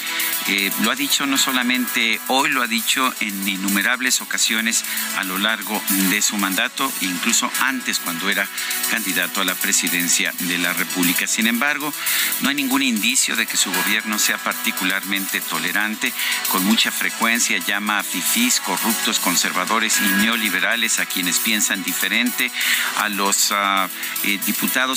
Eh, 0.48 0.70
lo 0.82 0.90
ha 0.90 0.94
dicho 0.94 1.26
no 1.26 1.38
solamente 1.38 2.20
hoy, 2.28 2.50
lo 2.50 2.62
ha 2.62 2.66
dicho 2.66 3.12
en 3.20 3.48
innumerables 3.48 4.20
ocasiones 4.20 4.84
a 5.16 5.24
lo 5.24 5.38
largo 5.38 5.82
de 6.10 6.22
su 6.22 6.36
mandato, 6.36 6.92
incluso 7.00 7.50
antes 7.60 7.98
cuando 7.98 8.30
era 8.30 8.48
candidato 8.90 9.40
a 9.40 9.44
la 9.44 9.54
presidencia 9.54 10.32
de 10.38 10.58
la 10.58 10.72
República. 10.72 11.26
Sin 11.26 11.46
embargo, 11.46 11.92
no 12.40 12.48
hay 12.48 12.54
ningún 12.54 12.82
indicio 12.82 13.36
de 13.36 13.46
que 13.46 13.56
su 13.56 13.72
gobierno 13.72 14.18
sea 14.18 14.38
particularmente 14.38 15.40
tolerante. 15.40 16.12
Con 16.50 16.64
mucha 16.64 16.90
frecuencia 16.90 17.58
llama 17.58 17.98
a 17.98 18.02
fifís, 18.02 18.60
corruptos, 18.60 19.18
conservadores 19.18 20.00
y 20.00 20.24
neoliberales 20.24 21.00
a 21.00 21.06
quienes 21.06 21.38
piensan 21.38 21.82
diferente, 21.82 22.50
a 22.98 23.08
los 23.08 23.50
uh, 23.50 23.88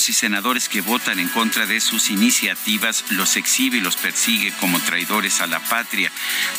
y 0.08 0.12
senadores 0.12 0.68
que 0.68 0.80
votan 0.80 1.18
en 1.18 1.28
contra 1.28 1.66
de 1.66 1.80
sus 1.80 2.10
iniciativas 2.10 3.04
los 3.10 3.36
exhibe 3.36 3.76
y 3.76 3.80
los 3.80 3.96
persigue 3.96 4.52
como 4.58 4.80
traidores 4.80 5.40
a 5.40 5.46
la 5.46 5.60
patria. 5.60 6.10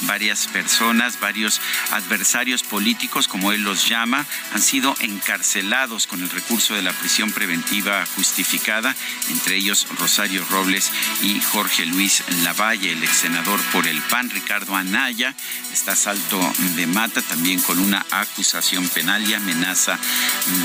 Varias 0.02 0.48
personas, 0.48 1.20
varios 1.20 1.62
adversarios 1.92 2.64
políticos, 2.64 3.28
como 3.28 3.52
él 3.52 3.64
los 3.64 3.88
llama, 3.90 4.26
han 4.54 4.62
sido 4.62 4.96
encarcelados 5.00 6.06
con 6.06 6.22
el 6.22 6.30
recurso 6.30 6.76
de 6.76 6.84
la 6.84 6.94
prisión 6.94 7.32
preventiva 7.32 8.06
justificada, 8.16 8.96
entre 9.30 9.56
ellos 9.56 9.88
Rosario 9.98 10.46
Robles 10.50 10.92
y 11.24 11.40
Jorge 11.40 11.86
Luis 11.86 12.24
Lavalle, 12.44 12.92
el 12.92 13.04
ex 13.04 13.18
senador 13.18 13.60
por 13.72 13.88
el 13.88 14.02
PAN, 14.04 14.30
Ricardo 14.30 14.76
Anaya, 14.76 15.36
está 15.74 15.96
salto 15.96 16.40
de 16.76 16.88
mata 16.88 17.22
también 17.22 17.60
con 17.62 17.80
una 17.80 18.06
acusación 18.12 18.88
penal 18.90 19.28
y 19.28 19.34
amenaza 19.34 19.98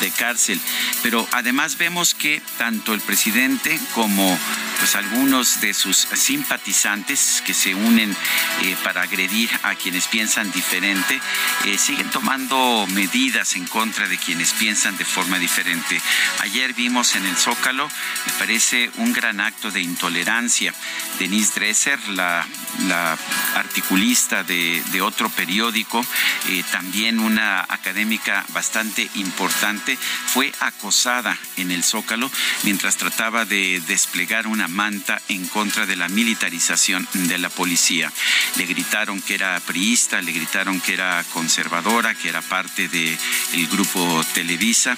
de 0.00 0.10
cárcel. 0.10 0.60
Pero 1.02 1.26
además 1.32 1.78
vemos 1.78 2.14
que 2.14 2.25
tanto 2.58 2.94
el 2.94 3.00
presidente 3.00 3.78
como 3.94 4.38
pues 4.78 4.94
algunos 4.96 5.60
de 5.60 5.72
sus 5.72 5.96
simpatizantes 5.96 7.42
que 7.46 7.54
se 7.54 7.74
unen 7.74 8.14
eh, 8.62 8.76
para 8.84 9.02
agredir 9.02 9.48
a 9.62 9.74
quienes 9.74 10.06
piensan 10.06 10.52
diferente 10.52 11.20
eh, 11.64 11.78
siguen 11.78 12.10
tomando 12.10 12.86
medidas 12.88 13.56
en 13.56 13.66
contra 13.66 14.08
de 14.08 14.18
quienes 14.18 14.52
piensan 14.52 14.96
de 14.96 15.04
forma 15.04 15.38
diferente. 15.38 16.00
Ayer 16.40 16.74
vimos 16.74 17.16
en 17.16 17.24
el 17.26 17.36
Zócalo, 17.36 17.88
me 18.26 18.32
parece 18.38 18.90
un 18.96 19.12
gran 19.12 19.40
acto 19.40 19.70
de 19.70 19.80
intolerancia. 19.80 20.74
Denise 21.18 21.54
Dresser, 21.54 21.98
la, 22.08 22.46
la 22.88 23.16
articulista 23.54 24.42
de, 24.42 24.82
de 24.92 25.00
otro 25.00 25.28
periódico, 25.30 26.04
eh, 26.48 26.62
también 26.70 27.18
una 27.18 27.60
académica 27.60 28.44
bastante 28.48 29.08
importante, 29.14 29.96
fue 29.96 30.52
acosada 30.60 31.36
en 31.56 31.70
el 31.70 31.82
Zócalo 31.82 32.15
mientras 32.62 32.96
trataba 32.96 33.44
de 33.44 33.82
desplegar 33.86 34.46
una 34.46 34.68
manta 34.68 35.20
en 35.28 35.46
contra 35.48 35.86
de 35.86 35.96
la 35.96 36.08
militarización 36.08 37.06
de 37.12 37.38
la 37.38 37.48
policía. 37.48 38.12
Le 38.56 38.66
gritaron 38.66 39.20
que 39.20 39.34
era 39.34 39.58
priista, 39.60 40.20
le 40.20 40.32
gritaron 40.32 40.80
que 40.80 40.94
era 40.94 41.24
conservadora, 41.32 42.14
que 42.14 42.28
era 42.28 42.42
parte 42.42 42.88
del 42.88 43.18
el 43.52 43.66
grupo 43.68 44.24
Televisa. 44.34 44.96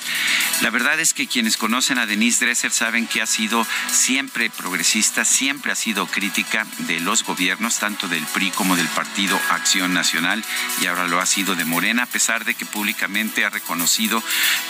La 0.63 0.71
verdad 0.71 0.99
es 1.01 1.15
que 1.15 1.27
quienes 1.27 1.57
conocen 1.57 1.99
a 1.99 2.07
Denise 2.07 2.45
Dresser 2.45 2.71
saben 2.71 3.07
que 3.07 3.23
ha 3.23 3.27
sido 3.27 3.67
siempre 3.91 4.51
progresista, 4.51 5.25
siempre 5.25 5.73
ha 5.73 5.77
sido 5.77 6.07
crítica 6.07 6.67
de 6.79 7.01
los 7.01 7.25
gobiernos, 7.25 7.79
tanto 7.79 8.09
del 8.09 8.25
PRI 8.27 8.51
como 8.51 8.77
del 8.77 8.89
Partido 8.89 9.41
Acción 9.51 9.95
Nacional, 9.95 10.45
y 10.81 10.87
ahora 10.87 11.07
lo 11.07 11.21
ha 11.21 11.27
sido 11.27 11.55
de 11.55 11.65
Morena, 11.65 12.05
a 12.05 12.07
pesar 12.07 12.45
de 12.45 12.55
que 12.55 12.67
públicamente 12.67 13.45
ha 13.45 13.51
reconocido 13.51 14.23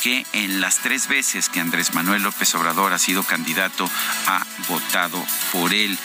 que 0.02 0.26
en 0.32 0.60
las 0.60 0.78
tres 0.78 1.08
veces 1.08 1.48
que 1.48 1.60
Andrés 1.60 1.94
Manuel 1.94 2.22
López 2.22 2.37
Obrador 2.54 2.92
ha 2.92 2.98
sido 2.98 3.22
candidato 3.22 3.88
ha 4.26 4.44
votado 4.68 5.24
por 5.52 5.72
él. 5.72 5.98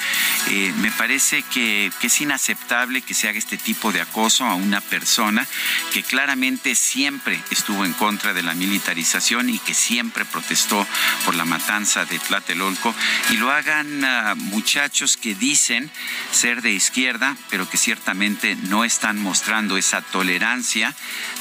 Eh, 0.50 0.74
me 0.78 0.92
parece 0.92 1.44
que, 1.44 1.92
que 2.00 2.08
es 2.08 2.22
inaceptable 2.22 3.02
que 3.02 3.14
se 3.14 3.30
haga 3.30 3.38
este 3.38 3.58
tipo 3.58 3.92
de 3.92 4.02
acoso 4.02 4.46
a 4.46 4.56
una 4.56 4.82
persona 4.82 5.48
que 5.94 6.04
claramente 6.04 6.76
siempre 6.76 7.40
estuvo 7.50 7.86
en 7.86 7.94
contra 7.94 8.34
de 8.34 8.44
la 8.44 8.54
militarización 8.54 9.50
y 9.50 9.60
que 9.60 9.74
siempre 9.74 10.26
protestó 10.26 10.86
por 11.26 11.36
la 11.36 11.46
matanza 11.46 12.06
de 12.06 12.20
Tlatelolco 12.20 12.94
y 13.32 13.38
lo 13.38 13.52
hagan 13.52 14.04
uh, 14.04 14.36
muchachos 14.36 15.18
que 15.18 15.36
dicen 15.36 15.92
ser 16.32 16.62
de 16.62 16.72
izquierda, 16.72 17.36
pero 17.50 17.70
que 17.70 17.78
ciertamente 17.78 18.56
no 18.56 18.84
están 18.84 19.20
mostrando 19.20 19.78
esa 19.78 20.02
tolerancia 20.02 20.94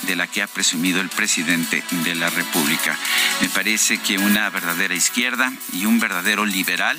de 0.03 0.17
la 0.17 0.27
que 0.27 0.43
ha 0.43 0.47
presumido 0.47 1.01
el 1.01 1.09
presidente 1.09 1.83
de 2.05 2.15
la 2.15 2.31
República. 2.31 2.97
Me 3.41 3.49
parece 3.49 3.99
que 3.99 4.19
una 4.19 4.51
verdadera 4.51 4.82
izquierda 4.91 5.53
y 5.73 5.87
un 5.87 6.01
verdadero 6.01 6.45
liberal 6.45 6.99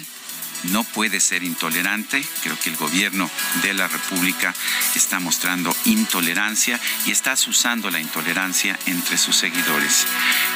no 0.71 0.83
puede 0.83 1.19
ser 1.19 1.43
intolerante. 1.43 2.23
Creo 2.41 2.57
que 2.57 2.69
el 2.69 2.77
gobierno 2.77 3.29
de 3.61 3.73
la 3.73 3.87
República 3.87 4.53
está 4.95 5.19
mostrando 5.19 5.75
intolerancia 5.85 6.79
y 7.05 7.11
está 7.11 7.33
usando 7.33 7.89
la 7.91 7.99
intolerancia 7.99 8.79
entre 8.85 9.17
sus 9.17 9.35
seguidores. 9.35 10.05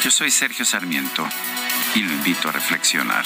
Yo 0.03 0.11
soy 0.11 0.31
Sergio 0.31 0.63
Sarmiento 0.63 1.27
y 1.95 1.99
lo 2.03 2.13
invito 2.13 2.49
a 2.49 2.53
reflexionar. 2.53 3.25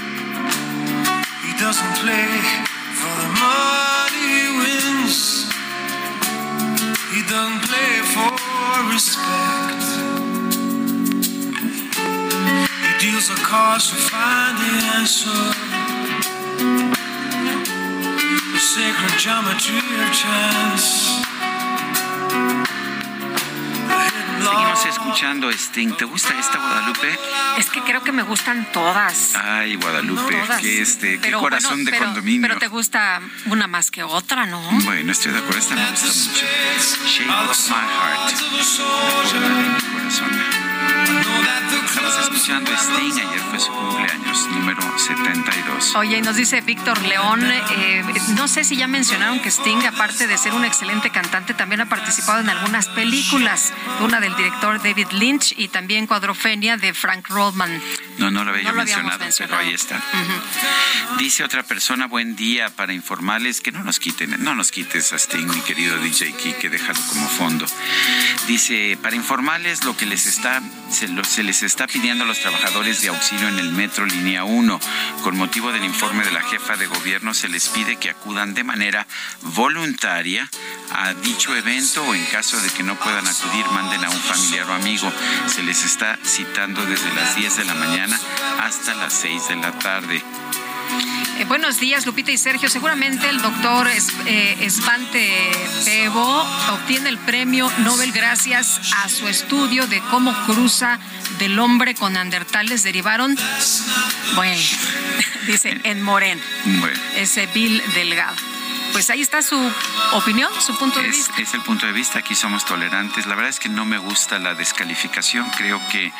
He 1.61 1.67
doesn't 1.67 1.95
play 1.97 2.41
for 2.97 3.15
the 3.21 3.29
money 3.37 4.25
he 4.33 4.47
wins. 4.57 5.45
He 7.13 7.21
doesn't 7.29 7.61
play 7.69 8.01
for 8.13 8.33
respect. 8.91 9.85
He 12.81 12.91
deals 13.05 13.27
the 13.29 13.39
cards 13.43 13.91
to 13.91 13.95
find 13.95 14.57
the 14.57 14.71
answer. 14.97 15.41
The 18.53 18.59
sacred 18.59 19.19
geometry 19.19 19.77
of 20.01 20.11
chance. 20.13 21.20
Seguimos 24.51 24.85
escuchando 24.85 25.49
Sting. 25.49 25.93
¿Te 25.97 26.05
gusta 26.05 26.37
esta 26.37 26.57
Guadalupe? 26.57 27.17
Es 27.57 27.69
que 27.69 27.81
creo 27.81 28.03
que 28.03 28.11
me 28.11 28.23
gustan 28.23 28.67
todas. 28.73 29.33
Ay, 29.35 29.75
Guadalupe, 29.75 30.35
No 30.35 30.43
todas. 30.45 30.61
qué 30.61 30.81
este, 30.81 31.11
qué 31.13 31.19
Pero 31.19 31.39
corazón 31.39 31.71
bueno, 31.71 31.85
de 31.85 31.91
pero- 31.91 32.05
condominio. 32.05 32.41
Pero 32.47 32.59
te 32.59 32.67
gusta 32.67 33.21
una 33.45 33.67
más 33.67 33.91
que 33.91 34.03
otra, 34.03 34.45
¿no? 34.45 34.61
Bueno, 34.83 35.11
estoy 35.11 35.31
de 35.31 35.37
acuerdo, 35.39 35.59
esta 35.59 35.75
me 35.75 35.89
gusta 35.89 36.07
mucho. 36.07 36.45
Shape 37.07 37.49
of 37.49 37.69
My 37.69 37.75
Heart. 37.75 38.39
De 39.33 39.39
mi 39.39 39.99
corazón. 39.99 40.40
Estamos 41.91 42.17
escuchando 42.19 42.71
Sting, 42.71 43.27
ayer 43.27 43.39
fue 43.49 43.59
su 43.59 43.71
cumpleaños, 43.71 44.47
número 44.49 44.81
72. 44.97 45.95
Oye, 45.95 46.17
y 46.17 46.21
nos 46.21 46.35
dice 46.35 46.61
Víctor 46.61 47.01
León, 47.01 47.43
eh, 47.43 48.03
no 48.35 48.47
sé 48.47 48.63
si 48.63 48.77
ya 48.77 48.87
mencionaron 48.87 49.39
que 49.41 49.49
Sting, 49.49 49.85
aparte 49.85 50.25
de 50.25 50.37
ser 50.37 50.53
un 50.53 50.63
excelente 50.63 51.09
cantante, 51.09 51.53
también 51.53 51.81
ha 51.81 51.89
participado 51.89 52.39
en 52.39 52.49
algunas 52.49 52.87
películas, 52.87 53.73
una 53.99 54.21
del 54.21 54.35
director 54.35 54.81
David 54.81 55.07
Lynch 55.11 55.53
y 55.57 55.67
también 55.67 56.07
Cuadrofenia 56.07 56.77
de 56.77 56.93
Frank 56.93 57.27
Rodman. 57.27 57.81
No, 58.17 58.31
no 58.31 58.43
lo 58.43 58.51
había 58.51 58.63
No 58.63 58.71
lo 58.71 58.77
mencionado, 58.77 59.25
pero 59.37 59.57
ahí 59.57 59.73
está. 59.73 60.01
Dice 61.17 61.43
otra 61.43 61.63
persona, 61.63 62.07
buen 62.07 62.35
día, 62.35 62.69
para 62.69 62.93
informarles 62.93 63.59
que 63.59 63.71
no 63.71 63.83
nos 63.83 63.99
quiten, 63.99 64.43
no 64.43 64.55
nos 64.55 64.71
quites 64.71 65.11
a 65.13 65.17
Sting, 65.17 65.47
mi 65.47 65.61
querido 65.61 65.97
DJ 65.97 66.33
Kike, 66.33 66.69
déjalo 66.69 66.99
como 67.09 67.27
fondo. 67.27 67.65
Dice, 68.47 68.97
para 69.01 69.15
informarles 69.15 69.83
lo 69.83 69.95
que 69.97 70.05
les 70.05 70.25
está, 70.25 70.61
se, 71.23 71.43
les 71.43 71.63
está 71.63 71.87
pidiendo 71.87 72.23
a 72.23 72.27
los 72.27 72.39
trabajadores 72.39 73.01
de 73.01 73.09
auxilio 73.09 73.47
en 73.47 73.57
el 73.57 73.71
metro 73.71 74.05
línea 74.05 74.43
1. 74.43 74.79
Con 75.23 75.37
motivo 75.37 75.71
del 75.71 75.83
informe 75.83 76.23
de 76.23 76.31
la 76.31 76.41
jefa 76.41 76.77
de 76.77 76.85
gobierno, 76.85 77.33
se 77.33 77.49
les 77.49 77.69
pide 77.69 77.95
que 77.95 78.11
acudan 78.11 78.53
de 78.53 78.63
manera 78.63 79.07
voluntaria 79.41 80.47
a 80.91 81.13
dicho 81.15 81.55
evento 81.55 82.03
o 82.03 82.13
en 82.13 82.23
caso 82.25 82.59
de 82.61 82.69
que 82.69 82.83
no 82.83 82.95
puedan 82.95 83.27
acudir, 83.27 83.65
manden 83.67 84.03
a 84.03 84.09
un 84.09 84.21
familiar 84.21 84.69
o 84.69 84.73
amigo. 84.73 85.11
Se 85.47 85.63
les 85.63 85.83
está 85.83 86.19
citando 86.23 86.85
desde 86.85 87.13
las 87.15 87.35
10 87.35 87.57
de 87.57 87.65
la 87.65 87.73
mañana 87.73 88.19
hasta 88.59 88.93
las 88.93 89.13
6 89.13 89.47
de 89.47 89.55
la 89.55 89.71
tarde. 89.79 90.21
Eh, 91.39 91.45
buenos 91.45 91.79
días, 91.79 92.05
Lupita 92.05 92.31
y 92.31 92.37
Sergio. 92.37 92.69
Seguramente 92.69 93.27
el 93.29 93.41
doctor 93.41 93.87
eh, 93.87 94.57
Esvante 94.61 95.51
Pebo 95.85 96.45
obtiene 96.73 97.09
el 97.09 97.17
premio 97.17 97.71
Nobel 97.79 98.11
gracias 98.11 98.79
a 99.03 99.09
su 99.09 99.27
estudio 99.27 99.87
de 99.87 100.01
cómo 100.11 100.33
cruza 100.45 100.99
del 101.39 101.57
hombre 101.59 101.95
con 101.95 102.13
neandertales 102.13 102.83
derivaron, 102.83 103.35
bueno, 104.35 104.61
dice, 105.47 105.79
en 105.83 106.01
Morén, 106.01 106.39
Bueno. 106.79 106.99
ese 107.15 107.47
Bill 107.47 107.81
Delgado. 107.95 108.50
Pues 108.91 109.09
ahí 109.09 109.21
está 109.21 109.41
su 109.41 109.57
opinión, 110.13 110.49
su 110.59 110.77
punto 110.77 110.99
de 111.01 111.09
vista. 111.09 111.33
Es 111.37 111.53
el 111.53 111.61
punto 111.61 111.85
de 111.85 111.91
vista, 111.91 112.19
aquí 112.19 112.35
somos 112.35 112.65
tolerantes. 112.65 113.25
La 113.25 113.35
verdad 113.35 113.49
es 113.49 113.59
que 113.59 113.69
no 113.69 113.85
me 113.85 113.97
gusta 113.97 114.39
la 114.39 114.55
descalificación, 114.55 115.49
creo 115.57 115.81
que 115.89 116.11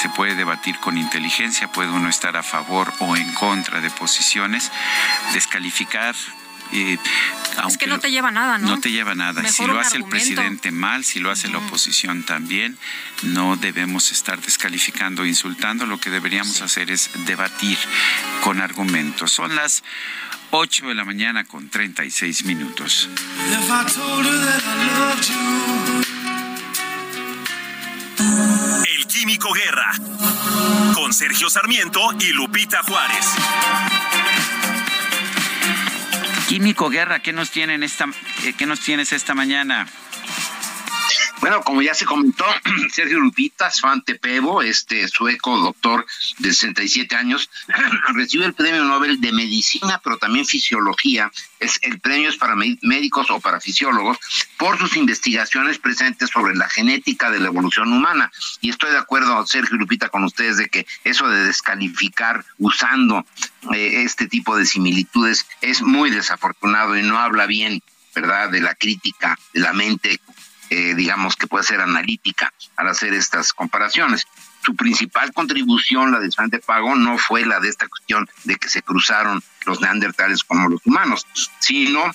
se 0.00 0.08
puede 0.10 0.34
debatir 0.34 0.78
con 0.78 0.98
inteligencia, 0.98 1.70
puede 1.70 1.90
uno 1.90 2.08
estar 2.08 2.36
a 2.36 2.42
favor 2.42 2.92
o 3.00 3.16
en 3.16 3.32
contra 3.34 3.80
de 3.80 3.90
posiciones, 3.90 4.70
descalificar 5.32 6.14
es 6.72 7.78
que 7.78 7.86
no 7.86 7.98
te 7.98 8.10
lleva 8.10 8.30
nada, 8.30 8.58
¿no? 8.58 8.68
No 8.68 8.80
te 8.80 8.90
lleva 8.90 9.14
nada. 9.14 9.46
si 9.48 9.66
lo 9.66 9.78
hace 9.78 9.96
el 9.96 10.04
presidente 10.04 10.70
mal, 10.70 11.04
si 11.04 11.20
lo 11.20 11.30
hace 11.30 11.48
la 11.48 11.58
oposición 11.58 12.24
también, 12.24 12.76
no 13.22 13.56
debemos 13.56 14.12
estar 14.12 14.40
descalificando, 14.40 15.24
insultando. 15.24 15.86
Lo 15.86 15.98
que 15.98 16.10
deberíamos 16.10 16.60
hacer 16.62 16.90
es 16.90 17.10
debatir 17.26 17.78
con 18.42 18.60
argumentos. 18.60 19.32
Son 19.32 19.54
las 19.54 19.82
8 20.50 20.88
de 20.88 20.94
la 20.94 21.04
mañana 21.04 21.44
con 21.44 21.68
36 21.68 22.44
minutos. 22.44 23.08
El 28.86 29.06
Químico 29.06 29.52
Guerra. 29.52 29.92
Con 30.94 31.12
Sergio 31.12 31.50
Sarmiento 31.50 32.00
y 32.20 32.32
Lupita 32.32 32.82
Juárez. 32.82 33.26
Químico 36.48 36.88
Guerra, 36.88 37.20
¿qué 37.20 37.32
nos, 37.32 37.50
tienen 37.50 37.82
esta, 37.82 38.06
eh, 38.44 38.54
¿qué 38.56 38.66
nos 38.66 38.80
tienes 38.80 39.12
esta 39.12 39.34
mañana? 39.34 39.86
Bueno, 41.40 41.62
como 41.62 41.82
ya 41.82 41.94
se 41.94 42.04
comentó, 42.04 42.44
Sergio 42.92 43.20
Lupita, 43.20 43.70
Svante 43.70 44.16
Pevo, 44.16 44.62
este 44.62 45.06
sueco 45.08 45.58
doctor 45.58 46.06
de 46.38 46.52
67 46.52 47.14
años, 47.14 47.50
recibe 48.14 48.46
el 48.46 48.54
premio 48.54 48.84
Nobel 48.84 49.20
de 49.20 49.32
Medicina, 49.32 50.00
pero 50.02 50.18
también 50.18 50.46
Fisiología. 50.46 51.30
Es, 51.60 51.78
el 51.82 52.00
premio 52.00 52.28
es 52.28 52.36
para 52.36 52.54
médicos 52.54 53.30
o 53.30 53.40
para 53.40 53.60
fisiólogos 53.60 54.18
por 54.58 54.78
sus 54.78 54.96
investigaciones 54.96 55.78
presentes 55.78 56.30
sobre 56.30 56.54
la 56.54 56.68
genética 56.68 57.30
de 57.30 57.40
la 57.40 57.48
evolución 57.48 57.92
humana. 57.92 58.30
Y 58.60 58.70
estoy 58.70 58.90
de 58.90 58.98
acuerdo, 58.98 59.46
Sergio 59.46 59.76
Lupita, 59.76 60.08
con 60.08 60.24
ustedes 60.24 60.56
de 60.56 60.68
que 60.68 60.86
eso 61.04 61.28
de 61.28 61.44
descalificar 61.44 62.44
usando 62.58 63.24
eh, 63.72 64.02
este 64.04 64.26
tipo 64.26 64.56
de 64.56 64.66
similitudes 64.66 65.46
es 65.60 65.82
muy 65.82 66.10
desafortunado 66.10 66.96
y 66.96 67.02
no 67.02 67.18
habla 67.18 67.46
bien 67.46 67.82
¿verdad? 68.16 68.48
De 68.48 68.60
la 68.60 68.74
crítica, 68.74 69.38
de 69.52 69.60
la 69.60 69.74
mente 69.74 70.20
eh, 70.70 70.94
digamos, 70.94 71.36
que 71.36 71.46
puede 71.46 71.64
ser 71.64 71.80
analítica 71.80 72.52
al 72.76 72.88
hacer 72.88 73.14
estas 73.14 73.52
comparaciones. 73.52 74.26
Su 74.64 74.74
principal 74.74 75.32
contribución, 75.32 76.10
la 76.10 76.18
de 76.18 76.30
Svante 76.30 76.58
Pago, 76.58 76.96
no 76.96 77.18
fue 77.18 77.46
la 77.46 77.60
de 77.60 77.68
esta 77.68 77.88
cuestión 77.88 78.28
de 78.44 78.56
que 78.56 78.68
se 78.68 78.82
cruzaron 78.82 79.42
los 79.64 79.80
neandertales 79.80 80.42
como 80.42 80.68
los 80.68 80.84
humanos, 80.84 81.26
sino 81.60 82.12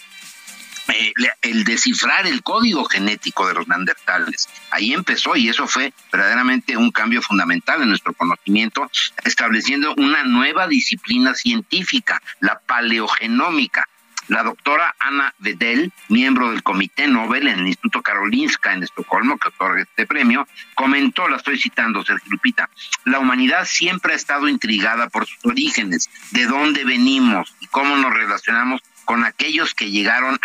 eh, 0.87 1.13
el 1.41 1.63
descifrar 1.63 2.27
el 2.27 2.43
código 2.43 2.83
genético 2.85 3.47
de 3.47 3.53
los 3.53 3.67
neandertales. 3.67 4.49
Ahí 4.71 4.93
empezó 4.93 5.35
y 5.35 5.47
eso 5.47 5.67
fue 5.67 5.93
verdaderamente 6.11 6.75
un 6.75 6.91
cambio 6.91 7.21
fundamental 7.21 7.81
en 7.81 7.89
nuestro 7.89 8.13
conocimiento, 8.13 8.89
estableciendo 9.23 9.93
una 9.95 10.23
nueva 10.23 10.67
disciplina 10.67 11.33
científica, 11.35 12.21
la 12.39 12.59
paleogenómica, 12.59 13.87
la 14.31 14.43
doctora 14.43 14.95
Ana 14.97 15.33
Vedel, 15.39 15.91
miembro 16.07 16.51
del 16.51 16.63
Comité 16.63 17.05
Nobel 17.05 17.49
en 17.49 17.59
el 17.59 17.67
Instituto 17.67 18.01
Karolinska 18.01 18.71
en 18.71 18.83
Estocolmo, 18.83 19.37
que 19.37 19.49
otorga 19.49 19.81
este 19.81 20.07
premio, 20.07 20.47
comentó, 20.73 21.27
la 21.27 21.35
estoy 21.35 21.59
citando, 21.59 22.01
Sergio 22.05 22.31
Lupita, 22.31 22.69
la 23.03 23.19
humanidad 23.19 23.65
siempre 23.65 24.13
ha 24.13 24.15
estado 24.15 24.47
intrigada 24.47 25.09
por 25.09 25.27
sus 25.27 25.37
orígenes, 25.43 26.09
de 26.31 26.45
dónde 26.45 26.85
venimos 26.85 27.53
y 27.59 27.67
cómo 27.67 27.97
nos 27.97 28.13
relacionamos 28.13 28.79
con 29.03 29.25
aquellos 29.25 29.73
que 29.73 29.91
llegaron 29.91 30.39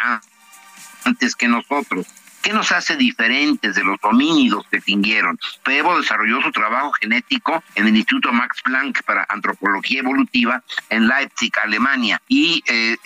antes 1.05 1.37
que 1.37 1.47
nosotros. 1.47 2.09
¿Qué 2.43 2.53
nos 2.53 2.73
hace 2.73 2.97
diferentes 2.97 3.77
de 3.77 3.85
los 3.85 3.99
homínidos 4.03 4.67
que 4.69 4.79
extinguieron? 4.79 5.39
Pebo 5.65 6.01
desarrolló 6.01 6.43
su 6.43 6.51
trabajo 6.51 6.93
genético 6.93 7.63
en 7.77 7.87
el 7.87 7.97
Instituto 7.97 8.33
Max 8.33 8.63
Planck 8.65 9.03
para 9.05 9.27
Antropología 9.29 10.01
Evolutiva 10.01 10.63
en 10.89 11.07
Leipzig, 11.07 11.53
Alemania, 11.63 12.21
y 12.29 12.63
eh, 12.67 12.97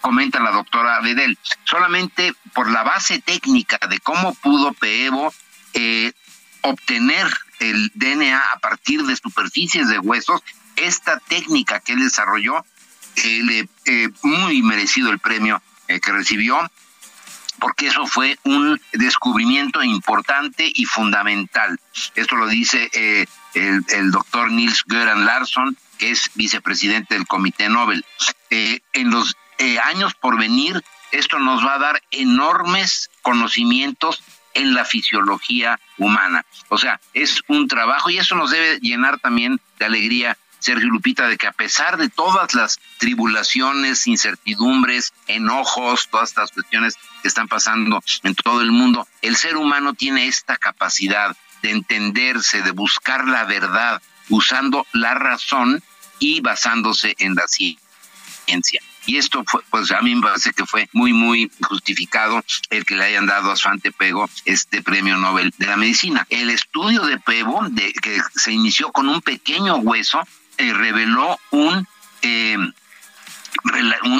comenta 0.00 0.40
la 0.40 0.52
doctora 0.52 1.00
Vedel, 1.00 1.38
solamente 1.64 2.34
por 2.54 2.70
la 2.70 2.82
base 2.82 3.20
técnica 3.20 3.78
de 3.88 3.98
cómo 4.00 4.34
pudo 4.34 4.72
PEVO 4.72 5.32
eh, 5.74 6.12
obtener 6.62 7.26
el 7.60 7.90
DNA 7.94 8.38
a 8.38 8.58
partir 8.58 9.02
de 9.04 9.16
superficies 9.16 9.88
de 9.88 9.98
huesos, 9.98 10.42
esta 10.76 11.18
técnica 11.18 11.80
que 11.80 11.92
él 11.92 12.00
desarrolló, 12.00 12.64
eh, 13.16 13.40
le, 13.42 13.68
eh, 13.84 14.08
muy 14.22 14.62
merecido 14.62 15.10
el 15.10 15.18
premio 15.18 15.62
que 15.86 16.12
recibió, 16.12 16.58
porque 17.60 17.86
eso 17.86 18.06
fue 18.06 18.38
un 18.42 18.80
descubrimiento 18.92 19.82
importante 19.84 20.68
y 20.74 20.84
fundamental. 20.84 21.78
Esto 22.16 22.34
lo 22.34 22.48
dice 22.48 22.90
el, 23.54 23.84
el, 23.88 24.10
doctor 24.10 24.50
Nils 24.50 24.82
Göran 24.86 25.24
Larsson, 25.24 25.76
que 25.96 26.10
es 26.10 26.30
vicepresidente 26.34 27.14
del 27.14 27.26
Comité 27.26 27.68
Nobel. 27.68 28.04
en 28.50 29.10
los 29.10 29.36
eh, 29.58 29.78
años 29.78 30.14
por 30.14 30.38
venir, 30.38 30.82
esto 31.12 31.38
nos 31.38 31.64
va 31.64 31.74
a 31.74 31.78
dar 31.78 32.02
enormes 32.10 33.10
conocimientos 33.22 34.22
en 34.54 34.74
la 34.74 34.84
fisiología 34.84 35.78
humana. 35.98 36.44
O 36.68 36.78
sea, 36.78 37.00
es 37.12 37.42
un 37.48 37.68
trabajo 37.68 38.10
y 38.10 38.18
eso 38.18 38.34
nos 38.34 38.50
debe 38.50 38.78
llenar 38.80 39.18
también 39.18 39.60
de 39.78 39.84
alegría, 39.84 40.36
Sergio 40.58 40.88
Lupita, 40.88 41.28
de 41.28 41.36
que 41.36 41.46
a 41.46 41.52
pesar 41.52 41.98
de 41.98 42.08
todas 42.08 42.54
las 42.54 42.80
tribulaciones, 42.98 44.06
incertidumbres, 44.06 45.12
enojos, 45.26 46.08
todas 46.10 46.30
estas 46.30 46.52
cuestiones 46.52 46.96
que 47.22 47.28
están 47.28 47.48
pasando 47.48 48.02
en 48.22 48.34
todo 48.34 48.62
el 48.62 48.72
mundo, 48.72 49.06
el 49.20 49.36
ser 49.36 49.56
humano 49.56 49.92
tiene 49.92 50.26
esta 50.26 50.56
capacidad 50.56 51.36
de 51.62 51.70
entenderse, 51.72 52.62
de 52.62 52.70
buscar 52.70 53.28
la 53.28 53.44
verdad, 53.44 54.00
usando 54.30 54.86
la 54.92 55.14
razón 55.14 55.82
y 56.18 56.40
basándose 56.40 57.14
en 57.18 57.34
la 57.34 57.46
ciencia. 57.46 58.80
Y 59.06 59.16
esto 59.16 59.44
fue, 59.46 59.62
pues 59.70 59.90
a 59.92 60.00
mí 60.02 60.14
me 60.14 60.22
parece 60.22 60.52
que 60.52 60.66
fue 60.66 60.88
muy, 60.92 61.12
muy 61.12 61.50
justificado 61.62 62.44
el 62.70 62.84
que 62.84 62.96
le 62.96 63.04
hayan 63.04 63.26
dado 63.26 63.50
a 63.50 63.56
Svante 63.56 63.92
Pego 63.92 64.28
este 64.44 64.82
premio 64.82 65.16
Nobel 65.16 65.54
de 65.58 65.66
la 65.66 65.76
Medicina. 65.76 66.26
El 66.28 66.50
estudio 66.50 67.02
de 67.06 67.18
Pego, 67.18 67.66
de, 67.70 67.92
que 67.92 68.20
se 68.34 68.52
inició 68.52 68.92
con 68.92 69.08
un 69.08 69.22
pequeño 69.22 69.76
hueso, 69.76 70.20
eh, 70.58 70.72
reveló 70.72 71.38
un... 71.50 71.86
Eh, 72.22 72.58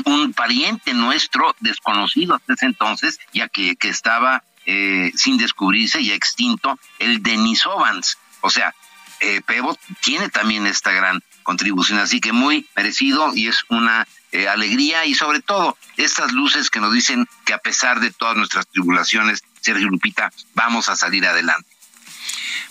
un, 0.04 0.32
pariente 0.32 0.94
nuestro 0.94 1.54
desconocido 1.60 2.34
hasta 2.34 2.54
ese 2.54 2.66
entonces, 2.66 3.18
ya 3.32 3.48
que, 3.48 3.76
que 3.76 3.88
estaba 3.88 4.42
eh, 4.64 5.12
sin 5.14 5.38
descubrirse, 5.38 6.02
ya 6.02 6.14
extinto, 6.14 6.78
el 6.98 7.22
Denisovans. 7.22 8.18
O 8.40 8.50
sea, 8.50 8.74
eh, 9.20 9.40
Pebo 9.46 9.78
tiene 10.00 10.28
también 10.28 10.66
esta 10.66 10.92
gran 10.92 11.22
contribución, 11.42 11.98
así 11.98 12.20
que 12.20 12.32
muy 12.32 12.66
merecido 12.74 13.32
y 13.34 13.46
es 13.48 13.62
una 13.68 14.06
eh, 14.36 14.48
alegría 14.48 15.06
y 15.06 15.14
sobre 15.14 15.40
todo 15.40 15.78
estas 15.96 16.32
luces 16.32 16.68
que 16.68 16.80
nos 16.80 16.92
dicen 16.92 17.26
que 17.46 17.54
a 17.54 17.58
pesar 17.58 18.00
de 18.00 18.10
todas 18.10 18.36
nuestras 18.36 18.66
tribulaciones, 18.66 19.42
Sergio 19.62 19.88
Lupita, 19.88 20.30
vamos 20.54 20.90
a 20.90 20.96
salir 20.96 21.24
adelante. 21.26 21.75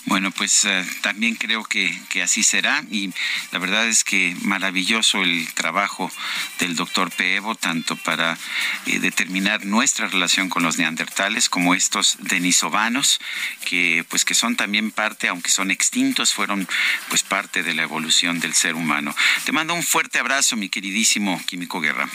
Bueno, 0.05 0.31
pues 0.31 0.65
eh, 0.65 0.85
también 1.01 1.35
creo 1.35 1.63
que, 1.63 1.93
así 2.23 2.43
será 2.43 2.83
y 2.91 3.11
la 3.51 3.59
verdad 3.59 3.87
es 3.87 4.03
que 4.03 4.35
maravilloso 4.41 5.21
el 5.21 5.51
trabajo 5.53 6.11
del 6.59 6.75
doctor 6.75 7.11
Peevo, 7.11 7.55
tanto 7.55 7.95
para 7.95 8.37
eh, 8.85 8.99
determinar 8.99 9.65
nuestra 9.65 10.07
relación 10.07 10.49
con 10.49 10.63
los 10.63 10.77
neandertales 10.77 11.49
como 11.49 11.75
estos 11.75 12.17
denisovanos, 12.19 13.19
que 13.65 14.05
pues 14.09 14.25
que 14.25 14.33
son 14.33 14.55
también 14.55 14.91
parte, 14.91 15.27
aunque 15.27 15.49
son 15.49 15.71
extintos, 15.71 16.33
fueron 16.33 16.67
pues 17.09 17.23
parte 17.23 17.63
de 17.63 17.73
la 17.73 17.83
evolución 17.83 18.39
del 18.39 18.53
ser 18.53 18.75
humano. 18.75 19.15
Te 19.43 19.51
mando 19.51 19.73
un 19.73 19.83
fuerte 19.83 20.19
abrazo, 20.19 20.55
mi 20.55 20.69
queridísimo 20.69 21.41
Químico 21.45 21.81
Guerra. 21.81 22.07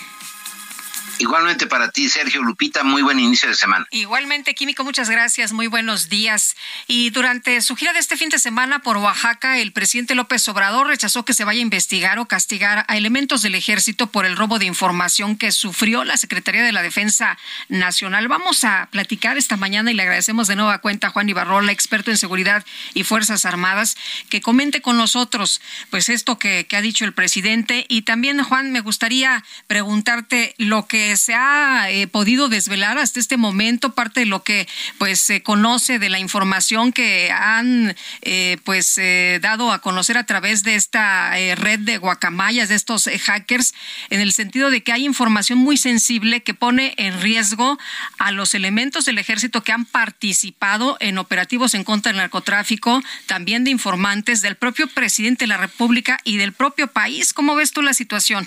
Igualmente 1.21 1.67
para 1.67 1.91
ti, 1.91 2.09
Sergio 2.09 2.43
Lupita, 2.43 2.83
muy 2.83 3.03
buen 3.03 3.21
inicio 3.21 3.51
de 3.51 3.55
semana. 3.55 3.87
Igualmente, 3.91 4.55
Químico, 4.55 4.85
muchas 4.85 5.11
gracias, 5.11 5.53
muy 5.53 5.67
buenos 5.67 6.09
días. 6.09 6.57
Y 6.87 7.11
durante 7.11 7.61
su 7.61 7.77
gira 7.77 7.93
de 7.93 7.99
este 7.99 8.17
fin 8.17 8.31
de 8.31 8.39
semana 8.39 8.79
por 8.79 8.97
Oaxaca, 8.97 9.59
el 9.59 9.73
presidente 9.73 10.15
López 10.15 10.49
Obrador 10.49 10.87
rechazó 10.87 11.27
que 11.27 11.35
se 11.35 11.45
vaya 11.45 11.59
a 11.59 11.63
investigar 11.63 12.19
o 12.19 12.25
castigar 12.25 12.87
a 12.89 12.97
elementos 12.97 13.43
del 13.43 13.55
ejército 13.55 14.07
por 14.07 14.25
el 14.25 14.35
robo 14.35 14.59
de 14.59 14.65
información 14.65 15.37
que 15.37 15.53
sufrió 15.53 16.05
la 16.05 16.17
Secretaría 16.17 16.63
de 16.63 16.73
la 16.73 16.81
Defensa 16.81 17.37
Nacional. 17.69 18.27
Vamos 18.29 18.65
a 18.65 18.89
platicar 18.91 19.37
esta 19.37 19.59
mañana 19.59 19.91
y 19.91 19.95
le 19.95 20.05
agradecemos 20.05 20.49
de 20.49 20.57
nueva 20.57 20.79
cuenta 20.79 21.09
a 21.09 21.11
Juan 21.11 21.29
Ibarrola, 21.29 21.71
experto 21.71 22.11
en 22.11 22.17
seguridad 22.17 22.65
y 22.95 23.05
Fuerzas 23.05 23.45
Armadas, 23.45 23.99
que 24.31 24.41
comente 24.41 24.81
con 24.81 24.97
nosotros 24.97 25.61
pues 25.91 26.09
esto 26.09 26.39
que, 26.39 26.67
que 26.67 26.77
ha 26.77 26.81
dicho 26.81 27.05
el 27.05 27.13
presidente. 27.13 27.85
Y 27.91 28.03
también, 28.03 28.43
Juan, 28.43 28.73
me 28.73 28.81
gustaría 28.81 29.45
preguntarte 29.67 30.55
lo 30.57 30.87
que 30.87 31.10
que 31.11 31.17
se 31.17 31.35
ha 31.35 31.91
eh, 31.91 32.07
podido 32.07 32.49
desvelar 32.49 32.97
hasta 32.97 33.19
este 33.19 33.37
momento, 33.37 33.97
parte 33.97 34.21
de 34.21 34.27
lo 34.27 34.45
que 34.45 34.69
pues 34.97 35.21
se 35.21 35.43
conoce 35.43 35.99
de 35.99 36.09
la 36.09 36.21
información 36.21 36.93
que 36.93 37.33
han 37.33 37.97
eh, 38.23 38.59
pues 38.63 38.97
eh, 38.97 39.41
dado 39.43 39.73
a 39.73 39.81
conocer 39.81 40.17
a 40.17 40.27
través 40.27 40.63
de 40.63 40.77
esta 40.77 41.33
red 41.57 41.81
de 41.81 41.99
guacamayas, 41.99 42.69
de 42.69 42.77
estos 42.77 43.11
hackers, 43.25 43.75
en 44.11 44.21
el 44.21 44.31
sentido 44.31 44.71
de 44.71 44.85
que 44.85 44.93
hay 44.93 45.05
información 45.05 45.59
muy 45.59 45.77
sensible 45.77 46.45
que 46.45 46.55
pone 46.55 46.95
en 46.97 47.21
riesgo 47.21 47.77
a 48.19 48.31
los 48.31 48.55
elementos 48.55 49.05
del 49.05 49.19
ejército 49.19 49.65
que 49.65 49.73
han 49.73 49.87
participado 49.87 50.97
en 51.01 51.19
operativos 51.19 51.75
en 51.75 51.83
contra 51.83 52.13
del 52.13 52.19
narcotráfico, 52.19 53.03
también 53.27 53.65
de 53.65 53.73
informantes 53.73 54.43
del 54.43 54.55
propio 54.55 54.87
presidente 54.87 55.43
de 55.43 55.49
la 55.49 55.57
República 55.57 56.21
y 56.23 56.37
del 56.37 56.53
propio 56.53 56.87
país. 56.87 57.33
¿Cómo 57.33 57.57
ves 57.57 57.73
tú 57.73 57.83
la 57.83 57.95
situación? 57.95 58.47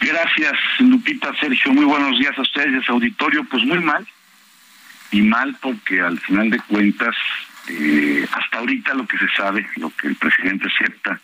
Gracias, 0.00 0.52
Lupita, 0.78 1.32
Sergio. 1.40 1.72
Muy 1.72 1.84
buenos 1.84 2.18
días 2.18 2.36
a 2.38 2.42
ustedes, 2.42 2.82
ese 2.82 2.92
auditorio. 2.92 3.44
Pues 3.44 3.64
muy 3.64 3.80
mal. 3.80 4.06
Y 5.12 5.22
mal 5.22 5.56
porque 5.60 6.00
al 6.00 6.18
final 6.20 6.50
de 6.50 6.60
cuentas, 6.60 7.16
eh, 7.68 8.26
hasta 8.32 8.58
ahorita 8.58 8.94
lo 8.94 9.06
que 9.06 9.18
se 9.18 9.28
sabe, 9.36 9.66
lo 9.76 9.90
que 9.90 10.08
el 10.08 10.16
presidente 10.16 10.68
acepta, 10.68 11.20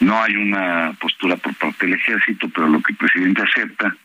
no 0.00 0.22
hay 0.22 0.36
una 0.36 0.92
postura 1.00 1.36
por 1.36 1.54
parte 1.54 1.86
del 1.86 1.96
ejército, 1.96 2.48
pero 2.48 2.68
lo 2.68 2.80
que 2.80 2.92
el 2.92 2.98
presidente 2.98 3.42
acepta 3.42 3.96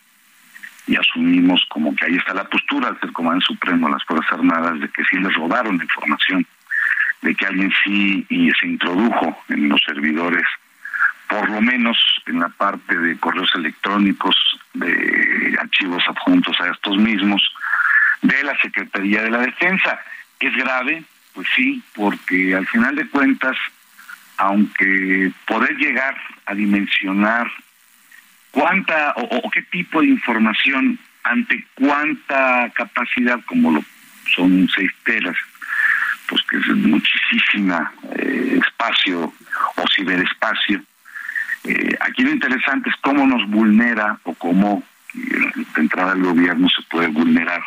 y 0.88 0.96
asumimos 0.96 1.64
como 1.70 1.96
que 1.96 2.06
ahí 2.06 2.16
está 2.16 2.34
la 2.34 2.46
postura 2.46 2.92
del 3.00 3.14
comandante 3.14 3.46
supremo 3.46 3.88
de 3.88 3.94
las 3.94 4.04
Fuerzas 4.06 4.32
Armadas 4.32 4.80
de 4.80 4.90
que 4.90 5.04
sí 5.04 5.18
les 5.18 5.34
robaron 5.36 5.76
información, 5.76 6.46
de 7.22 7.36
que 7.36 7.46
alguien 7.46 7.72
sí 7.84 8.26
y 8.28 8.50
se 8.60 8.68
introdujo 8.68 9.38
en 9.50 9.70
los 9.70 9.80
servidores 9.86 10.44
por 11.30 11.48
lo 11.48 11.62
menos 11.62 11.98
en 12.26 12.40
la 12.40 12.50
parte 12.50 12.98
de 12.98 13.18
correos 13.20 13.52
electrónicos, 13.54 14.36
de 14.74 15.56
archivos 15.62 16.04
adjuntos 16.08 16.60
a 16.60 16.72
estos 16.72 16.98
mismos, 16.98 17.42
de 18.24 18.44
la 18.44 18.58
Secretaría 18.60 19.22
de 19.22 19.30
la 19.30 19.38
Defensa. 19.38 20.00
¿Es 20.40 20.56
grave? 20.56 21.04
Pues 21.34 21.48
sí, 21.56 21.84
porque 21.96 22.56
al 22.56 22.66
final 22.68 22.96
de 22.96 23.08
cuentas, 23.08 23.56
aunque 24.38 25.32
poder 25.46 25.78
llegar 25.78 26.18
a 26.48 26.56
dimensionar 26.56 27.50
cuánta 28.50 29.14
o, 29.16 29.50
qué 29.52 29.62
tipo 29.62 30.02
de 30.02 30.08
información 30.08 30.98
ante 31.24 31.64
cuánta 31.76 32.72
capacidad, 32.74 33.40
como 33.46 33.72
lo 33.72 33.84
son 34.34 34.68
seis 34.74 34.92
telas, 35.04 35.36
pues 36.28 36.42
que 36.50 36.58
es 36.58 36.68
muchísima 36.68 37.92
eh, 38.16 38.60
espacio 38.64 39.34
o 39.76 39.84
ciberespacio, 39.96 40.84
eh, 41.70 41.96
aquí 42.00 42.24
lo 42.24 42.32
interesante 42.32 42.90
es 42.90 42.96
cómo 43.02 43.28
nos 43.28 43.48
vulnera 43.48 44.18
o 44.24 44.34
cómo 44.34 44.84
eh, 45.14 45.20
de 45.76 45.82
entrada 45.82 46.14
el 46.14 46.24
gobierno 46.24 46.68
se 46.68 46.82
puede 46.90 47.08
vulnerar 47.10 47.62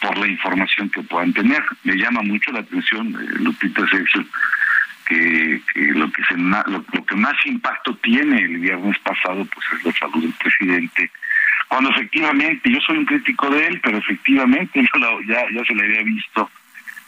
por 0.00 0.16
la 0.16 0.26
información 0.26 0.88
que 0.88 1.02
puedan 1.02 1.34
tener. 1.34 1.62
Me 1.84 1.96
llama 1.96 2.22
mucho 2.22 2.50
la 2.52 2.60
atención, 2.60 3.08
eh, 3.08 3.38
Lupita 3.40 3.86
Sergio, 3.88 4.24
que, 5.06 5.60
lo 5.92 6.10
que 6.10 6.22
se, 6.24 6.36
lo, 6.36 6.82
que 6.84 7.16
más 7.16 7.34
impacto 7.44 7.94
tiene 7.96 8.42
el 8.42 8.56
viernes 8.58 8.98
pasado 9.00 9.44
pues 9.44 9.66
es 9.76 9.84
la 9.84 9.92
salud 9.92 10.22
del 10.22 10.32
presidente. 10.32 11.10
Cuando 11.68 11.90
efectivamente, 11.90 12.70
yo 12.70 12.80
soy 12.80 12.96
un 12.98 13.04
crítico 13.04 13.50
de 13.50 13.66
él, 13.66 13.80
pero 13.82 13.98
efectivamente 13.98 14.80
yo 14.94 15.20
ya, 15.28 15.44
ya 15.52 15.62
se 15.62 15.74
le 15.74 15.84
había 15.84 16.02
visto 16.04 16.50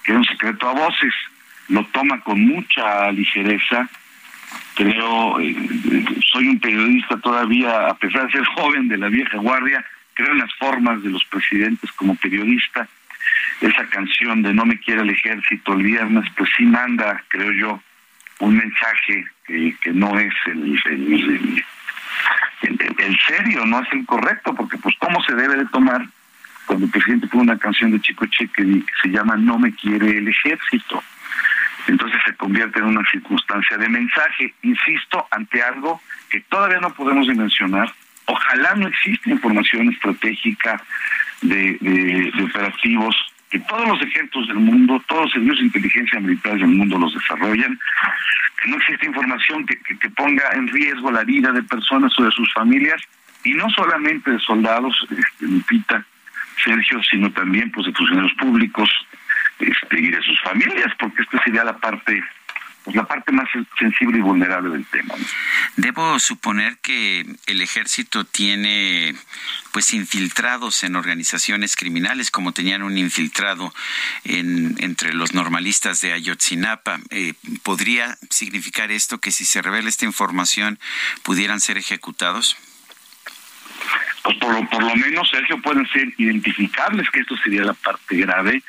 que 0.04 0.12
era 0.12 0.18
un 0.18 0.26
secreto 0.26 0.68
a 0.68 0.74
voces, 0.74 1.14
lo 1.68 1.84
toma 1.86 2.20
con 2.20 2.38
mucha 2.38 3.10
ligereza, 3.12 3.88
creo, 4.78 5.40
eh, 5.40 5.56
soy 6.30 6.48
un 6.48 6.60
periodista 6.60 7.16
todavía, 7.18 7.88
a 7.88 7.94
pesar 7.94 8.26
de 8.26 8.32
ser 8.32 8.44
joven 8.56 8.88
de 8.88 8.96
la 8.96 9.08
vieja 9.08 9.36
guardia, 9.38 9.84
creo 10.14 10.32
en 10.32 10.38
las 10.38 10.54
formas 10.54 11.02
de 11.02 11.10
los 11.10 11.24
presidentes 11.24 11.90
como 11.92 12.14
periodista. 12.14 12.88
Esa 13.60 13.84
canción 13.88 14.42
de 14.42 14.54
No 14.54 14.64
me 14.64 14.78
quiere 14.78 15.02
el 15.02 15.10
ejército 15.10 15.72
el 15.72 15.82
viernes, 15.82 16.24
pues 16.36 16.48
sí 16.56 16.64
manda, 16.64 17.22
creo 17.28 17.52
yo, 17.52 17.82
un 18.38 18.56
mensaje 18.56 19.26
que, 19.44 19.74
que 19.80 19.92
no 19.92 20.16
es 20.16 20.32
el, 20.46 20.78
el, 20.84 21.64
el, 22.98 23.18
serio, 23.26 23.66
no 23.66 23.80
es 23.80 23.92
el 23.92 24.06
correcto, 24.06 24.54
porque 24.54 24.78
pues 24.78 24.94
cómo 25.00 25.20
se 25.24 25.34
debe 25.34 25.56
de 25.56 25.66
tomar 25.66 26.06
cuando 26.66 26.86
el 26.86 26.92
presidente 26.92 27.26
pone 27.26 27.44
una 27.44 27.58
canción 27.58 27.90
de 27.90 28.00
Chico 28.00 28.26
Cheque 28.26 28.62
que 28.62 28.92
se 29.02 29.08
llama 29.08 29.36
No 29.36 29.58
me 29.58 29.72
quiere 29.72 30.18
el 30.18 30.28
ejército 30.28 31.02
entonces 31.88 32.20
se 32.24 32.34
convierte 32.34 32.78
en 32.78 32.86
una 32.86 33.04
circunstancia 33.10 33.76
de 33.78 33.88
mensaje, 33.88 34.54
insisto, 34.62 35.26
ante 35.30 35.62
algo 35.62 36.00
que 36.30 36.40
todavía 36.42 36.80
no 36.80 36.92
podemos 36.92 37.26
dimensionar. 37.26 37.90
Ojalá 38.26 38.74
no 38.74 38.88
exista 38.88 39.30
información 39.30 39.88
estratégica 39.88 40.82
de, 41.40 42.30
operativos 42.44 43.16
que 43.50 43.58
todos 43.60 43.88
los 43.88 44.02
ejércitos 44.02 44.48
del 44.48 44.58
mundo, 44.58 45.02
todos 45.08 45.22
los 45.22 45.32
servicios 45.32 45.58
de 45.60 45.64
inteligencia 45.64 46.20
militares 46.20 46.60
del 46.60 46.68
mundo 46.68 46.98
los 46.98 47.14
desarrollan, 47.14 47.78
que 48.62 48.70
no 48.70 48.76
existe 48.76 49.06
información 49.06 49.64
que, 49.64 49.78
que, 49.78 50.10
ponga 50.10 50.44
en 50.52 50.68
riesgo 50.68 51.10
la 51.10 51.24
vida 51.24 51.50
de 51.52 51.62
personas 51.62 52.12
o 52.18 52.24
de 52.24 52.30
sus 52.32 52.52
familias, 52.52 53.00
y 53.44 53.54
no 53.54 53.70
solamente 53.70 54.32
de 54.32 54.38
soldados, 54.40 54.94
este, 55.10 55.46
Lupita, 55.46 56.04
Sergio, 56.62 57.02
sino 57.04 57.30
también 57.30 57.70
pues 57.70 57.86
de 57.86 57.92
funcionarios 57.94 58.34
públicos, 58.34 58.90
este, 59.60 60.00
y 60.00 60.10
de 60.10 60.22
sus 60.22 60.40
familias, 60.42 60.92
porque 60.98 61.22
esta 61.22 61.42
sería 61.42 61.64
la 61.64 61.76
parte 61.76 62.22
pues 62.88 62.96
la 62.96 63.04
parte 63.04 63.32
más 63.32 63.46
sensible 63.78 64.16
y 64.16 64.22
vulnerable 64.22 64.70
del 64.70 64.86
tema. 64.86 65.14
Debo 65.76 66.18
suponer 66.18 66.78
que 66.78 67.26
el 67.44 67.60
ejército 67.60 68.24
tiene 68.24 69.14
pues 69.72 69.92
infiltrados 69.92 70.82
en 70.84 70.96
organizaciones 70.96 71.76
criminales, 71.76 72.30
como 72.30 72.52
tenían 72.52 72.82
un 72.82 72.96
infiltrado 72.96 73.74
en, 74.24 74.76
entre 74.78 75.12
los 75.12 75.34
normalistas 75.34 76.00
de 76.00 76.14
Ayotzinapa. 76.14 76.98
Eh, 77.10 77.34
¿Podría 77.62 78.16
significar 78.30 78.90
esto 78.90 79.18
que 79.18 79.32
si 79.32 79.44
se 79.44 79.60
revela 79.60 79.90
esta 79.90 80.06
información 80.06 80.78
pudieran 81.24 81.60
ser 81.60 81.76
ejecutados? 81.76 82.56
Pues 84.22 84.36
por, 84.38 84.68
por 84.70 84.82
lo 84.82 84.96
menos, 84.96 85.28
Sergio, 85.30 85.60
pueden 85.60 85.86
ser 85.88 86.12
identificables, 86.16 87.10
que 87.10 87.20
esto 87.20 87.36
sería 87.36 87.64
la 87.64 87.74
parte 87.74 88.16
grave, 88.16 88.62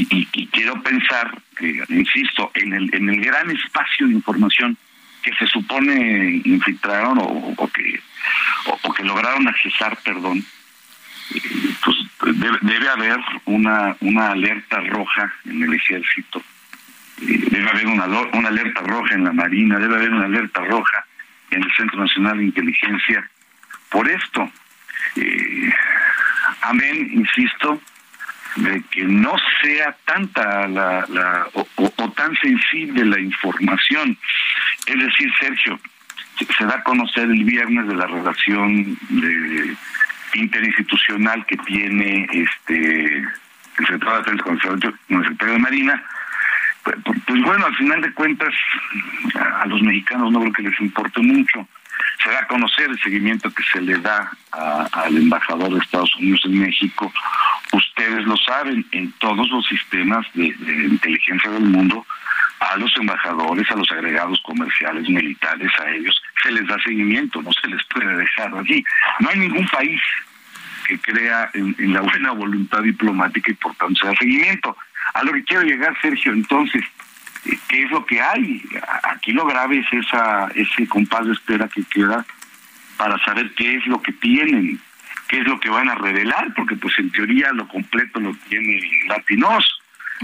y, 0.00 0.46
quiero 0.48 0.82
pensar 0.82 1.30
que, 1.56 1.82
insisto, 1.88 2.50
en 2.54 2.72
el, 2.72 2.94
en 2.94 3.08
el 3.08 3.20
gran 3.24 3.50
espacio 3.50 4.06
de 4.06 4.14
información 4.14 4.76
que 5.22 5.32
se 5.34 5.46
supone 5.46 6.40
infiltraron 6.44 7.18
o, 7.18 7.70
que 7.72 8.00
o, 8.82 8.92
que 8.92 9.02
lograron 9.02 9.48
accesar, 9.48 9.98
perdón, 10.04 10.44
pues 11.84 11.96
debe, 12.62 12.88
haber 12.88 13.18
una 13.46 13.96
una 14.00 14.30
alerta 14.30 14.80
roja 14.80 15.32
en 15.44 15.62
el 15.62 15.74
ejército, 15.74 16.42
eh, 17.22 17.44
debe 17.50 17.68
haber 17.68 17.86
una, 17.88 18.06
una 18.06 18.48
alerta 18.48 18.82
roja 18.82 19.14
en 19.14 19.24
la 19.24 19.32
marina, 19.32 19.78
debe 19.78 19.96
haber 19.96 20.12
una 20.12 20.26
alerta 20.26 20.62
roja 20.64 21.04
en 21.50 21.62
el 21.62 21.72
Centro 21.76 22.00
Nacional 22.00 22.38
de 22.38 22.44
Inteligencia 22.44 23.28
por 23.90 24.08
esto. 24.08 24.50
Eh, 25.16 25.72
amén, 26.62 27.10
insisto, 27.12 27.80
de 28.56 28.82
que 28.90 29.04
no 29.04 29.34
sea 29.62 29.96
tanta 30.04 30.66
la, 30.68 31.04
la 31.08 31.46
o, 31.54 32.10
tan 32.10 32.34
sensible 32.36 33.04
la 33.04 33.20
información. 33.20 34.16
Es 34.86 34.98
decir, 34.98 35.30
Sergio, 35.38 35.78
se 36.56 36.64
da 36.64 36.76
a 36.76 36.82
conocer 36.82 37.24
el 37.24 37.44
viernes 37.44 37.86
de 37.86 37.94
la 37.94 38.06
relación 38.06 38.96
de, 39.08 39.76
interinstitucional 40.34 41.44
que 41.46 41.56
tiene 41.58 42.26
este 42.32 43.18
el 43.18 43.86
secretario 43.86 44.22
de 44.22 44.42
con 44.42 44.54
el 44.54 45.22
secretario 45.22 45.54
de 45.54 45.60
Marina. 45.60 46.02
Pues, 46.82 46.96
pues, 47.26 47.42
bueno, 47.42 47.66
al 47.66 47.76
final 47.76 48.00
de 48.00 48.12
cuentas, 48.12 48.54
a 49.34 49.66
los 49.66 49.82
mexicanos 49.82 50.32
no 50.32 50.40
creo 50.40 50.52
que 50.52 50.62
les 50.62 50.80
importe 50.80 51.20
mucho 51.20 51.68
se 52.22 52.30
da 52.30 52.40
a 52.40 52.46
conocer 52.46 52.90
el 52.90 53.00
seguimiento 53.00 53.50
que 53.50 53.62
se 53.62 53.80
le 53.80 53.98
da 53.98 54.30
al 54.92 55.16
embajador 55.16 55.72
de 55.72 55.78
Estados 55.78 56.14
Unidos 56.16 56.42
en 56.44 56.60
México. 56.60 57.12
Ustedes 57.72 58.24
lo 58.24 58.36
saben, 58.36 58.86
en 58.92 59.12
todos 59.12 59.48
los 59.48 59.66
sistemas 59.66 60.26
de, 60.34 60.46
inteligencia 60.46 61.50
del 61.50 61.64
mundo, 61.64 62.06
a 62.60 62.76
los 62.78 62.94
embajadores, 62.96 63.70
a 63.70 63.76
los 63.76 63.90
agregados 63.90 64.40
comerciales, 64.42 65.08
militares, 65.08 65.70
a 65.78 65.90
ellos, 65.90 66.20
se 66.42 66.50
les 66.52 66.66
da 66.66 66.78
seguimiento, 66.82 67.42
no 67.42 67.52
se 67.52 67.68
les 67.68 67.82
puede 67.84 68.16
dejar 68.16 68.54
allí. 68.54 68.84
No 69.20 69.28
hay 69.28 69.38
ningún 69.38 69.66
país 69.68 70.00
que 70.86 70.98
crea 70.98 71.50
en, 71.54 71.74
en 71.78 71.92
la 71.92 72.00
buena 72.00 72.30
voluntad 72.30 72.82
diplomática 72.82 73.50
y 73.50 73.54
por 73.54 73.74
tanto 73.74 74.00
se 74.00 74.06
da 74.06 74.16
seguimiento. 74.16 74.76
A 75.14 75.22
lo 75.22 75.32
que 75.32 75.44
quiero 75.44 75.62
llegar, 75.62 75.96
Sergio, 76.00 76.32
entonces, 76.32 76.84
qué 77.68 77.82
es 77.82 77.90
lo 77.90 78.04
que 78.04 78.20
hay. 78.20 78.62
Aquí 79.02 79.32
lo 79.32 79.46
grave 79.46 79.78
es 79.78 79.86
esa, 79.92 80.48
ese 80.54 80.86
compás 80.88 81.26
de 81.26 81.32
espera 81.32 81.68
que 81.68 81.84
queda 81.84 82.24
para 82.96 83.18
saber 83.24 83.52
qué 83.54 83.76
es 83.76 83.86
lo 83.86 84.00
que 84.00 84.12
tienen, 84.12 84.80
qué 85.28 85.38
es 85.38 85.46
lo 85.46 85.60
que 85.60 85.68
van 85.68 85.88
a 85.88 85.94
revelar, 85.94 86.52
porque 86.54 86.76
pues 86.76 86.98
en 86.98 87.10
teoría 87.10 87.52
lo 87.52 87.68
completo 87.68 88.20
lo 88.20 88.34
tiene 88.48 88.80
Latinos. 89.08 89.80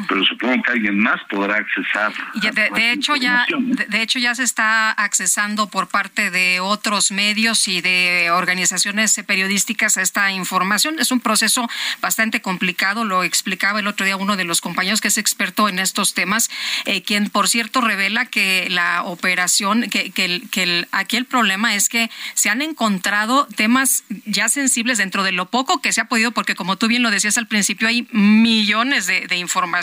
Pero 0.09 0.25
supongo 0.25 0.63
que 0.63 0.73
alguien 0.73 0.99
más 0.99 1.21
podrá 1.29 1.57
accesar. 1.57 2.13
de, 2.35 2.93
hecho 2.93 3.17
ya, 3.17 3.47
de, 3.49 4.03
hecho 4.03 4.19
ya 4.19 4.35
se 4.35 4.43
está 4.43 4.91
accesando 4.91 5.69
por 5.69 5.89
parte 5.89 6.31
de 6.31 6.61
otros 6.61 7.11
medios 7.11 7.69
y 7.69 7.81
de 7.81 8.31
organizaciones 8.31 9.21
periodísticas 9.27 9.99
a 9.99 10.03
esta 10.03 10.31
información. 10.33 10.99
Es 10.99 11.13
un 11.13 11.21
proceso 11.21 11.69
bastante 12.01 12.41
complicado, 12.41 13.05
lo 13.05 13.23
explicaba 13.23 13.81
el 13.81 13.87
otro 13.87 14.07
día 14.07 14.17
uno 14.17 14.37
de 14.37 14.45
los 14.45 14.61
compañeros 14.61 15.01
que 15.01 15.09
es 15.09 15.19
experto 15.19 15.69
en 15.69 15.79
estos 15.79 16.15
temas, 16.15 16.51
eh, 16.87 17.03
quien 17.03 17.29
por 17.29 17.49
cierto 17.49 17.81
revela 17.81 18.27
que 18.27 18.69
la 18.71 19.03
operación, 19.05 19.91
que, 19.91 20.11
que, 20.11 20.43
que 20.51 20.87
aquí 20.93 21.17
el 21.17 21.27
problema 21.27 21.75
es 21.75 21.89
que 21.89 22.11
se 22.35 22.49
han 22.49 22.63
encontrado 22.63 23.47
temas 23.57 24.05
ya 24.25 24.49
sensibles 24.49 24.99
dentro 24.99 25.23
de 25.23 25.33
lo 25.33 25.51
poco 25.51 25.83
que 25.83 25.93
se 25.93 26.01
ha 26.01 26.07
podido, 26.07 26.33
porque 26.33 26.55
como 26.55 26.77
tú 26.77 26.89
bien 26.89 27.03
lo 27.03 27.11
decías 27.11 27.37
al 27.37 27.47
principio, 27.47 27.89
hay 27.89 28.09
millones 28.13 29.07
de, 29.07 29.27
de 29.27 29.37
información 29.37 29.82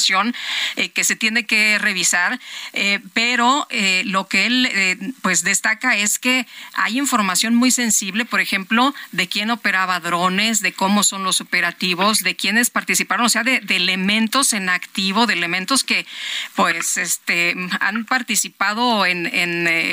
eh, 0.75 0.89
que 0.89 1.03
se 1.03 1.15
tiene 1.15 1.45
que 1.45 1.77
revisar, 1.77 2.39
eh, 2.73 2.99
pero 3.13 3.67
eh, 3.69 4.03
lo 4.05 4.27
que 4.27 4.45
él 4.45 5.13
pues 5.21 5.43
destaca 5.43 5.97
es 5.97 6.19
que 6.19 6.45
hay 6.73 6.97
información 6.97 7.55
muy 7.55 7.71
sensible, 7.71 8.25
por 8.25 8.39
ejemplo, 8.39 8.93
de 9.11 9.27
quién 9.27 9.51
operaba 9.51 9.99
drones, 9.99 10.61
de 10.61 10.73
cómo 10.73 11.03
son 11.03 11.23
los 11.23 11.41
operativos, 11.41 12.19
de 12.19 12.35
quiénes 12.35 12.69
participaron, 12.69 13.25
o 13.25 13.29
sea, 13.29 13.43
de, 13.43 13.61
elementos 13.69 14.53
en 14.53 14.69
activo, 14.69 15.25
de 15.25 15.33
elementos 15.33 15.83
que 15.83 16.05
pues 16.55 16.97
este 16.97 17.55
han 17.79 18.05
participado 18.05 19.05
en, 19.05 19.19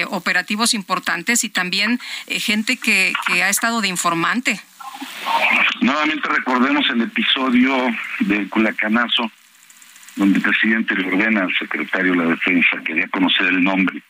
operativos 0.08 0.74
importantes 0.74 1.44
y 1.44 1.48
también 1.48 2.00
gente 2.28 2.76
que, 2.76 3.12
que 3.26 3.42
ha 3.42 3.48
estado 3.48 3.80
de 3.80 3.88
informante. 3.88 4.60
Nuevamente 5.80 6.28
recordemos 6.28 6.88
el 6.90 7.02
episodio 7.02 7.94
del 8.20 8.48
Culacanazo, 8.48 9.30
donde 10.16 10.38
el 10.38 10.42
presidente 10.42 10.94
le 10.94 11.08
ordena 11.08 11.42
al 11.42 11.54
secretario 11.56 12.12
de 12.12 12.18
la 12.18 12.30
Defensa, 12.30 12.82
quería 12.84 13.08
conocer 13.08 13.46
el 13.46 13.62
nombre 13.62 14.02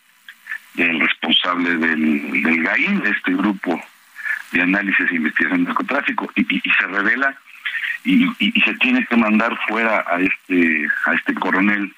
del 0.74 1.00
responsable 1.00 1.76
del, 1.76 2.42
del 2.42 2.62
GAIN, 2.62 3.02
de 3.02 3.10
este 3.10 3.32
grupo 3.34 3.82
de 4.52 4.62
análisis 4.62 5.10
e 5.10 5.16
investigación 5.16 5.64
de 5.64 5.68
narcotráfico, 5.68 6.30
y, 6.36 6.44
se 6.44 6.86
revela 6.86 7.36
y, 8.04 8.26
y, 8.38 8.60
se 8.60 8.74
tiene 8.74 9.04
que 9.06 9.16
mandar 9.16 9.56
fuera 9.68 10.04
a 10.06 10.20
este 10.20 10.88
a 11.06 11.14
este 11.14 11.34
coronel 11.34 11.92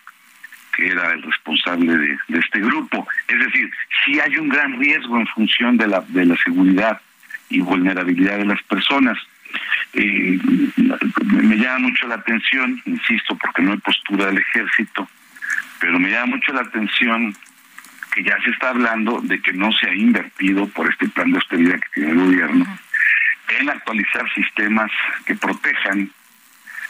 que 0.75 0.89
era 0.89 1.13
el 1.13 1.23
responsable 1.23 1.97
de, 1.97 2.19
de, 2.29 2.39
este 2.39 2.61
grupo. 2.61 3.07
Es 3.27 3.39
decir, 3.39 3.71
si 4.05 4.21
hay 4.21 4.37
un 4.39 4.49
gran 4.49 4.79
riesgo 4.79 5.19
en 5.19 5.27
función 5.27 5.77
de 5.77 5.89
la, 5.89 6.01
de 6.09 6.25
la 6.25 6.37
seguridad 6.37 7.01
y 7.51 7.61
vulnerabilidad 7.61 8.39
de 8.39 8.45
las 8.45 8.63
personas. 8.63 9.19
Eh, 9.95 10.39
me 11.23 11.57
llama 11.57 11.89
mucho 11.89 12.07
la 12.07 12.16
atención, 12.16 12.81
insisto, 12.85 13.37
porque 13.37 13.62
no 13.62 13.73
hay 13.73 13.79
postura 13.79 14.27
del 14.27 14.39
ejército, 14.39 15.09
pero 15.81 15.99
me 15.99 16.11
llama 16.11 16.37
mucho 16.37 16.53
la 16.53 16.61
atención 16.61 17.35
que 18.12 18.23
ya 18.23 18.41
se 18.43 18.51
está 18.51 18.70
hablando 18.70 19.20
de 19.23 19.41
que 19.41 19.53
no 19.53 19.73
se 19.73 19.89
ha 19.89 19.95
invertido 19.95 20.66
por 20.69 20.91
este 20.91 21.09
plan 21.09 21.31
de 21.31 21.39
austeridad 21.39 21.81
que 21.81 21.89
tiene 21.95 22.11
el 22.11 22.19
gobierno 22.19 22.79
en 23.61 23.70
actualizar 23.70 24.33
sistemas 24.35 24.91
que 25.25 25.35
protejan 25.35 26.11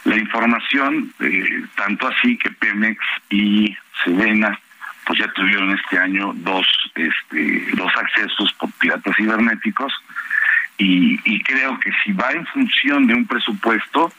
la 0.05 0.17
información, 0.17 1.13
eh, 1.19 1.63
tanto 1.75 2.07
así 2.07 2.37
que 2.37 2.51
Pemex 2.51 2.99
y 3.29 3.75
Sedena 4.03 4.59
pues 5.05 5.19
ya 5.19 5.27
tuvieron 5.33 5.71
este 5.71 5.97
año 5.97 6.33
dos 6.35 6.67
este, 6.95 7.65
dos 7.73 7.91
accesos 7.95 8.53
por 8.53 8.71
piratas 8.73 9.15
cibernéticos 9.15 9.91
y, 10.79 11.43
creo 11.43 11.77
que 11.79 11.91
si 12.03 12.13
va 12.13 12.31
en 12.31 12.45
función 12.47 13.05
de 13.05 13.13
un 13.13 13.27
presupuesto, 13.27 14.13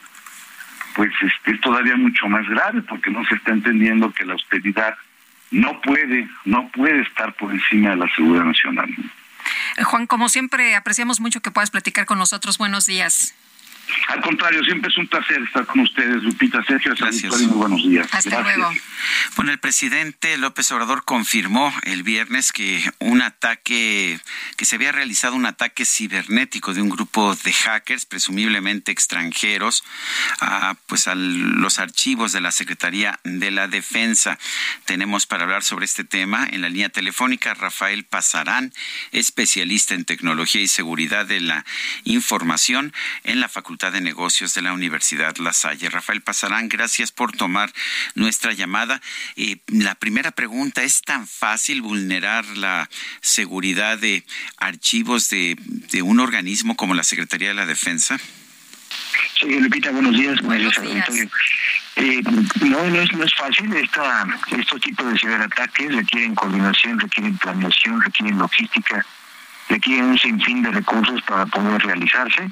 pues 0.95 1.11
este, 1.21 1.51
es 1.51 1.61
todavía 1.61 1.95
mucho 1.95 2.27
más 2.27 2.47
grave 2.47 2.81
porque 2.83 3.09
no 3.09 3.25
se 3.25 3.35
está 3.35 3.51
entendiendo 3.51 4.11
que 4.11 4.25
la 4.25 4.33
austeridad 4.33 4.95
no 5.49 5.81
puede, 5.81 6.27
no 6.45 6.69
puede 6.69 7.01
estar 7.01 7.33
por 7.33 7.51
encima 7.51 7.89
de 7.91 7.95
la 7.97 8.15
seguridad 8.15 8.45
nacional. 8.45 8.89
Juan, 9.83 10.05
como 10.05 10.29
siempre, 10.29 10.75
apreciamos 10.75 11.19
mucho 11.19 11.41
que 11.41 11.51
puedas 11.51 11.71
platicar 11.71 12.05
con 12.05 12.19
nosotros. 12.19 12.57
Buenos 12.57 12.85
días. 12.85 13.33
Al 14.07 14.21
contrario, 14.21 14.63
siempre 14.63 14.89
es 14.89 14.97
un 14.97 15.07
placer 15.07 15.41
estar 15.41 15.65
con 15.65 15.81
ustedes, 15.81 16.23
Lupita, 16.23 16.63
Sergio, 16.63 16.93
Gracias. 16.97 17.33
muy 17.41 17.45
buenos 17.47 17.83
días. 17.83 18.07
Hasta 18.11 18.41
luego. 18.41 18.71
Bueno, 19.35 19.51
el 19.51 19.59
presidente 19.59 20.37
López 20.37 20.71
Obrador 20.71 21.03
confirmó 21.03 21.73
el 21.83 22.03
viernes 22.03 22.51
que 22.51 22.83
un 22.99 23.21
ataque, 23.21 24.19
que 24.57 24.65
se 24.65 24.75
había 24.75 24.91
realizado 24.91 25.35
un 25.35 25.45
ataque 25.45 25.85
cibernético 25.85 26.73
de 26.73 26.81
un 26.81 26.89
grupo 26.89 27.35
de 27.35 27.53
hackers, 27.53 28.05
presumiblemente 28.05 28.91
extranjeros, 28.91 29.83
a, 30.39 30.75
pues 30.87 31.07
a 31.07 31.15
los 31.15 31.79
archivos 31.79 32.31
de 32.31 32.41
la 32.41 32.51
Secretaría 32.51 33.19
de 33.23 33.51
la 33.51 33.67
Defensa. 33.67 34.37
Tenemos 34.85 35.25
para 35.25 35.43
hablar 35.43 35.63
sobre 35.63 35.85
este 35.85 36.03
tema 36.03 36.47
en 36.49 36.61
la 36.61 36.69
línea 36.69 36.89
telefónica 36.89 37.53
Rafael 37.53 38.03
Pasarán, 38.03 38.73
especialista 39.11 39.95
en 39.95 40.05
tecnología 40.05 40.61
y 40.61 40.67
seguridad 40.67 41.25
de 41.25 41.41
la 41.41 41.65
información 42.03 42.93
en 43.23 43.39
la 43.39 43.49
Facultad 43.49 43.70
de 43.71 44.01
Negocios 44.01 44.53
de 44.53 44.61
la 44.61 44.73
Universidad 44.73 45.37
La 45.37 45.53
Salle. 45.53 45.89
Rafael 45.89 46.21
Pasarán, 46.21 46.67
gracias 46.67 47.11
por 47.11 47.31
tomar 47.31 47.71
nuestra 48.15 48.51
llamada. 48.51 49.01
Eh, 49.37 49.57
la 49.67 49.95
primera 49.95 50.31
pregunta, 50.31 50.83
¿es 50.83 51.01
tan 51.01 51.25
fácil 51.25 51.81
vulnerar 51.81 52.45
la 52.57 52.89
seguridad 53.21 53.97
de 53.97 54.25
archivos 54.57 55.29
de, 55.29 55.55
un 56.03 56.19
organismo 56.19 56.75
como 56.75 56.93
la 56.93 57.03
Secretaría 57.03 57.49
de 57.49 57.53
la 57.53 57.65
Defensa? 57.65 58.19
Sí, 59.39 59.59
Lupita, 59.59 59.89
buenos 59.91 60.13
días. 60.13 60.41
Buenos 60.41 60.79
días. 60.81 61.09
Eh, 61.95 62.21
no, 62.61 62.89
no 62.89 63.01
es, 63.01 63.13
no 63.13 63.23
es 63.23 63.33
fácil. 63.35 63.73
Esta, 63.73 64.27
estos 64.51 64.81
tipos 64.81 65.11
de 65.11 65.17
ciberataques 65.17 65.95
requieren 65.95 66.35
coordinación, 66.35 66.99
requieren 66.99 67.37
planeación, 67.37 68.01
requieren 68.01 68.37
logística, 68.37 69.05
requieren 69.69 70.05
un 70.05 70.19
sinfín 70.19 70.61
de 70.61 70.71
recursos 70.71 71.21
para 71.23 71.45
poder 71.45 71.81
realizarse 71.83 72.51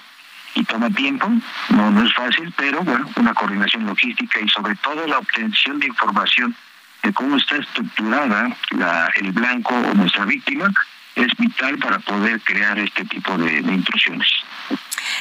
y 0.55 0.63
toma 0.63 0.89
tiempo, 0.89 1.27
no, 1.69 1.91
no 1.91 2.05
es 2.05 2.13
fácil, 2.13 2.53
pero 2.57 2.81
bueno, 2.83 3.09
una 3.15 3.33
coordinación 3.33 3.85
logística 3.85 4.39
y 4.39 4.49
sobre 4.49 4.75
todo 4.75 5.05
la 5.07 5.19
obtención 5.19 5.79
de 5.79 5.87
información 5.87 6.55
de 7.03 7.13
cómo 7.13 7.37
está 7.37 7.57
estructurada 7.57 8.55
la, 8.71 9.11
el 9.15 9.31
blanco 9.31 9.73
o 9.73 9.93
nuestra 9.93 10.25
víctima 10.25 10.71
es 11.15 11.35
vital 11.37 11.77
para 11.77 11.99
poder 11.99 12.41
crear 12.41 12.77
este 12.79 13.05
tipo 13.05 13.37
de 13.37 13.59
intrusiones. 13.59 14.27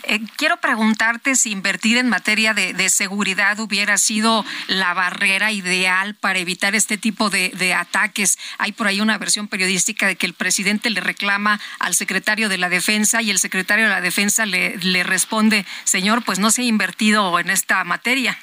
Eh, 0.04 0.20
quiero 0.36 0.56
preguntarte 0.58 1.34
si 1.34 1.50
invertir 1.50 1.98
en 1.98 2.08
materia 2.08 2.54
de, 2.54 2.88
seguridad 2.88 3.58
hubiera 3.60 3.98
sido 3.98 4.44
la 4.66 4.94
barrera 4.94 5.52
ideal 5.52 6.14
para 6.14 6.38
evitar 6.38 6.74
este 6.74 6.96
tipo 6.96 7.30
de, 7.30 7.74
ataques. 7.74 8.38
Hay 8.58 8.72
por 8.72 8.86
ahí 8.86 9.00
una 9.00 9.18
versión 9.18 9.48
periodística 9.48 10.06
de 10.06 10.16
que 10.16 10.26
el 10.26 10.34
presidente 10.34 10.90
le 10.90 11.00
reclama 11.00 11.60
al 11.78 11.94
secretario 11.94 12.48
de 12.48 12.58
la 12.58 12.68
Defensa 12.68 13.22
y 13.22 13.30
el 13.30 13.38
secretario 13.38 13.84
de 13.84 13.90
la 13.90 14.00
Defensa 14.00 14.46
le, 14.46 14.76
le 14.78 15.02
responde, 15.02 15.66
señor, 15.84 16.24
pues 16.24 16.38
no 16.38 16.50
se 16.50 16.62
ha 16.62 16.64
invertido 16.64 17.38
en 17.38 17.50
esta 17.50 17.84
materia. 17.84 18.38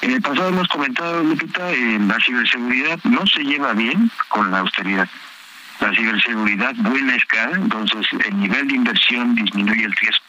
En 0.00 0.10
el 0.10 0.22
pasado 0.22 0.48
hemos 0.48 0.68
comentado, 0.68 1.22
Lupita, 1.22 1.70
en 1.70 2.08
la 2.08 2.18
ciberseguridad 2.24 2.98
no 3.04 3.26
se 3.26 3.42
lleva 3.42 3.72
bien 3.72 4.10
con 4.28 4.50
la 4.50 4.58
austeridad 4.60 5.08
la 5.82 5.94
ciberseguridad 5.94 6.74
buena 6.76 7.16
escala, 7.16 7.56
entonces 7.56 8.06
el 8.24 8.38
nivel 8.38 8.68
de 8.68 8.74
inversión 8.74 9.34
disminuye 9.34 9.84
el 9.84 9.92
riesgo. 9.92 10.24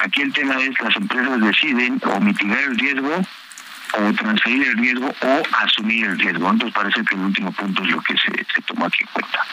Aquí 0.00 0.22
el 0.22 0.32
tema 0.32 0.56
es 0.60 0.80
las 0.80 0.96
empresas 0.96 1.40
deciden 1.40 2.00
o 2.04 2.20
mitigar 2.20 2.58
el 2.58 2.78
riesgo 2.78 3.22
o 3.92 4.12
transferir 4.14 4.66
el 4.66 4.78
riesgo 4.78 5.14
o 5.20 5.42
asumir 5.58 6.06
el 6.06 6.18
riesgo. 6.18 6.50
Entonces 6.50 6.74
parece 6.74 7.04
que 7.04 7.14
el 7.14 7.20
último 7.20 7.52
punto 7.52 7.82
es 7.82 7.90
lo 7.90 8.00
que 8.02 8.14
se, 8.14 8.32
se 8.32 8.62
tomó 8.66 8.86
aquí 8.86 8.98
en 9.02 9.08
cuenta. 9.12 9.46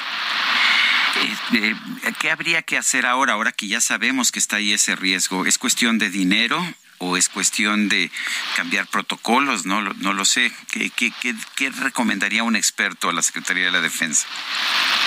Eh, 1.54 1.76
¿Qué 2.20 2.32
habría 2.32 2.62
que 2.62 2.78
hacer 2.78 3.06
ahora, 3.06 3.34
ahora 3.34 3.52
que 3.52 3.68
ya 3.68 3.82
sabemos 3.82 4.32
que 4.32 4.40
está 4.40 4.58
ahí 4.58 4.74
ese 4.74 4.96
riesgo? 4.96 5.46
¿Es 5.46 5.58
cuestión 5.58 5.98
de 5.98 6.10
dinero? 6.10 6.64
O 7.00 7.18
es 7.18 7.30
cuestión 7.30 7.90
de 7.90 8.12
cambiar 8.56 8.88
protocolos? 8.88 9.66
No, 9.66 9.82
no 9.82 10.14
lo 10.14 10.26
sé. 10.26 10.52
¿Qué, 10.72 10.90
qué, 10.90 11.12
qué, 11.56 11.70
recomendaría 11.70 12.44
un 12.44 12.56
experto 12.56 13.10
a 13.10 13.14
la 13.14 13.22
Secretaría 13.22 13.66
de 13.66 13.72
la 13.72 13.82
Defensa? 13.82 14.28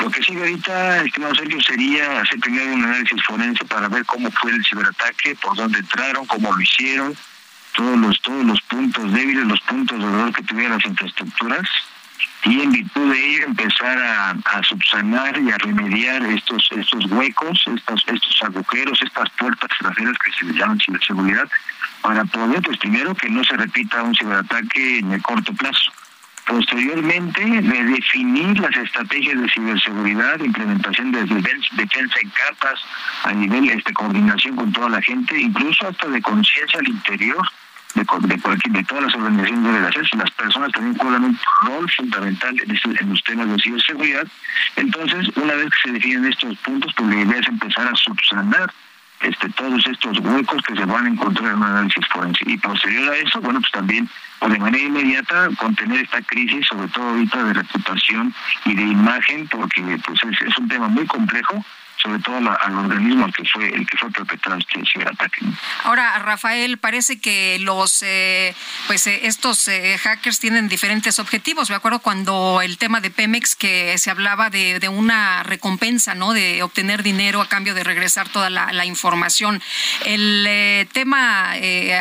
Lo 0.01 0.11
que 0.11 0.23
sigue 0.23 0.41
ahorita, 0.41 1.03
estimado 1.05 1.35
Sergio, 1.35 1.61
sería 1.61 2.21
hacer 2.21 2.39
primero 2.41 2.73
un 2.73 2.85
análisis 2.85 3.23
forense 3.25 3.65
para 3.65 3.89
ver 3.89 4.05
cómo 4.07 4.31
fue 4.31 4.53
el 4.53 4.65
ciberataque, 4.65 5.35
por 5.37 5.57
dónde 5.57 5.79
entraron, 5.79 6.27
cómo 6.27 6.53
lo 6.53 6.61
hicieron, 6.61 7.17
todos 7.73 7.99
los, 7.99 8.21
todos 8.23 8.45
los 8.45 8.61
puntos 8.62 9.12
débiles, 9.12 9.45
los 9.47 9.61
puntos 9.62 9.99
de 9.99 10.05
dolor 10.05 10.33
que 10.35 10.43
tuvieran 10.43 10.79
las 10.79 10.87
infraestructuras 10.87 11.69
y 12.45 12.61
en 12.61 12.73
virtud 12.73 13.12
de 13.12 13.27
ello 13.27 13.45
empezar 13.47 13.99
a, 13.99 14.62
subsanar 14.62 15.39
y 15.39 15.51
a 15.51 15.59
remediar 15.59 16.23
estos 16.23 16.69
estos 16.73 17.05
huecos, 17.11 17.65
estos, 17.75 18.05
estos 18.07 18.43
agujeros, 18.43 19.01
estas 19.03 19.29
puertas 19.31 19.69
traseras 19.79 20.17
que 20.19 20.33
se 20.33 20.53
llaman 20.55 20.79
ciberseguridad, 20.79 21.49
para 22.03 22.25
poder, 22.25 22.62
pues 22.62 22.79
primero, 22.79 23.15
que 23.15 23.29
no 23.29 23.45
se 23.45 23.57
repita 23.57 24.03
un 24.03 24.15
ciberataque 24.15 24.99
en 24.99 25.12
el 25.12 25.23
corto 25.23 25.53
plazo. 25.53 25.93
Posteriormente, 26.47 27.45
de 27.45 27.85
definir 27.85 28.59
las 28.59 28.75
estrategias 28.77 29.41
de 29.41 29.51
ciberseguridad, 29.51 30.41
implementación 30.41 31.12
de 31.12 31.21
defensa 31.23 32.17
en 32.23 32.31
capas, 32.31 32.81
a 33.25 33.33
nivel 33.33 33.69
este, 33.69 33.93
coordinación 33.93 34.57
con 34.57 34.73
toda 34.73 34.89
la 34.89 35.03
gente, 35.03 35.39
incluso 35.39 35.87
hasta 35.87 36.09
de 36.09 36.23
conciencia 36.23 36.81
al 36.81 36.89
interior 36.89 37.47
de, 37.95 38.05
de, 38.05 38.79
de 38.79 38.85
todas 38.85 39.05
las 39.05 39.15
organizaciones 39.15 39.73
debe 39.73 39.87
hacerse. 39.87 40.17
Las 40.17 40.31
personas 40.31 40.73
también 40.73 40.97
juegan 40.97 41.25
un 41.25 41.39
rol 41.65 41.91
fundamental 41.91 42.61
en, 42.61 42.71
este, 42.71 42.89
en 43.01 43.11
los 43.11 43.23
temas 43.25 43.49
de 43.49 43.62
ciberseguridad. 43.62 44.27
Entonces, 44.77 45.29
una 45.37 45.55
vez 45.55 45.71
que 45.71 45.89
se 45.89 45.93
definen 45.93 46.25
estos 46.27 46.57
puntos, 46.59 46.93
pues 46.97 47.09
la 47.09 47.21
idea 47.23 47.41
es 47.41 47.49
empezar 47.49 47.89
a 47.89 47.97
subsanar 47.97 48.73
este, 49.21 49.49
todos 49.51 49.87
estos 49.87 50.19
huecos 50.21 50.62
que 50.62 50.75
se 50.75 50.85
van 50.85 51.07
a 51.07 51.09
encontrar 51.09 51.51
en 51.51 51.57
un 51.57 51.62
análisis 51.62 52.07
forense. 52.09 52.45
Y 52.47 52.57
posterior 52.57 53.12
a 53.12 53.17
eso, 53.17 53.41
bueno, 53.41 53.61
pues 53.61 53.73
también 53.73 54.09
o 54.41 54.49
de 54.49 54.59
manera 54.59 54.83
inmediata 54.83 55.51
contener 55.59 56.01
esta 56.01 56.23
crisis, 56.23 56.67
sobre 56.67 56.89
todo 56.89 57.11
ahorita 57.11 57.45
de 57.45 57.53
reputación 57.53 58.35
y 58.65 58.75
de 58.75 58.83
imagen, 58.83 59.47
porque 59.49 59.83
pues 60.07 60.19
es, 60.25 60.41
es 60.49 60.59
un 60.59 60.69
tema 60.69 60.89
muy 60.89 61.07
complejo 61.07 61.62
sobre 62.02 62.18
todo 62.20 62.36
al 62.36 62.78
organismo 62.78 63.31
que 63.32 63.44
fue 63.44 63.68
el 63.68 63.86
que 63.86 63.97
fue 63.97 64.10
perpetrado 64.10 64.59
este 64.59 64.81
ciberataque. 64.90 65.44
Ahora, 65.85 66.18
Rafael, 66.18 66.78
parece 66.78 67.20
que 67.20 67.59
los 67.60 68.02
eh, 68.02 68.55
pues 68.86 69.06
eh, 69.06 69.20
estos 69.24 69.68
eh, 69.68 69.98
hackers 69.98 70.39
tienen 70.39 70.68
diferentes 70.68 71.18
objetivos. 71.18 71.70
Me 71.70 71.77
acuerdo 71.77 72.01
cuando 72.01 72.60
el 72.62 72.78
tema 72.78 73.01
de 73.01 73.10
Pemex 73.10 73.55
que 73.55 73.98
se 73.98 74.10
hablaba 74.10 74.51
de, 74.51 74.81
una 74.90 75.43
recompensa, 75.43 76.14
¿no? 76.14 76.32
De 76.32 76.62
obtener 76.62 77.02
dinero 77.02 77.40
a 77.40 77.48
cambio 77.48 77.74
de 77.74 77.85
regresar 77.85 78.28
toda 78.28 78.51
la, 78.51 78.85
información. 78.85 79.62
El 80.05 80.89
tema 80.93 81.55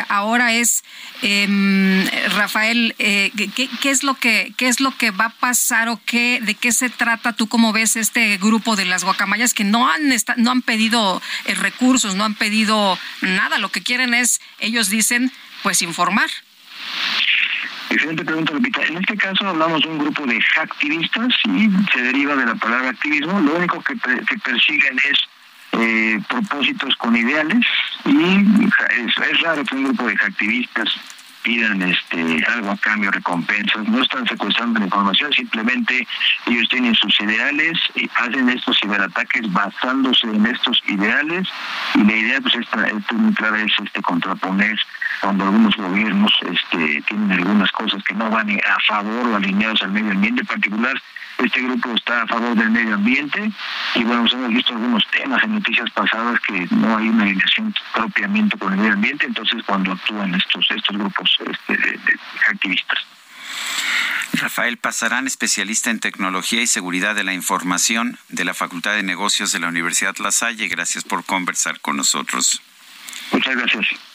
ahora 0.08 0.54
es 0.54 0.82
em, 1.22 2.04
Rafael, 2.34 2.94
¿qué, 2.98 3.68
¿qué, 3.80 3.90
es 3.90 4.02
lo 4.02 4.14
que 4.14 4.52
qué 4.56 4.68
es 4.68 4.80
lo 4.80 4.96
que 4.96 5.10
va 5.10 5.26
a 5.26 5.30
pasar 5.30 5.88
o 5.88 6.00
qué 6.04 6.40
de 6.42 6.54
qué 6.54 6.72
se 6.72 6.90
trata? 6.90 7.34
Tú 7.34 7.48
cómo 7.48 7.72
ves 7.72 7.96
este 7.96 8.38
grupo 8.38 8.76
de 8.76 8.86
las 8.86 9.04
guacamayas 9.04 9.54
que 9.54 9.64
no 9.64 9.89
han, 9.90 10.12
no 10.36 10.50
han 10.50 10.62
pedido 10.62 11.22
eh, 11.46 11.54
recursos, 11.54 12.14
no 12.14 12.24
han 12.24 12.34
pedido 12.34 12.98
nada. 13.20 13.58
Lo 13.58 13.70
que 13.70 13.82
quieren 13.82 14.14
es, 14.14 14.40
ellos 14.58 14.88
dicen, 14.88 15.32
pues 15.62 15.82
informar. 15.82 16.30
Excelente 17.90 18.24
pregunta, 18.24 18.52
Lupita. 18.52 18.82
En 18.84 18.98
este 18.98 19.16
caso 19.16 19.48
hablamos 19.48 19.82
de 19.82 19.88
un 19.88 19.98
grupo 19.98 20.24
de 20.24 20.40
hacktivistas 20.40 21.34
y 21.44 21.68
se 21.92 22.02
deriva 22.02 22.36
de 22.36 22.46
la 22.46 22.54
palabra 22.54 22.90
activismo. 22.90 23.40
Lo 23.40 23.56
único 23.56 23.82
que, 23.82 23.96
persiguen 23.96 24.96
es 25.10 25.18
eh, 25.72 26.20
propósitos 26.28 26.94
con 26.96 27.16
ideales 27.16 27.66
y 28.04 28.68
es, 29.06 29.40
raro 29.42 29.64
que 29.64 29.74
un 29.74 29.84
grupo 29.84 30.06
de 30.06 30.16
hacktivistas 30.16 30.88
pidan 31.42 31.82
este 31.82 32.44
algo 32.46 32.70
a 32.70 32.76
cambio, 32.76 33.10
recompensas, 33.10 33.88
no 33.88 34.02
están 34.02 34.26
secuestrando 34.26 34.78
la 34.78 34.86
información, 34.86 35.32
simplemente 35.32 36.06
ellos 36.46 36.68
tienen 36.68 36.94
sus 36.94 37.18
ideales 37.20 37.78
y 37.94 38.08
hacen 38.16 38.48
estos 38.48 38.78
ciberataques 38.80 39.52
basándose 39.52 40.26
en 40.26 40.46
estos 40.46 40.82
ideales. 40.88 41.48
Y 41.94 42.04
la 42.04 42.12
idea 42.12 42.40
pues 42.40 42.54
esta, 42.56 42.86
esta 42.86 43.14
muy 43.14 43.34
clara 43.34 43.60
es 43.62 43.72
este 43.82 44.02
contraponer 44.02 44.78
cuando 45.20 45.44
algunos 45.44 45.76
gobiernos 45.76 46.32
este 46.50 47.02
tienen 47.02 47.32
algunas 47.32 47.70
cosas 47.72 48.02
que 48.04 48.14
no 48.14 48.30
van 48.30 48.50
a 48.50 48.80
favor 48.86 49.28
o 49.28 49.36
alineados 49.36 49.82
al 49.82 49.92
medio 49.92 50.12
ambiente 50.12 50.40
en 50.42 50.46
particular 50.46 51.02
este 51.44 51.62
grupo 51.62 51.94
está 51.94 52.22
a 52.22 52.26
favor 52.26 52.54
del 52.54 52.70
medio 52.70 52.94
ambiente 52.94 53.50
y 53.94 54.04
bueno, 54.04 54.22
pues, 54.22 54.34
hemos 54.34 54.50
visto 54.50 54.72
algunos 54.72 55.06
temas 55.10 55.42
en 55.44 55.54
noticias 55.54 55.90
pasadas 55.90 56.40
que 56.40 56.66
no 56.70 56.96
hay 56.96 57.08
una 57.08 57.24
alineación 57.24 57.74
propiamente 57.94 58.58
con 58.58 58.72
el 58.72 58.78
medio 58.78 58.92
ambiente, 58.94 59.26
entonces 59.26 59.62
cuando 59.66 59.92
actúan 59.92 60.34
estos, 60.34 60.66
estos 60.70 60.96
grupos 60.96 61.38
este, 61.46 61.76
de, 61.76 62.18
activistas. 62.48 62.98
Rafael 64.32 64.76
Pasarán, 64.76 65.26
especialista 65.26 65.90
en 65.90 65.98
tecnología 65.98 66.62
y 66.62 66.66
seguridad 66.66 67.14
de 67.14 67.24
la 67.24 67.34
información 67.34 68.18
de 68.28 68.44
la 68.44 68.54
Facultad 68.54 68.94
de 68.94 69.02
Negocios 69.02 69.52
de 69.52 69.58
la 69.58 69.68
Universidad 69.68 70.16
La 70.18 70.30
Salle. 70.30 70.68
Gracias 70.68 71.04
por 71.04 71.24
conversar 71.24 71.80
con 71.80 71.96
nosotros. 71.96 72.62
Muchas 73.32 73.56
gracias. 73.56 74.09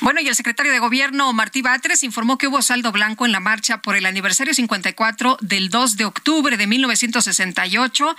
Bueno, 0.00 0.20
y 0.20 0.28
el 0.28 0.34
secretario 0.34 0.72
de 0.72 0.78
Gobierno, 0.78 1.32
Martí 1.32 1.62
Batres, 1.62 2.02
informó 2.02 2.38
que 2.38 2.46
hubo 2.46 2.62
saldo 2.62 2.92
blanco 2.92 3.26
en 3.26 3.32
la 3.32 3.40
marcha 3.40 3.82
por 3.82 3.96
el 3.96 4.06
aniversario 4.06 4.54
54 4.54 5.38
del 5.40 5.70
2 5.70 5.96
de 5.96 6.04
octubre 6.04 6.56
de 6.56 6.66
1968. 6.66 8.16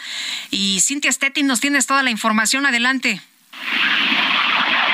Y 0.52 0.80
Cintia 0.82 1.12
Stettin, 1.12 1.48
nos 1.48 1.60
tienes 1.60 1.86
toda 1.86 2.04
la 2.04 2.12
información. 2.12 2.66
Adelante. 2.66 3.22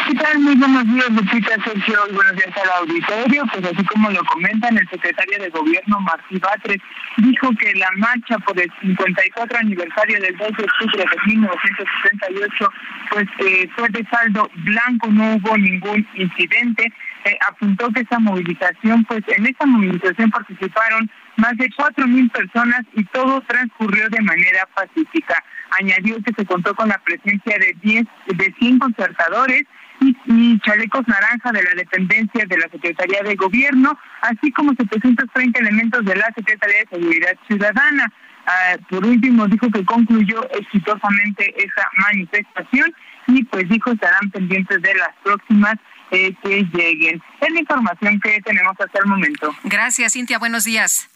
¿Qué 0.08 0.16
tal? 0.16 0.40
Muy 0.40 0.56
buenos 0.56 0.86
días, 0.86 1.10
Lupita, 1.12 1.56
Sergio, 1.64 2.00
buenos 2.14 2.36
días 2.36 2.58
al 2.58 2.70
auditorio. 2.82 3.44
Pues 3.52 3.66
así 3.66 3.86
como 3.86 4.10
lo 4.10 4.24
comentan, 4.26 4.78
el 4.78 4.88
secretario 4.90 5.38
de 5.40 5.50
Gobierno, 5.50 6.00
Martí 6.00 6.38
Batres, 6.40 6.78
dijo 7.18 7.50
que 7.60 7.74
la 7.76 7.90
marcha 7.98 8.40
por 8.40 8.60
el 8.60 8.72
54 8.82 9.60
aniversario 9.60 10.20
del 10.22 10.38
2 10.38 10.48
de 10.58 10.64
octubre 10.64 11.06
de 11.06 11.34
1968 11.34 12.70
pues 13.12 13.28
eh, 13.40 13.70
fue 13.76 13.90
de 13.90 14.06
saldo 14.10 14.50
blanco, 14.56 15.08
no 15.12 15.36
hubo 15.36 15.58
ningún 15.58 16.08
incidente. 16.16 16.92
Eh, 17.24 17.38
apuntó 17.48 17.90
que 17.92 18.02
esa 18.02 18.18
movilización, 18.18 19.06
pues 19.06 19.22
en 19.28 19.46
esa 19.46 19.66
movilización 19.68 20.32
participaron 20.32 21.10
más 21.38 21.56
de 21.58 21.70
cuatro 21.76 22.08
mil 22.08 22.30
personas 22.32 22.82
y 22.94 23.04
todo 23.06 23.42
transcurrió 23.42 24.10
de 24.10 24.22
manera 24.22 24.68
pacífica. 24.74 25.44
Añadió 25.80 26.18
que 26.24 26.34
se 26.36 26.46
contó 26.46 26.74
con 26.74 26.90
la 26.90 26.98
presencia 27.00 27.58
de 27.60 27.76
10 27.82 28.06
de 28.26 28.56
100 28.60 28.80
concertadores 28.80 29.64
y, 30.00 30.60
chalecos 30.60 31.08
naranja 31.08 31.52
de 31.52 31.64
la 31.64 31.72
dependencia 31.76 32.46
de 32.48 32.58
la 32.58 32.68
Secretaría 32.70 33.22
de 33.22 33.36
Gobierno, 33.36 33.98
así 34.22 34.52
como 34.52 34.74
730 34.74 35.60
elementos 35.60 36.04
de 36.04 36.16
la 36.16 36.32
Secretaría 36.36 36.80
de 36.80 36.98
Seguridad 36.98 37.38
Ciudadana. 37.48 38.12
Ah, 38.48 38.78
por 38.90 39.06
último, 39.06 39.48
dijo 39.48 39.70
que 39.70 39.86
concluyó 39.86 40.50
exitosamente 40.52 41.54
esa 41.56 41.88
manifestación 42.10 42.92
y 43.28 43.44
pues 43.44 43.70
dijo 43.70 43.92
estarán 43.92 44.32
pendientes 44.32 44.82
de 44.82 44.96
las 44.96 45.12
próximas 45.24 45.76
eh, 46.12 46.34
que 46.44 46.64
lleguen. 46.74 47.22
Es 47.40 47.52
la 47.52 47.60
información 47.60 48.20
que 48.20 48.42
tenemos 48.42 48.74
hasta 48.80 49.00
el 49.00 49.06
momento. 49.06 49.56
Gracias, 49.64 50.14
Cintia. 50.14 50.40
Buenos 50.40 50.64
días. 50.64 51.11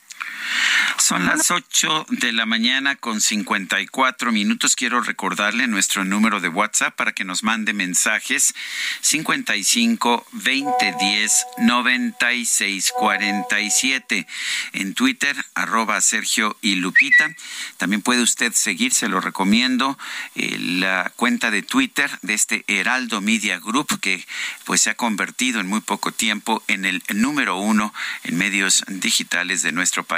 Son 0.98 1.26
las 1.26 1.52
8 1.52 2.08
de 2.10 2.32
la 2.32 2.46
mañana 2.46 2.96
con 2.96 3.22
54 3.22 4.32
minutos. 4.32 4.76
Quiero 4.76 5.02
recordarle 5.02 5.68
nuestro 5.68 6.04
número 6.04 6.40
de 6.40 6.50
WhatsApp 6.50 6.96
para 6.96 7.14
que 7.14 7.24
nos 7.24 7.44
mande 7.44 7.74
mensajes 7.74 8.56
55 9.02 10.26
20 10.32 10.96
10 11.00 11.46
96 11.60 12.92
47. 12.98 14.26
En 14.74 14.94
Twitter, 14.96 15.36
arroba 15.54 16.02
Sergio 16.02 16.58
y 16.62 16.76
Lupita. 16.76 17.36
También 17.78 18.02
puede 18.02 18.22
usted 18.22 18.54
seguir, 18.54 18.94
se 18.94 19.08
lo 19.08 19.22
recomiendo, 19.22 20.00
eh, 20.34 20.58
la 20.60 21.12
cuenta 21.16 21.52
de 21.52 21.62
Twitter 21.62 22.10
de 22.24 22.34
este 22.34 22.64
Heraldo 22.68 23.22
Media 23.22 23.60
Group 23.60 24.00
que 24.00 24.26
pues 24.64 24.82
se 24.82 24.90
ha 24.90 24.96
convertido 24.96 25.60
en 25.60 25.68
muy 25.68 25.82
poco 25.82 26.12
tiempo 26.12 26.64
en 26.68 26.86
el 26.86 27.04
número 27.14 27.58
uno 27.58 27.94
en 28.24 28.38
medios 28.38 28.84
digitales 28.88 29.62
de 29.62 29.72
nuestro 29.72 30.04
país. 30.04 30.15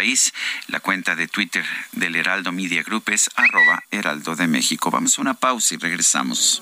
La 0.68 0.80
cuenta 0.80 1.16
de 1.16 1.28
Twitter 1.28 1.66
del 1.92 2.16
Heraldo 2.16 2.52
Media 2.52 2.84
Group 2.84 3.10
es 3.10 3.32
arroba 3.36 3.84
Heraldo 3.90 4.36
de 4.36 4.46
México. 4.46 4.92
Vamos 4.92 5.18
a 5.18 5.22
una 5.22 5.34
pausa 5.34 5.74
y 5.74 5.78
regresamos. 5.78 6.62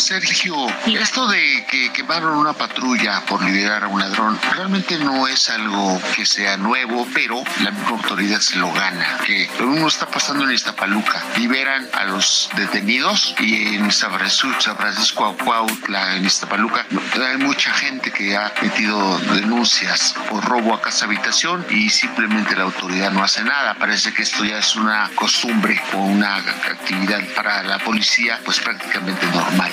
Sergio, 0.00 0.66
esto 0.86 1.28
de 1.28 1.66
que 1.70 1.92
quemaron 1.92 2.38
una 2.38 2.54
patrulla 2.54 3.20
por 3.26 3.42
liberar 3.42 3.84
a 3.84 3.88
un 3.88 4.00
ladrón 4.00 4.38
realmente 4.54 4.98
no 4.98 5.28
es 5.28 5.50
algo 5.50 6.00
que 6.16 6.24
sea 6.24 6.56
nuevo, 6.56 7.06
pero 7.12 7.42
la 7.62 7.70
misma 7.70 7.90
autoridad 7.90 8.40
se 8.40 8.56
lo 8.56 8.72
gana. 8.72 9.18
Que 9.26 9.48
lo 9.60 9.86
está 9.86 10.06
pasando 10.06 10.44
en 10.44 10.52
Iztapaluca. 10.52 11.22
Liberan 11.36 11.86
a 11.92 12.04
los 12.04 12.48
detenidos 12.56 13.34
y 13.40 13.76
en 13.76 13.92
San 13.92 14.12
Francisco, 14.12 15.26
Acuautla, 15.26 16.16
en 16.16 16.24
Iztapaluca, 16.24 16.86
hay 17.20 17.36
mucha 17.36 17.70
gente 17.74 18.10
que 18.10 18.36
ha 18.36 18.52
metido 18.62 19.18
denuncias 19.34 20.14
por 20.30 20.42
robo 20.44 20.74
a 20.74 20.80
casa 20.80 21.04
habitación 21.04 21.66
y 21.68 21.90
simplemente 21.90 22.56
la 22.56 22.64
autoridad 22.64 23.12
no 23.12 23.22
hace 23.22 23.44
nada. 23.44 23.74
Parece 23.74 24.14
que 24.14 24.22
esto 24.22 24.44
ya 24.44 24.58
es 24.58 24.76
una 24.76 25.10
costumbre 25.14 25.80
o 25.94 25.98
una 25.98 26.36
actividad 26.36 27.20
para 27.36 27.62
la 27.62 27.78
policía, 27.78 28.40
pues 28.44 28.60
prácticamente 28.60 29.26
normal 29.26 29.72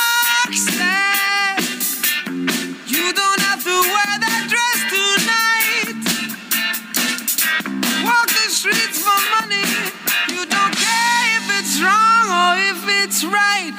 it's 13.03 13.23
right. 13.23 13.73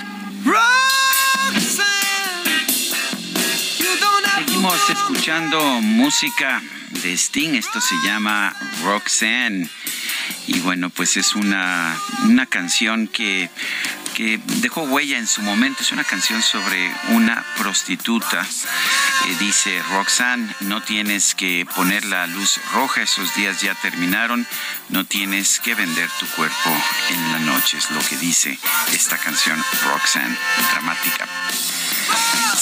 Roxanne, 0.45 1.87
Seguimos 4.35 4.91
escuchando 4.91 5.81
música 5.81 6.61
de 7.03 7.17
Sting, 7.17 7.55
esto 7.55 7.81
se 7.81 7.95
llama 8.05 8.55
Roxanne. 8.83 9.69
Y 10.47 10.61
bueno, 10.61 10.91
pues 10.91 11.17
es 11.17 11.35
una, 11.35 11.97
una 12.25 12.47
canción 12.47 13.07
que, 13.07 13.49
que 14.15 14.41
dejó 14.61 14.83
huella 14.83 15.19
en 15.19 15.27
su 15.27 15.43
momento. 15.43 15.83
Es 15.83 15.93
una 15.93 16.05
canción 16.05 16.43
sobre 16.43 16.93
una 17.11 17.45
prostituta. 17.59 18.43
Eh, 18.43 19.37
dice 19.39 19.83
Roxanne, 19.91 20.55
no 20.61 20.83
tienes 20.83 21.35
que 21.35 21.67
poner 21.77 22.05
la 22.05 22.27
luz 22.27 22.61
roja, 22.73 23.03
esos 23.03 23.35
días 23.35 23.61
ya 23.61 23.75
terminaron. 23.77 24.47
No 24.89 25.05
tienes 25.05 25.61
que 25.61 25.75
vender 25.75 26.09
tu 26.19 26.27
cuerpo 26.29 26.71
en 27.11 27.33
la 27.33 27.39
noche, 27.39 27.79
es 27.79 27.91
lo 27.91 28.01
que 28.01 28.17
dice 28.17 28.59
esta 28.93 29.17
canción 29.19 29.63
Roxanne, 29.85 30.37
dramática. 30.73 31.29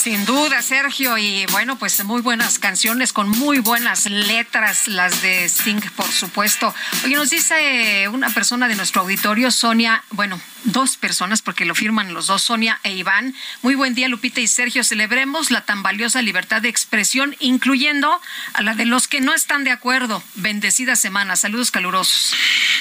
Sin 0.03 0.25
duda, 0.25 0.63
Sergio, 0.63 1.19
y 1.19 1.45
bueno, 1.53 1.79
pues 1.79 2.03
muy 2.05 2.23
buenas 2.23 2.59
canciones 2.59 3.13
con 3.13 3.29
muy 3.29 3.59
buenas 3.59 4.07
letras, 4.07 4.89
las 4.89 5.21
de 5.21 5.45
Sting, 5.45 5.81
por 5.95 6.11
supuesto. 6.11 6.75
Oye, 7.05 7.17
nos 7.17 7.29
dice 7.29 8.09
una 8.09 8.31
persona 8.31 8.67
de 8.67 8.77
nuestro 8.77 9.03
auditorio, 9.03 9.51
Sonia, 9.51 10.03
bueno, 10.11 10.41
dos 10.65 10.97
personas 10.97 11.43
porque 11.43 11.65
lo 11.65 11.75
firman 11.75 12.15
los 12.15 12.27
dos, 12.27 12.43
Sonia 12.43 12.81
e 12.83 12.93
Iván. 12.93 13.35
Muy 13.63 13.75
buen 13.75 13.95
día, 13.95 14.09
Lupita 14.09 14.41
y 14.41 14.47
Sergio. 14.47 14.85
Celebremos 14.85 15.51
la 15.51 15.65
tan 15.65 15.83
valiosa 15.83 16.23
libertad 16.23 16.63
de 16.63 16.69
expresión, 16.69 17.37
incluyendo 17.41 18.21
a 18.55 18.63
la 18.63 18.75
de 18.75 18.87
los 18.87 19.09
que 19.09 19.21
no 19.21 19.35
están 19.35 19.65
de 19.65 19.71
acuerdo. 19.71 20.23
Bendecida 20.37 20.97
semana. 20.97 21.37
Saludos 21.37 21.71
calurosos. 21.71 22.35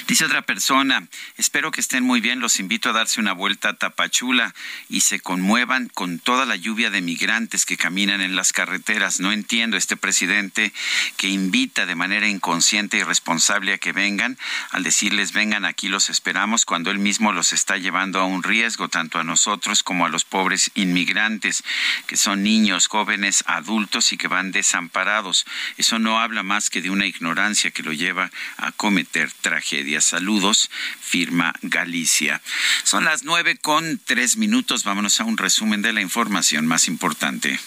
Dice 0.08 0.26
otra 0.26 0.42
persona, 0.42 1.08
espero 1.38 1.72
que 1.72 1.82
estén 1.82 2.04
muy 2.04 2.20
bien, 2.22 2.40
los 2.40 2.60
invito 2.60 2.90
a 2.90 2.94
darse 2.94 3.20
una 3.20 3.34
vuelta 3.34 3.70
a 3.70 3.74
Tapachula 3.74 4.54
y 4.90 5.02
se 5.02 5.20
conmuevan 5.20 5.88
con 5.88 6.20
toda 6.20 6.46
la 6.50 6.56
lluvia 6.56 6.90
de 6.90 7.02
migrantes 7.02 7.64
que 7.64 7.78
caminan 7.78 8.22
en 8.22 8.36
las 8.36 8.54
carreteras. 8.54 9.20
No 9.20 9.32
entiendo 9.32 9.78
este 9.78 9.96
presidente 9.96 10.74
que 11.16 11.28
invita 11.28 11.86
de 11.86 11.94
manera 11.94 12.28
inconsciente 12.28 12.98
y 12.98 13.04
responsable 13.04 13.72
a 13.72 13.78
que 13.78 13.92
vengan, 13.92 14.36
al 14.72 14.82
decirles 14.82 15.32
vengan 15.32 15.64
aquí 15.64 15.90
los 15.90 16.10
esperamos, 16.10 16.66
cuando 16.66 16.90
él 16.90 16.98
mismo 16.98 17.32
los 17.34 17.54
está 17.54 17.78
llevando 17.78 18.20
a 18.20 18.26
un 18.26 18.42
riesgo, 18.42 18.90
tanto 18.90 19.20
a 19.20 19.24
nosotros 19.24 19.84
como 19.84 20.08
a 20.08 20.10
los 20.10 20.26
pobres 20.26 20.72
inmigrantes, 20.74 21.64
que 22.08 22.18
son 22.18 22.42
niños, 22.42 22.88
jóvenes, 22.88 23.44
adultos 23.46 24.12
y 24.12 24.18
que 24.18 24.28
van 24.28 24.52
desamparados. 24.52 25.46
Eso 25.78 26.00
no 26.00 26.20
habla 26.20 26.42
más 26.42 26.72
que 26.72 26.82
de 26.82 26.90
una 26.90 27.06
ignorancia 27.06 27.70
que 27.70 27.84
lo 27.84 27.94
lleva 27.94 28.32
a 28.58 28.72
cometer 28.72 29.32
tragedias. 29.42 30.04
Saludos, 30.04 30.72
firma 31.00 31.54
Galicia. 31.62 32.42
Son 32.84 33.06
las 33.06 33.24
nueve 33.24 33.56
con 33.56 34.02
tres 34.04 34.36
minutos. 34.36 34.84
Vámonos 34.84 35.20
a 35.20 35.26
un 35.26 35.38
resumen 35.38 35.84
de 35.84 35.94
la 35.94 36.02
información 36.02 36.39
más 36.62 36.88
importante. 36.88 37.60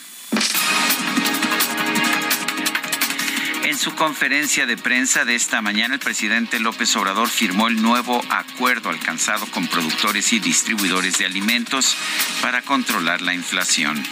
En 3.64 3.78
su 3.78 3.94
conferencia 3.94 4.64
de 4.64 4.78
prensa 4.78 5.26
de 5.26 5.34
esta 5.34 5.60
mañana, 5.60 5.94
el 5.94 6.00
presidente 6.00 6.58
López 6.58 6.96
Obrador 6.96 7.28
firmó 7.28 7.68
el 7.68 7.82
nuevo 7.82 8.22
acuerdo 8.30 8.88
alcanzado 8.88 9.46
con 9.46 9.66
productores 9.66 10.32
y 10.32 10.40
distribuidores 10.40 11.18
de 11.18 11.26
alimentos 11.26 11.96
para 12.40 12.62
controlar 12.62 13.20
la 13.20 13.34
inflación. 13.34 14.02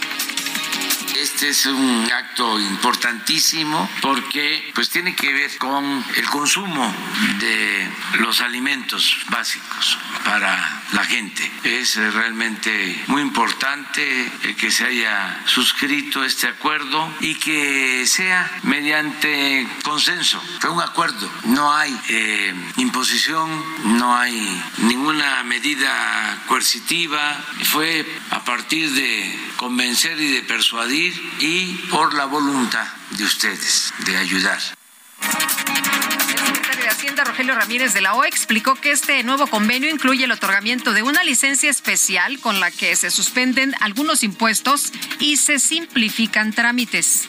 Este 1.15 1.49
es 1.49 1.65
un 1.65 2.09
acto 2.11 2.59
importantísimo 2.59 3.89
porque 4.01 4.71
pues 4.73 4.89
tiene 4.89 5.15
que 5.15 5.33
ver 5.33 5.57
con 5.57 6.03
el 6.15 6.25
consumo 6.29 6.93
de 7.39 7.89
los 8.19 8.41
alimentos 8.41 9.17
básicos 9.29 9.97
para 10.23 10.83
la 10.93 11.03
gente. 11.03 11.49
Es 11.63 11.95
realmente 11.95 13.03
muy 13.07 13.21
importante 13.21 14.31
que 14.57 14.71
se 14.71 14.85
haya 14.85 15.41
suscrito 15.45 16.23
este 16.23 16.47
acuerdo 16.47 17.11
y 17.19 17.35
que 17.35 18.05
sea 18.07 18.49
mediante 18.63 19.67
consenso. 19.83 20.41
Fue 20.59 20.69
un 20.69 20.81
acuerdo, 20.81 21.29
no 21.45 21.73
hay 21.73 21.95
eh, 22.09 22.53
imposición, 22.77 23.49
no 23.97 24.15
hay 24.15 24.63
ninguna 24.79 25.43
medida 25.43 26.43
coercitiva. 26.47 27.37
Fue 27.65 28.05
a 28.31 28.43
partir 28.43 28.91
de 28.91 29.39
convencer 29.57 30.19
y 30.19 30.31
de 30.31 30.41
persuadir 30.41 31.00
y 31.39 31.73
por 31.89 32.13
la 32.13 32.25
voluntad 32.25 32.85
de 33.11 33.23
ustedes 33.23 33.93
de 34.05 34.17
ayudar. 34.17 34.59
El 35.21 36.27
secretario 36.27 36.83
de 36.83 36.89
Hacienda, 36.89 37.23
Rogelio 37.23 37.55
Ramírez 37.55 37.93
de 37.93 38.01
la 38.01 38.13
O, 38.13 38.23
explicó 38.23 38.75
que 38.75 38.91
este 38.91 39.23
nuevo 39.23 39.47
convenio 39.47 39.89
incluye 39.89 40.25
el 40.25 40.31
otorgamiento 40.31 40.93
de 40.93 41.01
una 41.01 41.23
licencia 41.23 41.69
especial 41.69 42.39
con 42.39 42.59
la 42.59 42.69
que 42.69 42.95
se 42.95 43.09
suspenden 43.09 43.73
algunos 43.79 44.23
impuestos 44.23 44.91
y 45.19 45.37
se 45.37 45.59
simplifican 45.59 46.53
trámites. 46.53 47.27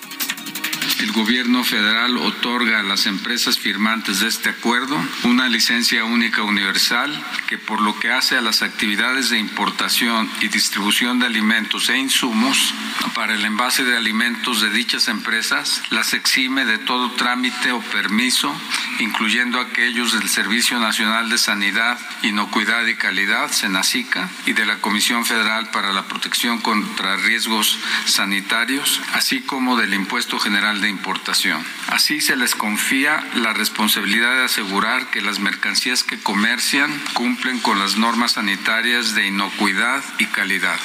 El 1.01 1.13
gobierno 1.13 1.65
federal 1.65 2.17
otorga 2.17 2.81
a 2.81 2.83
las 2.83 3.07
empresas 3.07 3.59
firmantes 3.59 4.21
de 4.21 4.29
este 4.29 4.51
acuerdo 4.51 5.01
una 5.25 5.49
licencia 5.49 6.05
única 6.05 6.43
universal 6.43 7.13
que 7.47 7.59
por 7.59 7.81
lo 7.81 7.99
que 7.99 8.11
hace 8.11 8.37
a 8.37 8.41
las 8.41 8.63
actividades 8.63 9.31
de 9.31 9.39
importación 9.39 10.31
y 10.41 10.49
distribución 10.49 11.19
de 11.19 11.27
alimentos 11.27 11.89
e 11.89 11.99
insumos 11.99 12.75
para 13.15 13.35
el 13.35 13.45
envase 13.45 13.85
de 13.85 13.97
alimentos 13.97 14.61
de 14.61 14.71
dichas 14.71 15.09
empresas 15.09 15.83
las 15.91 16.15
exime 16.15 16.65
de 16.65 16.79
todo 16.79 17.13
trámite 17.13 17.73
o 17.73 17.81
permiso, 17.81 18.55
incluyendo 18.99 19.61
aquellos 19.61 20.13
del 20.13 20.29
Servicio 20.29 20.79
Nacional 20.79 21.29
de 21.29 21.39
Sanidad, 21.39 21.99
Inocuidad 22.23 22.87
y 22.87 22.95
Calidad, 22.95 23.51
SENACICA, 23.51 24.29
y 24.47 24.53
de 24.53 24.67
la 24.67 24.81
Comisión 24.81 25.25
Federal 25.25 25.71
para 25.71 25.93
la 25.93 26.07
Protección 26.07 26.59
contra 26.61 27.17
Riesgos 27.17 27.79
Sanitarios, 28.07 29.01
así 29.13 29.41
como 29.41 29.77
del 29.77 29.95
Impuesto 29.95 30.39
General 30.39 30.72
de 30.81 30.89
importación. 30.89 31.65
Así 31.89 32.21
se 32.21 32.37
les 32.37 32.55
confía 32.55 33.25
la 33.35 33.53
responsabilidad 33.53 34.37
de 34.37 34.45
asegurar 34.45 35.11
que 35.11 35.21
las 35.21 35.39
mercancías 35.39 36.05
que 36.05 36.19
comercian 36.21 36.91
cumplen 37.15 37.59
con 37.61 37.79
las 37.79 37.97
normas 37.97 38.33
sanitarias 38.33 39.15
de 39.15 39.27
inocuidad 39.27 40.03
y 40.19 40.27
calidad. 40.27 40.79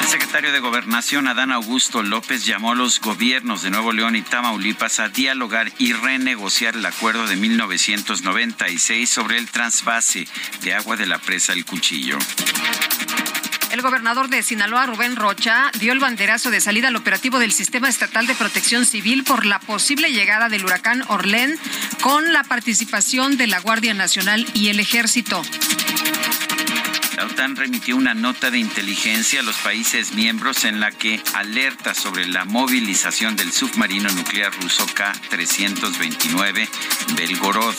El 0.00 0.06
secretario 0.08 0.52
de 0.52 0.60
Gobernación, 0.60 1.28
Adán 1.28 1.52
Augusto 1.52 2.02
López, 2.02 2.46
llamó 2.46 2.72
a 2.72 2.74
los 2.74 2.98
gobiernos 3.00 3.62
de 3.62 3.70
Nuevo 3.70 3.92
León 3.92 4.16
y 4.16 4.22
Tamaulipas 4.22 5.00
a 5.00 5.10
dialogar 5.10 5.70
y 5.78 5.92
renegociar 5.92 6.76
el 6.76 6.86
acuerdo 6.86 7.26
de 7.26 7.36
1996 7.36 9.08
sobre 9.08 9.36
el 9.36 9.50
trasvase 9.50 10.26
de 10.62 10.74
agua 10.74 10.96
de 10.96 11.06
la 11.06 11.18
presa 11.18 11.52
El 11.52 11.66
Cuchillo. 11.66 12.18
El 13.70 13.82
gobernador 13.82 14.28
de 14.28 14.42
Sinaloa, 14.42 14.86
Rubén 14.86 15.14
Rocha, 15.14 15.70
dio 15.78 15.92
el 15.92 15.98
banderazo 15.98 16.50
de 16.50 16.60
salida 16.60 16.88
al 16.88 16.96
operativo 16.96 17.38
del 17.38 17.52
Sistema 17.52 17.88
Estatal 17.88 18.26
de 18.26 18.34
Protección 18.34 18.86
Civil 18.86 19.24
por 19.24 19.44
la 19.44 19.60
posible 19.60 20.10
llegada 20.10 20.48
del 20.48 20.64
huracán 20.64 21.04
Orlén 21.08 21.58
con 22.00 22.32
la 22.32 22.44
participación 22.44 23.36
de 23.36 23.46
la 23.46 23.60
Guardia 23.60 23.92
Nacional 23.92 24.46
y 24.54 24.68
el 24.68 24.80
Ejército. 24.80 25.42
La 27.16 27.26
OTAN 27.26 27.56
remitió 27.56 27.96
una 27.96 28.14
nota 28.14 28.50
de 28.50 28.58
inteligencia 28.58 29.40
a 29.40 29.42
los 29.42 29.56
países 29.56 30.14
miembros 30.14 30.64
en 30.64 30.80
la 30.80 30.90
que 30.92 31.20
alerta 31.34 31.92
sobre 31.92 32.26
la 32.26 32.44
movilización 32.44 33.36
del 33.36 33.52
submarino 33.52 34.08
nuclear 34.10 34.52
ruso 34.62 34.86
K-329 34.94 36.68
Belgorod. 37.16 37.74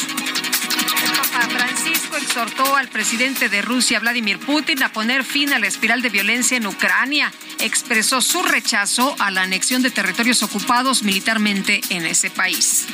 Papa 1.15 1.47
Francisco 1.49 2.17
exhortó 2.17 2.75
al 2.75 2.87
presidente 2.89 3.49
de 3.49 3.61
Rusia, 3.61 3.99
Vladimir 3.99 4.39
Putin, 4.39 4.83
a 4.83 4.91
poner 4.91 5.23
fin 5.23 5.53
a 5.53 5.59
la 5.59 5.67
espiral 5.67 6.01
de 6.01 6.09
violencia 6.09 6.57
en 6.57 6.67
Ucrania. 6.67 7.31
Expresó 7.59 8.21
su 8.21 8.41
rechazo 8.43 9.15
a 9.19 9.31
la 9.31 9.43
anexión 9.43 9.81
de 9.81 9.91
territorios 9.91 10.43
ocupados 10.43 11.03
militarmente 11.03 11.81
en 11.89 12.05
ese 12.05 12.29
país. 12.29 12.85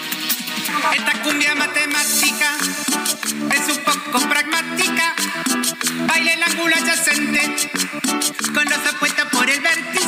Esta 0.93 1.21
cumbia 1.21 1.55
matemática 1.55 2.57
es 3.53 3.77
un 3.77 3.83
poco 3.83 4.27
pragmática. 4.27 5.15
El 6.15 6.43
ángulo 6.43 6.75
adyacente 6.75 7.69
con 8.53 8.65
los 8.65 8.93
apuestos 8.93 9.25
por 9.31 9.49
el 9.49 9.61
vértice. 9.61 10.04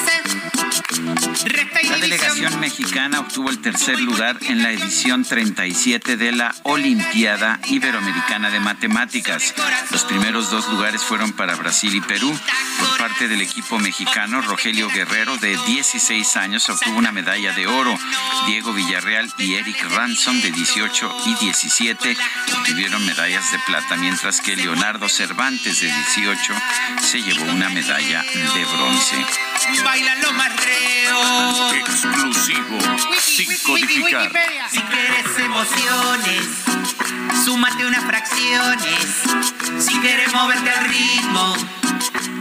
La 1.07 1.97
delegación 1.97 2.59
mexicana 2.59 3.21
obtuvo 3.21 3.49
el 3.49 3.59
tercer 3.59 3.99
lugar 3.99 4.37
en 4.41 4.61
la 4.61 4.71
edición 4.71 5.23
37 5.23 6.17
de 6.17 6.31
la 6.31 6.53
Olimpiada 6.63 7.59
Iberoamericana 7.65 8.49
de 8.49 8.59
Matemáticas. 8.59 9.53
Los 9.91 10.03
primeros 10.03 10.51
dos 10.51 10.67
lugares 10.69 11.01
fueron 11.01 11.31
para 11.31 11.55
Brasil 11.55 11.95
y 11.95 12.01
Perú. 12.01 12.37
Por 12.79 12.97
parte 12.97 13.27
del 13.27 13.41
equipo 13.41 13.79
mexicano, 13.79 14.41
Rogelio 14.41 14.89
Guerrero, 14.89 15.37
de 15.37 15.57
16 15.65 16.37
años, 16.37 16.69
obtuvo 16.69 16.97
una 16.97 17.11
medalla 17.11 17.53
de 17.53 17.67
oro. 17.67 17.97
Diego 18.45 18.73
Villarreal 18.73 19.31
y 19.37 19.55
Eric 19.55 19.81
Ransom, 19.89 20.41
de 20.41 20.51
18 20.51 21.17
y 21.25 21.35
17, 21.35 22.17
obtuvieron 22.57 23.05
medallas 23.05 23.49
de 23.51 23.59
plata, 23.59 23.95
mientras 23.95 24.41
que 24.41 24.55
Leonardo 24.55 25.07
Cervantes, 25.07 25.81
de 25.81 25.87
18, 25.87 26.53
se 27.01 27.21
llevó 27.21 27.51
una 27.51 27.69
medalla 27.69 28.23
de 28.23 28.65
bronce. 28.65 29.25
Baila 29.83 30.15
lo 30.15 30.33
más 30.33 30.55
Exclusivo. 31.75 32.79
Sin 33.19 33.57
codificar. 33.63 34.31
Si 34.71 34.81
quieres 34.81 35.39
emociones, 35.39 36.43
súmate 37.45 37.85
unas 37.85 38.03
fracciones. 38.03 39.05
Si 39.79 39.99
quieres 39.99 40.33
moverte 40.33 40.69
al 40.69 40.85
ritmo, 40.85 41.55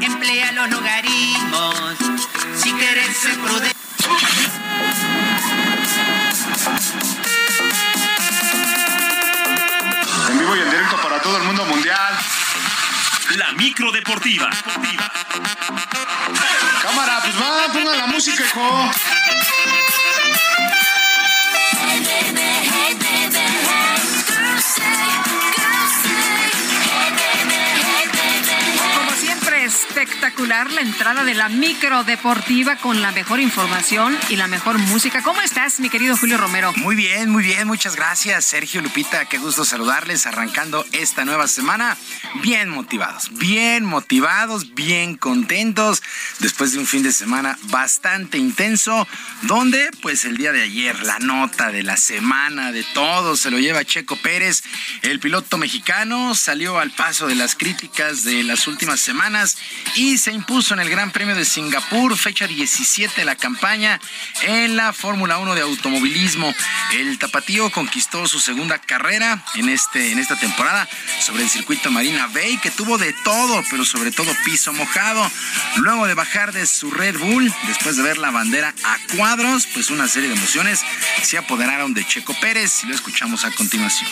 emplea 0.01 0.53
los 0.53 0.71
logaritmos. 0.71 1.97
Si 2.57 2.73
quieres 2.73 3.17
ser 3.17 3.39
prudente. 3.39 3.77
En 10.31 10.39
vivo 10.39 10.57
y 10.57 10.61
en 10.61 10.71
directo 10.71 10.97
para 11.03 11.21
todo 11.21 11.37
el 11.37 11.45
mundo 11.45 11.65
mundial. 11.67 12.19
La 13.37 13.53
micro 13.53 13.93
deportiva. 13.93 14.51
Pues 17.27 17.43
va, 17.43 17.73
pongan 17.73 17.99
la 17.99 18.07
música, 18.07 18.45
hijo. 18.45 18.91
Espectacular 29.67 30.71
la 30.71 30.81
entrada 30.81 31.25
de 31.25 31.35
la 31.35 31.49
micro 31.49 32.05
deportiva 32.05 32.77
con 32.77 33.03
la 33.03 33.11
mejor 33.11 33.41
información 33.41 34.17
y 34.29 34.37
la 34.37 34.47
mejor 34.47 34.79
música. 34.79 35.25
¿Cómo 35.25 35.41
estás, 35.41 35.81
mi 35.81 35.91
querido 35.91 36.17
Julio 36.17 36.39
Romero? 36.39 36.73
Muy 36.77 36.95
bien, 36.95 37.31
muy 37.31 37.43
bien, 37.43 37.67
muchas 37.67 37.97
gracias, 37.97 38.45
Sergio 38.45 38.81
Lupita. 38.81 39.25
Qué 39.25 39.39
gusto 39.39 39.65
saludarles 39.65 40.27
arrancando 40.27 40.87
esta 40.93 41.25
nueva 41.25 41.49
semana. 41.49 41.97
Bien 42.43 42.69
motivados, 42.69 43.31
bien 43.33 43.85
motivados, 43.85 44.73
bien 44.75 45.17
contentos 45.17 46.01
después 46.39 46.73
de 46.73 46.79
un 46.79 46.87
fin 46.87 47.03
de 47.03 47.13
semana 47.13 47.59
bastante 47.65 48.39
intenso, 48.39 49.09
donde 49.43 49.91
pues 50.01 50.25
el 50.25 50.37
día 50.37 50.53
de 50.53 50.63
ayer 50.63 51.03
la 51.03 51.19
nota 51.19 51.73
de 51.73 51.83
la 51.83 51.97
semana 51.97 52.71
de 52.71 52.85
todo 52.95 53.37
se 53.37 53.51
lo 53.51 53.59
lleva 53.59 53.85
Checo 53.85 54.15
Pérez, 54.15 54.63
el 55.03 55.19
piloto 55.19 55.59
mexicano, 55.59 56.37
salió 56.37 56.79
al 56.79 56.93
paso 56.93 57.27
de 57.27 57.35
las 57.35 57.57
críticas 57.57 58.23
de 58.23 58.45
las 58.45 58.69
últimas 58.69 59.01
semanas 59.01 59.56
y 59.95 60.19
se 60.19 60.33
impuso 60.33 60.75
en 60.75 60.81
el 60.81 60.91
Gran 60.91 61.11
Premio 61.11 61.35
de 61.35 61.45
Singapur, 61.45 62.17
fecha 62.17 62.47
17 62.47 63.15
de 63.17 63.25
la 63.25 63.37
campaña 63.37 64.01
en 64.43 64.77
la 64.77 64.93
Fórmula 64.93 65.39
1 65.39 65.55
de 65.55 65.63
automovilismo. 65.63 66.53
El 66.93 67.19
tapatío 67.19 67.71
conquistó 67.71 68.27
su 68.27 68.41
segunda 68.41 68.79
carrera 68.79 69.43
en, 69.55 69.69
este, 69.69 70.13
en 70.13 70.19
esta 70.19 70.37
temporada 70.37 70.89
sobre 71.21 71.45
el 71.45 71.49
circuito 71.49 71.91
Marina 71.91 72.27
Bay, 72.29 72.59
que 72.59 72.71
tuvo 72.71 72.99
de 72.99 73.13
todo, 73.25 73.65
pero 73.71 73.85
sobre 73.85 74.11
todo 74.11 74.31
piso 74.45 74.73
mojado. 74.73 75.31
Luego 75.77 76.07
de 76.07 76.15
bajar 76.15 76.53
de 76.53 76.67
su 76.67 76.91
Red 76.91 77.19
Bull, 77.19 77.53
después 77.67 77.97
de 77.97 78.03
ver 78.03 78.19
la 78.19 78.31
bandera 78.31 78.75
a 78.85 79.17
cuadros, 79.17 79.67
pues 79.73 79.91
una 79.91 80.09
serie 80.09 80.29
de 80.29 80.37
emociones 80.37 80.85
se 81.23 81.39
apoderaron 81.39 81.95
de 81.95 82.07
Checo 82.07 82.35
Pérez 82.41 82.85
y 82.85 82.87
lo 82.87 82.95
escuchamos 82.95 83.45
a 83.45 83.51
continuación. 83.53 84.11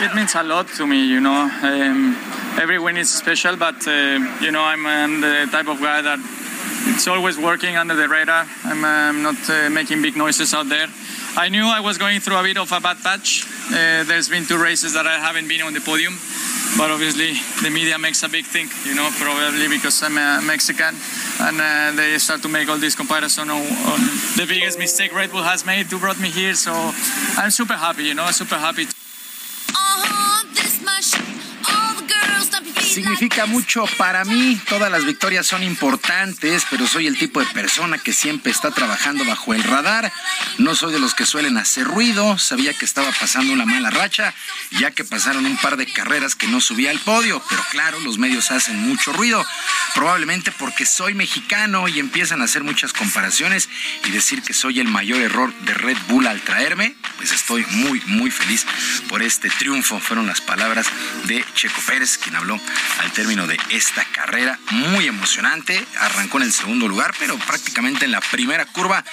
It 0.00 0.14
means 0.14 0.34
a 0.34 0.42
lot 0.42 0.68
to 0.76 0.86
me, 0.86 1.06
you 1.06 1.20
know. 1.20 1.50
Um, 1.62 2.16
every 2.58 2.78
win 2.78 2.96
is 2.96 3.10
special, 3.12 3.56
but 3.56 3.86
uh, 3.86 4.18
you 4.40 4.50
know 4.50 4.62
I'm, 4.62 4.86
I'm 4.86 5.20
the 5.20 5.48
type 5.50 5.68
of 5.68 5.80
guy 5.80 6.02
that 6.02 6.18
it's 6.86 7.06
always 7.06 7.38
working 7.38 7.76
under 7.76 7.94
the 7.94 8.08
radar. 8.08 8.46
I'm, 8.64 8.84
I'm 8.84 9.22
not 9.22 9.50
uh, 9.50 9.70
making 9.70 10.02
big 10.02 10.16
noises 10.16 10.54
out 10.54 10.68
there. 10.68 10.88
I 11.36 11.48
knew 11.48 11.66
I 11.66 11.80
was 11.80 11.98
going 11.98 12.20
through 12.20 12.36
a 12.36 12.42
bit 12.42 12.58
of 12.58 12.70
a 12.70 12.80
bad 12.80 12.98
patch. 13.02 13.44
Uh, 13.66 14.04
there's 14.04 14.28
been 14.28 14.46
two 14.46 14.56
races 14.56 14.94
that 14.94 15.06
I 15.06 15.18
haven't 15.18 15.48
been 15.48 15.62
on 15.62 15.74
the 15.74 15.80
podium, 15.80 16.14
but 16.78 16.92
obviously 16.92 17.34
the 17.60 17.70
media 17.74 17.98
makes 17.98 18.22
a 18.22 18.28
big 18.28 18.44
thing, 18.44 18.68
you 18.86 18.94
know, 18.94 19.10
probably 19.18 19.66
because 19.66 20.00
I'm 20.04 20.16
a 20.16 20.40
Mexican, 20.46 20.94
and 21.40 21.60
uh, 21.60 21.92
they 21.96 22.18
start 22.18 22.40
to 22.42 22.48
make 22.48 22.68
all 22.68 22.78
this 22.78 22.94
comparison 22.94 23.50
on, 23.50 23.62
on 23.62 24.00
the 24.38 24.46
biggest 24.48 24.78
mistake 24.78 25.12
Red 25.12 25.32
Bull 25.32 25.42
has 25.42 25.66
made 25.66 25.90
to 25.90 25.98
brought 25.98 26.20
me 26.20 26.30
here. 26.30 26.54
So 26.54 26.72
I'm 26.72 27.50
super 27.50 27.74
happy, 27.74 28.04
you 28.04 28.14
know, 28.14 28.30
super 28.30 28.56
happy. 28.56 28.86
Significa 32.80 33.46
mucho 33.46 33.84
para 33.98 34.24
mí, 34.24 34.60
todas 34.68 34.90
las 34.90 35.04
victorias 35.04 35.46
son 35.46 35.62
importantes, 35.62 36.64
pero 36.70 36.86
soy 36.86 37.06
el 37.06 37.18
tipo 37.18 37.40
de 37.40 37.46
persona 37.46 37.98
que 37.98 38.12
siempre 38.12 38.52
está 38.52 38.70
trabajando 38.70 39.24
bajo 39.24 39.52
el 39.52 39.64
radar. 39.64 40.12
No 40.58 40.74
soy 40.74 40.92
de 40.92 41.00
los 41.00 41.14
que 41.14 41.26
suelen 41.26 41.56
hacer 41.58 41.84
ruido, 41.84 42.38
sabía 42.38 42.72
que 42.72 42.84
estaba 42.84 43.10
pasando 43.18 43.52
una 43.52 43.66
mala 43.66 43.90
racha, 43.90 44.32
ya 44.78 44.90
que 44.92 45.04
pasaron 45.04 45.46
un 45.46 45.56
par 45.56 45.76
de 45.76 45.86
carreras 45.86 46.36
que 46.36 46.46
no 46.46 46.60
subía 46.60 46.90
al 46.90 47.00
podio, 47.00 47.42
pero 47.48 47.64
claro, 47.70 47.98
los 48.00 48.18
medios 48.18 48.50
hacen 48.52 48.78
mucho 48.78 49.12
ruido, 49.12 49.44
probablemente 49.94 50.52
porque 50.52 50.86
soy 50.86 51.14
mexicano 51.14 51.88
y 51.88 51.98
empiezan 51.98 52.42
a 52.42 52.44
hacer 52.44 52.62
muchas 52.62 52.92
comparaciones 52.92 53.68
y 54.04 54.10
decir 54.10 54.42
que 54.42 54.54
soy 54.54 54.78
el 54.78 54.88
mayor 54.88 55.20
error 55.20 55.52
de 55.62 55.74
Red 55.74 55.98
Bull 56.08 56.26
al 56.26 56.40
traerme, 56.42 56.94
pues 57.16 57.32
estoy 57.32 57.64
muy, 57.70 58.00
muy 58.06 58.30
feliz 58.30 58.66
por 59.08 59.22
este 59.22 59.50
triunfo. 59.50 59.98
Fueron 59.98 60.26
las 60.26 60.40
palabras 60.40 60.86
de 61.24 61.44
Checo 61.54 61.80
Pérez, 61.86 62.18
quien 62.18 62.36
habló 62.36 62.43
al 62.52 63.12
término 63.12 63.46
de 63.46 63.58
esta 63.70 64.04
carrera 64.04 64.58
muy 64.70 65.06
emocionante. 65.06 65.84
Arrancó 66.00 66.38
en 66.38 66.44
el 66.44 66.52
segundo 66.52 66.88
lugar, 66.88 67.14
pero 67.18 67.38
prácticamente 67.38 68.04
en 68.04 68.12
la 68.12 68.20
primera 68.20 68.66
curva 68.66 69.04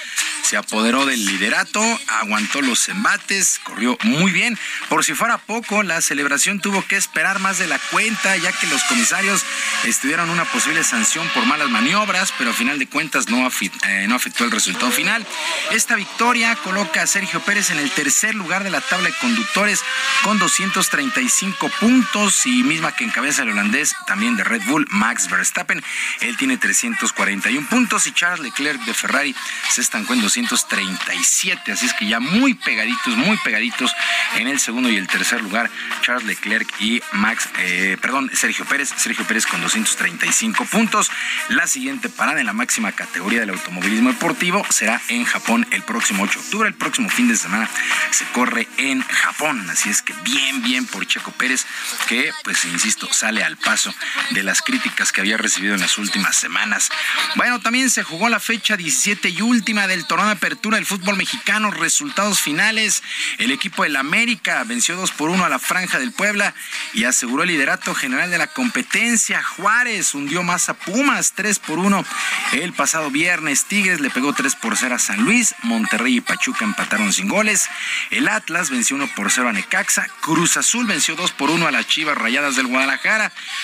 se 0.44 0.58
apoderó 0.58 1.06
del 1.06 1.26
liderato, 1.26 1.82
aguantó 2.08 2.62
los 2.62 2.90
embates, 2.90 3.60
corrió 3.64 3.98
muy 4.04 4.32
bien. 4.32 4.58
Por 4.90 5.06
si 5.06 5.14
fuera 5.14 5.38
poco, 5.38 5.84
la 5.84 6.02
celebración 6.02 6.60
tuvo 6.60 6.86
que 6.86 6.98
esperar 6.98 7.40
más 7.40 7.58
de 7.58 7.68
la 7.68 7.80
cuenta, 7.92 8.36
ya 8.38 8.52
que 8.52 8.68
los 8.68 8.84
comisarios 8.84 9.44
estuvieron 9.86 10.30
una 10.30 10.46
posible 10.46 10.84
sanción 10.84 11.28
por 11.30 11.46
malas 11.46 11.70
maniobras, 11.70 12.34
pero 12.38 12.52
a 12.52 12.54
final 12.54 12.80
de 12.80 12.88
cuentas 12.88 13.30
no, 13.30 13.48
eh, 13.48 14.08
afectó 14.14 14.44
el 14.44 14.52
resultado 14.52 14.92
final. 14.92 15.26
Esta 15.72 15.96
victoria 15.96 16.56
coloca 16.58 17.02
a 17.02 17.08
Sergio 17.08 17.40
Pérez 17.42 17.72
en 17.72 17.80
el 17.80 17.90
tercer 17.92 18.36
lugar 18.36 18.64
de 18.64 18.72
la 18.72 18.82
tabla 18.82 19.10
de 19.10 19.16
conductores 19.16 19.82
con 20.24 20.38
235 20.38 21.70
puntos 21.80 22.46
y 22.46 22.64
misma 22.64 22.96
que 22.96 23.04
encabeza 23.22 23.44
el 23.44 23.50
neerlandés, 23.50 23.96
también 24.08 24.36
de 24.36 24.44
Red 24.44 24.64
Bull, 24.66 24.88
Max 24.90 25.30
Verstappen. 25.30 25.84
Él 26.22 26.38
tiene 26.38 26.58
341 26.58 27.68
puntos 27.70 28.08
y 28.08 28.14
Charles 28.14 28.40
Leclerc 28.40 28.84
de 28.86 28.96
Ferrari 28.96 29.36
se 29.70 29.82
estancó 29.82 30.14
en 30.14 30.22
237. 30.22 31.72
Así 31.72 31.86
es 31.86 31.94
que 31.94 32.08
ya 32.08 32.20
muy 32.20 32.56
pegaditos, 32.56 33.16
muy 33.18 33.38
pegaditos 33.38 33.94
en 34.38 34.48
el 34.48 34.60
segundo 34.60 34.90
y 34.90 34.98
el 34.98 35.08
tercer 35.08 35.44
lugar, 35.44 35.70
Charles 36.02 36.26
Leclerc 36.26 36.68
y 36.80 37.00
Max, 37.12 37.48
eh, 37.60 37.96
perdón, 38.02 38.32
Sergio 38.34 38.66
Pérez. 38.66 38.92
Sergio 38.98 39.24
Pérez 39.26 39.46
con 39.46 39.62
235 39.62 40.66
puntos. 40.66 41.12
La 41.50 41.68
siguiente 41.68 42.10
parada 42.10 42.40
en 42.40 42.48
la 42.48 42.54
máxima 42.54 42.92
categoría 42.92 43.42
del 43.42 43.52
automovilismo 43.52 44.10
deportivo 44.10 44.66
será 44.72 45.00
en 45.10 45.26
Japón 45.26 45.68
el 45.70 45.84
próximo 45.84 46.24
8 46.24 46.40
de 46.40 46.46
octubre. 46.46 46.68
El 46.70 46.76
próximo 46.76 47.08
fin 47.08 47.28
de 47.28 47.38
semana 47.38 47.70
se 48.10 48.26
corre 48.34 48.68
en 48.78 49.04
Japón. 49.04 49.70
Así 49.70 49.90
es 49.90 50.02
que 50.02 50.14
bien, 50.24 50.64
bien 50.64 50.88
por 50.88 51.06
Checo 51.06 51.32
Pérez, 51.34 51.68
que 52.08 52.32
pues 52.44 52.66
insisto, 52.66 53.11
sale 53.14 53.44
al 53.44 53.58
paso 53.58 53.94
de 54.32 54.44
las 54.44 54.62
críticas 54.62 55.12
que 55.12 55.22
había 55.22 55.38
recibido 55.38 55.74
en 55.74 55.82
las 55.82 55.98
últimas 55.98 56.36
semanas. 56.38 56.90
Bueno, 57.36 57.60
también 57.60 57.90
se 57.90 58.04
jugó 58.04 58.30
la 58.30 58.40
fecha 58.40 58.78
17 58.78 59.30
y 59.30 59.42
última 59.42 59.88
del 59.88 60.06
torneo 60.06 60.28
de 60.28 60.34
apertura 60.34 60.78
del 60.78 60.86
fútbol 60.86 61.18
mexicano. 61.18 61.72
Resultados 61.72 62.40
finales. 62.40 63.04
El 63.38 63.52
equipo 63.52 63.84
del 63.84 63.96
América 63.96 64.64
venció 64.64 64.96
2 64.96 65.12
por 65.12 65.30
1 65.30 65.44
a 65.46 65.50
la 65.50 65.60
Franja 65.60 66.00
del 66.00 66.12
Puebla 66.12 66.54
y 66.94 67.04
aseguró 67.04 67.44
el 67.44 67.50
liderato 67.50 67.94
general 67.94 68.32
de 68.32 68.38
la 68.38 68.48
competencia. 68.48 69.44
Juárez 69.44 70.14
hundió 70.14 70.44
más 70.44 70.70
a 70.70 70.74
Pumas 70.74 71.34
3 71.34 71.60
por 71.60 71.80
1 71.80 72.06
el 72.54 72.74
pasado 72.74 73.12
viernes. 73.12 73.66
Tigres 73.66 74.00
le 74.00 74.10
pegó 74.10 74.34
3 74.34 74.56
por 74.56 74.78
0 74.78 74.96
a 74.96 75.00
San 75.00 75.24
Luis. 75.24 75.56
Monterrey 75.64 76.18
y 76.18 76.22
Pachuca 76.22 76.66
empataron 76.66 77.12
sin 77.14 77.28
goles. 77.28 77.68
El 78.10 78.28
Atlas 78.28 78.70
venció 78.70 78.96
1 78.96 79.10
por 79.16 79.32
0 79.32 79.50
a 79.50 79.54
Necaxa. 79.54 80.08
Cruz 80.22 80.58
Azul 80.58 80.86
venció 80.86 81.16
2 81.16 81.32
por 81.32 81.50
1 81.50 81.68
a 81.68 81.72
las 81.72 81.88
Chivas 81.88 82.18
Rayadas 82.18 82.56
del 82.56 82.68
Guadalajara. 82.68 83.01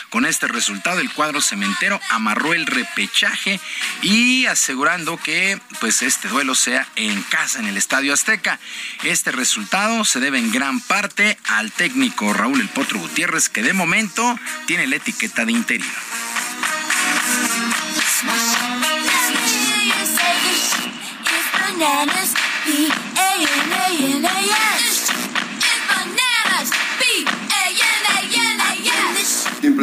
Con 0.09 0.25
este 0.25 0.47
resultado, 0.47 0.99
el 0.99 1.11
cuadro 1.13 1.41
cementero 1.41 1.99
amarró 2.09 2.53
el 2.53 2.65
repechaje 2.65 3.59
y 4.01 4.47
asegurando 4.47 5.17
que 5.17 5.59
pues 5.79 6.01
este 6.01 6.27
duelo 6.27 6.55
sea 6.55 6.87
en 6.95 7.21
casa, 7.23 7.59
en 7.59 7.67
el 7.67 7.77
Estadio 7.77 8.13
Azteca. 8.13 8.59
Este 9.03 9.31
resultado 9.31 10.05
se 10.05 10.19
debe 10.19 10.39
en 10.39 10.51
gran 10.51 10.79
parte 10.79 11.37
al 11.45 11.71
técnico 11.71 12.33
Raúl 12.33 12.61
El 12.61 12.69
Potro 12.69 12.99
Gutiérrez, 12.99 13.49
que 13.49 13.61
de 13.61 13.73
momento 13.73 14.39
tiene 14.65 14.87
la 14.87 14.95
etiqueta 14.95 15.45
de 15.45 15.51
interior. 15.51 15.87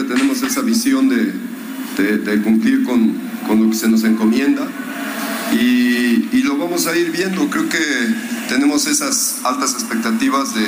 Tenemos 0.03 0.43
esa 0.43 0.61
visión 0.63 1.09
de, 1.09 2.41
cumplir 2.43 2.83
con, 2.85 3.15
lo 3.49 3.71
que 3.71 3.77
se 3.77 3.89
nos 3.89 4.03
encomienda 4.05 4.67
y, 5.53 6.29
y, 6.33 6.43
lo 6.43 6.57
vamos 6.57 6.87
a 6.87 6.97
ir 6.97 7.13
viendo. 7.13 7.49
Creo 7.49 7.69
que 7.69 7.79
tenemos 8.49 8.87
esas 8.87 9.37
altas 9.45 9.75
expectativas 9.75 10.55
de, 10.55 10.65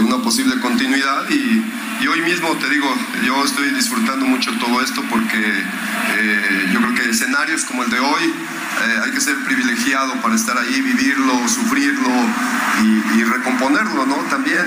una 0.00 0.18
posible 0.18 0.60
continuidad 0.60 1.24
y, 1.30 2.04
y, 2.04 2.06
hoy 2.06 2.20
mismo 2.22 2.48
te 2.56 2.68
digo, 2.68 2.86
yo 3.26 3.42
estoy 3.44 3.70
disfrutando 3.70 4.26
mucho 4.26 4.50
todo 4.58 4.82
esto 4.82 5.02
porque 5.08 5.38
eh, 5.38 6.70
yo 6.72 6.80
creo 6.80 6.94
que 6.94 7.10
escenarios 7.10 7.64
como 7.64 7.82
el 7.82 7.90
de 7.90 7.98
hoy 7.98 8.24
eh, 8.24 9.00
hay 9.04 9.10
que 9.10 9.20
ser 9.20 9.36
privilegiado 9.44 10.20
para 10.20 10.34
estar 10.34 10.58
ahí, 10.58 10.80
vivirlo, 10.82 11.48
sufrirlo 11.48 12.10
y, 12.82 13.20
y 13.20 13.24
recomponerlo, 13.24 14.04
¿no? 14.04 14.16
También. 14.28 14.66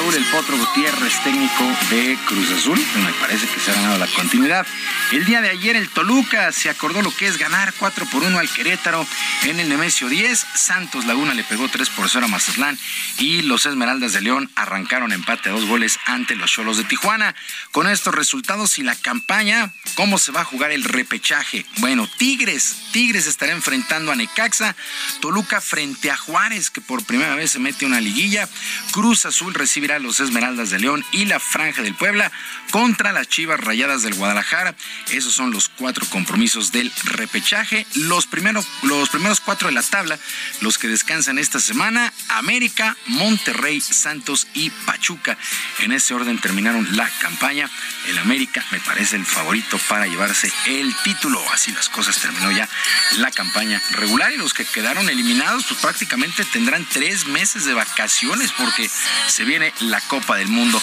El 0.00 0.24
Potro 0.24 0.56
Gutiérrez, 0.56 1.22
técnico 1.22 1.62
de 1.90 2.18
Cruz 2.26 2.50
Azul, 2.50 2.82
me 3.04 3.12
parece 3.20 3.46
que 3.46 3.60
se 3.60 3.70
ha 3.70 3.74
ganado 3.74 3.98
la 3.98 4.06
continuidad. 4.08 4.66
El 5.12 5.24
día 5.24 5.40
de 5.40 5.50
ayer 5.50 5.76
el 5.76 5.88
Toluca 5.88 6.50
se 6.52 6.70
acordó 6.70 7.02
lo 7.02 7.14
que 7.14 7.26
es 7.26 7.36
ganar 7.36 7.72
4 7.78 8.06
por 8.06 8.22
1 8.22 8.38
al 8.38 8.48
Querétaro 8.48 9.06
en 9.44 9.60
el 9.60 9.68
Nemesio 9.68 10.08
10. 10.08 10.46
Santos 10.54 11.04
Laguna 11.04 11.34
le 11.34 11.44
pegó 11.44 11.68
3 11.68 11.90
por 11.90 12.08
0 12.08 12.24
a 12.24 12.28
Mazatlán 12.28 12.78
y 13.18 13.42
los 13.42 13.66
Esmeraldas 13.66 14.12
de 14.12 14.22
León 14.22 14.50
arrancaron 14.56 15.12
empate 15.12 15.48
a 15.48 15.52
dos 15.52 15.66
goles 15.66 15.98
ante 16.06 16.34
los 16.34 16.50
Cholos 16.50 16.78
de 16.78 16.84
Tijuana. 16.84 17.34
Con 17.70 17.86
estos 17.86 18.14
resultados 18.14 18.78
y 18.78 18.82
la 18.82 18.96
campaña, 18.96 19.70
¿cómo 19.94 20.18
se 20.18 20.32
va 20.32 20.40
a 20.40 20.44
jugar 20.44 20.72
el 20.72 20.84
repechaje? 20.84 21.66
Bueno, 21.76 22.08
Tigres, 22.16 22.74
Tigres 22.92 23.26
estará 23.26 23.52
enfrentando 23.52 24.12
a 24.12 24.16
Necaxa, 24.16 24.74
Toluca 25.20 25.60
frente 25.60 26.10
a 26.10 26.16
Juárez, 26.16 26.70
que 26.70 26.80
por 26.80 27.04
primera 27.04 27.34
vez 27.34 27.52
se 27.52 27.58
mete 27.58 27.86
una 27.86 28.00
liguilla, 28.00 28.48
Cruz 28.92 29.26
Azul 29.26 29.54
recibirá 29.54 29.89
los 29.98 30.20
Esmeraldas 30.20 30.70
de 30.70 30.78
León 30.78 31.04
y 31.12 31.24
la 31.24 31.40
Franja 31.40 31.82
del 31.82 31.94
Puebla 31.94 32.30
contra 32.70 33.12
las 33.12 33.28
Chivas 33.28 33.60
Rayadas 33.60 34.02
del 34.02 34.14
Guadalajara. 34.14 34.74
Esos 35.10 35.34
son 35.34 35.50
los 35.50 35.68
cuatro 35.68 36.06
compromisos 36.06 36.72
del 36.72 36.92
repechaje. 37.04 37.86
Los 37.94 38.26
primeros, 38.26 38.66
los 38.82 39.08
primeros 39.08 39.40
cuatro 39.40 39.68
de 39.68 39.74
la 39.74 39.82
tabla, 39.82 40.18
los 40.60 40.78
que 40.78 40.88
descansan 40.88 41.38
esta 41.38 41.58
semana, 41.60 42.12
América, 42.28 42.96
Monterrey, 43.06 43.80
Santos 43.80 44.46
y 44.54 44.70
Pachuca. 44.70 45.36
En 45.80 45.92
ese 45.92 46.14
orden 46.14 46.38
terminaron 46.38 46.96
la 46.96 47.08
campaña. 47.20 47.68
El 48.08 48.18
América 48.18 48.64
me 48.70 48.80
parece 48.80 49.16
el 49.16 49.26
favorito 49.26 49.78
para 49.88 50.06
llevarse 50.06 50.52
el 50.66 50.94
título. 51.02 51.42
Así 51.52 51.72
las 51.72 51.88
cosas 51.88 52.18
terminó 52.18 52.50
ya 52.52 52.68
la 53.18 53.30
campaña 53.30 53.82
regular 53.92 54.32
y 54.32 54.36
los 54.36 54.54
que 54.54 54.64
quedaron 54.64 55.08
eliminados 55.08 55.64
pues 55.66 55.80
prácticamente 55.80 56.44
tendrán 56.44 56.84
tres 56.84 57.26
meses 57.26 57.64
de 57.64 57.74
vacaciones 57.74 58.52
porque 58.52 58.90
se 59.28 59.44
viene 59.44 59.69
la 59.80 60.00
Copa 60.00 60.36
del 60.36 60.48
Mundo. 60.48 60.80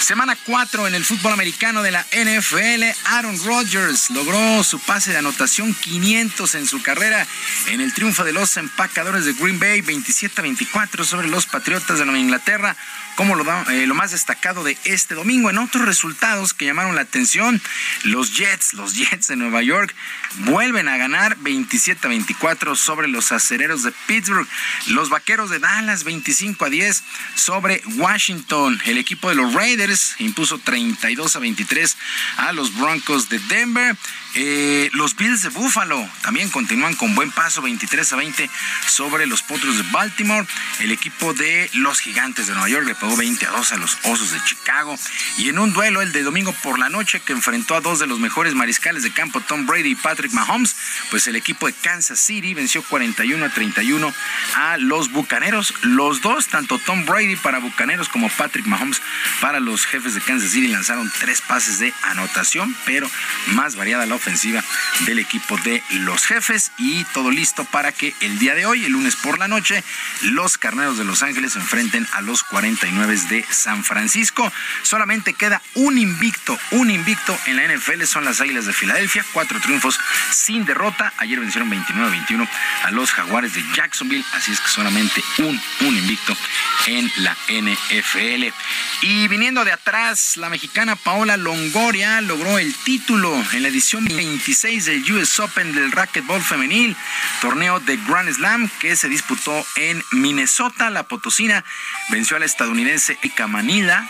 Semana 0.00 0.36
4 0.46 0.86
en 0.86 0.94
el 0.94 1.04
fútbol 1.04 1.32
americano 1.32 1.82
de 1.82 1.90
la 1.90 2.06
NFL, 2.12 2.84
Aaron 3.04 3.38
Rodgers 3.44 4.10
logró 4.10 4.64
su 4.64 4.78
pase 4.78 5.10
de 5.10 5.18
anotación 5.18 5.74
500 5.74 6.54
en 6.54 6.66
su 6.66 6.80
carrera 6.80 7.26
en 7.66 7.80
el 7.80 7.92
triunfo 7.92 8.24
de 8.24 8.32
los 8.32 8.56
empacadores 8.56 9.24
de 9.24 9.34
Green 9.34 9.58
Bay 9.58 9.80
27-24 9.82 11.04
sobre 11.04 11.28
los 11.28 11.46
Patriotas 11.46 11.98
de 11.98 12.04
Nueva 12.06 12.20
Inglaterra 12.20 12.76
como 13.18 13.34
lo, 13.34 13.44
eh, 13.72 13.88
lo, 13.88 13.96
más 13.96 14.12
destacado 14.12 14.62
de 14.62 14.78
este 14.84 15.16
domingo. 15.16 15.50
En 15.50 15.58
otros 15.58 15.84
resultados 15.84 16.54
que 16.54 16.66
llamaron 16.66 16.94
la 16.94 17.00
atención, 17.00 17.60
los 18.04 18.36
Jets, 18.36 18.74
los 18.74 18.94
Jets 18.94 19.26
de 19.26 19.34
Nueva 19.34 19.60
York, 19.60 19.92
vuelven 20.44 20.86
a 20.86 20.96
ganar 20.98 21.36
27 21.38 22.06
a 22.06 22.10
24 22.10 22.76
sobre 22.76 23.08
los 23.08 23.32
acereros 23.32 23.82
de 23.82 23.90
Pittsburgh. 24.06 24.46
Los 24.86 25.10
vaqueros 25.10 25.50
de 25.50 25.58
Dallas 25.58 26.04
25 26.04 26.64
a 26.64 26.70
10 26.70 27.02
sobre 27.34 27.82
Washington. 27.96 28.80
El 28.84 28.98
equipo 28.98 29.28
de 29.30 29.34
los 29.34 29.52
Raiders 29.52 30.14
impuso 30.20 30.58
32 30.58 31.34
a 31.34 31.40
23 31.40 31.96
a 32.36 32.52
los 32.52 32.72
Broncos 32.78 33.28
de 33.28 33.40
Denver. 33.40 33.96
Eh, 34.34 34.90
los 34.92 35.16
Bills 35.16 35.42
de 35.42 35.48
Buffalo 35.48 36.08
también 36.22 36.50
continúan 36.50 36.94
con 36.94 37.14
buen 37.14 37.30
paso, 37.30 37.62
23 37.62 38.12
a 38.12 38.16
20 38.16 38.50
sobre 38.86 39.26
los 39.26 39.42
Potros 39.42 39.76
de 39.76 39.82
Baltimore. 39.90 40.46
El 40.80 40.92
equipo 40.92 41.32
de 41.32 41.70
los 41.74 42.00
Gigantes 42.00 42.46
de 42.46 42.52
Nueva 42.52 42.68
York 42.68 42.86
le 42.86 42.94
pagó 42.94 43.16
20 43.16 43.46
a 43.46 43.50
2 43.50 43.72
a 43.72 43.76
los 43.76 43.98
Osos 44.04 44.32
de 44.32 44.38
Chicago. 44.44 44.96
Y 45.38 45.48
en 45.48 45.58
un 45.58 45.72
duelo 45.72 46.02
el 46.02 46.12
de 46.12 46.22
domingo 46.22 46.52
por 46.62 46.78
la 46.78 46.88
noche 46.88 47.20
que 47.20 47.32
enfrentó 47.32 47.74
a 47.74 47.80
dos 47.80 47.98
de 47.98 48.06
los 48.06 48.18
mejores 48.18 48.54
mariscales 48.54 49.02
de 49.02 49.12
campo, 49.12 49.40
Tom 49.40 49.66
Brady 49.66 49.90
y 49.90 49.94
Patrick 49.94 50.32
Mahomes, 50.32 50.76
pues 51.10 51.26
el 51.26 51.36
equipo 51.36 51.66
de 51.66 51.72
Kansas 51.72 52.20
City 52.20 52.54
venció 52.54 52.82
41 52.82 53.44
a 53.44 53.48
31 53.48 54.12
a 54.54 54.76
los 54.76 55.10
Bucaneros. 55.10 55.74
Los 55.82 56.20
dos, 56.20 56.48
tanto 56.48 56.78
Tom 56.78 57.06
Brady 57.06 57.36
para 57.36 57.58
Bucaneros 57.58 58.08
como 58.08 58.28
Patrick 58.28 58.66
Mahomes 58.66 59.00
para 59.40 59.60
los 59.60 59.86
jefes 59.86 60.14
de 60.14 60.20
Kansas 60.20 60.50
City, 60.50 60.68
lanzaron 60.68 61.10
tres 61.18 61.40
pases 61.40 61.78
de 61.78 61.94
anotación, 62.02 62.76
pero 62.84 63.10
más 63.48 63.74
variada 63.74 64.06
la 64.06 64.17
ofensiva 64.18 64.62
del 65.06 65.18
equipo 65.18 65.56
de 65.58 65.82
los 65.90 66.26
jefes 66.26 66.72
y 66.78 67.04
todo 67.06 67.30
listo 67.30 67.64
para 67.64 67.92
que 67.92 68.14
el 68.20 68.38
día 68.38 68.54
de 68.54 68.66
hoy, 68.66 68.84
el 68.84 68.92
lunes 68.92 69.16
por 69.16 69.38
la 69.38 69.48
noche, 69.48 69.82
los 70.22 70.58
carneros 70.58 70.98
de 70.98 71.04
Los 71.04 71.22
Ángeles 71.22 71.56
enfrenten 71.56 72.06
a 72.12 72.20
los 72.20 72.42
49 72.44 73.16
de 73.28 73.46
San 73.50 73.84
Francisco. 73.84 74.52
Solamente 74.82 75.34
queda 75.34 75.62
un 75.74 75.98
invicto, 75.98 76.58
un 76.72 76.90
invicto 76.90 77.38
en 77.46 77.56
la 77.56 77.66
NFL 77.66 78.04
son 78.04 78.24
las 78.24 78.40
Águilas 78.40 78.66
de 78.66 78.72
Filadelfia, 78.72 79.24
cuatro 79.32 79.60
triunfos 79.60 79.98
sin 80.32 80.64
derrota. 80.64 81.12
Ayer 81.18 81.40
vencieron 81.40 81.70
29-21 81.70 82.48
a 82.84 82.90
los 82.90 83.12
Jaguares 83.12 83.54
de 83.54 83.64
Jacksonville, 83.74 84.24
así 84.34 84.52
es 84.52 84.60
que 84.60 84.68
solamente 84.68 85.22
un, 85.38 85.60
un 85.80 85.96
invicto 85.96 86.36
en 86.86 87.10
la 87.16 87.36
NFL. 87.48 88.52
Y 89.02 89.28
viniendo 89.28 89.64
de 89.64 89.72
atrás, 89.72 90.36
la 90.36 90.48
mexicana 90.48 90.96
Paola 90.96 91.36
Longoria 91.36 92.20
logró 92.20 92.58
el 92.58 92.74
título 92.74 93.34
en 93.52 93.62
la 93.62 93.68
edición 93.68 94.07
26 94.08 94.86
del 94.86 95.12
US 95.12 95.40
Open 95.40 95.74
del 95.74 95.92
racquetball 95.92 96.42
femenil, 96.42 96.96
torneo 97.40 97.80
de 97.80 97.96
Grand 98.08 98.32
Slam 98.32 98.70
que 98.80 98.96
se 98.96 99.08
disputó 99.08 99.64
en 99.76 100.02
Minnesota. 100.12 100.90
La 100.90 101.04
potosina 101.04 101.64
venció 102.10 102.36
a 102.36 102.40
la 102.40 102.46
estadounidense 102.46 103.18
Eka 103.22 103.46
Manila 103.46 104.08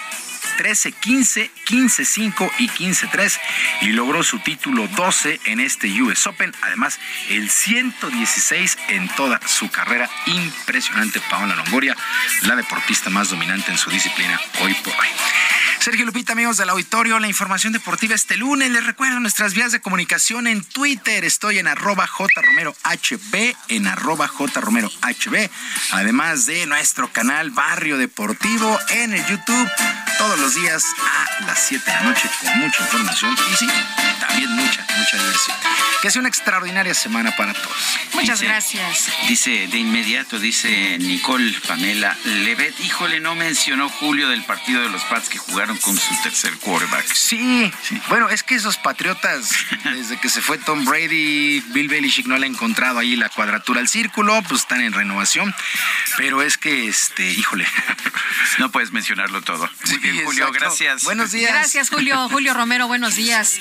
13-15, 0.59 1.51
15-5 1.67 2.51
y 2.59 2.69
15-3 2.69 3.39
y 3.83 3.87
logró 3.89 4.23
su 4.23 4.41
título 4.41 4.89
12 4.89 5.41
en 5.45 5.61
este 5.61 5.89
US 6.03 6.27
Open. 6.27 6.53
Además, 6.63 6.99
el 7.31 7.49
116 7.49 8.79
en 8.89 9.09
toda 9.11 9.41
su 9.47 9.71
carrera. 9.71 10.11
Impresionante 10.27 11.21
Paola 11.31 11.55
Longoria, 11.55 11.97
la 12.43 12.57
deportista 12.57 13.09
más 13.11 13.31
dominante 13.31 13.71
en 13.71 13.79
su 13.79 13.91
disciplina 13.91 14.41
hoy 14.61 14.75
por 14.75 14.93
hoy. 14.95 15.09
Sergio 15.81 16.05
Lupita, 16.05 16.33
amigos 16.33 16.57
del 16.57 16.69
auditorio, 16.71 17.19
la 17.19 17.29
información 17.29 17.73
deportiva 17.73 18.15
este 18.15 18.37
lunes. 18.37 18.71
Les 18.71 18.85
recuerdo 18.85 19.21
nuestras 19.21 19.55
vías 19.55 19.71
de 19.71 19.81
comunicación 19.81 20.47
en 20.47 20.65
Twitter. 20.65 21.25
Estoy 21.25 21.59
en 21.59 21.69
arroba 21.69 22.07
jromerohb, 22.07 22.77
en 23.69 23.87
arroba 23.87 24.29
jromerohb. 24.29 25.51
Además 25.93 26.47
de 26.47 26.67
nuestro 26.67 27.13
canal 27.13 27.51
Barrio 27.51 27.97
Deportivo 27.97 28.79
en 28.91 29.15
el 29.15 29.25
YouTube. 29.27 29.71
Todos 30.19 30.39
los 30.41 30.55
días 30.57 30.85
a 31.41 31.45
las 31.47 31.59
7 31.61 31.85
de 31.85 31.93
la 31.93 32.03
noche 32.03 32.29
con 32.41 32.59
mucha 32.59 32.83
información 32.83 33.37
y 33.53 33.57
sí, 33.57 33.69
también 34.21 34.51
mucha, 34.51 34.85
mucha 34.99 35.17
diversión. 35.17 35.57
Que 36.03 36.11
sea 36.11 36.21
una 36.21 36.29
extraordinaria 36.29 36.95
semana 36.95 37.35
para 37.37 37.53
todos. 37.55 37.77
Muchas 38.15 38.41
gracias. 38.41 39.09
Dice 39.27 39.67
de 39.69 39.79
inmediato, 39.79 40.39
dice 40.39 40.97
Nicole 40.99 41.53
Pamela 41.67 42.17
Levet, 42.25 42.79
híjole, 42.81 43.21
no 43.21 43.35
mencionó 43.35 43.89
Julio 43.89 44.29
del 44.29 44.45
partido 44.45 44.83
de 44.83 44.89
los 44.89 45.03
Pats 45.05 45.29
que 45.29 45.39
jugaron 45.39 45.77
con 45.79 45.97
su 45.97 46.15
tercer 46.23 46.53
quarterback. 46.59 47.07
Sí, 47.13 47.73
bueno, 48.09 48.29
es 48.29 48.43
que 48.43 48.55
esos 48.55 48.77
Patriotas, 48.77 49.51
desde 49.85 50.19
que 50.19 50.29
se 50.29 50.41
fue 50.41 50.59
Tom 50.59 50.85
Brady, 50.85 51.61
Bill 51.69 51.89
Belichick 51.89 52.27
no 52.27 52.39
le 52.39 52.47
ha 52.47 52.49
encontrado 52.49 52.99
ahí 52.99 53.17
la 53.17 53.29
cuadratura 53.29 53.81
al 53.81 53.89
círculo, 53.89 54.41
pues 54.49 54.63
están 54.63 54.81
en 54.81 54.93
renovación. 54.93 55.55
Pero 56.17 56.43
es 56.43 56.59
que, 56.59 56.89
este, 56.89 57.31
híjole. 57.31 57.67
No 58.59 58.71
puedes 58.71 58.93
mencionarlo 58.93 59.43
todo. 59.43 59.71
Muy 59.87 59.99
bien, 59.99 60.25
Julio, 60.25 60.51
gracias. 60.53 61.05
Buenos 61.05 61.31
días. 61.33 61.53
Gracias, 61.53 61.91
Julio. 61.91 62.29
Julio 62.29 62.55
Romero, 62.55 62.89
buenos 62.89 63.15
días. 63.15 63.61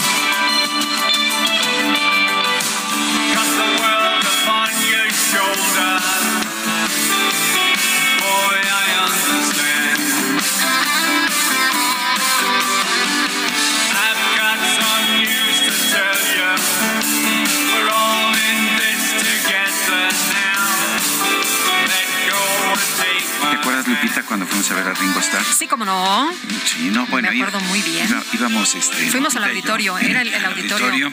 Lupita, 24.01 24.23
cuando 24.23 24.47
fuimos 24.47 24.69
a 24.71 24.73
ver 24.75 24.87
a 24.87 24.93
Ringo 24.93 25.19
Starr? 25.19 25.43
Sí, 25.57 25.67
como 25.67 25.85
no. 25.85 26.31
Sí, 26.65 26.89
no, 26.91 27.05
bueno. 27.07 27.29
Me 27.31 27.35
acuerdo 27.43 27.59
muy 27.67 27.81
bien. 27.81 28.07
iba- 28.09 28.23
íbamos, 28.33 28.73
este. 28.73 29.11
Fuimos 29.11 29.35
al 29.35 29.43
auditorio, 29.43 29.97
era 29.99 30.21
el- 30.21 30.33
el 30.33 30.45
auditorio. 30.45 31.11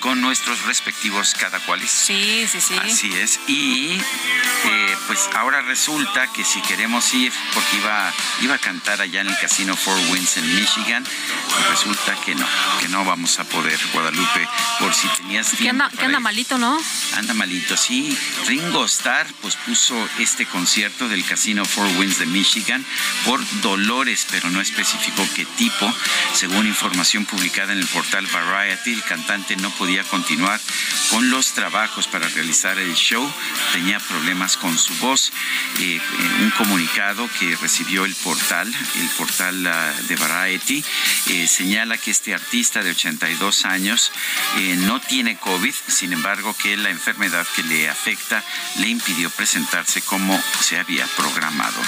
con 0.00 0.20
nuestros 0.20 0.62
respectivos 0.62 1.34
cada 1.38 1.60
cuales. 1.60 1.88
Sí, 1.90 2.44
sí, 2.50 2.60
sí. 2.60 2.74
Así 2.82 3.12
es. 3.14 3.38
Y 3.46 4.00
eh, 4.64 4.96
pues 5.06 5.20
ahora 5.36 5.62
resulta 5.62 6.26
que 6.32 6.44
si 6.44 6.60
queremos 6.62 7.12
ir, 7.14 7.32
porque 7.54 7.76
iba, 7.76 8.12
iba 8.40 8.54
a 8.56 8.58
cantar 8.58 9.00
allá 9.00 9.20
en 9.20 9.28
el 9.28 9.38
Casino 9.38 9.76
Four 9.76 9.96
Winds 10.10 10.36
en 10.38 10.56
Michigan, 10.56 11.04
pues 11.04 11.68
resulta 11.70 12.16
que 12.24 12.34
no, 12.34 12.46
que 12.80 12.88
no 12.88 13.04
vamos 13.04 13.38
a 13.38 13.44
poder, 13.44 13.78
Guadalupe, 13.92 14.48
por 14.80 14.92
si 14.92 15.06
tenías 15.08 15.50
Que 15.50 15.56
tiempo. 15.58 15.84
anda, 15.84 15.96
que 15.96 16.04
anda 16.04 16.18
ir. 16.18 16.22
malito, 16.24 16.58
¿no? 16.58 16.80
Anda 17.16 17.34
malito, 17.34 17.76
sí. 17.76 18.16
Ringo 18.48 18.84
Starr 18.86 19.26
pues 19.40 19.54
puso 19.56 20.08
este 20.18 20.46
concierto 20.46 21.08
del 21.08 21.24
Casino 21.24 21.64
Four 21.64 21.91
Winds 21.98 22.18
de 22.18 22.26
Michigan 22.26 22.84
por 23.24 23.40
dolores, 23.60 24.26
pero 24.30 24.50
no 24.50 24.60
especificó 24.60 25.26
qué 25.34 25.44
tipo. 25.56 25.92
Según 26.34 26.66
información 26.66 27.24
publicada 27.24 27.72
en 27.72 27.78
el 27.78 27.86
portal 27.86 28.26
Variety, 28.26 28.92
el 28.92 29.02
cantante 29.04 29.56
no 29.56 29.70
podía 29.70 30.04
continuar 30.04 30.60
con 31.10 31.30
los 31.30 31.52
trabajos 31.52 32.06
para 32.08 32.28
realizar 32.28 32.78
el 32.78 32.94
show. 32.94 33.30
Tenía 33.72 33.98
problemas 34.00 34.56
con 34.56 34.76
su 34.78 34.94
voz. 34.94 35.32
Eh, 35.80 36.00
un 36.40 36.50
comunicado 36.50 37.28
que 37.38 37.56
recibió 37.56 38.04
el 38.04 38.14
portal, 38.16 38.72
el 38.96 39.08
portal 39.10 39.66
ah, 39.66 39.92
de 40.08 40.16
Variety, 40.16 40.84
eh, 41.26 41.46
señala 41.46 41.98
que 41.98 42.10
este 42.10 42.34
artista 42.34 42.82
de 42.82 42.90
82 42.90 43.64
años 43.64 44.12
eh, 44.58 44.76
no 44.78 45.00
tiene 45.00 45.36
COVID, 45.36 45.74
sin 45.88 46.12
embargo 46.12 46.54
que 46.56 46.76
la 46.76 46.90
enfermedad 46.90 47.46
que 47.54 47.62
le 47.62 47.88
afecta 47.88 48.42
le 48.76 48.88
impidió 48.88 49.30
presentarse 49.30 50.02
como 50.02 50.40
se 50.60 50.78
había 50.78 51.06
programado. 51.16 51.81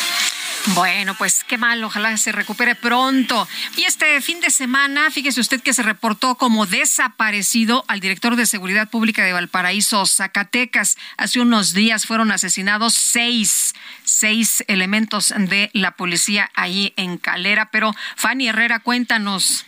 Bueno, 0.69 1.15
pues 1.15 1.45
qué 1.45 1.59
mal, 1.59 1.85
ojalá 1.85 2.16
se 2.16 2.33
recupere 2.33 2.75
pronto. 2.75 3.47
Y 3.77 3.85
este 3.85 4.21
fin 4.23 4.41
de 4.41 4.49
semana, 4.49 5.11
fíjese 5.11 5.41
usted 5.41 5.61
que 5.61 5.75
se 5.75 5.83
reportó 5.83 6.37
como 6.37 6.65
desaparecido 6.65 7.85
al 7.87 8.01
director 8.01 8.35
de 8.35 8.47
Seguridad 8.47 8.89
Pública 8.89 9.23
de 9.23 9.35
Valparaíso, 9.35 10.07
Zacatecas. 10.07 10.97
Hace 11.19 11.41
unos 11.41 11.75
días 11.75 12.07
fueron 12.07 12.33
asesinados 12.33 12.95
seis, 12.95 13.75
seis 14.05 14.65
elementos 14.66 15.35
de 15.37 15.71
la 15.75 15.91
policía 15.91 16.51
ahí 16.55 16.95
en 16.97 17.19
Calera. 17.19 17.71
Pero 17.71 17.95
Fanny 18.16 18.49
Herrera, 18.49 18.79
cuéntanos. 18.79 19.66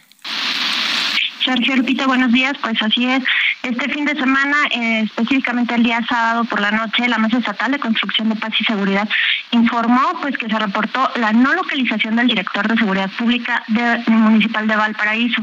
Sergio 1.47 1.77
Lupita, 1.77 2.07
buenos 2.07 2.33
días. 2.33 2.55
Pues 2.61 2.81
así 2.83 3.07
es. 3.07 3.23
Este 3.63 3.89
fin 3.93 4.05
de 4.05 4.15
semana, 4.17 4.57
eh, 4.73 5.03
específicamente 5.05 5.75
el 5.77 5.85
día 5.85 6.01
sábado 6.09 6.45
por 6.45 6.61
la 6.61 6.73
noche, 6.73 7.09
la 7.09 7.19
Mesa 7.19 7.39
Estatal 7.39 7.71
de 7.73 7.79
Construcción 7.79 8.29
de 8.29 8.37
Paz 8.37 8.53
y 8.61 8.65
Seguridad 8.65 9.09
informó 9.53 10.01
pues 10.21 10.37
que 10.37 10.49
se 10.49 10.59
reportó 10.59 11.09
la 11.17 11.33
no 11.33 11.55
localización 11.55 12.17
del 12.17 12.27
director 12.27 12.67
de 12.69 12.77
Seguridad 12.77 13.11
Pública 13.17 13.63
de- 13.69 14.03
municipal 14.09 14.67
de 14.67 14.77
Valparaíso, 14.77 15.43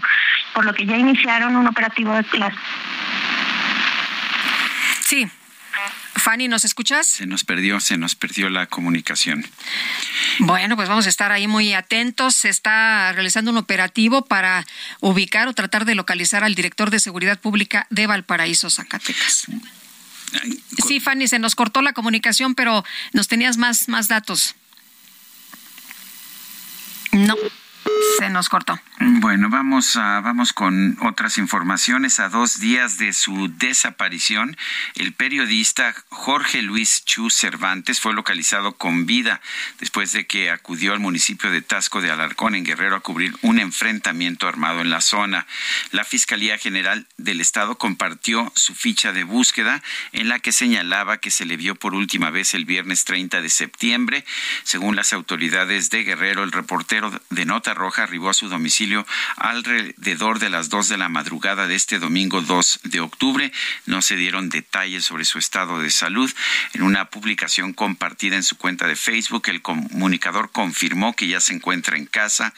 por 0.53 0.65
lo 0.65 0.73
que 0.73 0.85
ya 0.85 0.97
iniciaron 0.97 1.55
un 1.55 1.67
operativo 1.67 2.13
de 2.13 2.25
las 2.37 2.53
Sí. 5.01 5.27
Fanny, 6.23 6.47
¿nos 6.47 6.63
escuchas? 6.63 7.05
Se 7.05 7.25
nos 7.25 7.43
perdió, 7.43 7.81
se 7.81 7.97
nos 7.97 8.15
perdió 8.15 8.49
la 8.49 8.67
comunicación. 8.67 9.45
Bueno, 10.39 10.77
pues 10.77 10.87
vamos 10.87 11.05
a 11.05 11.09
estar 11.09 11.33
ahí 11.33 11.47
muy 11.47 11.73
atentos. 11.73 12.33
Se 12.33 12.47
está 12.47 13.11
realizando 13.11 13.51
un 13.51 13.57
operativo 13.57 14.23
para 14.23 14.65
ubicar 15.01 15.49
o 15.49 15.53
tratar 15.53 15.83
de 15.83 15.95
localizar 15.95 16.45
al 16.45 16.55
director 16.55 16.91
de 16.91 17.01
Seguridad 17.01 17.41
Pública 17.41 17.87
de 17.89 18.07
Valparaíso, 18.07 18.69
Zacatecas. 18.69 19.47
Sí, 20.87 21.01
Fanny, 21.01 21.27
se 21.27 21.39
nos 21.39 21.55
cortó 21.55 21.81
la 21.81 21.91
comunicación, 21.91 22.55
pero 22.55 22.85
nos 23.11 23.27
tenías 23.27 23.57
más, 23.57 23.89
más 23.89 24.07
datos. 24.07 24.55
No, 27.11 27.35
se 28.17 28.29
nos 28.29 28.49
cortó. 28.49 28.79
Bueno, 28.99 29.49
vamos, 29.49 29.95
a, 29.95 30.21
vamos 30.21 30.53
con 30.53 30.97
otras 31.01 31.37
informaciones. 31.37 32.19
A 32.19 32.29
dos 32.29 32.59
días 32.59 32.97
de 32.97 33.11
su 33.11 33.51
desaparición, 33.57 34.55
el 34.95 35.13
periodista 35.13 35.93
Jorge 36.09 36.61
Luis 36.61 37.03
Chu 37.05 37.29
Cervantes 37.29 37.99
fue 37.99 38.13
localizado 38.13 38.73
con 38.73 39.05
vida 39.05 39.41
después 39.79 40.11
de 40.13 40.25
que 40.27 40.51
acudió 40.51 40.93
al 40.93 40.99
municipio 40.99 41.51
de 41.51 41.61
Tasco 41.61 42.01
de 42.01 42.11
Alarcón, 42.11 42.55
en 42.55 42.63
Guerrero, 42.63 42.95
a 42.95 43.01
cubrir 43.01 43.33
un 43.41 43.59
enfrentamiento 43.59 44.47
armado 44.47 44.81
en 44.81 44.89
la 44.89 45.01
zona. 45.01 45.47
La 45.91 46.03
Fiscalía 46.03 46.57
General 46.57 47.07
del 47.17 47.41
Estado 47.41 47.77
compartió 47.77 48.51
su 48.55 48.75
ficha 48.75 49.11
de 49.11 49.23
búsqueda 49.23 49.81
en 50.11 50.29
la 50.29 50.39
que 50.39 50.51
señalaba 50.51 51.17
que 51.17 51.31
se 51.31 51.45
le 51.45 51.57
vio 51.57 51.75
por 51.75 51.93
última 51.93 52.29
vez 52.29 52.53
el 52.53 52.65
viernes 52.65 53.05
30 53.05 53.41
de 53.41 53.49
septiembre. 53.49 54.25
Según 54.63 54.95
las 54.95 55.13
autoridades 55.13 55.89
de 55.89 56.03
Guerrero, 56.03 56.43
el 56.43 56.51
reportero 56.51 57.11
de 57.29 57.45
Nota 57.45 57.72
Roja 57.73 58.03
arribó 58.03 58.29
a 58.29 58.33
su 58.33 58.49
domicilio 58.49 59.05
alrededor 59.37 60.39
de 60.39 60.49
las 60.49 60.69
2 60.69 60.89
de 60.89 60.97
la 60.97 61.09
madrugada 61.09 61.67
de 61.67 61.75
este 61.75 61.99
domingo 61.99 62.41
2 62.41 62.81
de 62.83 62.99
octubre. 62.99 63.51
No 63.85 64.01
se 64.01 64.15
dieron 64.15 64.49
detalles 64.49 65.05
sobre 65.05 65.25
su 65.25 65.39
estado 65.39 65.79
de 65.79 65.89
salud. 65.89 66.31
En 66.73 66.83
una 66.83 67.09
publicación 67.09 67.73
compartida 67.73 68.35
en 68.35 68.43
su 68.43 68.57
cuenta 68.57 68.87
de 68.87 68.95
Facebook, 68.95 69.43
el 69.47 69.61
comunicador 69.61 70.51
confirmó 70.51 71.15
que 71.15 71.27
ya 71.27 71.39
se 71.39 71.53
encuentra 71.53 71.97
en 71.97 72.05
casa 72.05 72.53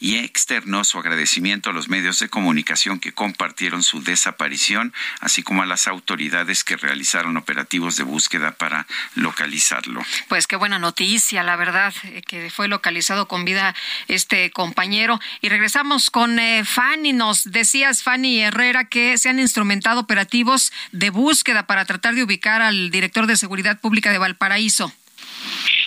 y 0.00 0.16
externó 0.16 0.84
su 0.84 0.98
agradecimiento 0.98 1.70
a 1.70 1.72
los 1.72 1.88
medios 1.88 2.18
de 2.18 2.28
comunicación 2.28 3.00
que 3.00 3.12
compartieron 3.12 3.82
su 3.82 4.02
desaparición, 4.02 4.92
así 5.20 5.42
como 5.42 5.62
a 5.62 5.66
las 5.66 5.88
autoridades 5.88 6.64
que 6.64 6.76
realizaron 6.76 7.36
operativos 7.36 7.96
de 7.96 8.04
búsqueda 8.04 8.52
para 8.52 8.86
localizarlo. 9.14 10.02
Pues 10.28 10.46
qué 10.46 10.56
buena 10.56 10.78
noticia, 10.78 11.42
la 11.42 11.56
verdad, 11.56 11.94
eh, 12.04 12.22
que 12.22 12.50
fue 12.50 12.68
localizado 12.68 13.28
con 13.28 13.44
vida 13.44 13.74
este 14.08 14.50
compañero. 14.58 15.20
Y 15.40 15.50
regresamos 15.50 16.10
con 16.10 16.40
eh, 16.40 16.64
Fanny. 16.64 17.12
Nos 17.12 17.44
decías, 17.44 18.02
Fanny 18.02 18.40
Herrera, 18.40 18.86
que 18.86 19.16
se 19.16 19.28
han 19.28 19.38
instrumentado 19.38 20.00
operativos 20.00 20.72
de 20.90 21.10
búsqueda 21.10 21.68
para 21.68 21.84
tratar 21.84 22.16
de 22.16 22.24
ubicar 22.24 22.60
al 22.60 22.90
director 22.90 23.28
de 23.28 23.36
Seguridad 23.36 23.78
Pública 23.78 24.10
de 24.10 24.18
Valparaíso. 24.18 24.92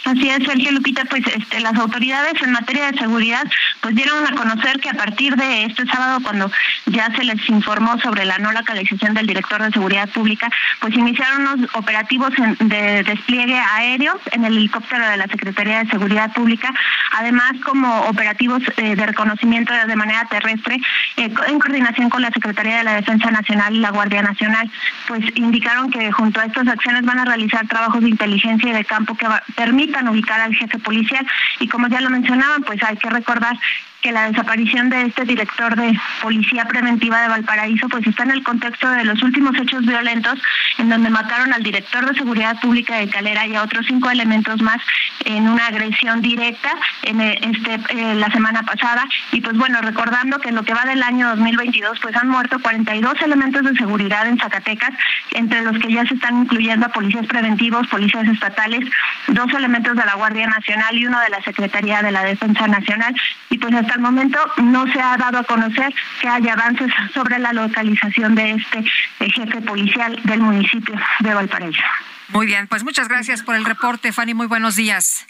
Así 0.05 0.27
es, 0.29 0.43
Sergio 0.45 0.71
Lupita, 0.71 1.05
pues 1.05 1.23
este, 1.27 1.59
las 1.59 1.75
autoridades 1.75 2.41
en 2.41 2.51
materia 2.51 2.91
de 2.91 2.97
seguridad 2.97 3.43
pues 3.81 3.95
dieron 3.95 4.25
a 4.25 4.35
conocer 4.35 4.79
que 4.79 4.89
a 4.89 4.93
partir 4.93 5.35
de 5.35 5.65
este 5.65 5.85
sábado, 5.85 6.19
cuando 6.23 6.51
ya 6.87 7.11
se 7.15 7.23
les 7.23 7.47
informó 7.49 7.99
sobre 7.99 8.25
la 8.25 8.37
no 8.39 8.51
localización 8.51 9.13
del 9.13 9.27
director 9.27 9.61
de 9.61 9.71
seguridad 9.71 10.09
pública, 10.09 10.49
pues 10.79 10.95
iniciaron 10.95 11.47
unos 11.47 11.69
operativos 11.75 12.31
de 12.59 13.03
despliegue 13.03 13.59
aéreo 13.59 14.19
en 14.31 14.45
el 14.45 14.57
helicóptero 14.57 15.07
de 15.07 15.17
la 15.17 15.27
Secretaría 15.27 15.83
de 15.83 15.89
Seguridad 15.89 16.33
Pública, 16.33 16.73
además 17.17 17.53
como 17.63 18.01
operativos 18.01 18.61
eh, 18.77 18.95
de 18.95 19.05
reconocimiento 19.05 19.73
de 19.73 19.95
manera 19.95 20.25
terrestre 20.25 20.81
eh, 21.17 21.29
en 21.47 21.59
coordinación 21.59 22.09
con 22.09 22.21
la 22.21 22.31
Secretaría 22.31 22.77
de 22.77 22.83
la 22.83 22.95
Defensa 22.95 23.29
Nacional 23.29 23.75
y 23.75 23.79
la 23.79 23.91
Guardia 23.91 24.21
Nacional, 24.21 24.69
pues 25.07 25.23
indicaron 25.35 25.91
que 25.91 26.11
junto 26.11 26.39
a 26.39 26.45
estas 26.45 26.67
acciones 26.67 27.03
van 27.03 27.19
a 27.19 27.25
realizar 27.25 27.67
trabajos 27.67 28.01
de 28.01 28.09
inteligencia 28.09 28.69
y 28.69 28.73
de 28.73 28.85
campo 28.85 29.15
que 29.15 29.27
permitan 29.55 30.00
ubicar 30.07 30.39
al 30.39 30.55
jefe 30.55 30.79
policial. 30.79 31.25
Y 31.59 31.67
como 31.67 31.87
ya 31.87 32.01
lo 32.01 32.09
mencionaban, 32.09 32.63
pues 32.63 32.81
hay 32.83 32.97
que 32.97 33.09
recordar 33.09 33.57
que 34.01 34.11
la 34.11 34.27
desaparición 34.27 34.89
de 34.89 35.03
este 35.03 35.25
director 35.25 35.75
de 35.75 35.97
Policía 36.21 36.65
Preventiva 36.65 37.21
de 37.21 37.29
Valparaíso 37.29 37.87
pues 37.87 38.05
está 38.07 38.23
en 38.23 38.31
el 38.31 38.43
contexto 38.43 38.89
de 38.89 39.05
los 39.05 39.21
últimos 39.21 39.55
hechos 39.57 39.85
violentos 39.85 40.39
en 40.77 40.89
donde 40.89 41.09
mataron 41.09 41.53
al 41.53 41.63
director 41.63 42.05
de 42.05 42.17
Seguridad 42.17 42.59
Pública 42.59 42.97
de 42.97 43.09
Calera 43.09 43.45
y 43.45 43.55
a 43.55 43.63
otros 43.63 43.85
cinco 43.87 44.09
elementos 44.09 44.61
más 44.61 44.81
en 45.25 45.47
una 45.47 45.67
agresión 45.67 46.21
directa 46.21 46.71
en 47.03 47.21
eh, 47.21 47.39
este 47.41 47.75
eh, 47.89 48.15
la 48.15 48.29
semana 48.31 48.63
pasada. 48.63 49.07
Y 49.31 49.41
pues 49.41 49.57
bueno, 49.57 49.81
recordando 49.81 50.39
que 50.39 50.49
en 50.49 50.55
lo 50.55 50.63
que 50.63 50.73
va 50.73 50.83
del 50.85 51.03
año 51.03 51.29
2022 51.29 51.99
pues 51.99 52.15
han 52.15 52.29
muerto 52.29 52.59
42 52.59 53.21
elementos 53.21 53.63
de 53.63 53.75
seguridad 53.75 54.27
en 54.27 54.39
Zacatecas, 54.39 54.91
entre 55.31 55.61
los 55.61 55.77
que 55.77 55.93
ya 55.93 56.05
se 56.05 56.15
están 56.15 56.41
incluyendo 56.41 56.87
a 56.87 56.89
policías 56.89 57.27
preventivos, 57.27 57.87
policías 57.87 58.27
estatales, 58.27 58.89
dos 59.27 59.53
elementos 59.53 59.95
de 59.95 60.05
la 60.05 60.15
Guardia 60.15 60.47
Nacional 60.47 60.97
y 60.97 61.05
uno 61.05 61.19
de 61.19 61.29
la 61.29 61.41
Secretaría 61.43 62.01
de 62.01 62.11
la 62.11 62.23
Defensa 62.23 62.67
Nacional. 62.67 63.15
Y 63.49 63.57
pues 63.57 63.73
hasta 63.75 63.90
el 63.95 64.01
momento 64.01 64.39
no 64.57 64.91
se 64.91 64.99
ha 64.99 65.17
dado 65.17 65.39
a 65.39 65.43
conocer 65.43 65.93
que 66.21 66.27
haya 66.27 66.53
avances 66.53 66.91
sobre 67.13 67.39
la 67.39 67.53
localización 67.53 68.35
de 68.35 68.51
este 68.51 68.79
eh, 69.19 69.29
jefe 69.31 69.61
policial 69.61 70.19
del 70.23 70.41
municipio 70.41 70.95
de 71.19 71.33
Valparaíso. 71.33 71.81
Muy 72.29 72.45
bien, 72.45 72.67
pues 72.67 72.83
muchas 72.83 73.07
gracias 73.07 73.43
por 73.43 73.55
el 73.55 73.65
reporte, 73.65 74.13
Fanny. 74.13 74.33
Muy 74.33 74.47
buenos 74.47 74.75
días. 74.75 75.25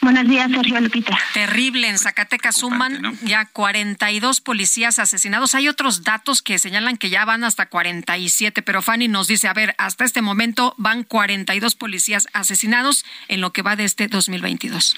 Buenos 0.00 0.26
días, 0.26 0.50
Sergio 0.50 0.80
Lupita. 0.80 1.18
Terrible, 1.34 1.88
en 1.88 1.98
Zacatecas 1.98 2.56
suman 2.56 3.18
ya 3.22 3.44
42 3.44 4.40
policías 4.40 4.98
asesinados. 4.98 5.54
Hay 5.54 5.68
otros 5.68 6.02
datos 6.02 6.40
que 6.40 6.58
señalan 6.58 6.96
que 6.96 7.10
ya 7.10 7.24
van 7.24 7.44
hasta 7.44 7.66
47, 7.66 8.62
pero 8.62 8.80
Fanny 8.80 9.08
nos 9.08 9.26
dice, 9.26 9.48
a 9.48 9.52
ver, 9.52 9.74
hasta 9.76 10.04
este 10.04 10.22
momento 10.22 10.74
van 10.78 11.02
42 11.02 11.74
policías 11.74 12.26
asesinados 12.32 13.04
en 13.28 13.42
lo 13.42 13.52
que 13.52 13.62
va 13.62 13.76
de 13.76 13.84
este 13.84 14.08
2022 14.08 14.96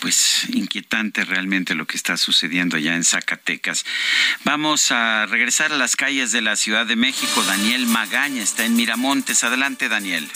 pues 0.00 0.48
inquietante 0.50 1.24
realmente 1.24 1.74
lo 1.74 1.86
que 1.86 1.96
está 1.96 2.16
sucediendo 2.16 2.76
allá 2.76 2.94
en 2.94 3.04
Zacatecas. 3.04 3.84
Vamos 4.44 4.90
a 4.90 5.26
regresar 5.26 5.72
a 5.72 5.76
las 5.76 5.96
calles 5.96 6.32
de 6.32 6.42
la 6.42 6.56
Ciudad 6.56 6.86
de 6.86 6.96
México. 6.96 7.42
Daniel 7.44 7.86
Magaña 7.86 8.42
está 8.42 8.64
en 8.64 8.76
Miramontes. 8.76 9.44
Adelante, 9.44 9.88
Daniel. 9.88 10.28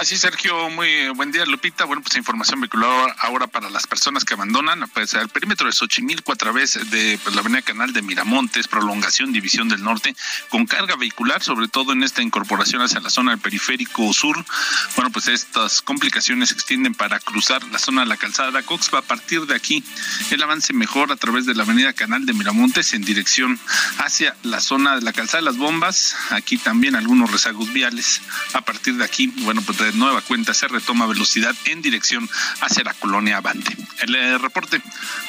Así, 0.00 0.16
Sergio, 0.16 0.70
muy 0.70 1.08
buen 1.10 1.32
día, 1.32 1.44
Lupita. 1.46 1.84
Bueno, 1.84 2.02
pues 2.02 2.16
información 2.16 2.60
vinculada 2.60 3.14
ahora 3.20 3.46
para 3.46 3.70
las 3.70 3.86
personas 3.86 4.24
que 4.24 4.34
abandonan 4.34 4.88
pues, 4.92 5.14
el 5.14 5.28
perímetro 5.28 5.66
de 5.66 5.72
Xochimilco 5.72 6.32
a 6.32 6.36
través 6.36 6.78
de 6.90 7.18
pues, 7.22 7.34
la 7.34 7.40
avenida 7.40 7.62
Canal 7.62 7.92
de 7.92 8.02
Miramontes, 8.02 8.68
prolongación, 8.68 9.32
división 9.32 9.68
del 9.68 9.82
norte, 9.82 10.14
con 10.48 10.66
carga 10.66 10.96
vehicular, 10.96 11.42
sobre 11.42 11.68
todo 11.68 11.92
en 11.92 12.02
esta 12.02 12.22
incorporación 12.22 12.82
hacia 12.82 13.00
la 13.00 13.10
zona 13.10 13.32
del 13.32 13.40
periférico 13.40 14.12
sur. 14.12 14.44
Bueno, 14.96 15.10
pues 15.10 15.28
estas 15.28 15.82
complicaciones 15.82 16.50
se 16.50 16.54
extienden 16.54 16.94
para 16.94 17.18
cruzar 17.20 17.62
la 17.64 17.78
zona 17.78 18.02
de 18.02 18.08
la 18.08 18.16
calzada 18.16 18.57
Cox. 18.62 18.90
Va 18.92 18.98
a 18.98 19.02
partir 19.02 19.46
de 19.46 19.54
aquí 19.54 19.84
el 20.30 20.42
avance 20.42 20.72
mejor 20.72 21.12
a 21.12 21.16
través 21.16 21.46
de 21.46 21.54
la 21.54 21.62
avenida 21.62 21.92
Canal 21.92 22.26
de 22.26 22.32
Miramontes 22.32 22.92
en 22.92 23.02
dirección 23.02 23.58
hacia 23.98 24.36
la 24.42 24.60
zona 24.60 24.96
de 24.96 25.02
la 25.02 25.12
calzada 25.12 25.38
de 25.38 25.46
las 25.46 25.56
bombas. 25.56 26.16
Aquí 26.30 26.58
también 26.58 26.96
algunos 26.96 27.30
rezagos 27.30 27.72
viales. 27.72 28.20
A 28.52 28.60
partir 28.60 28.96
de 28.96 29.04
aquí 29.04 29.28
bueno, 29.38 29.62
pues 29.62 29.78
de 29.78 29.92
nueva 29.92 30.20
cuenta 30.22 30.54
se 30.54 30.68
retoma 30.68 31.06
velocidad 31.06 31.54
en 31.66 31.82
dirección 31.82 32.28
hacia 32.60 32.84
la 32.84 32.94
colonia 32.94 33.38
Avante. 33.38 33.76
El 34.00 34.14
eh, 34.14 34.38
reporte, 34.38 34.80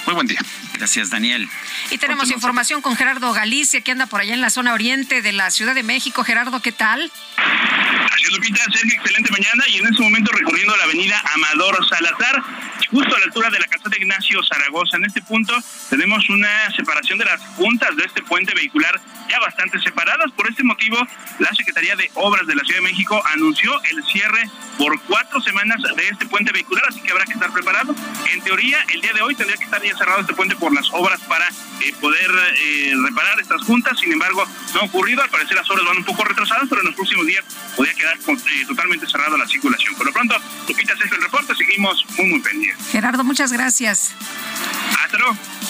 muy 0.06 0.16
buen 0.16 0.28
día. 0.28 0.40
Gracias, 0.74 1.10
Daniel. 1.10 1.50
Y 1.92 1.98
tenemos 1.98 2.30
información 2.32 2.82
con 2.82 2.96
Gerardo 2.96 3.34
Galicia, 3.34 3.82
que 3.82 3.92
anda 3.92 4.06
por 4.06 4.22
allá 4.22 4.34
en 4.34 4.42
la 4.42 4.50
zona 4.50 4.74
oriente 4.74 5.22
de 5.22 5.32
la 5.32 5.52
Ciudad 5.52 5.76
de 5.76 5.84
México. 5.84 6.24
Gerardo, 6.24 6.62
¿qué 6.62 6.72
tal? 6.72 7.12
Gracias, 7.36 8.32
Lupita. 8.32 8.64
Sergio, 8.74 9.00
excelente 9.00 9.32
mañana. 9.32 9.64
Y 9.68 9.78
en 9.78 9.88
este 9.88 10.02
momento 10.02 10.32
recorriendo 10.32 10.76
la 10.78 10.84
avenida 10.84 11.22
Amador 11.34 11.88
Salazar, 11.88 12.44
justo 12.92 13.16
a 13.16 13.20
la 13.20 13.26
altura 13.26 13.50
de 13.50 13.60
la 13.60 13.68
casa 13.68 13.90
de 13.90 13.98
Ignacio 13.98 14.42
Zaragoza. 14.44 14.98
En 14.98 15.06
este 15.06 15.22
punto 15.22 15.54
tenemos 15.90 16.28
una 16.30 16.72
separación 16.76 17.18
de 17.20 17.26
las 17.26 17.42
puntas 17.58 17.96
de 17.96 18.04
este 18.04 18.22
puente 18.24 18.54
vehicular 18.56 19.00
ya 19.30 19.40
bastante 19.40 19.80
separadas. 19.80 20.32
Por 20.32 20.50
este 20.50 20.64
motivo, 20.64 20.98
la 21.40 21.54
Secretaría 21.54 21.96
de 21.96 22.10
Obras 22.16 22.48
de 22.48 22.56
la 22.56 22.64
Ciudad 22.64 22.80
de 22.80 22.88
México 22.90 23.22
anunció 23.34 23.72
el 23.92 24.04
cierre 24.06 24.50
por 24.78 25.00
cuatro 25.04 25.42
semanas 25.42 25.82
de 25.96 26.08
este 26.08 26.26
puente 26.26 26.52
vehicular, 26.52 26.86
así 26.88 27.02
que 27.02 27.12
habrá 27.12 27.26
que 27.26 27.34
estar 27.34 27.52
preparado. 27.52 27.94
En 28.34 28.42
teoría, 28.42 28.78
el 28.94 29.02
día 29.02 29.14
de 29.14 29.22
hoy 29.22 29.36
tendría 29.36 29.58
que 29.58 29.66
estar 29.66 29.84
ya 29.84 29.96
cerrado 29.98 30.22
este 30.22 30.34
puente 30.34 30.56
por 30.56 30.74
las 30.74 30.90
obras 30.92 31.20
para 31.22 31.48
eh, 31.48 31.94
poder 32.00 32.32
eh, 32.56 32.94
reparar 33.06 33.40
estas 33.40 33.62
juntas. 33.64 34.00
Sin 34.00 34.12
embargo, 34.12 34.46
no 34.74 34.82
ha 34.82 34.84
ocurrido. 34.86 35.22
Al 35.22 35.30
parecer 35.30 35.56
las 35.56 35.70
obras 35.70 35.86
van 35.86 35.98
un 35.98 36.06
poco 36.06 36.24
retrasadas, 36.24 36.66
pero 36.70 36.82
en 36.82 36.88
los 36.88 36.96
próximos 36.96 37.26
días 37.26 37.46
podría 37.76 37.94
quedar 37.94 38.18
eh, 38.18 38.66
totalmente 38.68 39.08
cerrada 39.08 39.38
la 39.38 39.48
circulación. 39.48 39.96
Por 39.96 40.06
lo 40.08 40.14
pronto, 40.14 40.36
Lupita, 40.68 40.94
este 40.94 41.16
el 41.16 41.22
reporte. 41.22 41.56
Seguimos 41.56 42.06
muy, 42.18 42.28
muy 42.28 42.40
pendientes. 42.40 42.79
Gerardo, 42.92 43.24
muchas 43.24 43.52
gracias. 43.52 44.12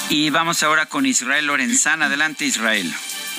Y 0.09 0.29
vamos 0.31 0.63
ahora 0.63 0.87
con 0.87 1.05
Israel 1.05 1.47
Lorenzana. 1.47 2.07
Adelante, 2.07 2.45
Israel. 2.45 2.93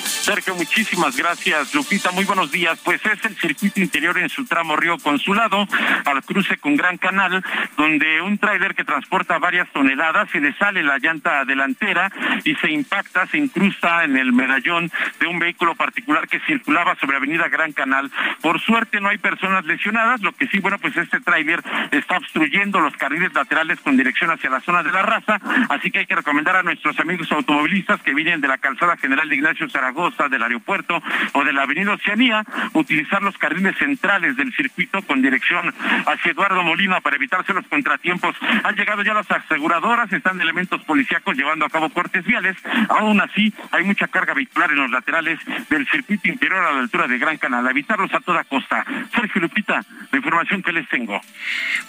Sergio, 0.05 0.55
muchísimas 0.55 1.17
gracias. 1.17 1.75
Lupita, 1.75 2.11
muy 2.13 2.25
buenos 2.25 2.51
días. 2.51 2.79
Pues 2.85 3.05
es 3.05 3.25
el 3.25 3.37
circuito 3.37 3.81
interior 3.81 4.19
en 4.19 4.29
su 4.29 4.45
tramo 4.45 4.77
Río 4.77 4.99
Consulado, 4.99 5.67
al 6.05 6.23
cruce 6.23 6.57
con 6.59 6.77
Gran 6.77 6.99
Canal, 6.99 7.43
donde 7.77 8.21
un 8.23 8.39
tráiler 8.39 8.75
que 8.75 8.85
transporta 8.85 9.39
varias 9.39 9.69
toneladas 9.73 10.31
se 10.31 10.41
le 10.41 10.53
sale 10.55 10.83
la 10.83 10.99
llanta 10.99 11.45
delantera 11.45 12.11
y 12.45 12.55
se 12.57 12.71
impacta, 12.71 13.27
se 13.27 13.39
incrusta 13.39 14.05
en 14.05 14.17
el 14.17 14.33
medallón 14.33 14.91
de 15.19 15.27
un 15.27 15.39
vehículo 15.39 15.75
particular 15.75 16.29
que 16.29 16.41
circulaba 16.41 16.97
sobre 16.97 17.17
Avenida 17.17 17.49
Gran 17.49 17.73
Canal. 17.73 18.11
Por 18.41 18.61
suerte 18.61 19.01
no 19.01 19.09
hay 19.09 19.19
personas 19.19 19.65
lesionadas, 19.65 20.21
lo 20.21 20.33
que 20.33 20.47
sí, 20.49 20.61
bueno, 20.61 20.79
pues 20.79 20.97
este 20.97 21.21
tráiler 21.21 21.63
está 21.91 22.17
obstruyendo 22.19 22.81
los 22.81 22.97
carriles 22.97 23.35
laterales 23.35 23.81
con 23.81 23.97
dirección 23.97 24.31
hacia 24.31 24.51
la 24.51 24.61
zona 24.61 24.83
de 24.83 24.93
la 24.93 25.03
raza, 25.03 25.41
así 25.69 25.91
que 25.91 26.01
hay 26.01 26.07
que 26.07 26.17
recomendar 26.17 26.57
a 26.57 26.63
nuestros 26.63 26.99
amigos 27.01 27.31
automovilistas 27.33 28.01
que 28.03 28.15
vienen 28.15 28.41
de 28.41 28.49
la 28.49 28.59
calzada 28.59 28.97
general 28.97 29.29
de 29.29 29.37
Ignacio 29.37 29.69
Zaragoza 29.69 29.90
del 30.31 30.43
aeropuerto 30.43 31.03
o 31.33 31.45
de 31.45 31.53
la 31.53 31.63
avenida 31.63 31.93
Oceanía, 31.93 32.45
utilizar 32.73 33.23
los 33.23 33.37
carriles 33.39 33.77
centrales 33.79 34.37
del 34.37 34.55
circuito 34.55 35.03
con 35.03 35.23
dirección 35.23 35.75
hacia 36.07 36.33
Eduardo 36.33 36.63
Molina 36.63 37.01
para 37.01 37.17
evitarse 37.17 37.53
los 37.53 37.67
contratiempos. 37.67 38.37
Han 38.65 38.75
llegado 38.77 39.03
ya 39.03 39.15
las 39.15 39.31
aseguradoras, 39.31 40.13
están 40.13 40.41
elementos 40.41 40.83
policíacos 40.85 41.37
llevando 41.37 41.65
a 41.65 41.71
cabo 41.71 41.91
cortes 41.91 42.25
viales. 42.25 42.57
Aún 42.89 43.21
así, 43.21 43.53
hay 43.73 43.85
mucha 43.85 44.09
carga 44.09 44.35
vehicular 44.35 44.71
en 44.71 44.77
los 44.77 44.91
laterales 44.91 45.39
del 45.69 45.87
circuito 45.89 46.29
interior 46.29 46.65
a 46.65 46.73
la 46.73 46.81
altura 46.81 47.07
de 47.07 47.19
Gran 47.19 47.39
Canal. 47.39 47.67
evitarlos 47.69 48.13
a 48.15 48.21
toda 48.21 48.45
costa. 48.45 48.85
Sergio 49.15 49.41
Lupita, 49.41 49.85
la 50.11 50.19
información 50.19 50.63
que 50.63 50.73
les 50.73 50.89
tengo. 50.89 51.21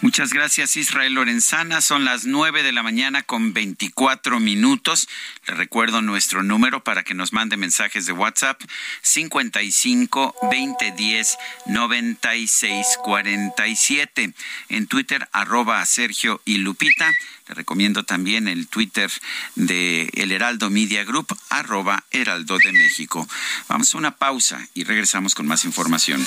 Muchas 0.00 0.32
gracias, 0.32 0.76
Israel 0.76 1.14
Lorenzana. 1.14 1.80
Son 1.80 2.04
las 2.04 2.26
nueve 2.26 2.62
de 2.62 2.72
la 2.72 2.82
mañana 2.82 3.22
con 3.22 3.52
24 3.52 4.40
minutos. 4.40 5.08
Le 5.46 5.54
recuerdo 5.54 6.02
nuestro 6.02 6.42
número 6.42 6.84
para 6.84 7.02
que 7.02 7.14
nos 7.14 7.32
mande 7.32 7.56
mensajes 7.56 7.91
de 8.00 8.12
WhatsApp 8.12 8.60
55 9.02 10.34
2010 10.42 11.38
96 11.66 12.86
47. 13.04 14.32
En 14.70 14.86
Twitter, 14.86 15.28
arroba 15.32 15.84
Sergio 15.84 16.40
y 16.44 16.56
Lupita. 16.58 17.10
Le 17.48 17.54
recomiendo 17.54 18.04
también 18.04 18.48
el 18.48 18.68
Twitter 18.68 19.10
de 19.56 20.10
El 20.14 20.32
Heraldo 20.32 20.70
Media 20.70 21.04
Group, 21.04 21.36
arroba 21.50 22.04
Heraldo 22.10 22.58
de 22.58 22.72
México. 22.72 23.28
Vamos 23.68 23.94
a 23.94 23.98
una 23.98 24.16
pausa 24.16 24.66
y 24.74 24.84
regresamos 24.84 25.34
con 25.34 25.46
más 25.46 25.64
información. 25.64 26.26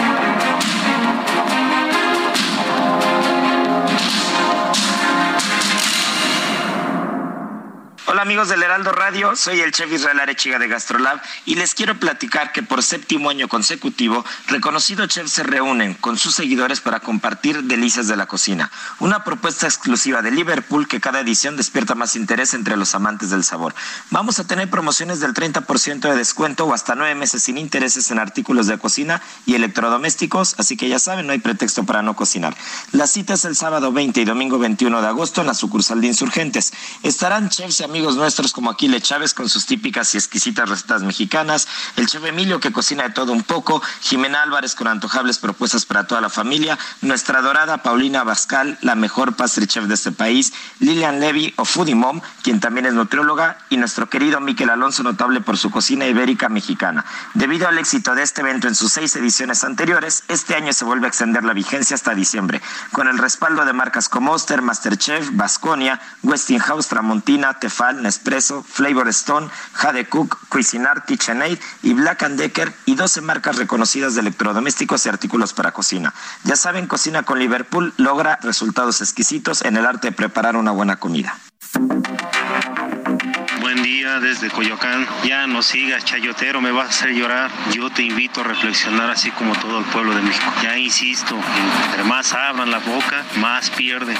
Hola 8.11 8.23
amigos 8.23 8.49
del 8.49 8.61
Heraldo 8.61 8.91
Radio, 8.91 9.37
soy 9.37 9.61
el 9.61 9.71
chef 9.71 9.89
Israel 9.89 10.19
Arechiga 10.19 10.59
de 10.59 10.67
Gastrolab 10.67 11.21
y 11.45 11.55
les 11.55 11.73
quiero 11.73 11.97
platicar 11.97 12.51
que 12.51 12.61
por 12.61 12.83
séptimo 12.83 13.29
año 13.29 13.47
consecutivo, 13.47 14.25
reconocidos 14.47 15.07
chefs 15.07 15.31
se 15.31 15.43
reúnen 15.43 15.93
con 15.93 16.17
sus 16.17 16.35
seguidores 16.35 16.81
para 16.81 16.99
compartir 16.99 17.63
delicias 17.63 18.09
de 18.09 18.17
la 18.17 18.25
cocina. 18.25 18.69
Una 18.99 19.23
propuesta 19.23 19.65
exclusiva 19.65 20.21
de 20.21 20.29
Liverpool 20.29 20.89
que 20.89 20.99
cada 20.99 21.21
edición 21.21 21.55
despierta 21.55 21.95
más 21.95 22.17
interés 22.17 22.53
entre 22.53 22.75
los 22.75 22.93
amantes 22.95 23.29
del 23.29 23.45
sabor. 23.45 23.73
Vamos 24.09 24.39
a 24.39 24.43
tener 24.45 24.69
promociones 24.69 25.21
del 25.21 25.33
30% 25.33 26.01
de 26.01 26.15
descuento 26.17 26.65
o 26.65 26.73
hasta 26.73 26.95
nueve 26.95 27.15
meses 27.15 27.43
sin 27.43 27.57
intereses 27.57 28.11
en 28.11 28.19
artículos 28.19 28.67
de 28.67 28.77
cocina 28.77 29.21
y 29.45 29.55
electrodomésticos, 29.55 30.55
así 30.57 30.75
que 30.75 30.89
ya 30.89 30.99
saben, 30.99 31.27
no 31.27 31.31
hay 31.31 31.39
pretexto 31.39 31.85
para 31.85 32.01
no 32.01 32.17
cocinar. 32.17 32.57
La 32.91 33.07
cita 33.07 33.35
es 33.35 33.45
el 33.45 33.55
sábado 33.55 33.93
20 33.93 34.19
y 34.19 34.25
domingo 34.25 34.59
21 34.59 35.01
de 35.01 35.07
agosto 35.07 35.39
en 35.39 35.47
la 35.47 35.53
sucursal 35.53 36.01
de 36.01 36.07
Insurgentes. 36.07 36.73
Estarán 37.03 37.47
chefs 37.47 37.79
y 37.79 37.83
amigos 37.85 38.00
nuestros 38.09 38.51
como 38.51 38.71
Aquile 38.71 39.01
Chávez 39.01 39.33
con 39.33 39.47
sus 39.47 39.65
típicas 39.65 40.13
y 40.13 40.17
exquisitas 40.17 40.67
recetas 40.67 41.03
mexicanas, 41.03 41.67
el 41.95 42.07
chef 42.07 42.23
Emilio 42.25 42.59
que 42.59 42.71
cocina 42.71 43.03
de 43.03 43.11
todo 43.11 43.31
un 43.31 43.43
poco, 43.43 43.81
Jimena 44.01 44.41
Álvarez 44.41 44.75
con 44.75 44.87
antojables 44.87 45.37
propuestas 45.37 45.85
para 45.85 46.07
toda 46.07 46.21
la 46.21 46.29
familia, 46.29 46.77
nuestra 47.01 47.39
adorada 47.39 47.83
Paulina 47.83 48.23
Bascal, 48.23 48.77
la 48.81 48.95
mejor 48.95 49.35
pastry 49.35 49.67
chef 49.67 49.85
de 49.85 49.93
este 49.93 50.11
país, 50.11 50.53
Lilian 50.79 51.19
Levy 51.19 51.53
o 51.57 51.65
Foodie 51.65 51.95
Mom, 51.95 52.21
quien 52.41 52.59
también 52.59 52.85
es 52.85 52.93
nutrióloga, 52.93 53.57
y 53.69 53.77
nuestro 53.77 54.09
querido 54.09 54.39
Miquel 54.39 54.69
Alonso, 54.69 55.03
notable 55.03 55.41
por 55.41 55.57
su 55.57 55.69
cocina 55.69 56.07
ibérica 56.07 56.49
mexicana. 56.49 57.05
Debido 57.33 57.67
al 57.67 57.77
éxito 57.77 58.15
de 58.15 58.23
este 58.23 58.41
evento 58.41 58.67
en 58.67 58.75
sus 58.75 58.91
seis 58.91 59.15
ediciones 59.15 59.63
anteriores, 59.63 60.23
este 60.27 60.55
año 60.55 60.73
se 60.73 60.85
vuelve 60.85 61.05
a 61.05 61.09
extender 61.09 61.43
la 61.43 61.53
vigencia 61.53 61.95
hasta 61.95 62.15
diciembre, 62.15 62.61
con 62.91 63.07
el 63.07 63.17
respaldo 63.17 63.65
de 63.65 63.73
marcas 63.73 64.09
como 64.09 64.31
Oster, 64.31 64.61
Masterchef, 64.61 65.29
Vasconia, 65.33 65.99
Westinghouse, 66.23 66.87
Tramontina, 66.87 67.59
Tefal, 67.59 67.90
Nespresso, 67.93 68.63
Flavor 68.63 69.07
Stone, 69.09 69.49
Jade 69.73 70.05
Cook, 70.07 70.37
Cuisinart, 70.49 71.05
KitchenAid 71.05 71.59
y 71.83 71.93
Black 71.93 72.27
Decker 72.29 72.73
y 72.85 72.95
12 72.95 73.21
marcas 73.21 73.57
reconocidas 73.57 74.15
de 74.15 74.21
electrodomésticos 74.21 75.05
y 75.05 75.09
artículos 75.09 75.53
para 75.53 75.71
cocina. 75.71 76.13
Ya 76.43 76.55
saben, 76.55 76.87
Cocina 76.87 77.23
con 77.23 77.39
Liverpool 77.39 77.93
logra 77.97 78.39
resultados 78.41 79.01
exquisitos 79.01 79.63
en 79.63 79.77
el 79.77 79.85
arte 79.85 80.09
de 80.09 80.11
preparar 80.13 80.55
una 80.55 80.71
buena 80.71 80.97
comida. 80.97 81.37
Desde 84.19 84.49
Coyoacán. 84.49 85.07
Ya 85.23 85.47
no 85.47 85.63
sigas, 85.63 86.03
chayotero, 86.03 86.59
me 86.59 86.71
vas 86.71 86.87
a 86.87 86.89
hacer 86.89 87.11
llorar. 87.11 87.49
Yo 87.71 87.89
te 87.89 88.03
invito 88.03 88.41
a 88.41 88.43
reflexionar 88.43 89.09
así 89.09 89.31
como 89.31 89.55
todo 89.55 89.79
el 89.79 89.85
pueblo 89.85 90.13
de 90.13 90.21
México. 90.21 90.51
Ya 90.61 90.77
insisto, 90.77 91.39
entre 91.85 92.03
más 92.03 92.33
abran 92.33 92.69
la 92.69 92.79
boca, 92.79 93.23
más 93.37 93.69
pierden. 93.69 94.17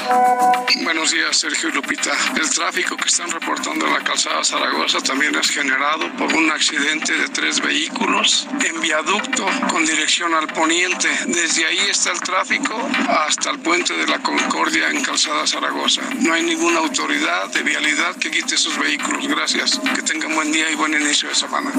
Buenos 0.84 1.12
días, 1.12 1.36
Sergio 1.36 1.70
y 1.70 1.72
Lupita. 1.74 2.12
El 2.36 2.50
tráfico 2.50 2.96
que 2.96 3.10
están 3.10 3.30
reportando 3.32 3.86
en 3.86 3.94
la 3.94 4.00
calzada 4.00 4.44
Zaragoza 4.44 5.00
también 5.02 5.36
es 5.36 5.50
generado 5.50 6.10
por 6.14 6.34
un 6.34 6.50
accidente 6.52 7.18
de 7.18 7.28
tres 7.28 7.60
vehículos 7.60 8.48
en 8.66 8.80
viaducto 8.82 9.46
con 9.70 9.86
dirección 9.86 10.34
al 10.34 10.48
poniente. 10.48 11.10
Desde 11.28 11.66
ahí 11.66 11.80
está 11.90 12.12
el 12.12 12.20
tráfico 12.22 12.90
hasta 13.10 13.52
el 13.52 13.60
puente 13.60 13.94
de 13.94 14.08
la 14.08 14.20
Concordia 14.20 14.90
en 14.90 15.04
calzada 15.04 15.46
Zaragoza. 15.46 16.02
No 16.22 16.34
hay 16.34 16.44
ninguna 16.44 16.80
autoridad 16.80 17.50
de 17.52 17.64
vialidad 17.64 18.16
que 18.16 18.32
quite 18.32 18.58
sus 18.58 18.78
vehículos. 18.78 19.28
Gracias. 19.28 19.81
Que 19.84 20.02
tengan 20.04 20.34
buen 20.36 20.52
día 20.52 20.70
y 20.70 20.76
buen 20.76 20.94
inicio 20.94 21.30
de 21.30 21.36
semana. 21.36 21.72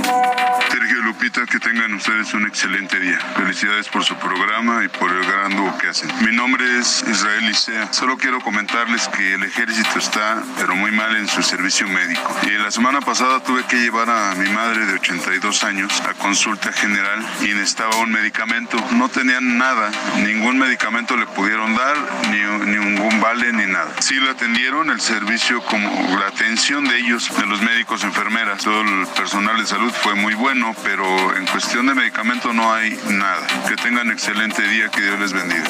Sergio 0.70 1.03
Lupita, 1.03 1.47
que 1.47 1.59
tengan 1.59 1.95
ustedes 1.95 2.35
un 2.35 2.47
excelente 2.47 2.99
día. 2.99 3.19
Felicidades 3.37 3.89
por 3.89 4.05
su 4.05 4.15
programa 4.16 4.85
y 4.85 4.89
por 4.89 5.11
el 5.11 5.24
gran 5.24 5.57
dúo 5.57 5.77
que 5.79 5.89
hacen. 5.89 6.11
Mi 6.20 6.35
nombre 6.35 6.65
es 6.79 7.05
Israel 7.09 7.47
Licea. 7.47 7.93
Solo 7.93 8.16
quiero 8.19 8.41
comentarles 8.41 9.09
que 9.09 9.35
el 9.35 9.45
ejército 9.45 9.99
está, 9.99 10.43
pero 10.59 10.74
muy 10.74 10.91
mal 10.91 11.16
en 11.16 11.29
su 11.29 11.43
servicio 11.43 11.89
médico. 11.89 12.37
Y 12.47 12.51
la 12.59 12.70
semana 12.70 13.01
pasada 13.01 13.43
tuve 13.43 13.65
que 13.65 13.77
llevar 13.77 14.11
a 14.11 14.35
mi 14.35 14.49
madre 14.51 14.85
de 14.87 14.95
82 14.95 15.65
años 15.65 16.01
a 16.03 16.15
consulta 16.15 16.73
general 16.73 17.24
y 17.41 17.55
necesitaba 17.55 17.97
un 17.97 18.11
medicamento. 18.11 18.77
No 18.93 19.09
tenían 19.09 19.59
nada, 19.59 19.91
ningún 20.24 20.59
medicamento 20.59 21.16
le 21.16 21.27
pudieron 21.27 21.74
dar, 21.74 21.97
ni, 22.31 22.41
ni 22.66 22.83
ningún 23.03 23.20
vale, 23.20 23.53
ni 23.53 23.66
nada. 23.66 23.91
Sí 24.01 24.15
la 24.20 24.33
atendieron, 24.33 24.91
el 24.91 25.01
servicio, 25.01 25.62
como 25.65 25.89
la 26.19 26.29
atención 26.29 26.85
de 26.85 26.99
ellos, 26.99 27.35
de 27.37 27.47
los 27.47 27.61
médicos, 27.62 27.91
enfermeras, 28.01 28.64
todo 28.64 28.81
el 28.81 29.06
personal 29.09 29.59
de 29.59 29.66
salud 29.66 29.93
fue 29.93 30.14
muy 30.14 30.32
bueno, 30.35 30.74
pero 30.82 31.05
en 31.36 31.47
cuestión 31.47 31.86
de 31.86 31.94
medicamento 31.94 32.52
no 32.52 32.73
hay 32.73 32.98
nada. 33.10 33.47
Que 33.69 33.77
tengan 33.77 34.10
excelente 34.10 34.66
día, 34.66 34.89
que 34.89 35.02
Dios 35.02 35.20
les 35.20 35.32
bendiga. 35.35 35.64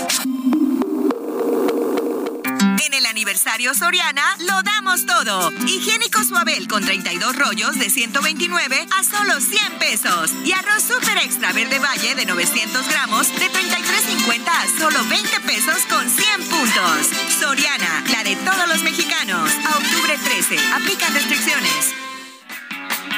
En 2.87 2.95
el 2.95 3.07
aniversario 3.07 3.75
Soriana 3.75 4.23
lo 4.39 4.63
damos 4.63 5.05
todo. 5.05 5.51
Higiénico 5.67 6.23
Suabel 6.23 6.69
con 6.69 6.85
32 6.85 7.35
rollos 7.35 7.77
de 7.77 7.91
129 7.91 8.87
a 8.97 9.03
solo 9.03 9.41
100 9.41 9.79
pesos. 9.81 10.31
Y 10.45 10.53
arroz 10.53 10.85
super 10.85 11.19
extra 11.19 11.53
verde 11.53 11.81
valle 11.81 12.15
de 12.15 12.25
900 12.25 12.89
gramos 12.89 13.29
de 13.33 13.51
33.50 13.51 14.49
a 14.49 14.79
solo 14.79 15.05
20 15.09 15.41
pesos 15.41 15.79
con 15.91 16.09
100 16.09 16.49
puntos. 16.49 17.09
Soriana, 17.41 18.05
la 18.13 18.23
de 18.23 18.37
todos 18.37 18.69
los 18.69 18.83
mexicanos. 18.85 19.51
A 19.67 19.77
octubre 19.77 20.19
13. 20.25 20.57
Aplican 20.75 21.13
restricciones. 21.15 22.12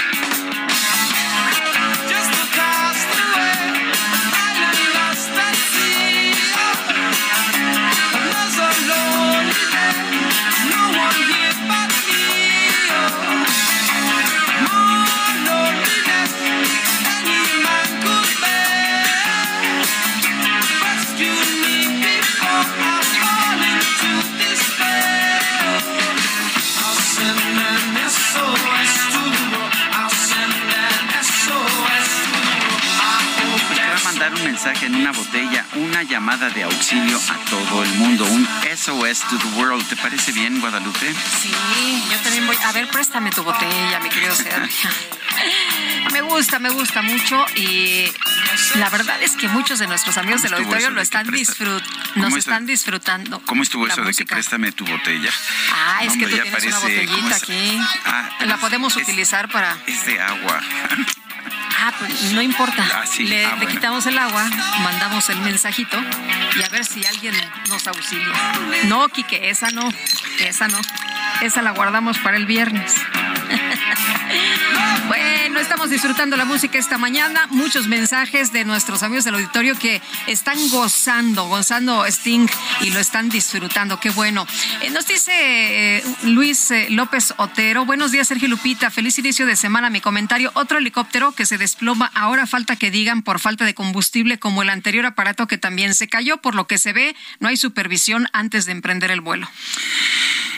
mensaje 34.64 34.86
en 34.86 34.94
una 34.94 35.12
botella, 35.12 35.66
una 35.74 36.02
llamada 36.04 36.48
de 36.48 36.62
auxilio 36.62 37.18
a 37.18 37.50
todo 37.50 37.82
el 37.82 37.92
mundo, 37.94 38.24
un 38.24 38.48
SOS 38.74 39.20
to 39.28 39.36
the 39.38 39.46
world. 39.58 39.86
¿Te 39.88 39.96
parece 39.96 40.32
bien, 40.32 40.58
Guadalupe? 40.58 41.12
Sí, 41.42 41.52
yo 42.10 42.16
también 42.20 42.46
voy. 42.46 42.56
A 42.64 42.72
ver, 42.72 42.88
préstame 42.88 43.30
tu 43.30 43.42
botella, 43.44 44.00
mi 44.00 44.08
querido 44.08 44.34
Sergio. 44.34 44.90
Me 46.12 46.20
gusta, 46.20 46.58
me 46.60 46.68
gusta 46.70 47.02
mucho 47.02 47.44
y 47.56 48.04
la 48.76 48.88
verdad 48.88 49.20
es 49.20 49.32
que 49.32 49.48
muchos 49.48 49.80
de 49.80 49.88
nuestros 49.88 50.16
amigos 50.16 50.42
del 50.42 50.54
auditorio 50.54 50.90
lo 50.90 51.00
están 51.00 51.26
presta- 51.26 51.36
disfrut 51.52 51.82
¿Cómo 52.14 52.28
nos 52.28 52.38
están 52.38 52.66
disfrutando. 52.66 53.42
¿Cómo 53.44 53.62
estuvo 53.64 53.86
eso 53.86 53.96
de 53.96 54.02
que 54.02 54.06
música. 54.08 54.34
préstame 54.36 54.70
tu 54.70 54.84
botella? 54.86 55.30
Ah, 55.72 55.98
es 56.04 56.12
que 56.12 56.24
Hombre, 56.24 56.28
tú 56.28 56.42
tienes 56.42 56.64
una 56.64 56.78
parece- 56.80 57.06
¿cómo 57.06 57.18
botellita 57.22 57.36
aquí. 57.36 57.80
Ah, 58.04 58.30
la 58.46 58.56
podemos 58.58 58.96
es- 58.96 59.02
utilizar 59.02 59.48
para. 59.50 59.76
Es 59.86 60.06
de 60.06 60.20
agua. 60.20 60.60
Ah, 61.86 61.92
pues 61.98 62.32
no 62.32 62.40
importa. 62.40 62.82
Ah, 62.94 63.04
sí. 63.06 63.24
Le, 63.24 63.44
Ah, 63.44 63.50
le 63.50 63.56
bueno. 63.56 63.70
quitamos 63.72 64.06
el 64.06 64.16
agua, 64.16 64.48
mandamos 64.82 65.28
el 65.28 65.38
mensajito 65.40 65.98
y 66.56 66.62
a 66.62 66.68
ver 66.70 66.84
si 66.86 67.04
alguien 67.04 67.34
nos 67.68 67.86
auxilia. 67.86 68.32
No, 68.86 69.06
Quique, 69.10 69.50
esa 69.50 69.70
no. 69.70 69.86
Esa 70.40 70.68
no. 70.68 70.80
Esa 71.42 71.60
la 71.60 71.72
guardamos 71.72 72.18
para 72.18 72.36
el 72.38 72.46
viernes. 72.46 72.94
Bueno, 75.06 75.24
estamos 75.60 75.90
disfrutando 75.90 76.36
la 76.36 76.44
música 76.44 76.78
esta 76.78 76.98
mañana. 76.98 77.46
Muchos 77.50 77.86
mensajes 77.86 78.52
de 78.52 78.64
nuestros 78.64 79.02
amigos 79.02 79.24
del 79.24 79.34
auditorio 79.34 79.78
que 79.78 80.02
están 80.26 80.58
gozando, 80.68 81.46
gozando 81.46 82.04
Sting 82.06 82.48
y 82.80 82.90
lo 82.90 82.98
están 82.98 83.28
disfrutando. 83.28 84.00
Qué 84.00 84.10
bueno. 84.10 84.46
Eh, 84.82 84.90
nos 84.90 85.06
dice 85.06 85.32
eh, 85.32 86.04
Luis 86.24 86.70
eh, 86.70 86.88
López 86.90 87.34
Otero. 87.36 87.84
Buenos 87.84 88.10
días, 88.10 88.28
Sergio 88.28 88.48
Lupita. 88.48 88.90
Feliz 88.90 89.18
inicio 89.18 89.46
de 89.46 89.56
semana. 89.56 89.90
Mi 89.90 90.00
comentario. 90.00 90.50
Otro 90.54 90.78
helicóptero 90.78 91.32
que 91.32 91.46
se 91.46 91.56
desploma. 91.56 92.10
Ahora 92.14 92.46
falta 92.46 92.76
que 92.76 92.90
digan 92.90 93.22
por 93.22 93.38
falta 93.38 93.64
de 93.64 93.74
combustible 93.74 94.38
como 94.38 94.62
el 94.62 94.70
anterior 94.70 95.06
aparato 95.06 95.46
que 95.46 95.58
también 95.58 95.94
se 95.94 96.08
cayó. 96.08 96.38
Por 96.38 96.54
lo 96.54 96.66
que 96.66 96.78
se 96.78 96.92
ve, 96.92 97.14
no 97.38 97.48
hay 97.48 97.56
supervisión 97.56 98.28
antes 98.32 98.66
de 98.66 98.72
emprender 98.72 99.10
el 99.10 99.20
vuelo. 99.20 99.48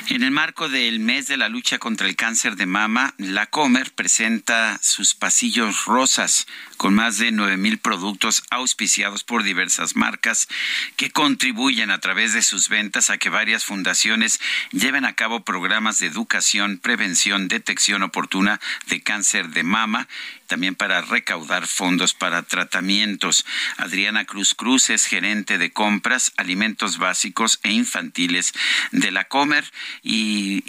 En 0.09 0.23
el 0.23 0.31
marco 0.31 0.69
del 0.69 1.01
mes 1.01 1.27
de 1.27 1.37
la 1.37 1.49
lucha 1.49 1.79
contra 1.79 2.07
el 2.07 2.15
cáncer 2.15 2.55
de 2.55 2.67
mama, 2.67 3.15
la 3.19 3.47
Comer 3.47 3.93
presenta 3.93 4.79
sus 4.87 5.15
pasillos 5.15 5.85
rosas 5.87 6.47
con 6.77 6.95
más 6.95 7.19
de 7.19 7.33
nueve 7.33 7.57
mil 7.57 7.79
productos 7.79 8.43
auspiciados 8.51 9.25
por 9.25 9.43
diversas 9.43 9.97
marcas 9.97 10.49
que 10.97 11.11
contribuyen 11.11 11.91
a 11.91 12.01
través 12.01 12.33
de 12.33 12.43
sus 12.43 12.69
ventas 12.69 13.11
a 13.11 13.19
que 13.19 13.31
varias 13.31 13.65
fundaciones 13.65 14.41
lleven 14.73 15.05
a 15.05 15.15
cabo 15.15 15.45
programas 15.45 15.99
de 15.99 16.07
educación, 16.07 16.79
prevención, 16.79 17.49
detección 17.49 18.03
oportuna 18.03 18.61
de 18.89 19.03
cáncer 19.03 19.49
de 19.51 19.63
mama 19.63 20.09
también 20.47 20.75
para 20.75 21.03
recaudar 21.03 21.67
fondos 21.67 22.15
para 22.15 22.43
tratamientos. 22.43 23.45
Adriana 23.77 24.25
Cruz 24.25 24.55
Cruz 24.55 24.91
es 24.91 25.07
gerente 25.07 25.59
de 25.59 25.73
compras, 25.73 26.33
alimentos 26.37 26.99
básicos 26.99 27.59
e 27.63 27.73
infantiles 27.73 28.53
de 28.93 29.11
la 29.11 29.25
Comer. 29.25 29.65
Y, 30.03 30.63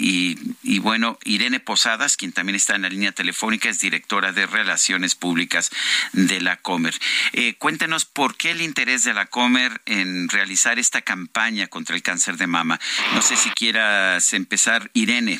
y, 0.63 0.79
bueno, 0.79 1.17
Irene 1.23 1.59
Posadas, 1.59 2.17
quien 2.17 2.31
también 2.31 2.55
está 2.55 2.75
en 2.75 2.83
la 2.83 2.89
línea 2.89 3.11
telefónica, 3.11 3.69
es 3.69 3.79
directora 3.79 4.31
de 4.31 4.45
Relaciones 4.45 5.15
Públicas 5.15 5.69
de 6.13 6.41
la 6.41 6.57
Comer. 6.57 6.93
Eh, 7.33 7.55
cuéntenos 7.57 8.05
por 8.05 8.35
qué 8.35 8.51
el 8.51 8.61
interés 8.61 9.03
de 9.03 9.13
la 9.13 9.25
Comer 9.25 9.81
en 9.85 10.29
realizar 10.29 10.79
esta 10.79 11.01
campaña 11.01 11.67
contra 11.67 11.95
el 11.95 12.01
cáncer 12.01 12.37
de 12.37 12.47
mama. 12.47 12.79
No 13.13 13.21
sé 13.21 13.35
si 13.35 13.49
quieras 13.51 14.33
empezar, 14.33 14.89
Irene. 14.93 15.39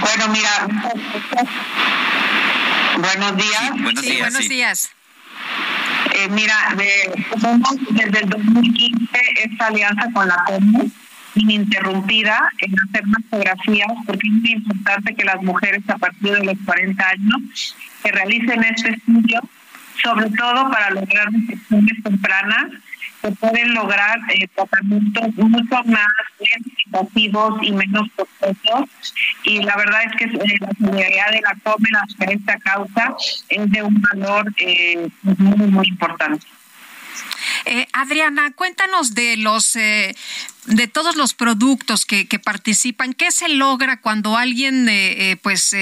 Bueno, 0.00 0.28
mira, 0.28 0.68
Buenos 2.98 3.36
días. 3.36 3.70
buenos 3.82 4.02
días. 4.02 4.20
buenos 4.20 4.48
días. 4.48 4.90
Eh, 6.14 6.28
mira, 6.30 6.54
desde 7.90 8.20
el 8.20 8.28
2015 8.30 9.06
esta 9.44 9.66
alianza 9.66 10.10
con 10.14 10.26
la 10.28 10.42
COMU 10.46 10.90
ininterrumpida 11.34 12.50
en 12.60 12.74
hacer 12.88 13.06
más 13.06 13.22
fotografías 13.30 13.88
porque 14.06 14.26
es 14.26 14.32
muy 14.32 14.52
importante 14.52 15.14
que 15.14 15.24
las 15.24 15.42
mujeres 15.42 15.82
a 15.88 15.98
partir 15.98 16.32
de 16.32 16.44
los 16.44 16.56
40 16.64 17.08
años 17.08 17.76
se 18.06 18.12
realicen 18.12 18.62
este 18.62 18.90
estudio, 18.90 19.40
sobre 20.02 20.30
todo 20.30 20.70
para 20.70 20.90
lograr 20.90 21.30
detecciones 21.30 22.02
tempranas 22.04 22.70
se 23.22 23.32
pueden 23.32 23.74
lograr 23.74 24.18
eh, 24.28 24.46
tratamientos 24.54 25.34
mucho 25.36 25.82
más 25.84 26.06
significativos 26.38 27.62
y 27.62 27.72
menos 27.72 28.08
costosos. 28.14 29.14
Y 29.44 29.62
la 29.62 29.76
verdad 29.76 30.02
es 30.04 30.12
que 30.16 30.24
eh, 30.24 30.56
la 30.60 30.68
seguridad 30.72 31.30
de 31.32 31.40
la 31.40 31.56
COME 31.64 31.88
hacia 31.92 32.34
esta 32.34 32.58
causa 32.58 33.16
es 33.48 33.70
de 33.70 33.82
un 33.82 34.02
valor 34.12 34.52
eh, 34.58 35.08
muy, 35.22 35.66
muy 35.70 35.88
importante. 35.88 36.46
Eh, 37.64 37.86
Adriana, 37.92 38.52
cuéntanos 38.52 39.14
de 39.14 39.36
los 39.36 39.76
eh, 39.76 40.16
de 40.66 40.88
todos 40.88 41.16
los 41.16 41.34
productos 41.34 42.06
que, 42.06 42.26
participan. 42.42 43.12
¿Qué 43.12 43.30
se 43.30 43.48
logra 43.48 44.00
cuando 44.00 44.36
alguien 44.36 44.88
eh, 44.88 45.36
pues 45.42 45.74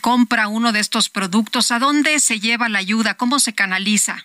compra 0.00 0.48
uno 0.48 0.72
de 0.72 0.80
estos 0.80 1.08
productos? 1.08 1.70
¿A 1.70 1.78
dónde 1.78 2.20
se 2.20 2.38
lleva 2.38 2.68
la 2.68 2.78
ayuda? 2.78 3.14
¿Cómo 3.14 3.38
se 3.40 3.52
canaliza? 3.52 4.24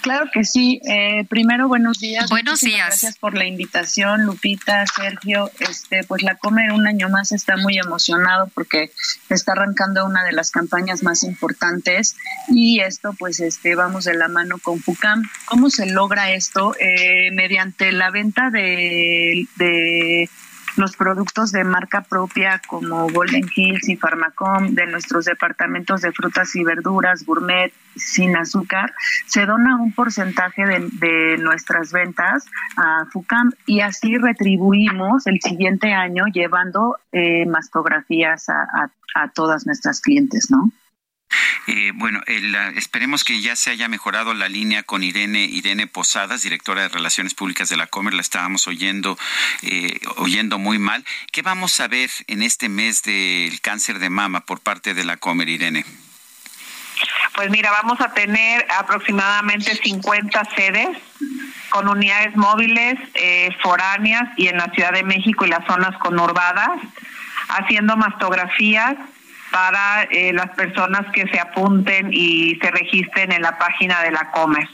Claro 0.00 0.26
que 0.32 0.44
sí. 0.44 0.80
Eh, 0.88 1.24
primero, 1.28 1.68
buenos 1.68 1.98
días. 1.98 2.30
Buenos 2.30 2.60
días. 2.60 2.86
Gracias 2.86 3.18
por 3.18 3.34
la 3.34 3.46
invitación, 3.46 4.24
Lupita, 4.24 4.84
Sergio. 4.86 5.50
Este, 5.58 6.04
pues 6.04 6.22
la 6.22 6.36
Come 6.36 6.72
un 6.72 6.86
año 6.86 7.08
más 7.08 7.32
está 7.32 7.56
muy 7.56 7.78
emocionado 7.78 8.48
porque 8.54 8.90
está 9.28 9.52
arrancando 9.52 10.04
una 10.04 10.24
de 10.24 10.32
las 10.32 10.50
campañas 10.50 11.02
más 11.02 11.24
importantes 11.24 12.16
y 12.48 12.80
esto, 12.80 13.14
pues, 13.18 13.40
este, 13.40 13.74
vamos 13.74 14.04
de 14.04 14.14
la 14.14 14.28
mano 14.28 14.58
con 14.58 14.80
FUCAM. 14.80 15.22
¿Cómo 15.46 15.68
se 15.70 15.86
logra 15.86 16.32
esto? 16.32 16.74
Eh, 16.78 17.30
mediante 17.32 17.92
la 17.92 18.10
venta 18.10 18.50
de, 18.50 19.46
de 19.56 20.30
los 20.78 20.96
productos 20.96 21.52
de 21.52 21.64
marca 21.64 22.02
propia 22.02 22.60
como 22.66 23.08
Golden 23.08 23.44
Hills 23.54 23.88
y 23.88 23.96
Pharmacom 23.96 24.74
de 24.74 24.86
nuestros 24.86 25.24
departamentos 25.24 26.00
de 26.00 26.12
frutas 26.12 26.54
y 26.56 26.64
verduras, 26.64 27.24
gourmet, 27.24 27.72
sin 27.96 28.36
azúcar, 28.36 28.94
se 29.26 29.44
dona 29.44 29.76
un 29.76 29.92
porcentaje 29.92 30.62
de, 30.64 31.38
nuestras 31.38 31.92
ventas 31.92 32.46
a 32.76 33.06
FUCAM 33.10 33.52
y 33.66 33.80
así 33.80 34.16
retribuimos 34.16 35.26
el 35.26 35.40
siguiente 35.40 35.92
año 35.92 36.26
llevando 36.32 36.96
eh, 37.12 37.44
mastografías 37.46 38.48
a, 38.48 38.90
a 39.14 39.28
todas 39.28 39.66
nuestras 39.66 40.00
clientes, 40.00 40.50
¿no? 40.50 40.70
Eh, 41.66 41.92
bueno, 41.94 42.22
esperemos 42.26 43.24
que 43.24 43.42
ya 43.42 43.54
se 43.54 43.70
haya 43.70 43.88
mejorado 43.88 44.32
la 44.32 44.48
línea 44.48 44.82
con 44.84 45.02
Irene, 45.02 45.44
Irene 45.44 45.86
Posadas, 45.86 46.42
directora 46.42 46.82
de 46.82 46.88
Relaciones 46.88 47.34
Públicas 47.34 47.68
de 47.68 47.76
la 47.76 47.86
Comer, 47.86 48.14
la 48.14 48.22
estábamos 48.22 48.66
oyendo, 48.66 49.18
eh, 49.62 50.00
oyendo 50.16 50.58
muy 50.58 50.78
mal. 50.78 51.04
¿Qué 51.30 51.42
vamos 51.42 51.78
a 51.80 51.88
ver 51.88 52.10
en 52.26 52.42
este 52.42 52.70
mes 52.70 53.02
del 53.02 53.60
cáncer 53.60 53.98
de 53.98 54.08
mama 54.08 54.40
por 54.40 54.60
parte 54.60 54.94
de 54.94 55.04
la 55.04 55.18
Comer, 55.18 55.50
Irene? 55.50 55.84
Pues 57.34 57.50
mira, 57.50 57.70
vamos 57.70 58.00
a 58.00 58.14
tener 58.14 58.66
aproximadamente 58.70 59.76
50 59.76 60.44
sedes 60.56 60.88
con 61.68 61.86
unidades 61.86 62.34
móviles 62.34 62.98
eh, 63.14 63.54
foráneas 63.62 64.30
y 64.36 64.48
en 64.48 64.56
la 64.56 64.70
Ciudad 64.70 64.92
de 64.92 65.04
México 65.04 65.44
y 65.44 65.50
las 65.50 65.66
zonas 65.66 65.96
conurbadas, 65.98 66.80
haciendo 67.48 67.96
mastografías 67.96 68.96
para 69.58 70.04
eh, 70.04 70.32
las 70.32 70.50
personas 70.50 71.12
que 71.12 71.26
se 71.26 71.40
apunten 71.40 72.10
y 72.12 72.56
se 72.62 72.70
registren 72.70 73.32
en 73.32 73.42
la 73.42 73.58
página 73.58 74.02
de 74.02 74.12
la 74.12 74.30
Comer. 74.30 74.68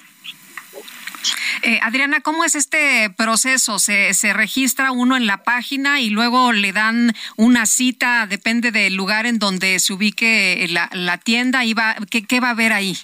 Eh, 1.63 1.81
Adriana, 1.83 2.21
¿cómo 2.21 2.45
es 2.45 2.55
este 2.55 3.09
proceso? 3.17 3.79
¿Se, 3.79 4.13
¿Se 4.13 4.35
registra 4.35 4.91
uno 4.91 5.17
en 5.17 5.27
la 5.27 5.39
página 5.39 6.01
y 6.01 6.11
luego 6.11 6.53
le 6.53 6.75
dan 6.75 7.15
una 7.37 7.65
cita, 7.65 8.27
depende 8.27 8.73
del 8.73 8.95
lugar 8.95 9.25
en 9.25 9.39
donde 9.39 9.79
se 9.79 9.95
ubique 9.95 10.67
la, 10.69 10.91
la 10.93 11.17
tienda? 11.17 11.65
Y 11.65 11.73
va, 11.73 11.97
¿qué, 12.11 12.23
¿Qué 12.23 12.41
va 12.41 12.49
a 12.49 12.51
haber 12.51 12.75
ahí? 12.75 12.99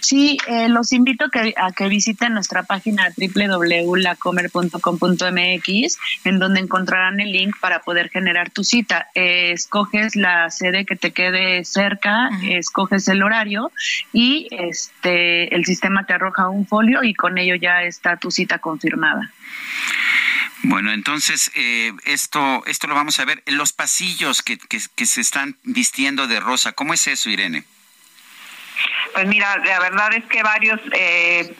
Sí, 0.00 0.36
eh, 0.46 0.68
los 0.68 0.92
invito 0.92 1.24
a 1.56 1.72
que 1.72 1.88
visiten 1.88 2.34
nuestra 2.34 2.64
página 2.64 3.08
www.lacomer.com.mx, 3.16 5.98
en 6.24 6.38
donde 6.38 6.60
encontrarán 6.60 7.18
el 7.20 7.32
link 7.32 7.56
para 7.58 7.80
poder 7.80 8.10
generar 8.10 8.50
tu 8.50 8.64
cita. 8.64 9.08
Eh, 9.14 9.52
escoges 9.52 10.14
la 10.16 10.50
sede 10.50 10.84
que 10.84 10.96
te 10.96 11.12
quede 11.12 11.64
cerca, 11.64 12.28
escoges 12.42 13.08
el 13.08 13.22
horario 13.22 13.72
y 14.12 14.48
este 14.50 15.54
el 15.54 15.64
sistema 15.64 16.04
te 16.04 16.12
arroja 16.12 16.48
un 16.48 16.66
folio 16.66 17.02
y 17.02 17.14
con 17.14 17.38
ello 17.38 17.54
ya 17.54 17.82
está 17.82 18.18
tu 18.18 18.30
cita 18.30 18.58
confirmada. 18.58 19.32
Bueno, 20.64 20.92
entonces 20.92 21.50
eh, 21.54 21.92
esto 22.04 22.62
esto 22.66 22.86
lo 22.86 22.94
vamos 22.94 23.18
a 23.18 23.24
ver 23.24 23.42
los 23.46 23.72
pasillos 23.72 24.42
que, 24.42 24.58
que, 24.58 24.78
que 24.94 25.06
se 25.06 25.22
están 25.22 25.56
vistiendo 25.62 26.26
de 26.26 26.40
rosa. 26.40 26.72
¿Cómo 26.72 26.92
es 26.92 27.06
eso, 27.06 27.30
Irene? 27.30 27.64
Pues 29.12 29.26
mira, 29.26 29.56
la 29.58 29.80
verdad 29.80 30.14
es 30.14 30.24
que 30.24 30.42
varios 30.42 30.80
eh, 30.92 31.54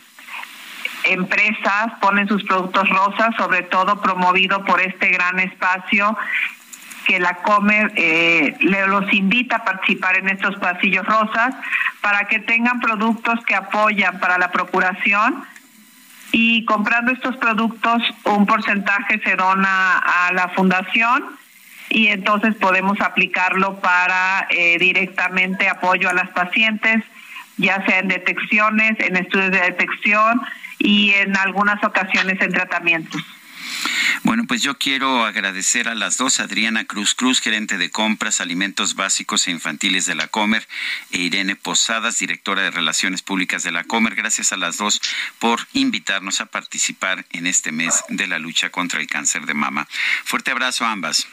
empresas 1.04 1.92
ponen 2.00 2.28
sus 2.28 2.44
productos 2.44 2.88
rosas, 2.88 3.34
sobre 3.36 3.62
todo 3.62 4.00
promovido 4.00 4.64
por 4.64 4.80
este 4.80 5.10
gran 5.10 5.38
espacio 5.40 6.16
que 7.06 7.18
la 7.18 7.34
Comer 7.34 7.92
eh, 7.96 8.56
le 8.60 8.86
los 8.86 9.12
invita 9.12 9.56
a 9.56 9.64
participar 9.64 10.16
en 10.18 10.28
estos 10.28 10.56
pasillos 10.56 11.04
rosas 11.04 11.54
para 12.00 12.24
que 12.24 12.38
tengan 12.38 12.80
productos 12.80 13.44
que 13.44 13.54
apoyan 13.54 14.20
para 14.20 14.38
la 14.38 14.50
procuración. 14.50 15.44
Y 16.30 16.64
comprando 16.64 17.12
estos 17.12 17.36
productos 17.36 18.02
un 18.24 18.46
porcentaje 18.46 19.20
se 19.22 19.36
dona 19.36 19.98
a 19.98 20.32
la 20.32 20.48
fundación 20.48 21.36
y 21.90 22.08
entonces 22.08 22.54
podemos 22.54 22.98
aplicarlo 23.02 23.80
para 23.80 24.46
eh, 24.48 24.78
directamente 24.78 25.68
apoyo 25.68 26.08
a 26.08 26.14
las 26.14 26.30
pacientes 26.30 27.02
ya 27.62 27.84
sea 27.86 28.00
en 28.00 28.08
detecciones, 28.08 28.98
en 28.98 29.16
estudios 29.16 29.50
de 29.52 29.60
detección 29.60 30.40
y 30.78 31.12
en 31.12 31.36
algunas 31.36 31.82
ocasiones 31.84 32.40
en 32.40 32.52
tratamientos. 32.52 33.22
Bueno, 34.24 34.44
pues 34.46 34.62
yo 34.62 34.78
quiero 34.78 35.24
agradecer 35.24 35.88
a 35.88 35.94
las 35.94 36.16
dos, 36.16 36.40
Adriana 36.40 36.84
Cruz 36.84 37.14
Cruz, 37.14 37.40
gerente 37.40 37.78
de 37.78 37.90
compras, 37.90 38.40
alimentos 38.40 38.94
básicos 38.94 39.46
e 39.46 39.50
infantiles 39.50 40.06
de 40.06 40.14
la 40.14 40.28
Comer, 40.28 40.66
e 41.10 41.18
Irene 41.18 41.56
Posadas, 41.56 42.18
directora 42.18 42.62
de 42.62 42.70
Relaciones 42.70 43.22
Públicas 43.22 43.62
de 43.62 43.72
la 43.72 43.84
Comer. 43.84 44.14
Gracias 44.14 44.52
a 44.52 44.56
las 44.56 44.78
dos 44.78 45.00
por 45.38 45.60
invitarnos 45.72 46.40
a 46.40 46.46
participar 46.46 47.24
en 47.30 47.46
este 47.46 47.72
mes 47.72 48.04
de 48.08 48.26
la 48.26 48.38
lucha 48.38 48.70
contra 48.70 49.00
el 49.00 49.06
cáncer 49.06 49.46
de 49.46 49.54
mama. 49.54 49.88
Fuerte 50.24 50.50
abrazo 50.50 50.84
a 50.84 50.92
ambas. 50.92 51.26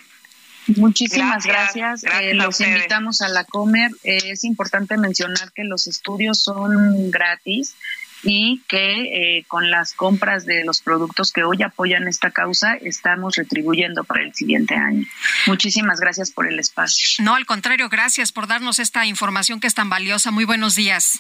Muchísimas 0.68 1.45
gracias. 1.45 2.03
Eh, 2.03 2.34
los 2.34 2.60
invitamos 2.61 3.22
a 3.22 3.30
la 3.30 3.44
Comer. 3.44 3.91
Eh, 4.03 4.19
es 4.26 4.44
importante 4.44 4.98
mencionar 4.98 5.52
que 5.53 5.64
los 5.64 5.88
estudios 5.88 6.40
son 6.40 7.11
gratis 7.11 7.76
y 8.23 8.61
que 8.68 9.38
eh, 9.38 9.45
con 9.48 9.72
las 9.72 9.94
compras 9.94 10.45
de 10.45 10.64
los 10.65 10.81
productos 10.81 11.31
que 11.31 11.44
hoy 11.44 11.64
apoyan 11.64 12.07
esta 12.07 12.31
causa 12.31 12.76
estamos 12.76 13.36
retribuyendo 13.36 14.03
para 14.03 14.23
el 14.23 14.34
siguiente 14.34 14.76
año. 14.76 15.06
Muchísimas 15.48 15.99
gracias 15.99 16.31
por 16.31 16.48
el 16.48 16.60
espacio. 16.60 17.23
No, 17.23 17.36
al 17.36 17.45
contrario, 17.45 17.88
gracias 17.90 18.31
por 18.31 18.48
darnos 18.48 18.80
esta 18.80 19.06
información 19.06 19.60
que 19.60 19.68
es 19.68 19.73
tan 19.73 19.90
valiosa. 19.90 20.31
Muy 20.31 20.45
buenos 20.45 20.76
días. 20.76 21.19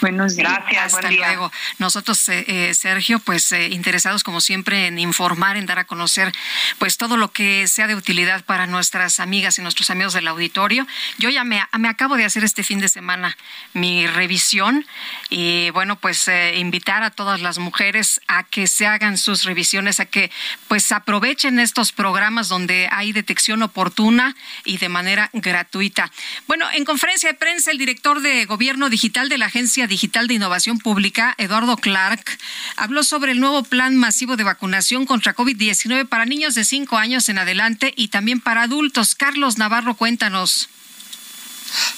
Buenos 0.00 0.36
días. 0.36 0.52
Gracias. 0.52 0.94
Hasta 0.94 1.10
luego. 1.10 1.50
Nosotros, 1.78 2.28
eh, 2.28 2.44
eh, 2.46 2.74
Sergio, 2.74 3.18
pues 3.18 3.50
eh, 3.52 3.68
interesados 3.68 4.22
como 4.22 4.40
siempre 4.40 4.86
en 4.86 4.98
informar, 4.98 5.56
en 5.56 5.66
dar 5.66 5.80
a 5.80 5.84
conocer 5.84 6.32
pues 6.78 6.96
todo 6.96 7.16
lo 7.16 7.32
que 7.32 7.66
sea 7.66 7.88
de 7.88 7.96
utilidad 7.96 8.44
para 8.44 8.66
nuestras 8.66 9.18
amigas 9.18 9.58
y 9.58 9.62
nuestros 9.62 9.90
amigos 9.90 10.12
del 10.12 10.28
auditorio. 10.28 10.86
Yo 11.18 11.30
ya 11.30 11.42
me, 11.42 11.60
me 11.78 11.88
acabo 11.88 12.16
de 12.16 12.24
hacer 12.24 12.44
este 12.44 12.62
fin 12.62 12.78
de 12.78 12.88
semana 12.88 13.36
mi 13.72 14.06
revisión 14.06 14.86
y 15.30 15.70
bueno, 15.70 15.96
pues 15.96 16.30
invitar 16.54 17.02
a 17.02 17.10
todas 17.10 17.40
las 17.40 17.58
mujeres 17.58 18.20
a 18.28 18.44
que 18.44 18.66
se 18.66 18.86
hagan 18.86 19.18
sus 19.18 19.44
revisiones, 19.44 19.98
a 19.98 20.06
que 20.06 20.30
pues 20.68 20.92
aprovechen 20.92 21.58
estos 21.58 21.92
programas 21.92 22.48
donde 22.48 22.88
hay 22.92 23.12
detección 23.12 23.62
oportuna 23.62 24.36
y 24.64 24.78
de 24.78 24.88
manera 24.88 25.30
gratuita. 25.32 26.10
Bueno, 26.46 26.66
en 26.72 26.84
conferencia 26.84 27.30
de 27.30 27.34
prensa 27.34 27.70
el 27.70 27.78
director 27.78 28.20
de 28.20 28.44
Gobierno 28.44 28.88
Digital 28.88 29.28
de 29.28 29.38
la 29.38 29.46
Agencia 29.46 29.87
Digital 29.88 30.28
de 30.28 30.34
Innovación 30.34 30.78
Pública, 30.78 31.34
Eduardo 31.38 31.76
Clark, 31.76 32.38
habló 32.76 33.02
sobre 33.02 33.32
el 33.32 33.40
nuevo 33.40 33.64
plan 33.64 33.96
masivo 33.96 34.36
de 34.36 34.44
vacunación 34.44 35.06
contra 35.06 35.34
COVID-19 35.34 36.08
para 36.08 36.26
niños 36.26 36.54
de 36.54 36.64
5 36.64 36.96
años 36.96 37.28
en 37.28 37.38
adelante 37.38 37.92
y 37.96 38.08
también 38.08 38.40
para 38.40 38.62
adultos. 38.62 39.14
Carlos 39.14 39.58
Navarro, 39.58 39.96
cuéntanos. 39.96 40.68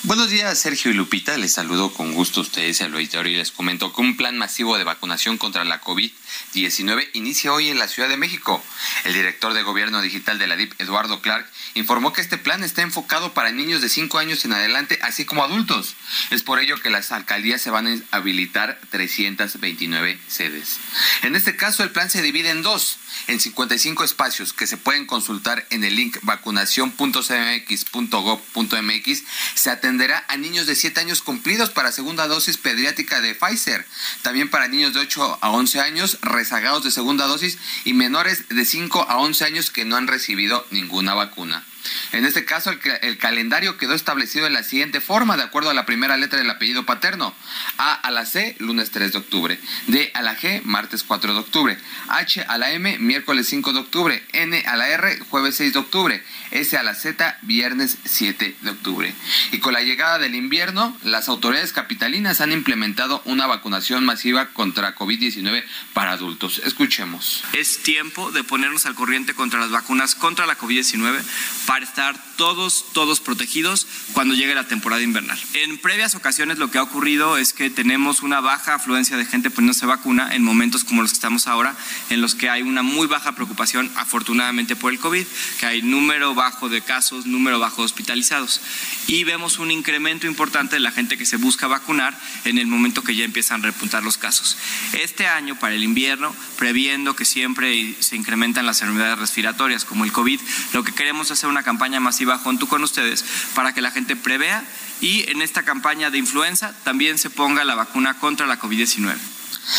Buenos 0.02 0.30
días, 0.30 0.58
Sergio 0.58 0.90
y 0.90 0.94
Lupita. 0.94 1.36
Les 1.36 1.52
saludo 1.52 1.92
con 1.92 2.14
gusto 2.14 2.40
a 2.40 2.42
ustedes 2.42 2.80
al 2.80 2.92
auditorio 2.92 3.32
y 3.32 3.36
les 3.36 3.52
comento 3.52 3.92
que 3.92 4.00
un 4.00 4.16
plan 4.16 4.36
masivo 4.36 4.76
de 4.78 4.84
vacunación 4.84 5.38
contra 5.38 5.64
la 5.64 5.80
COVID-19 5.80 7.10
inicia 7.12 7.52
hoy 7.52 7.68
en 7.68 7.78
la 7.78 7.86
Ciudad 7.86 8.08
de 8.08 8.16
México. 8.16 8.62
El 9.04 9.14
director 9.14 9.52
de 9.52 9.62
Gobierno 9.62 10.02
Digital 10.02 10.38
de 10.38 10.46
la 10.46 10.56
DIP, 10.56 10.80
Eduardo 10.80 11.20
Clark, 11.20 11.48
informó 11.74 12.12
que 12.12 12.20
este 12.20 12.38
plan 12.38 12.62
está 12.62 12.82
enfocado 12.82 13.34
para 13.34 13.52
niños 13.52 13.80
de 13.82 13.88
5 13.88 14.18
años 14.18 14.44
en 14.44 14.52
adelante, 14.52 14.98
así 15.02 15.24
como 15.24 15.44
adultos. 15.44 15.94
Es 16.30 16.42
por 16.42 16.58
ello 16.58 16.80
que 16.80 16.90
las 16.90 17.12
alcaldías 17.12 17.60
se 17.60 17.70
van 17.70 17.86
a 17.86 18.16
habilitar 18.16 18.80
329 18.90 20.18
sedes. 20.28 20.78
En 21.22 21.36
este 21.36 21.56
caso, 21.56 21.82
el 21.82 21.90
plan 21.90 22.10
se 22.10 22.22
divide 22.22 22.50
en 22.50 22.62
dos 22.62 22.98
en 23.26 23.40
55 23.40 24.04
espacios 24.04 24.52
que 24.52 24.66
se 24.66 24.76
pueden 24.76 25.06
consultar 25.06 25.66
en 25.70 25.84
el 25.84 25.96
link 25.96 26.18
vacunación.cmx.gov.mx, 26.22 29.22
se 29.54 29.70
atenderá 29.70 30.24
a 30.28 30.36
niños 30.36 30.66
de 30.66 30.74
7 30.74 31.00
años 31.00 31.22
cumplidos 31.22 31.70
para 31.70 31.92
segunda 31.92 32.26
dosis 32.26 32.56
pediátrica 32.56 33.20
de 33.20 33.34
Pfizer, 33.34 33.86
también 34.22 34.50
para 34.50 34.68
niños 34.68 34.94
de 34.94 35.00
8 35.00 35.38
a 35.40 35.50
11 35.50 35.80
años 35.80 36.18
rezagados 36.22 36.84
de 36.84 36.90
segunda 36.90 37.26
dosis 37.26 37.58
y 37.84 37.94
menores 37.94 38.48
de 38.48 38.64
5 38.64 39.06
a 39.08 39.18
11 39.18 39.44
años 39.44 39.70
que 39.70 39.84
no 39.84 39.96
han 39.96 40.06
recibido 40.06 40.66
ninguna 40.70 41.14
vacuna. 41.14 41.64
En 42.12 42.24
este 42.24 42.44
caso, 42.44 42.70
el, 42.70 43.18
calendario 43.18 43.76
quedó 43.76 43.94
establecido 43.94 44.44
de 44.44 44.50
la 44.50 44.62
siguiente 44.62 45.00
forma, 45.00 45.36
de 45.36 45.42
acuerdo 45.42 45.70
a 45.70 45.74
la 45.74 45.86
primera 45.86 46.16
letra 46.16 46.38
del 46.38 46.50
apellido 46.50 46.84
paterno. 46.86 47.34
A 47.78 47.94
a 47.94 48.10
la 48.10 48.26
C, 48.26 48.56
lunes 48.58 48.90
3 48.90 49.12
de 49.12 49.18
octubre. 49.18 49.60
D 49.86 50.10
a 50.14 50.22
la 50.22 50.36
G, 50.36 50.62
martes 50.64 51.02
4 51.02 51.34
de 51.34 51.40
octubre. 51.40 51.78
H 52.08 52.42
a 52.42 52.58
la 52.58 52.72
M, 52.72 52.98
miércoles 52.98 53.48
5 53.48 53.72
de 53.72 53.78
octubre. 53.78 54.22
N 54.32 54.62
a 54.66 54.76
la 54.76 54.88
R, 54.88 55.18
jueves 55.30 55.56
6 55.56 55.72
de 55.72 55.78
octubre. 55.78 56.22
S 56.50 56.76
a 56.76 56.82
la 56.82 56.94
Z, 56.94 57.38
viernes 57.42 57.98
7 58.04 58.56
de 58.60 58.70
octubre. 58.70 59.14
Y 59.52 59.58
con 59.58 59.72
la 59.72 59.82
llegada 59.82 60.18
del 60.18 60.34
invierno, 60.34 60.96
las 61.04 61.28
autoridades 61.28 61.72
capitalinas 61.72 62.40
han 62.40 62.52
implementado 62.52 63.22
una 63.24 63.46
vacunación 63.46 64.04
masiva 64.04 64.48
contra 64.48 64.94
COVID-19 64.94 65.64
para 65.92 66.12
adultos. 66.12 66.60
Escuchemos. 66.64 67.44
Es 67.52 67.82
tiempo 67.82 68.32
de 68.32 68.44
ponernos 68.44 68.86
al 68.86 68.94
corriente 68.94 69.34
contra 69.34 69.60
las 69.60 69.70
vacunas 69.70 70.14
contra 70.14 70.46
la 70.46 70.58
COVID-19 70.58 71.22
para 71.70 71.84
estar 71.84 72.16
todos, 72.36 72.86
todos 72.92 73.20
protegidos 73.20 73.86
cuando 74.12 74.34
llegue 74.34 74.56
la 74.56 74.66
temporada 74.66 75.02
invernal. 75.02 75.38
En 75.54 75.78
previas 75.78 76.16
ocasiones 76.16 76.58
lo 76.58 76.68
que 76.68 76.78
ha 76.78 76.82
ocurrido 76.82 77.36
es 77.36 77.52
que 77.52 77.70
tenemos 77.70 78.22
una 78.22 78.40
baja 78.40 78.74
afluencia 78.74 79.16
de 79.16 79.24
gente 79.24 79.50
poniéndose 79.50 79.86
vacuna 79.86 80.34
en 80.34 80.42
momentos 80.42 80.82
como 80.82 81.00
los 81.00 81.12
que 81.12 81.14
estamos 81.14 81.46
ahora, 81.46 81.76
en 82.08 82.20
los 82.20 82.34
que 82.34 82.50
hay 82.50 82.62
una 82.62 82.82
muy 82.82 83.06
baja 83.06 83.36
preocupación, 83.36 83.88
afortunadamente 83.94 84.74
por 84.74 84.92
el 84.92 84.98
COVID, 84.98 85.24
que 85.60 85.66
hay 85.66 85.82
número 85.82 86.34
bajo 86.34 86.68
de 86.68 86.82
casos, 86.82 87.24
número 87.26 87.60
bajo 87.60 87.82
de 87.82 87.86
hospitalizados. 87.86 88.60
Y 89.06 89.22
vemos 89.22 89.60
un 89.60 89.70
incremento 89.70 90.26
importante 90.26 90.74
de 90.74 90.80
la 90.80 90.90
gente 90.90 91.16
que 91.16 91.24
se 91.24 91.36
busca 91.36 91.68
vacunar 91.68 92.18
en 92.46 92.58
el 92.58 92.66
momento 92.66 93.04
que 93.04 93.14
ya 93.14 93.24
empiezan 93.24 93.60
a 93.60 93.66
repuntar 93.66 94.02
los 94.02 94.18
casos. 94.18 94.56
Este 94.94 95.28
año, 95.28 95.56
para 95.56 95.76
el 95.76 95.84
invierno, 95.84 96.34
previendo 96.58 97.14
que 97.14 97.24
siempre 97.24 97.94
se 98.00 98.16
incrementan 98.16 98.66
las 98.66 98.80
enfermedades 98.80 99.20
respiratorias 99.20 99.84
como 99.84 100.04
el 100.04 100.10
COVID, 100.10 100.40
lo 100.72 100.82
que 100.82 100.92
queremos 100.92 101.28
es 101.28 101.32
hacer 101.32 101.48
una 101.48 101.59
campaña 101.62 102.00
masiva 102.00 102.38
junto 102.38 102.66
con 102.66 102.82
ustedes 102.82 103.24
para 103.54 103.72
que 103.72 103.80
la 103.80 103.90
gente 103.90 104.16
prevea 104.16 104.64
y 105.00 105.30
en 105.30 105.42
esta 105.42 105.64
campaña 105.64 106.10
de 106.10 106.18
influenza 106.18 106.74
también 106.84 107.18
se 107.18 107.30
ponga 107.30 107.64
la 107.64 107.74
vacuna 107.74 108.18
contra 108.18 108.46
la 108.46 108.60
COVID-19. 108.60 109.16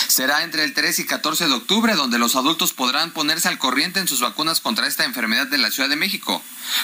Será 0.07 0.43
entre 0.43 0.63
el 0.63 0.73
3 0.73 0.99
y 0.99 1.05
14 1.05 1.47
de 1.47 1.53
octubre 1.53 1.95
donde 1.95 2.19
los 2.19 2.35
adultos 2.35 2.71
podrán 2.71 3.11
ponerse 3.11 3.47
al 3.47 3.57
corriente 3.57 3.99
en 3.99 4.07
sus 4.07 4.21
vacunas 4.21 4.61
contra 4.61 4.87
esta 4.87 5.05
enfermedad 5.05 5.47
de 5.47 5.57
la 5.57 5.71
Ciudad 5.71 5.89
de 5.89 5.95
México. 5.95 6.41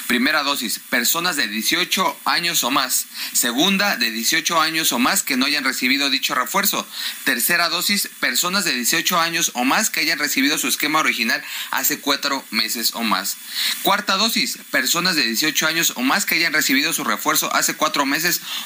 Primera 0.07 0.43
dosis, 0.43 0.79
personas 0.89 1.35
de 1.35 1.47
18 1.47 2.17
años 2.25 2.63
o 2.63 2.71
más. 2.71 3.05
Segunda, 3.33 3.95
de 3.95 4.11
18 4.11 4.59
años 4.59 4.91
o 4.91 4.99
más 4.99 5.23
que 5.23 5.37
no 5.37 5.45
hayan 5.45 5.63
recibido 5.63 6.09
dicho 6.09 6.35
refuerzo. 6.35 6.85
Tercera 7.23 7.69
dosis, 7.69 8.09
personas 8.19 8.65
de 8.65 8.73
18 8.73 9.19
años 9.19 9.51
o 9.53 9.63
más 9.63 9.89
que 9.89 10.01
hayan 10.01 10.19
recibido 10.19 10.57
su 10.57 10.67
esquema 10.67 10.99
original 10.99 11.41
hace 11.71 11.99
cuatro 11.99 12.43
meses 12.51 12.91
o 12.95 13.03
más. 13.03 13.37
Cuarta 13.83 14.17
dosis, 14.17 14.59
personas 14.71 15.15
de 15.15 15.23
18 15.23 15.67
años 15.67 15.93
o 15.95 16.01
más 16.01 16.25
que 16.25 16.35
hayan 16.35 16.53
recibido 16.53 16.91
su 16.91 17.03
refuerzo 17.03 17.53
hace 17.53 17.75
cuatro 17.75 18.05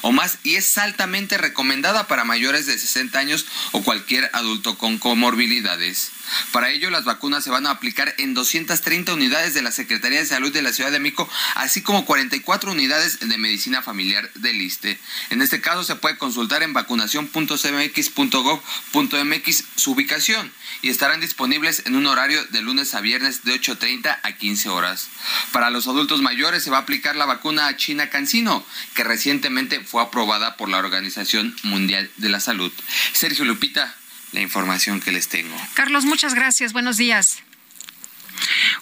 o 0.02 0.12
más 0.12 0.38
y 0.42 0.56
es 0.56 0.76
altamente 0.78 1.38
recomendada 1.38 2.06
para 2.06 2.24
mayores 2.24 2.66
de 2.66 2.78
60 2.78 3.18
años 3.18 3.46
o 3.72 3.82
cualquier 3.82 4.30
adulto 4.32 4.78
con 4.78 4.98
comorbilidades. 4.98 6.12
Para 6.50 6.70
ello, 6.70 6.88
las 6.90 7.04
vacunas 7.04 7.44
se 7.44 7.50
van 7.50 7.66
a 7.66 7.70
aplicar 7.70 8.14
en 8.18 8.34
230 8.34 9.14
unidades 9.14 9.54
de 9.54 9.62
la 9.62 9.70
Secretaría 9.70 10.18
de 10.20 10.26
Salud 10.26 10.52
de 10.52 10.62
la 10.62 10.72
Ciudad 10.72 10.90
de 10.90 10.98
México, 11.00 11.28
así 11.54 11.82
como 11.82 12.06
44 12.06 12.72
unidades 12.72 13.20
de 13.20 13.38
medicina 13.38 13.82
familiar 13.82 14.28
del 14.34 14.60
ISTE. 14.60 14.98
En 15.30 15.40
este 15.42 15.60
caso, 15.60 15.84
se 15.84 15.94
puede 15.96 16.18
consultar 16.18 16.62
en 16.62 16.72
vacunación.cmx.gov.mx 16.72 19.64
su 19.76 19.92
ubicación 19.92 20.50
y 20.82 20.90
estarán 20.90 21.20
disponibles 21.20 21.84
en 21.86 21.96
un 21.96 22.06
horario 22.06 22.44
de 22.46 22.60
lunes 22.60 22.94
a 22.94 23.00
viernes 23.00 23.44
de 23.44 23.54
8.30 23.54 24.18
a 24.22 24.32
15 24.32 24.68
horas. 24.68 25.08
Para 25.52 25.70
los 25.70 25.86
adultos 25.86 26.20
mayores 26.20 26.62
se 26.64 26.70
va 26.70 26.78
a 26.78 26.80
aplicar 26.80 27.16
la 27.16 27.24
vacuna 27.24 27.74
China 27.76 28.10
Cancino, 28.10 28.66
que 28.94 29.04
recientemente 29.04 29.80
fue 29.80 30.02
aprobada 30.02 30.56
por 30.56 30.68
la 30.68 30.78
Organización 30.78 31.56
Mundial 31.62 32.10
de 32.16 32.28
la 32.28 32.40
Salud. 32.40 32.72
Sergio 33.12 33.44
Lupita, 33.44 33.94
la 34.32 34.40
información 34.40 35.00
que 35.00 35.12
les 35.12 35.28
tengo. 35.28 35.56
Carlos, 35.74 36.04
muchas 36.04 36.34
gracias. 36.34 36.72
Buenos 36.72 36.96
días. 36.96 37.42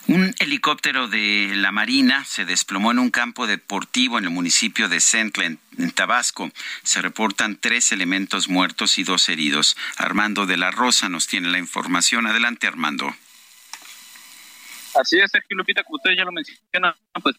Un 0.08 0.34
helicóptero 0.39 1.08
de 1.08 1.52
la 1.56 1.72
Marina 1.72 2.24
se 2.24 2.44
desplomó 2.44 2.90
en 2.90 2.98
un 2.98 3.10
campo 3.10 3.47
deportivo 3.47 4.18
en 4.18 4.24
el 4.24 4.30
municipio 4.30 4.89
de 4.89 5.00
Centla, 5.00 5.44
en 5.47 5.90
Tabasco. 5.94 6.50
Se 6.82 7.02
reportan 7.02 7.56
tres 7.56 7.92
elementos 7.92 8.48
muertos 8.48 8.98
y 8.98 9.05
dos 9.05 9.28
heridos. 9.28 9.76
Armando 9.97 10.47
de 10.47 10.56
la 10.56 10.70
Rosa 10.70 11.08
nos 11.08 11.26
tiene 11.26 11.48
la 11.48 11.58
información. 11.58 12.26
Adelante, 12.26 12.66
Armando. 12.66 13.14
Así 14.94 15.18
es, 15.18 15.30
Sergio 15.30 15.56
Lupita, 15.56 15.84
como 15.84 15.97
ustedes 15.97 16.16
ya 16.16 16.24
lo 16.24 16.32
mencionan, 16.32 16.94
pues 17.22 17.36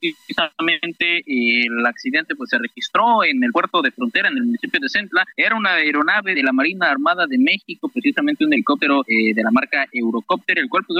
precisamente 0.00 1.22
el 1.26 1.86
accidente 1.86 2.34
pues 2.34 2.50
se 2.50 2.58
registró 2.58 3.22
en 3.24 3.42
el 3.44 3.52
puerto 3.52 3.82
de 3.82 3.90
frontera 3.90 4.28
en 4.28 4.36
el 4.36 4.44
municipio 4.44 4.80
de 4.80 4.88
Centla. 4.88 5.24
Era 5.36 5.54
una 5.54 5.74
aeronave 5.74 6.34
de 6.34 6.42
la 6.42 6.52
Marina 6.52 6.90
Armada 6.90 7.26
de 7.26 7.38
México, 7.38 7.88
precisamente 7.88 8.44
un 8.44 8.52
helicóptero 8.52 9.02
eh, 9.06 9.34
de 9.34 9.42
la 9.42 9.50
marca 9.50 9.86
Eurocopter, 9.92 10.58
el 10.58 10.68
cual 10.68 10.84
pues 10.86 10.98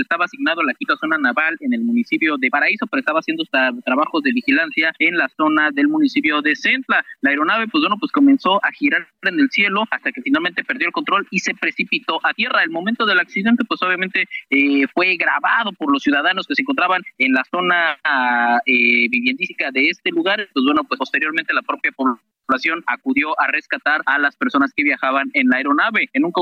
estaba 0.00 0.24
asignado 0.24 0.60
a 0.60 0.64
la 0.64 0.74
quinta 0.74 0.96
zona 0.96 1.18
naval 1.18 1.56
en 1.60 1.72
el 1.72 1.80
municipio 1.80 2.36
de 2.38 2.50
Paraíso, 2.50 2.86
pero 2.86 3.00
estaba 3.00 3.20
haciendo 3.20 3.44
trabajos 3.84 4.22
de 4.22 4.32
vigilancia 4.32 4.92
en 4.98 5.16
la 5.16 5.28
zona 5.36 5.70
del 5.72 5.88
municipio 5.88 6.42
de 6.42 6.54
Centla. 6.56 7.04
La 7.20 7.30
aeronave, 7.30 7.66
pues 7.68 7.82
bueno, 7.82 7.96
pues 7.98 8.12
comenzó 8.12 8.64
a 8.64 8.70
girar 8.72 9.08
en 9.22 9.40
el 9.40 9.50
cielo 9.50 9.84
hasta 9.90 10.12
que 10.12 10.22
finalmente 10.22 10.64
perdió 10.64 10.88
el 10.88 10.92
control 10.92 11.26
y 11.30 11.40
se 11.40 11.54
precipitó 11.54 12.20
a 12.24 12.32
tierra. 12.34 12.62
El 12.62 12.70
momento 12.70 13.06
del 13.06 13.18
accidente, 13.18 13.64
pues 13.64 13.82
obviamente 13.82 14.28
eh, 14.50 14.86
fue 14.94 15.16
grabado 15.16 15.72
por 15.72 15.92
los 15.92 16.02
ciudadanos 16.02 16.46
que 16.46 16.54
se 16.54 16.62
encontraban 16.62 17.02
en 17.18 17.32
la 17.32 17.42
zona 17.50 17.98
eh, 18.66 19.08
viviendística 19.08 19.70
de 19.70 19.90
este 19.90 20.10
lugar. 20.10 20.48
Pues 20.52 20.64
bueno, 20.64 20.84
pues 20.84 20.98
posteriormente 20.98 21.54
la 21.54 21.62
propia 21.62 21.92
población 21.92 22.82
acudió 22.86 23.38
a 23.40 23.48
rescatar 23.48 24.02
a 24.06 24.18
las 24.18 24.36
personas 24.36 24.72
que 24.74 24.82
viajaban 24.82 25.30
en 25.34 25.48
la 25.48 25.56
aeronave. 25.58 26.08
En 26.12 26.24
un 26.24 26.32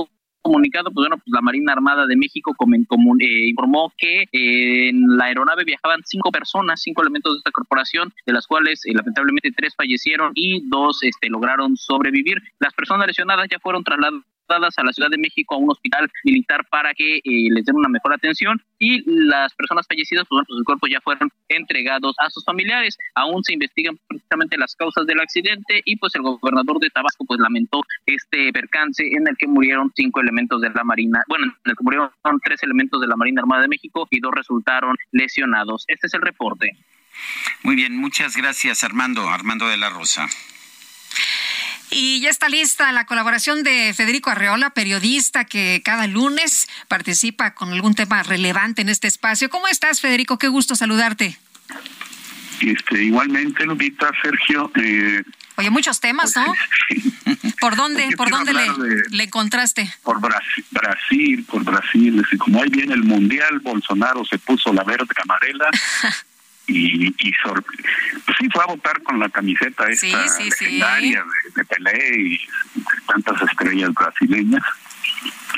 comunicado, 0.44 0.92
pues 0.92 1.08
bueno, 1.08 1.16
pues 1.16 1.32
la 1.32 1.40
Marina 1.40 1.72
Armada 1.72 2.06
de 2.06 2.16
México 2.16 2.52
eh, 2.52 3.48
informó 3.48 3.92
que 3.96 4.26
en 4.30 5.16
la 5.16 5.24
aeronave 5.24 5.64
viajaban 5.64 6.02
cinco 6.04 6.30
personas, 6.30 6.82
cinco 6.82 7.02
elementos 7.02 7.32
de 7.32 7.38
esta 7.38 7.50
corporación, 7.50 8.12
de 8.26 8.32
las 8.32 8.46
cuales 8.46 8.82
lamentablemente 8.84 9.50
tres 9.56 9.74
fallecieron 9.74 10.32
y 10.34 10.68
dos 10.68 11.02
este, 11.02 11.28
lograron 11.28 11.76
sobrevivir. 11.76 12.38
Las 12.60 12.74
personas 12.74 13.06
lesionadas 13.06 13.48
ya 13.50 13.58
fueron 13.58 13.82
trasladadas 13.82 14.22
a 14.48 14.82
la 14.84 14.92
Ciudad 14.92 15.10
de 15.10 15.18
México 15.18 15.54
a 15.54 15.58
un 15.58 15.70
hospital 15.70 16.10
militar 16.24 16.66
para 16.70 16.92
que 16.94 17.16
eh, 17.18 17.48
les 17.50 17.64
den 17.64 17.76
una 17.76 17.88
mejor 17.88 18.12
atención 18.12 18.60
y 18.78 19.02
las 19.06 19.54
personas 19.54 19.86
fallecidas, 19.88 20.24
pues, 20.28 20.44
pues 20.46 20.56
sus 20.56 20.64
cuerpos 20.64 20.90
ya 20.90 21.00
fueron 21.00 21.30
entregados 21.48 22.14
a 22.18 22.30
sus 22.30 22.44
familiares. 22.44 22.96
Aún 23.14 23.42
se 23.44 23.54
investigan 23.54 23.98
precisamente 24.06 24.58
las 24.58 24.74
causas 24.74 25.06
del 25.06 25.20
accidente 25.20 25.80
y 25.84 25.96
pues 25.96 26.14
el 26.14 26.22
gobernador 26.22 26.78
de 26.78 26.90
Tabasco 26.90 27.24
pues 27.24 27.40
lamentó 27.40 27.82
este 28.06 28.52
percance 28.52 29.02
en 29.04 29.26
el 29.26 29.36
que 29.36 29.46
murieron 29.46 29.92
cinco 29.94 30.20
elementos 30.20 30.60
de 30.60 30.70
la 30.70 30.84
Marina, 30.84 31.22
bueno, 31.28 31.46
en 31.46 31.70
el 31.70 31.76
que 31.76 31.84
murieron 31.84 32.10
tres 32.44 32.62
elementos 32.62 33.00
de 33.00 33.06
la 33.06 33.16
Marina 33.16 33.40
Armada 33.40 33.62
de 33.62 33.68
México 33.68 34.06
y 34.10 34.20
dos 34.20 34.32
resultaron 34.34 34.96
lesionados. 35.12 35.84
Este 35.88 36.06
es 36.06 36.14
el 36.14 36.22
reporte. 36.22 36.76
Muy 37.62 37.76
bien, 37.76 37.96
muchas 37.96 38.36
gracias 38.36 38.84
Armando, 38.84 39.28
Armando 39.28 39.68
de 39.68 39.76
la 39.76 39.88
Rosa. 39.90 40.28
Y 41.90 42.20
ya 42.20 42.30
está 42.30 42.48
lista 42.48 42.90
la 42.92 43.06
colaboración 43.06 43.62
de 43.62 43.92
Federico 43.94 44.30
Arreola, 44.30 44.70
periodista 44.70 45.44
que 45.44 45.82
cada 45.84 46.06
lunes 46.06 46.68
participa 46.88 47.54
con 47.54 47.72
algún 47.72 47.94
tema 47.94 48.22
relevante 48.22 48.82
en 48.82 48.88
este 48.88 49.06
espacio. 49.06 49.48
¿Cómo 49.50 49.68
estás, 49.68 50.00
Federico? 50.00 50.38
Qué 50.38 50.48
gusto 50.48 50.74
saludarte. 50.74 51.38
Este, 52.60 53.04
igualmente, 53.04 53.64
Lupita, 53.64 54.10
Sergio. 54.22 54.70
Eh, 54.76 55.22
Oye, 55.56 55.70
muchos 55.70 56.00
temas, 56.00 56.34
¿no? 56.36 56.46
Pues, 56.88 57.54
¿Por 57.60 57.76
dónde, 57.76 58.08
por 58.16 58.30
dónde 58.30 58.52
le, 58.52 58.66
le, 59.10 59.24
encontraste? 59.24 59.92
Por 60.02 60.20
Brasil, 60.20 60.64
Brasil, 60.70 61.44
por 61.48 61.62
Brasil. 61.64 62.26
como 62.38 62.62
ahí 62.62 62.70
viene 62.70 62.94
el 62.94 63.04
Mundial, 63.04 63.60
Bolsonaro 63.60 64.24
se 64.24 64.38
puso 64.38 64.72
la 64.72 64.82
verde 64.82 65.06
camarela 65.14 65.70
y, 66.66 67.06
y 67.08 67.34
pues 68.24 68.36
sí 68.38 68.48
fue 68.50 68.62
a 68.62 68.66
votar 68.66 69.02
con 69.02 69.18
la 69.18 69.28
camiseta 69.28 69.88
esta 69.88 70.24
legendaria 70.38 71.24
De, 71.54 71.64
Pelé 71.64 72.20
y 72.20 72.40
tantas 73.06 73.42
estrellas 73.42 73.92
brasileñas. 73.92 74.62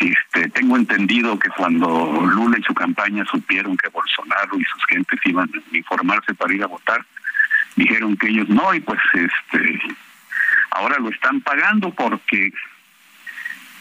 Este 0.01 0.49
tengo 0.51 0.76
entendido 0.76 1.39
que 1.39 1.49
cuando 1.51 1.89
Lula 2.26 2.59
y 2.59 2.62
su 2.62 2.75
campaña 2.75 3.25
supieron 3.31 3.76
que 3.76 3.89
Bolsonaro 3.89 4.59
y 4.59 4.65
sus 4.65 4.85
gentes 4.86 5.18
iban 5.25 5.51
a 5.55 5.76
informarse 5.76 6.35
para 6.35 6.55
ir 6.55 6.62
a 6.62 6.67
votar 6.67 7.05
dijeron 7.76 8.17
que 8.17 8.28
ellos 8.28 8.49
no 8.49 8.75
y 8.75 8.81
pues 8.81 8.99
este 9.15 9.81
ahora 10.70 10.99
lo 10.99 11.10
están 11.10 11.41
pagando 11.41 11.91
porque 11.94 12.52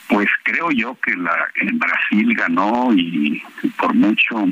pues 0.08 0.30
creo 0.44 0.72
yo 0.72 0.98
que 1.02 1.16
la 1.16 1.48
en 1.56 1.80
Brasil 1.80 2.34
ganó 2.36 2.94
y 2.94 3.44
por 3.78 3.94
mucho 3.94 4.48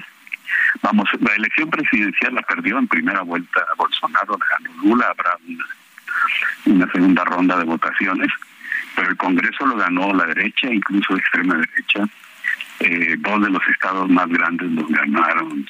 Vamos, 0.83 1.09
la 1.21 1.33
elección 1.35 1.69
presidencial 1.69 2.35
la 2.35 2.41
perdió 2.41 2.77
en 2.77 2.89
primera 2.89 3.21
vuelta 3.21 3.65
Bolsonaro, 3.77 4.37
la 4.37 4.45
ganó 4.49 4.83
Lula, 4.83 5.07
habrá 5.11 5.37
una, 6.65 6.91
segunda 6.91 7.23
ronda 7.23 7.57
de 7.57 7.63
votaciones, 7.63 8.27
pero 8.93 9.09
el 9.09 9.15
Congreso 9.15 9.65
lo 9.65 9.77
ganó 9.77 10.13
la 10.13 10.25
derecha, 10.25 10.67
incluso 10.67 11.15
extrema 11.15 11.55
derecha. 11.55 12.05
Eh, 12.81 13.15
dos 13.17 13.41
de 13.41 13.49
los 13.49 13.65
estados 13.69 14.09
más 14.09 14.27
grandes 14.27 14.69
los 14.71 14.85
ganaron 14.89 15.65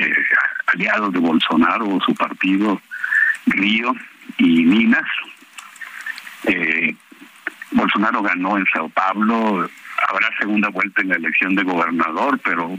eh, 0.00 0.14
aliados 0.68 1.12
de 1.12 1.18
Bolsonaro, 1.18 1.98
su 2.06 2.14
partido, 2.14 2.80
Río 3.48 3.94
y 4.38 4.64
Minas. 4.64 5.04
Eh, 6.44 6.96
Bolsonaro 7.72 8.22
ganó 8.22 8.56
en 8.56 8.64
Sao 8.72 8.88
Paulo, 8.88 9.68
habrá 10.08 10.30
segunda 10.38 10.70
vuelta 10.70 11.02
en 11.02 11.08
la 11.08 11.16
elección 11.16 11.54
de 11.54 11.64
gobernador, 11.64 12.40
pero 12.42 12.78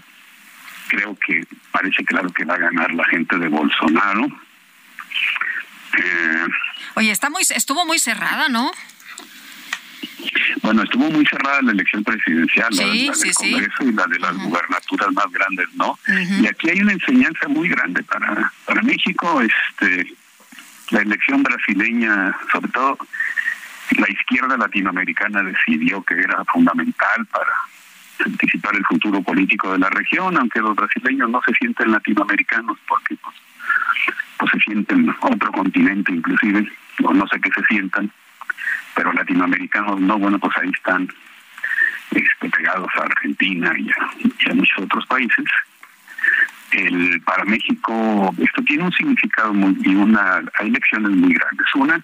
creo 0.90 1.16
que 1.16 1.46
parece 1.72 2.04
claro 2.04 2.30
que 2.30 2.44
va 2.44 2.56
a 2.56 2.60
ganar 2.60 2.94
la 2.94 3.06
gente 3.06 3.38
de 3.38 3.48
Bolsonaro. 3.48 4.26
Eh, 5.98 6.48
Oye, 6.96 7.12
está 7.12 7.30
muy, 7.30 7.44
estuvo 7.50 7.86
muy 7.86 8.00
cerrada, 8.00 8.50
¿no? 8.50 8.72
Bueno, 10.62 10.84
estuvo 10.84 11.10
muy 11.10 11.26
cerrada 11.26 11.62
la 11.62 11.72
elección 11.72 12.04
presidencial, 12.04 12.68
la, 12.72 12.84
del 12.84 13.06
Congreso 13.08 13.84
y 13.84 13.92
la 13.94 14.06
de 14.08 14.20
las 14.20 14.36
gubernaturas 14.36 15.12
más 15.14 15.32
grandes, 15.32 15.68
¿no? 15.76 15.98
Y 16.42 16.48
aquí 16.48 16.70
hay 16.70 16.82
una 16.82 16.94
enseñanza 16.94 17.48
muy 17.48 17.70
grande 17.70 18.04
para, 18.04 18.52
para 18.66 18.82
México, 18.82 19.42
este 19.42 20.14
la 20.92 21.02
elección 21.02 21.44
brasileña, 21.44 22.36
sobre 22.52 22.72
todo 22.72 22.98
la 23.92 24.10
izquierda 24.10 24.58
latinoamericana 24.58 25.44
decidió 25.44 26.02
que 26.04 26.16
era 26.16 26.44
fundamental 26.46 27.26
para 27.28 27.54
anticipar 28.26 28.76
el 28.76 28.86
futuro 28.86 29.22
político 29.22 29.72
de 29.72 29.80
la 29.80 29.90
región, 29.90 30.38
aunque 30.38 30.60
los 30.60 30.76
brasileños 30.76 31.30
no 31.30 31.42
se 31.46 31.54
sienten 31.54 31.92
latinoamericanos 31.92 32.78
porque 32.88 33.16
pues, 33.16 33.36
pues 34.38 34.52
se 34.52 34.60
sienten 34.60 35.14
otro 35.22 35.52
continente 35.52 36.12
inclusive, 36.12 36.68
o 37.04 37.14
no 37.14 37.28
sé 37.28 37.40
qué 37.42 37.50
se 37.52 37.64
sientan, 37.66 38.12
pero 38.96 39.14
latinoamericanos 39.14 40.02
no, 40.02 40.18
bueno, 40.18 40.40
pues 40.40 40.56
ahí 40.58 40.70
están 40.70 41.08
este, 42.12 42.50
pegados 42.50 42.90
a 42.96 43.04
Argentina 43.04 43.74
y 43.78 43.90
a, 43.92 44.54
muchos 44.54 44.80
otros 44.80 45.06
países. 45.06 45.46
El, 46.72 47.22
para 47.22 47.46
México 47.46 48.34
esto 48.38 48.62
tiene 48.64 48.84
un 48.84 48.92
significado 48.92 49.54
muy, 49.54 49.76
y 49.84 49.96
una, 49.96 50.42
hay 50.60 50.68
elecciones 50.68 51.12
muy 51.12 51.34
grandes. 51.34 51.68
Una, 51.76 52.02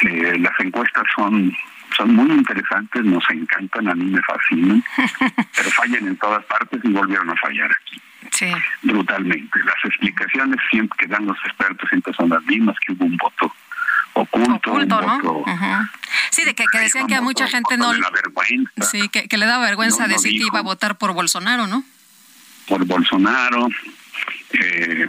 eh, 0.00 0.38
las 0.38 0.58
encuestas 0.60 1.04
son 1.14 1.54
son 1.96 2.14
muy 2.14 2.30
interesantes, 2.30 3.04
nos 3.04 3.24
encantan, 3.30 3.88
a 3.88 3.94
mí 3.94 4.04
me 4.04 4.20
fascinan, 4.22 4.84
pero 5.56 5.70
fallan 5.70 6.06
en 6.08 6.16
todas 6.16 6.44
partes 6.44 6.80
y 6.84 6.88
volvieron 6.88 7.30
a 7.30 7.36
fallar 7.36 7.70
aquí. 7.70 8.00
Sí. 8.32 8.52
Brutalmente. 8.82 9.58
Las 9.64 9.84
explicaciones 9.84 10.58
siempre 10.70 10.96
que 10.98 11.06
dan 11.06 11.26
los 11.26 11.36
expertos 11.44 11.88
siempre 11.88 12.12
son 12.14 12.30
las 12.30 12.42
mismas, 12.44 12.76
que 12.84 12.92
hubo 12.92 13.04
un 13.04 13.16
voto 13.16 13.54
oculto, 14.14 14.72
un 14.72 14.88
voto, 14.88 15.44
Sí, 16.30 16.44
de 16.44 16.54
que, 16.54 16.64
decían 16.78 17.06
que 17.06 17.14
a 17.14 17.20
mucha 17.20 17.46
gente 17.46 17.76
no... 17.76 17.92
Sí, 18.80 19.08
que, 19.08 19.28
que, 19.28 19.38
le 19.38 19.46
daba 19.46 19.64
vergüenza 19.64 20.08
decir 20.08 20.32
que 20.32 20.46
iba 20.46 20.58
a 20.58 20.62
votar 20.62 20.96
por 20.98 21.12
Bolsonaro, 21.12 21.66
¿no? 21.66 21.84
Por 22.66 22.84
Bolsonaro. 22.86 23.68
Eh, 24.52 25.06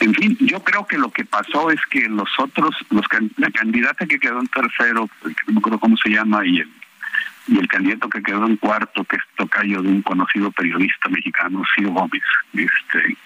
en 0.00 0.14
fin, 0.14 0.36
yo 0.40 0.62
creo 0.62 0.86
que 0.86 0.98
lo 0.98 1.10
que 1.10 1.24
pasó 1.24 1.70
es 1.70 1.80
que 1.90 2.08
los 2.08 2.28
otros, 2.38 2.74
los 2.90 3.06
la 3.36 3.50
candidata 3.50 4.06
que 4.06 4.18
quedó 4.18 4.40
en 4.40 4.48
tercero, 4.48 5.08
no 5.46 5.58
acuerdo 5.58 5.78
cómo 5.78 5.96
se 5.96 6.10
llama, 6.10 6.44
y 6.46 6.60
el, 6.60 7.68
candidato 7.68 8.08
que 8.08 8.22
quedó 8.22 8.46
en 8.46 8.56
cuarto, 8.56 9.04
que 9.04 9.16
es 9.16 9.22
tocayo 9.36 9.82
de 9.82 9.88
un 9.88 10.02
conocido 10.02 10.50
periodista 10.50 11.08
mexicano, 11.08 11.62
Ciro 11.74 11.90
Gómez, 11.90 12.22
este, 12.54 13.16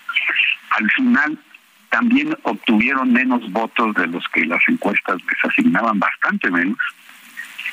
al 0.70 0.90
final 0.90 1.39
también 1.90 2.36
obtuvieron 2.42 3.12
menos 3.12 3.50
votos 3.52 3.94
de 3.94 4.06
los 4.06 4.26
que 4.28 4.44
las 4.44 4.62
encuestas 4.68 5.16
les 5.16 5.44
asignaban, 5.44 5.98
bastante 5.98 6.50
menos. 6.50 6.78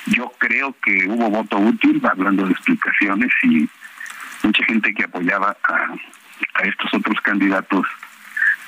Yo 0.06 0.32
creo 0.38 0.76
que 0.82 1.08
hubo 1.08 1.30
voto 1.30 1.58
útil, 1.58 2.02
hablando 2.06 2.46
de 2.46 2.52
explicaciones, 2.52 3.32
y 3.44 3.68
mucha 4.44 4.64
gente 4.66 4.94
que 4.94 5.04
apoyaba 5.04 5.56
a 5.66 6.64
estos 6.64 6.94
otros 6.94 7.20
candidatos 7.22 7.86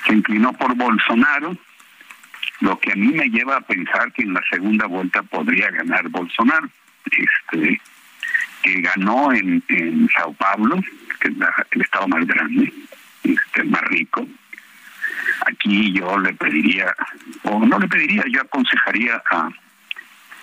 se 0.06 0.12
inclinó 0.12 0.52
por 0.52 0.74
Bolsonaro, 0.74 1.56
lo 2.60 2.78
que 2.78 2.92
a 2.92 2.96
mí 2.96 3.08
me 3.08 3.28
lleva 3.28 3.56
a 3.56 3.60
pensar 3.60 4.12
que 4.12 4.22
en 4.22 4.34
la 4.34 4.42
segunda 4.50 4.86
vuelta 4.86 5.22
podría 5.22 5.70
ganar 5.70 6.08
Bolsonaro, 6.08 6.68
este 7.10 7.80
que 8.62 8.80
ganó 8.80 9.32
en, 9.32 9.62
en 9.68 10.08
Sao 10.10 10.32
Paulo, 10.32 10.80
que 11.20 11.28
es 11.28 11.34
el 11.70 11.82
estado 11.82 12.08
más 12.08 12.26
grande, 12.26 12.72
este, 13.22 13.60
el 13.60 13.70
más 13.70 13.82
rico. 13.82 14.26
Aquí 15.46 15.92
yo 15.92 16.18
le 16.18 16.32
pediría, 16.34 16.94
o 17.44 17.64
no 17.64 17.78
le 17.78 17.86
pediría, 17.86 18.24
yo 18.28 18.40
aconsejaría 18.40 19.22
a, 19.30 19.50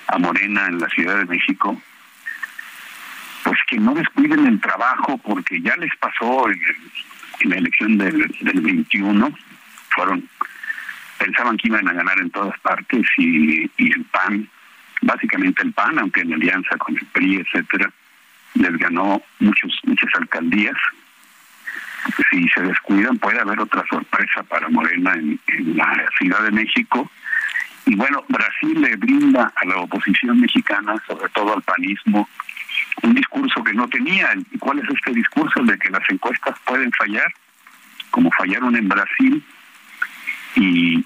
a 0.07 0.17
Morena 0.19 0.67
en 0.67 0.79
la 0.79 0.87
Ciudad 0.89 1.17
de 1.17 1.25
México, 1.25 1.81
pues 3.43 3.59
que 3.67 3.77
no 3.77 3.93
descuiden 3.93 4.45
el 4.45 4.61
trabajo, 4.61 5.17
porque 5.17 5.61
ya 5.61 5.75
les 5.75 5.93
pasó 5.97 6.49
en, 6.49 6.61
la 7.49 7.57
elección 7.57 7.97
del, 7.97 8.33
del 8.39 8.61
21, 8.61 9.37
fueron 9.95 10.27
pensaban 11.23 11.57
que 11.57 11.67
iban 11.69 11.87
a 11.87 11.93
ganar 11.93 12.19
en 12.19 12.29
todas 12.31 12.57
partes 12.59 13.05
y, 13.17 13.63
el 13.77 14.05
PAN, 14.11 14.49
básicamente 15.01 15.61
el 15.63 15.71
PAN, 15.71 15.99
aunque 15.99 16.21
en 16.21 16.33
alianza 16.33 16.77
con 16.77 16.97
el 16.97 17.05
PRI, 17.07 17.37
etcétera, 17.37 17.91
les 18.55 18.77
ganó 18.77 19.21
muchos 19.39 19.71
muchas 19.83 20.09
alcaldías. 20.15 20.75
Si 22.29 22.47
se 22.49 22.61
descuidan 22.61 23.17
puede 23.17 23.39
haber 23.39 23.59
otra 23.59 23.85
sorpresa 23.89 24.43
para 24.43 24.67
Morena 24.67 25.13
en, 25.13 25.39
la 25.77 26.05
Ciudad 26.17 26.43
de 26.43 26.51
México. 26.51 27.09
Y 27.85 27.95
bueno, 27.95 28.23
Brasil 28.27 28.81
le 28.81 28.95
brinda 28.97 29.51
a 29.55 29.65
la 29.65 29.77
oposición 29.77 30.39
mexicana, 30.41 30.95
sobre 31.07 31.29
todo 31.29 31.55
al 31.55 31.61
panismo, 31.61 32.27
un 33.01 33.13
discurso 33.13 33.63
que 33.63 33.73
no 33.73 33.87
tenía. 33.87 34.29
¿Y 34.51 34.57
cuál 34.57 34.79
es 34.79 34.89
este 34.89 35.11
discurso? 35.13 35.63
de 35.63 35.77
que 35.77 35.89
las 35.89 36.03
encuestas 36.09 36.57
pueden 36.65 36.91
fallar, 36.91 37.31
como 38.11 38.29
fallaron 38.31 38.75
en 38.75 38.89
Brasil, 38.89 39.43
y, 40.55 41.05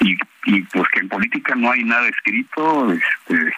y, 0.00 0.62
pues 0.72 0.88
que 0.92 1.00
en 1.00 1.08
política 1.08 1.54
no 1.54 1.70
hay 1.70 1.82
nada 1.84 2.08
escrito 2.08 2.92
este 2.92 3.52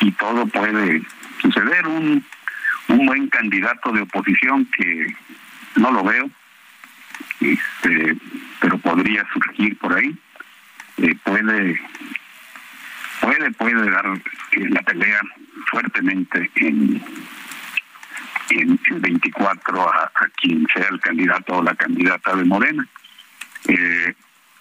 y 0.00 0.10
todo 0.12 0.46
puede 0.46 1.02
suceder. 1.42 1.86
Un, 1.86 2.24
un 2.88 3.06
buen 3.06 3.28
candidato 3.28 3.92
de 3.92 4.02
oposición 4.02 4.66
que 4.76 5.14
no 5.76 5.92
lo 5.92 6.02
veo, 6.02 6.30
este, 7.40 8.16
pero 8.60 8.78
podría 8.78 9.26
surgir 9.32 9.76
por 9.78 9.96
ahí. 9.96 10.16
Eh, 10.98 11.14
puede 11.24 11.80
puede 13.20 13.50
puede 13.52 13.90
dar 13.90 14.06
eh, 14.06 14.68
la 14.70 14.82
pelea 14.82 15.20
fuertemente 15.70 16.50
en 16.56 17.02
en, 18.50 18.78
24 19.00 19.88
a, 19.88 20.10
quien 20.40 20.66
sea 20.74 20.88
el 20.88 21.00
candidato 21.00 21.58
o 21.58 21.62
la 21.62 21.74
candidata 21.74 22.34
de 22.36 22.44
Morena. 22.44 22.86
Eh, 23.68 24.14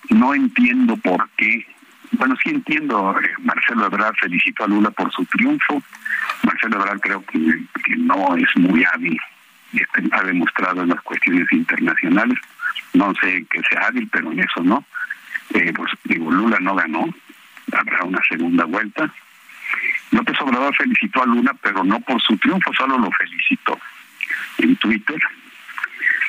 no 0.10 0.34
entiendo 0.34 0.98
por 0.98 1.30
qué. 1.38 1.66
Bueno, 2.12 2.36
sí 2.44 2.50
entiendo, 2.50 3.16
Marcelo 3.44 3.86
Ebrard 3.86 4.16
felicitó 4.20 4.64
a 4.64 4.68
Lula 4.68 4.90
por 4.92 5.12
su 5.12 5.24
triunfo. 5.26 5.82
Marcelo 6.44 6.80
Ebrard 6.80 7.00
creo 7.00 7.24
que, 7.26 7.40
que 7.84 7.96
no 7.96 8.36
es 8.36 8.50
muy 8.56 8.84
hábil, 8.94 9.20
este, 9.74 10.04
ha 10.12 10.24
demostrado 10.24 10.82
en 10.82 10.90
las 10.90 11.02
cuestiones 11.02 11.52
internacionales 11.52 12.40
no 12.94 13.14
sé 13.22 13.46
que 13.50 13.62
sea 13.70 13.88
hábil, 13.88 14.08
pero 14.12 14.32
en 14.32 14.40
eso 14.40 14.64
no. 14.64 14.84
Eh, 15.54 15.74
pues 15.76 15.92
digo, 16.04 16.32
Lula 16.32 16.58
no 16.60 16.76
ganó, 16.76 17.08
habrá 17.72 18.04
una 18.04 18.20
segunda 18.28 18.66
vuelta. 18.66 19.12
López 20.12 20.40
Obrador 20.42 20.76
felicitó 20.76 21.24
a 21.24 21.28
Lula, 21.28 21.56
pero 21.62 21.84
no 21.84 22.00
por 22.00 22.22
su 22.22 22.38
triunfo, 22.38 22.74
solo 22.74 22.98
lo 22.98 23.12
felicitó 23.12 23.80
en 24.58 24.76
Twitter. 24.78 25.22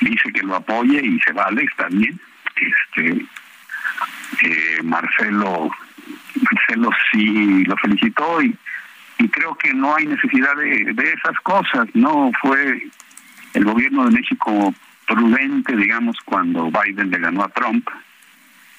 Dice 0.03 0.33
que 0.33 0.43
lo 0.43 0.57
apoye 0.57 1.01
y 1.05 1.19
se 1.21 1.33
vale, 1.33 1.65
está 1.65 1.89
bien. 1.89 2.19
Este 2.61 3.27
eh, 4.43 4.83
Marcelo 4.83 5.71
Marcelo 6.35 6.91
sí 7.13 7.65
lo 7.65 7.77
felicitó 7.77 8.43
y, 8.43 8.57
creo 9.33 9.55
que 9.57 9.75
no 9.75 9.95
hay 9.95 10.07
necesidad 10.07 10.57
de, 10.57 10.93
de 10.95 11.13
esas 11.13 11.39
cosas. 11.43 11.87
No 11.95 12.31
fue 12.41 12.91
el 13.53 13.65
gobierno 13.65 14.07
de 14.07 14.13
México 14.13 14.75
prudente, 15.07 15.77
digamos, 15.77 16.17
cuando 16.25 16.71
Biden 16.71 17.11
le 17.11 17.19
ganó 17.19 17.45
a 17.45 17.49
Trump. 17.49 17.87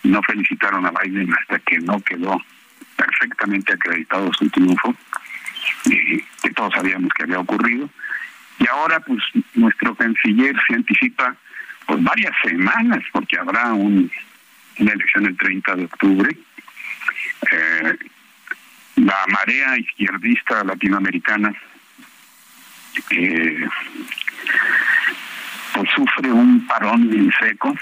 No 0.03 0.21
felicitaron 0.23 0.85
a 0.85 0.91
Biden 0.91 1.31
hasta 1.33 1.59
que 1.59 1.77
no 1.79 1.99
quedó 2.01 2.41
perfectamente 2.95 3.73
acreditado 3.73 4.31
su 4.33 4.49
triunfo, 4.49 4.95
eh, 5.91 6.23
que 6.41 6.49
todos 6.51 6.73
sabíamos 6.73 7.11
que 7.13 7.23
había 7.23 7.39
ocurrido. 7.39 7.89
Y 8.59 8.67
ahora, 8.67 8.99
pues, 8.99 9.21
nuestro 9.53 9.95
canciller 9.95 10.55
se 10.67 10.75
anticipa 10.75 11.35
varias 11.99 12.33
semanas, 12.43 13.03
porque 13.11 13.37
habrá 13.37 13.73
un, 13.73 14.11
una 14.79 14.91
elección 14.91 15.25
el 15.25 15.37
30 15.37 15.75
de 15.75 15.85
octubre. 15.85 16.37
Eh, 17.51 17.97
la 18.97 19.25
marea 19.27 19.77
izquierdista 19.77 20.63
latinoamericana 20.63 21.53
eh, 23.09 23.67
pues 25.73 25.89
sufre 25.95 26.31
un 26.31 26.65
parón 26.67 27.11
en 27.13 27.31
seco 27.39 27.73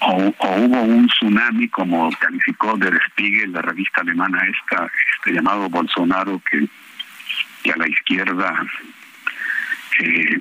o, 0.00 0.34
hubo 0.38 0.82
un 0.82 1.08
tsunami 1.08 1.68
como 1.68 2.10
calificó 2.12 2.76
Der 2.76 2.98
Spiegel, 3.08 3.52
la 3.52 3.62
revista 3.62 4.00
alemana 4.00 4.46
esta, 4.46 4.90
este 5.16 5.32
llamado 5.32 5.68
Bolsonaro 5.68 6.40
que, 6.48 6.68
que 7.62 7.72
a 7.72 7.76
la 7.76 7.88
izquierda 7.88 8.64
eh, 10.00 10.38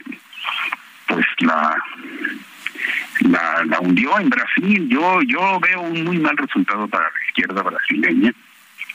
pues 1.08 1.26
la, 1.40 1.76
la 3.22 3.64
la 3.66 3.80
hundió 3.80 4.20
en 4.20 4.30
Brasil. 4.30 4.88
Yo 4.90 5.22
yo 5.22 5.60
veo 5.60 5.82
un 5.82 6.04
muy 6.04 6.20
mal 6.20 6.38
resultado 6.38 6.88
para 6.88 7.06
la 7.06 7.26
izquierda 7.28 7.62
brasileña. 7.62 8.34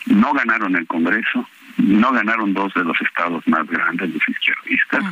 No 0.07 0.33
ganaron 0.33 0.75
el 0.77 0.87
Congreso, 0.87 1.49
no 1.77 2.13
ganaron 2.13 2.55
dos 2.55 2.75
de 2.75 2.85
los 2.85 3.01
estados 3.01 3.47
más 3.47 3.67
grandes 3.69 4.11
los 4.11 4.29
izquierdistas 4.29 5.05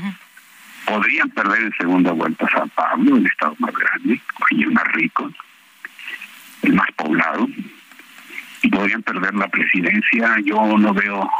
podrían 0.90 1.30
perder 1.30 1.62
en 1.62 1.72
segunda 1.78 2.12
vuelta 2.12 2.48
San 2.52 2.68
Pablo, 2.70 3.16
el 3.16 3.26
estado 3.26 3.54
más 3.58 3.72
grande, 3.72 4.20
el 4.50 4.70
más 4.72 4.84
rico, 4.92 5.30
el 6.62 6.74
más 6.74 6.90
poblado, 6.96 7.48
y 8.62 8.68
podrían 8.68 9.02
perder 9.02 9.34
la 9.34 9.48
presidencia. 9.48 10.36
Yo 10.44 10.78
no 10.78 10.92
veo 10.92 11.30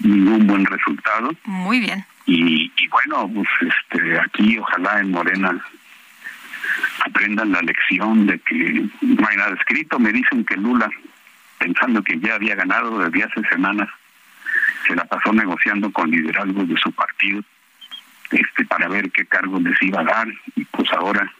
ningún 0.00 0.46
buen 0.46 0.64
resultado. 0.64 1.32
Muy 1.44 1.80
bien. 1.80 2.04
Y, 2.24 2.70
bueno, 2.88 3.30
pues 3.34 3.48
este, 3.60 4.18
aquí 4.18 4.58
ojalá 4.58 5.00
en 5.00 5.10
Morena 5.10 5.64
aprendan 7.04 7.52
la 7.52 7.62
lección 7.62 8.26
de 8.26 8.38
que 8.38 8.84
no 9.00 9.28
hay 9.28 9.36
nada 9.36 9.54
escrito. 9.54 9.98
Me 9.98 10.12
dicen 10.12 10.44
que 10.44 10.56
Lula, 10.56 10.90
pensando 11.58 12.02
que 12.02 12.18
ya 12.18 12.34
había 12.34 12.54
ganado 12.54 12.98
desde 12.98 13.24
hace 13.24 13.42
semanas, 13.48 13.88
se 14.86 14.94
la 14.94 15.04
pasó 15.04 15.32
negociando 15.32 15.90
con 15.92 16.10
liderazgo 16.10 16.64
de 16.64 16.76
su 16.76 16.92
partido 16.92 17.42
este 18.30 18.64
para 18.64 18.88
ver 18.88 19.10
qué 19.10 19.26
cargo 19.26 19.60
les 19.60 19.80
iba 19.82 20.00
a 20.00 20.04
dar 20.04 20.28
y 20.56 20.64
pues 20.64 20.90
ahora 20.92 21.30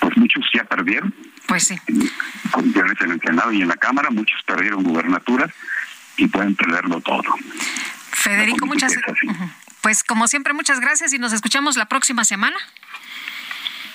pues 0.00 0.16
muchos 0.16 0.44
ya 0.52 0.64
perdieron. 0.64 1.14
Pues 1.46 1.68
sí. 1.68 1.76
En 1.88 3.10
el 3.10 3.20
Senado 3.20 3.52
y 3.52 3.62
en 3.62 3.68
la 3.68 3.76
Cámara 3.76 4.10
muchos 4.10 4.40
perdieron 4.44 4.82
gubernaturas 4.82 5.50
y 6.16 6.28
pueden 6.28 6.54
perderlo 6.54 7.00
todo. 7.00 7.34
Federico 8.10 8.66
muchas 8.66 8.94
pues 9.80 10.02
como 10.02 10.26
siempre 10.26 10.52
muchas 10.52 10.80
gracias 10.80 11.12
y 11.12 11.18
nos 11.18 11.32
escuchamos 11.32 11.76
la 11.76 11.86
próxima 11.86 12.24
semana 12.24 12.56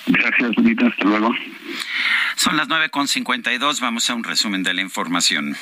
Gracias, 0.06 0.56
Lupita. 0.56 0.86
Hasta 0.86 1.04
luego. 1.04 1.34
Son 2.36 2.56
las 2.56 2.68
9.52. 2.68 3.80
Vamos 3.80 4.10
a 4.10 4.14
un 4.14 4.24
resumen 4.24 4.62
de 4.62 4.74
la 4.74 4.80
información. 4.80 5.56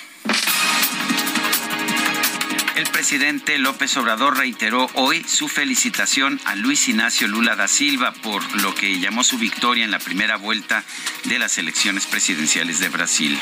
El 2.77 2.87
presidente 2.87 3.59
López 3.59 3.95
Obrador 3.99 4.39
reiteró 4.39 4.89
hoy 4.95 5.23
su 5.25 5.49
felicitación 5.49 6.41
a 6.47 6.55
Luis 6.55 6.89
Ignacio 6.89 7.29
Lula 7.29 7.55
da 7.55 7.69
Silva 7.69 8.13
por 8.13 8.43
lo 8.63 8.75
que 8.75 8.99
llamó 8.99 9.23
su 9.23 9.37
victoria 9.39 9.85
en 9.85 9.91
la 9.91 9.99
primera 9.99 10.37
vuelta 10.37 10.83
de 11.25 11.39
las 11.39 11.59
elecciones 11.59 12.07
presidenciales 12.07 12.81
de 12.81 12.89
Brasil. 12.89 13.39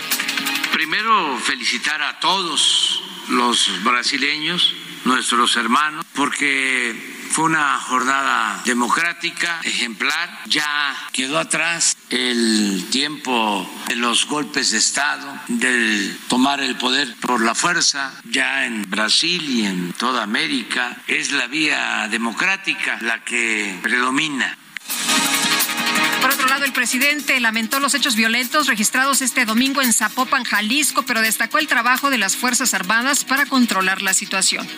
Primero 0.72 1.38
felicitar 1.38 2.02
a 2.02 2.18
todos 2.18 3.00
los 3.28 3.84
brasileños, 3.84 4.74
nuestros 5.04 5.56
hermanos, 5.56 6.04
porque 6.14 7.17
fue 7.30 7.44
una 7.44 7.78
jornada 7.80 8.62
democrática, 8.64 9.60
ejemplar. 9.64 10.28
Ya 10.46 10.96
quedó 11.12 11.38
atrás 11.38 11.96
el 12.10 12.86
tiempo 12.90 13.68
de 13.86 13.96
los 13.96 14.26
golpes 14.26 14.70
de 14.70 14.78
Estado, 14.78 15.38
del 15.48 16.18
tomar 16.28 16.60
el 16.60 16.76
poder 16.76 17.14
por 17.20 17.40
la 17.40 17.54
fuerza. 17.54 18.12
Ya 18.24 18.66
en 18.66 18.88
Brasil 18.90 19.42
y 19.48 19.66
en 19.66 19.92
toda 19.92 20.22
América 20.22 20.96
es 21.06 21.32
la 21.32 21.46
vía 21.46 22.08
democrática 22.10 22.98
la 23.00 23.24
que 23.24 23.78
predomina. 23.82 24.56
Por 26.28 26.34
otro 26.34 26.48
lado, 26.48 26.66
el 26.66 26.74
presidente 26.74 27.40
lamentó 27.40 27.80
los 27.80 27.94
hechos 27.94 28.14
violentos 28.14 28.66
registrados 28.66 29.22
este 29.22 29.46
domingo 29.46 29.80
en 29.80 29.94
Zapopan, 29.94 30.44
Jalisco, 30.44 31.02
pero 31.02 31.22
destacó 31.22 31.56
el 31.56 31.66
trabajo 31.66 32.10
de 32.10 32.18
las 32.18 32.36
Fuerzas 32.36 32.74
Armadas 32.74 33.24
para 33.24 33.46
controlar 33.46 34.02
la 34.02 34.12
situación 34.12 34.68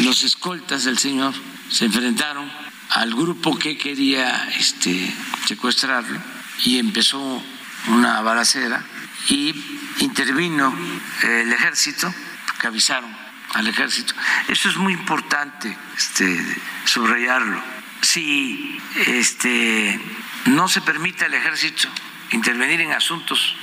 los 0.00 0.24
escoltas 0.24 0.84
del 0.84 0.98
señor 0.98 1.34
se 1.70 1.86
enfrentaron 1.86 2.50
al 2.90 3.14
grupo 3.14 3.58
que 3.58 3.76
quería 3.76 4.48
este, 4.58 5.12
secuestrarlo 5.46 6.20
y 6.64 6.78
empezó 6.78 7.42
una 7.88 8.20
balacera 8.20 8.84
y 9.28 9.54
intervino 10.00 10.74
el 11.22 11.52
ejército, 11.52 12.12
que 12.60 12.66
avisaron 12.66 13.10
al 13.54 13.66
ejército. 13.66 14.14
Eso 14.48 14.68
es 14.68 14.76
muy 14.76 14.92
importante 14.92 15.76
este, 15.96 16.60
subrayarlo. 16.84 17.60
Si 18.02 18.78
este, 19.06 20.00
no 20.46 20.68
se 20.68 20.80
permite 20.80 21.24
al 21.24 21.34
ejército 21.34 21.88
intervenir 22.30 22.80
en 22.80 22.92
asuntos 22.92 23.56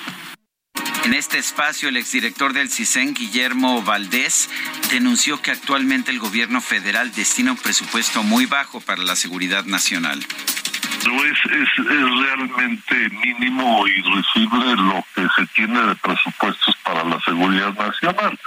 en 1.05 1.13
este 1.13 1.37
espacio, 1.37 1.89
el 1.89 1.97
exdirector 1.97 2.53
del 2.53 2.69
CISEN, 2.69 3.13
Guillermo 3.13 3.81
Valdés, 3.81 4.49
denunció 4.89 5.41
que 5.41 5.51
actualmente 5.51 6.11
el 6.11 6.19
gobierno 6.19 6.61
federal 6.61 7.11
destina 7.11 7.51
un 7.51 7.57
presupuesto 7.57 8.23
muy 8.23 8.45
bajo 8.45 8.79
para 8.79 9.03
la 9.03 9.17
seguridad 9.17 9.65
nacional. 9.65 10.19
Es, 10.19 11.51
es, 11.51 11.85
realmente 11.85 13.09
mínimo 13.09 13.85
y 13.85 13.99
irrisible 13.99 14.75
lo 14.77 15.05
que 15.13 15.27
se 15.35 15.45
tiene 15.47 15.81
de 15.81 15.95
presupuestos 15.95 16.73
para 16.83 17.03
la 17.03 17.19
seguridad 17.19 17.73
nacional. 17.73 18.39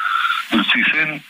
El 0.51 0.65
CISEN 0.65 1.23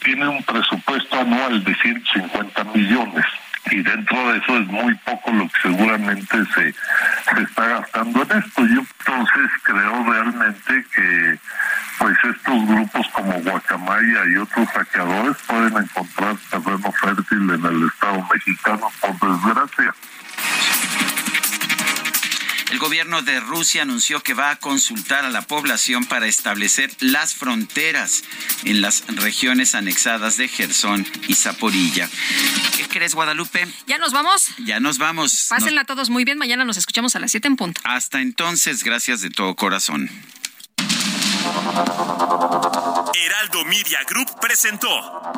tiene 0.00 0.28
un 0.28 0.42
presupuesto 0.42 1.18
anual 1.18 1.64
de 1.64 1.74
150 1.76 2.64
millones 2.64 3.24
y 3.70 3.82
dentro 3.82 4.32
de 4.32 4.38
eso 4.38 4.58
es 4.58 4.66
muy 4.68 4.94
poco 4.96 5.30
lo 5.32 5.48
que 5.48 5.60
seguramente 5.62 6.36
se, 6.54 6.72
se 6.72 7.42
está 7.42 7.66
gastando 7.68 8.22
en 8.22 8.38
esto. 8.38 8.66
Yo 8.66 8.80
entonces 8.80 9.50
creo 9.62 10.04
realmente 10.04 10.84
que 10.94 11.38
pues 11.98 12.16
estos 12.24 12.66
grupos 12.66 13.06
como 13.12 13.32
Guacamaya 13.40 14.26
y 14.26 14.36
otros 14.36 14.68
saqueadores 14.72 15.36
pueden 15.46 15.76
encontrar 15.76 16.36
terreno 16.50 16.92
fértil 16.92 17.50
en 17.50 17.64
el 17.64 17.88
Estado 17.88 18.26
mexicano, 18.32 18.90
por 19.00 19.12
desgracia. 19.12 19.94
El 22.74 22.80
gobierno 22.80 23.22
de 23.22 23.38
Rusia 23.38 23.82
anunció 23.82 24.20
que 24.20 24.34
va 24.34 24.50
a 24.50 24.56
consultar 24.56 25.24
a 25.24 25.30
la 25.30 25.42
población 25.42 26.06
para 26.06 26.26
establecer 26.26 26.90
las 26.98 27.32
fronteras 27.32 28.24
en 28.64 28.80
las 28.80 29.04
regiones 29.06 29.76
anexadas 29.76 30.38
de 30.38 30.48
Gerson 30.48 31.06
y 31.28 31.36
Zaporilla. 31.36 32.10
¿Qué 32.76 32.88
crees, 32.88 33.14
Guadalupe? 33.14 33.68
¿Ya 33.86 33.98
nos 33.98 34.10
vamos? 34.10 34.48
Ya 34.58 34.80
nos 34.80 34.98
vamos. 34.98 35.46
Pásenla 35.48 35.84
todos 35.84 36.10
muy 36.10 36.24
bien. 36.24 36.36
Mañana 36.36 36.64
nos 36.64 36.76
escuchamos 36.76 37.14
a 37.14 37.20
las 37.20 37.30
7 37.30 37.46
en 37.46 37.54
punto. 37.54 37.80
Hasta 37.84 38.20
entonces, 38.20 38.82
gracias 38.82 39.20
de 39.20 39.30
todo 39.30 39.54
corazón. 39.54 40.10
Heraldo 43.14 43.64
Media 43.66 44.00
Group 44.08 44.40
presentó 44.40 44.88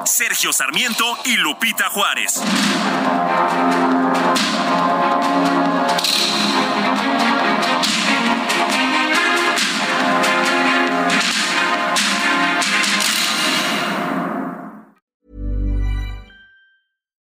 Sergio 0.06 0.54
Sarmiento 0.54 1.18
y 1.26 1.36
Lupita 1.36 1.90
Juárez. 1.90 2.40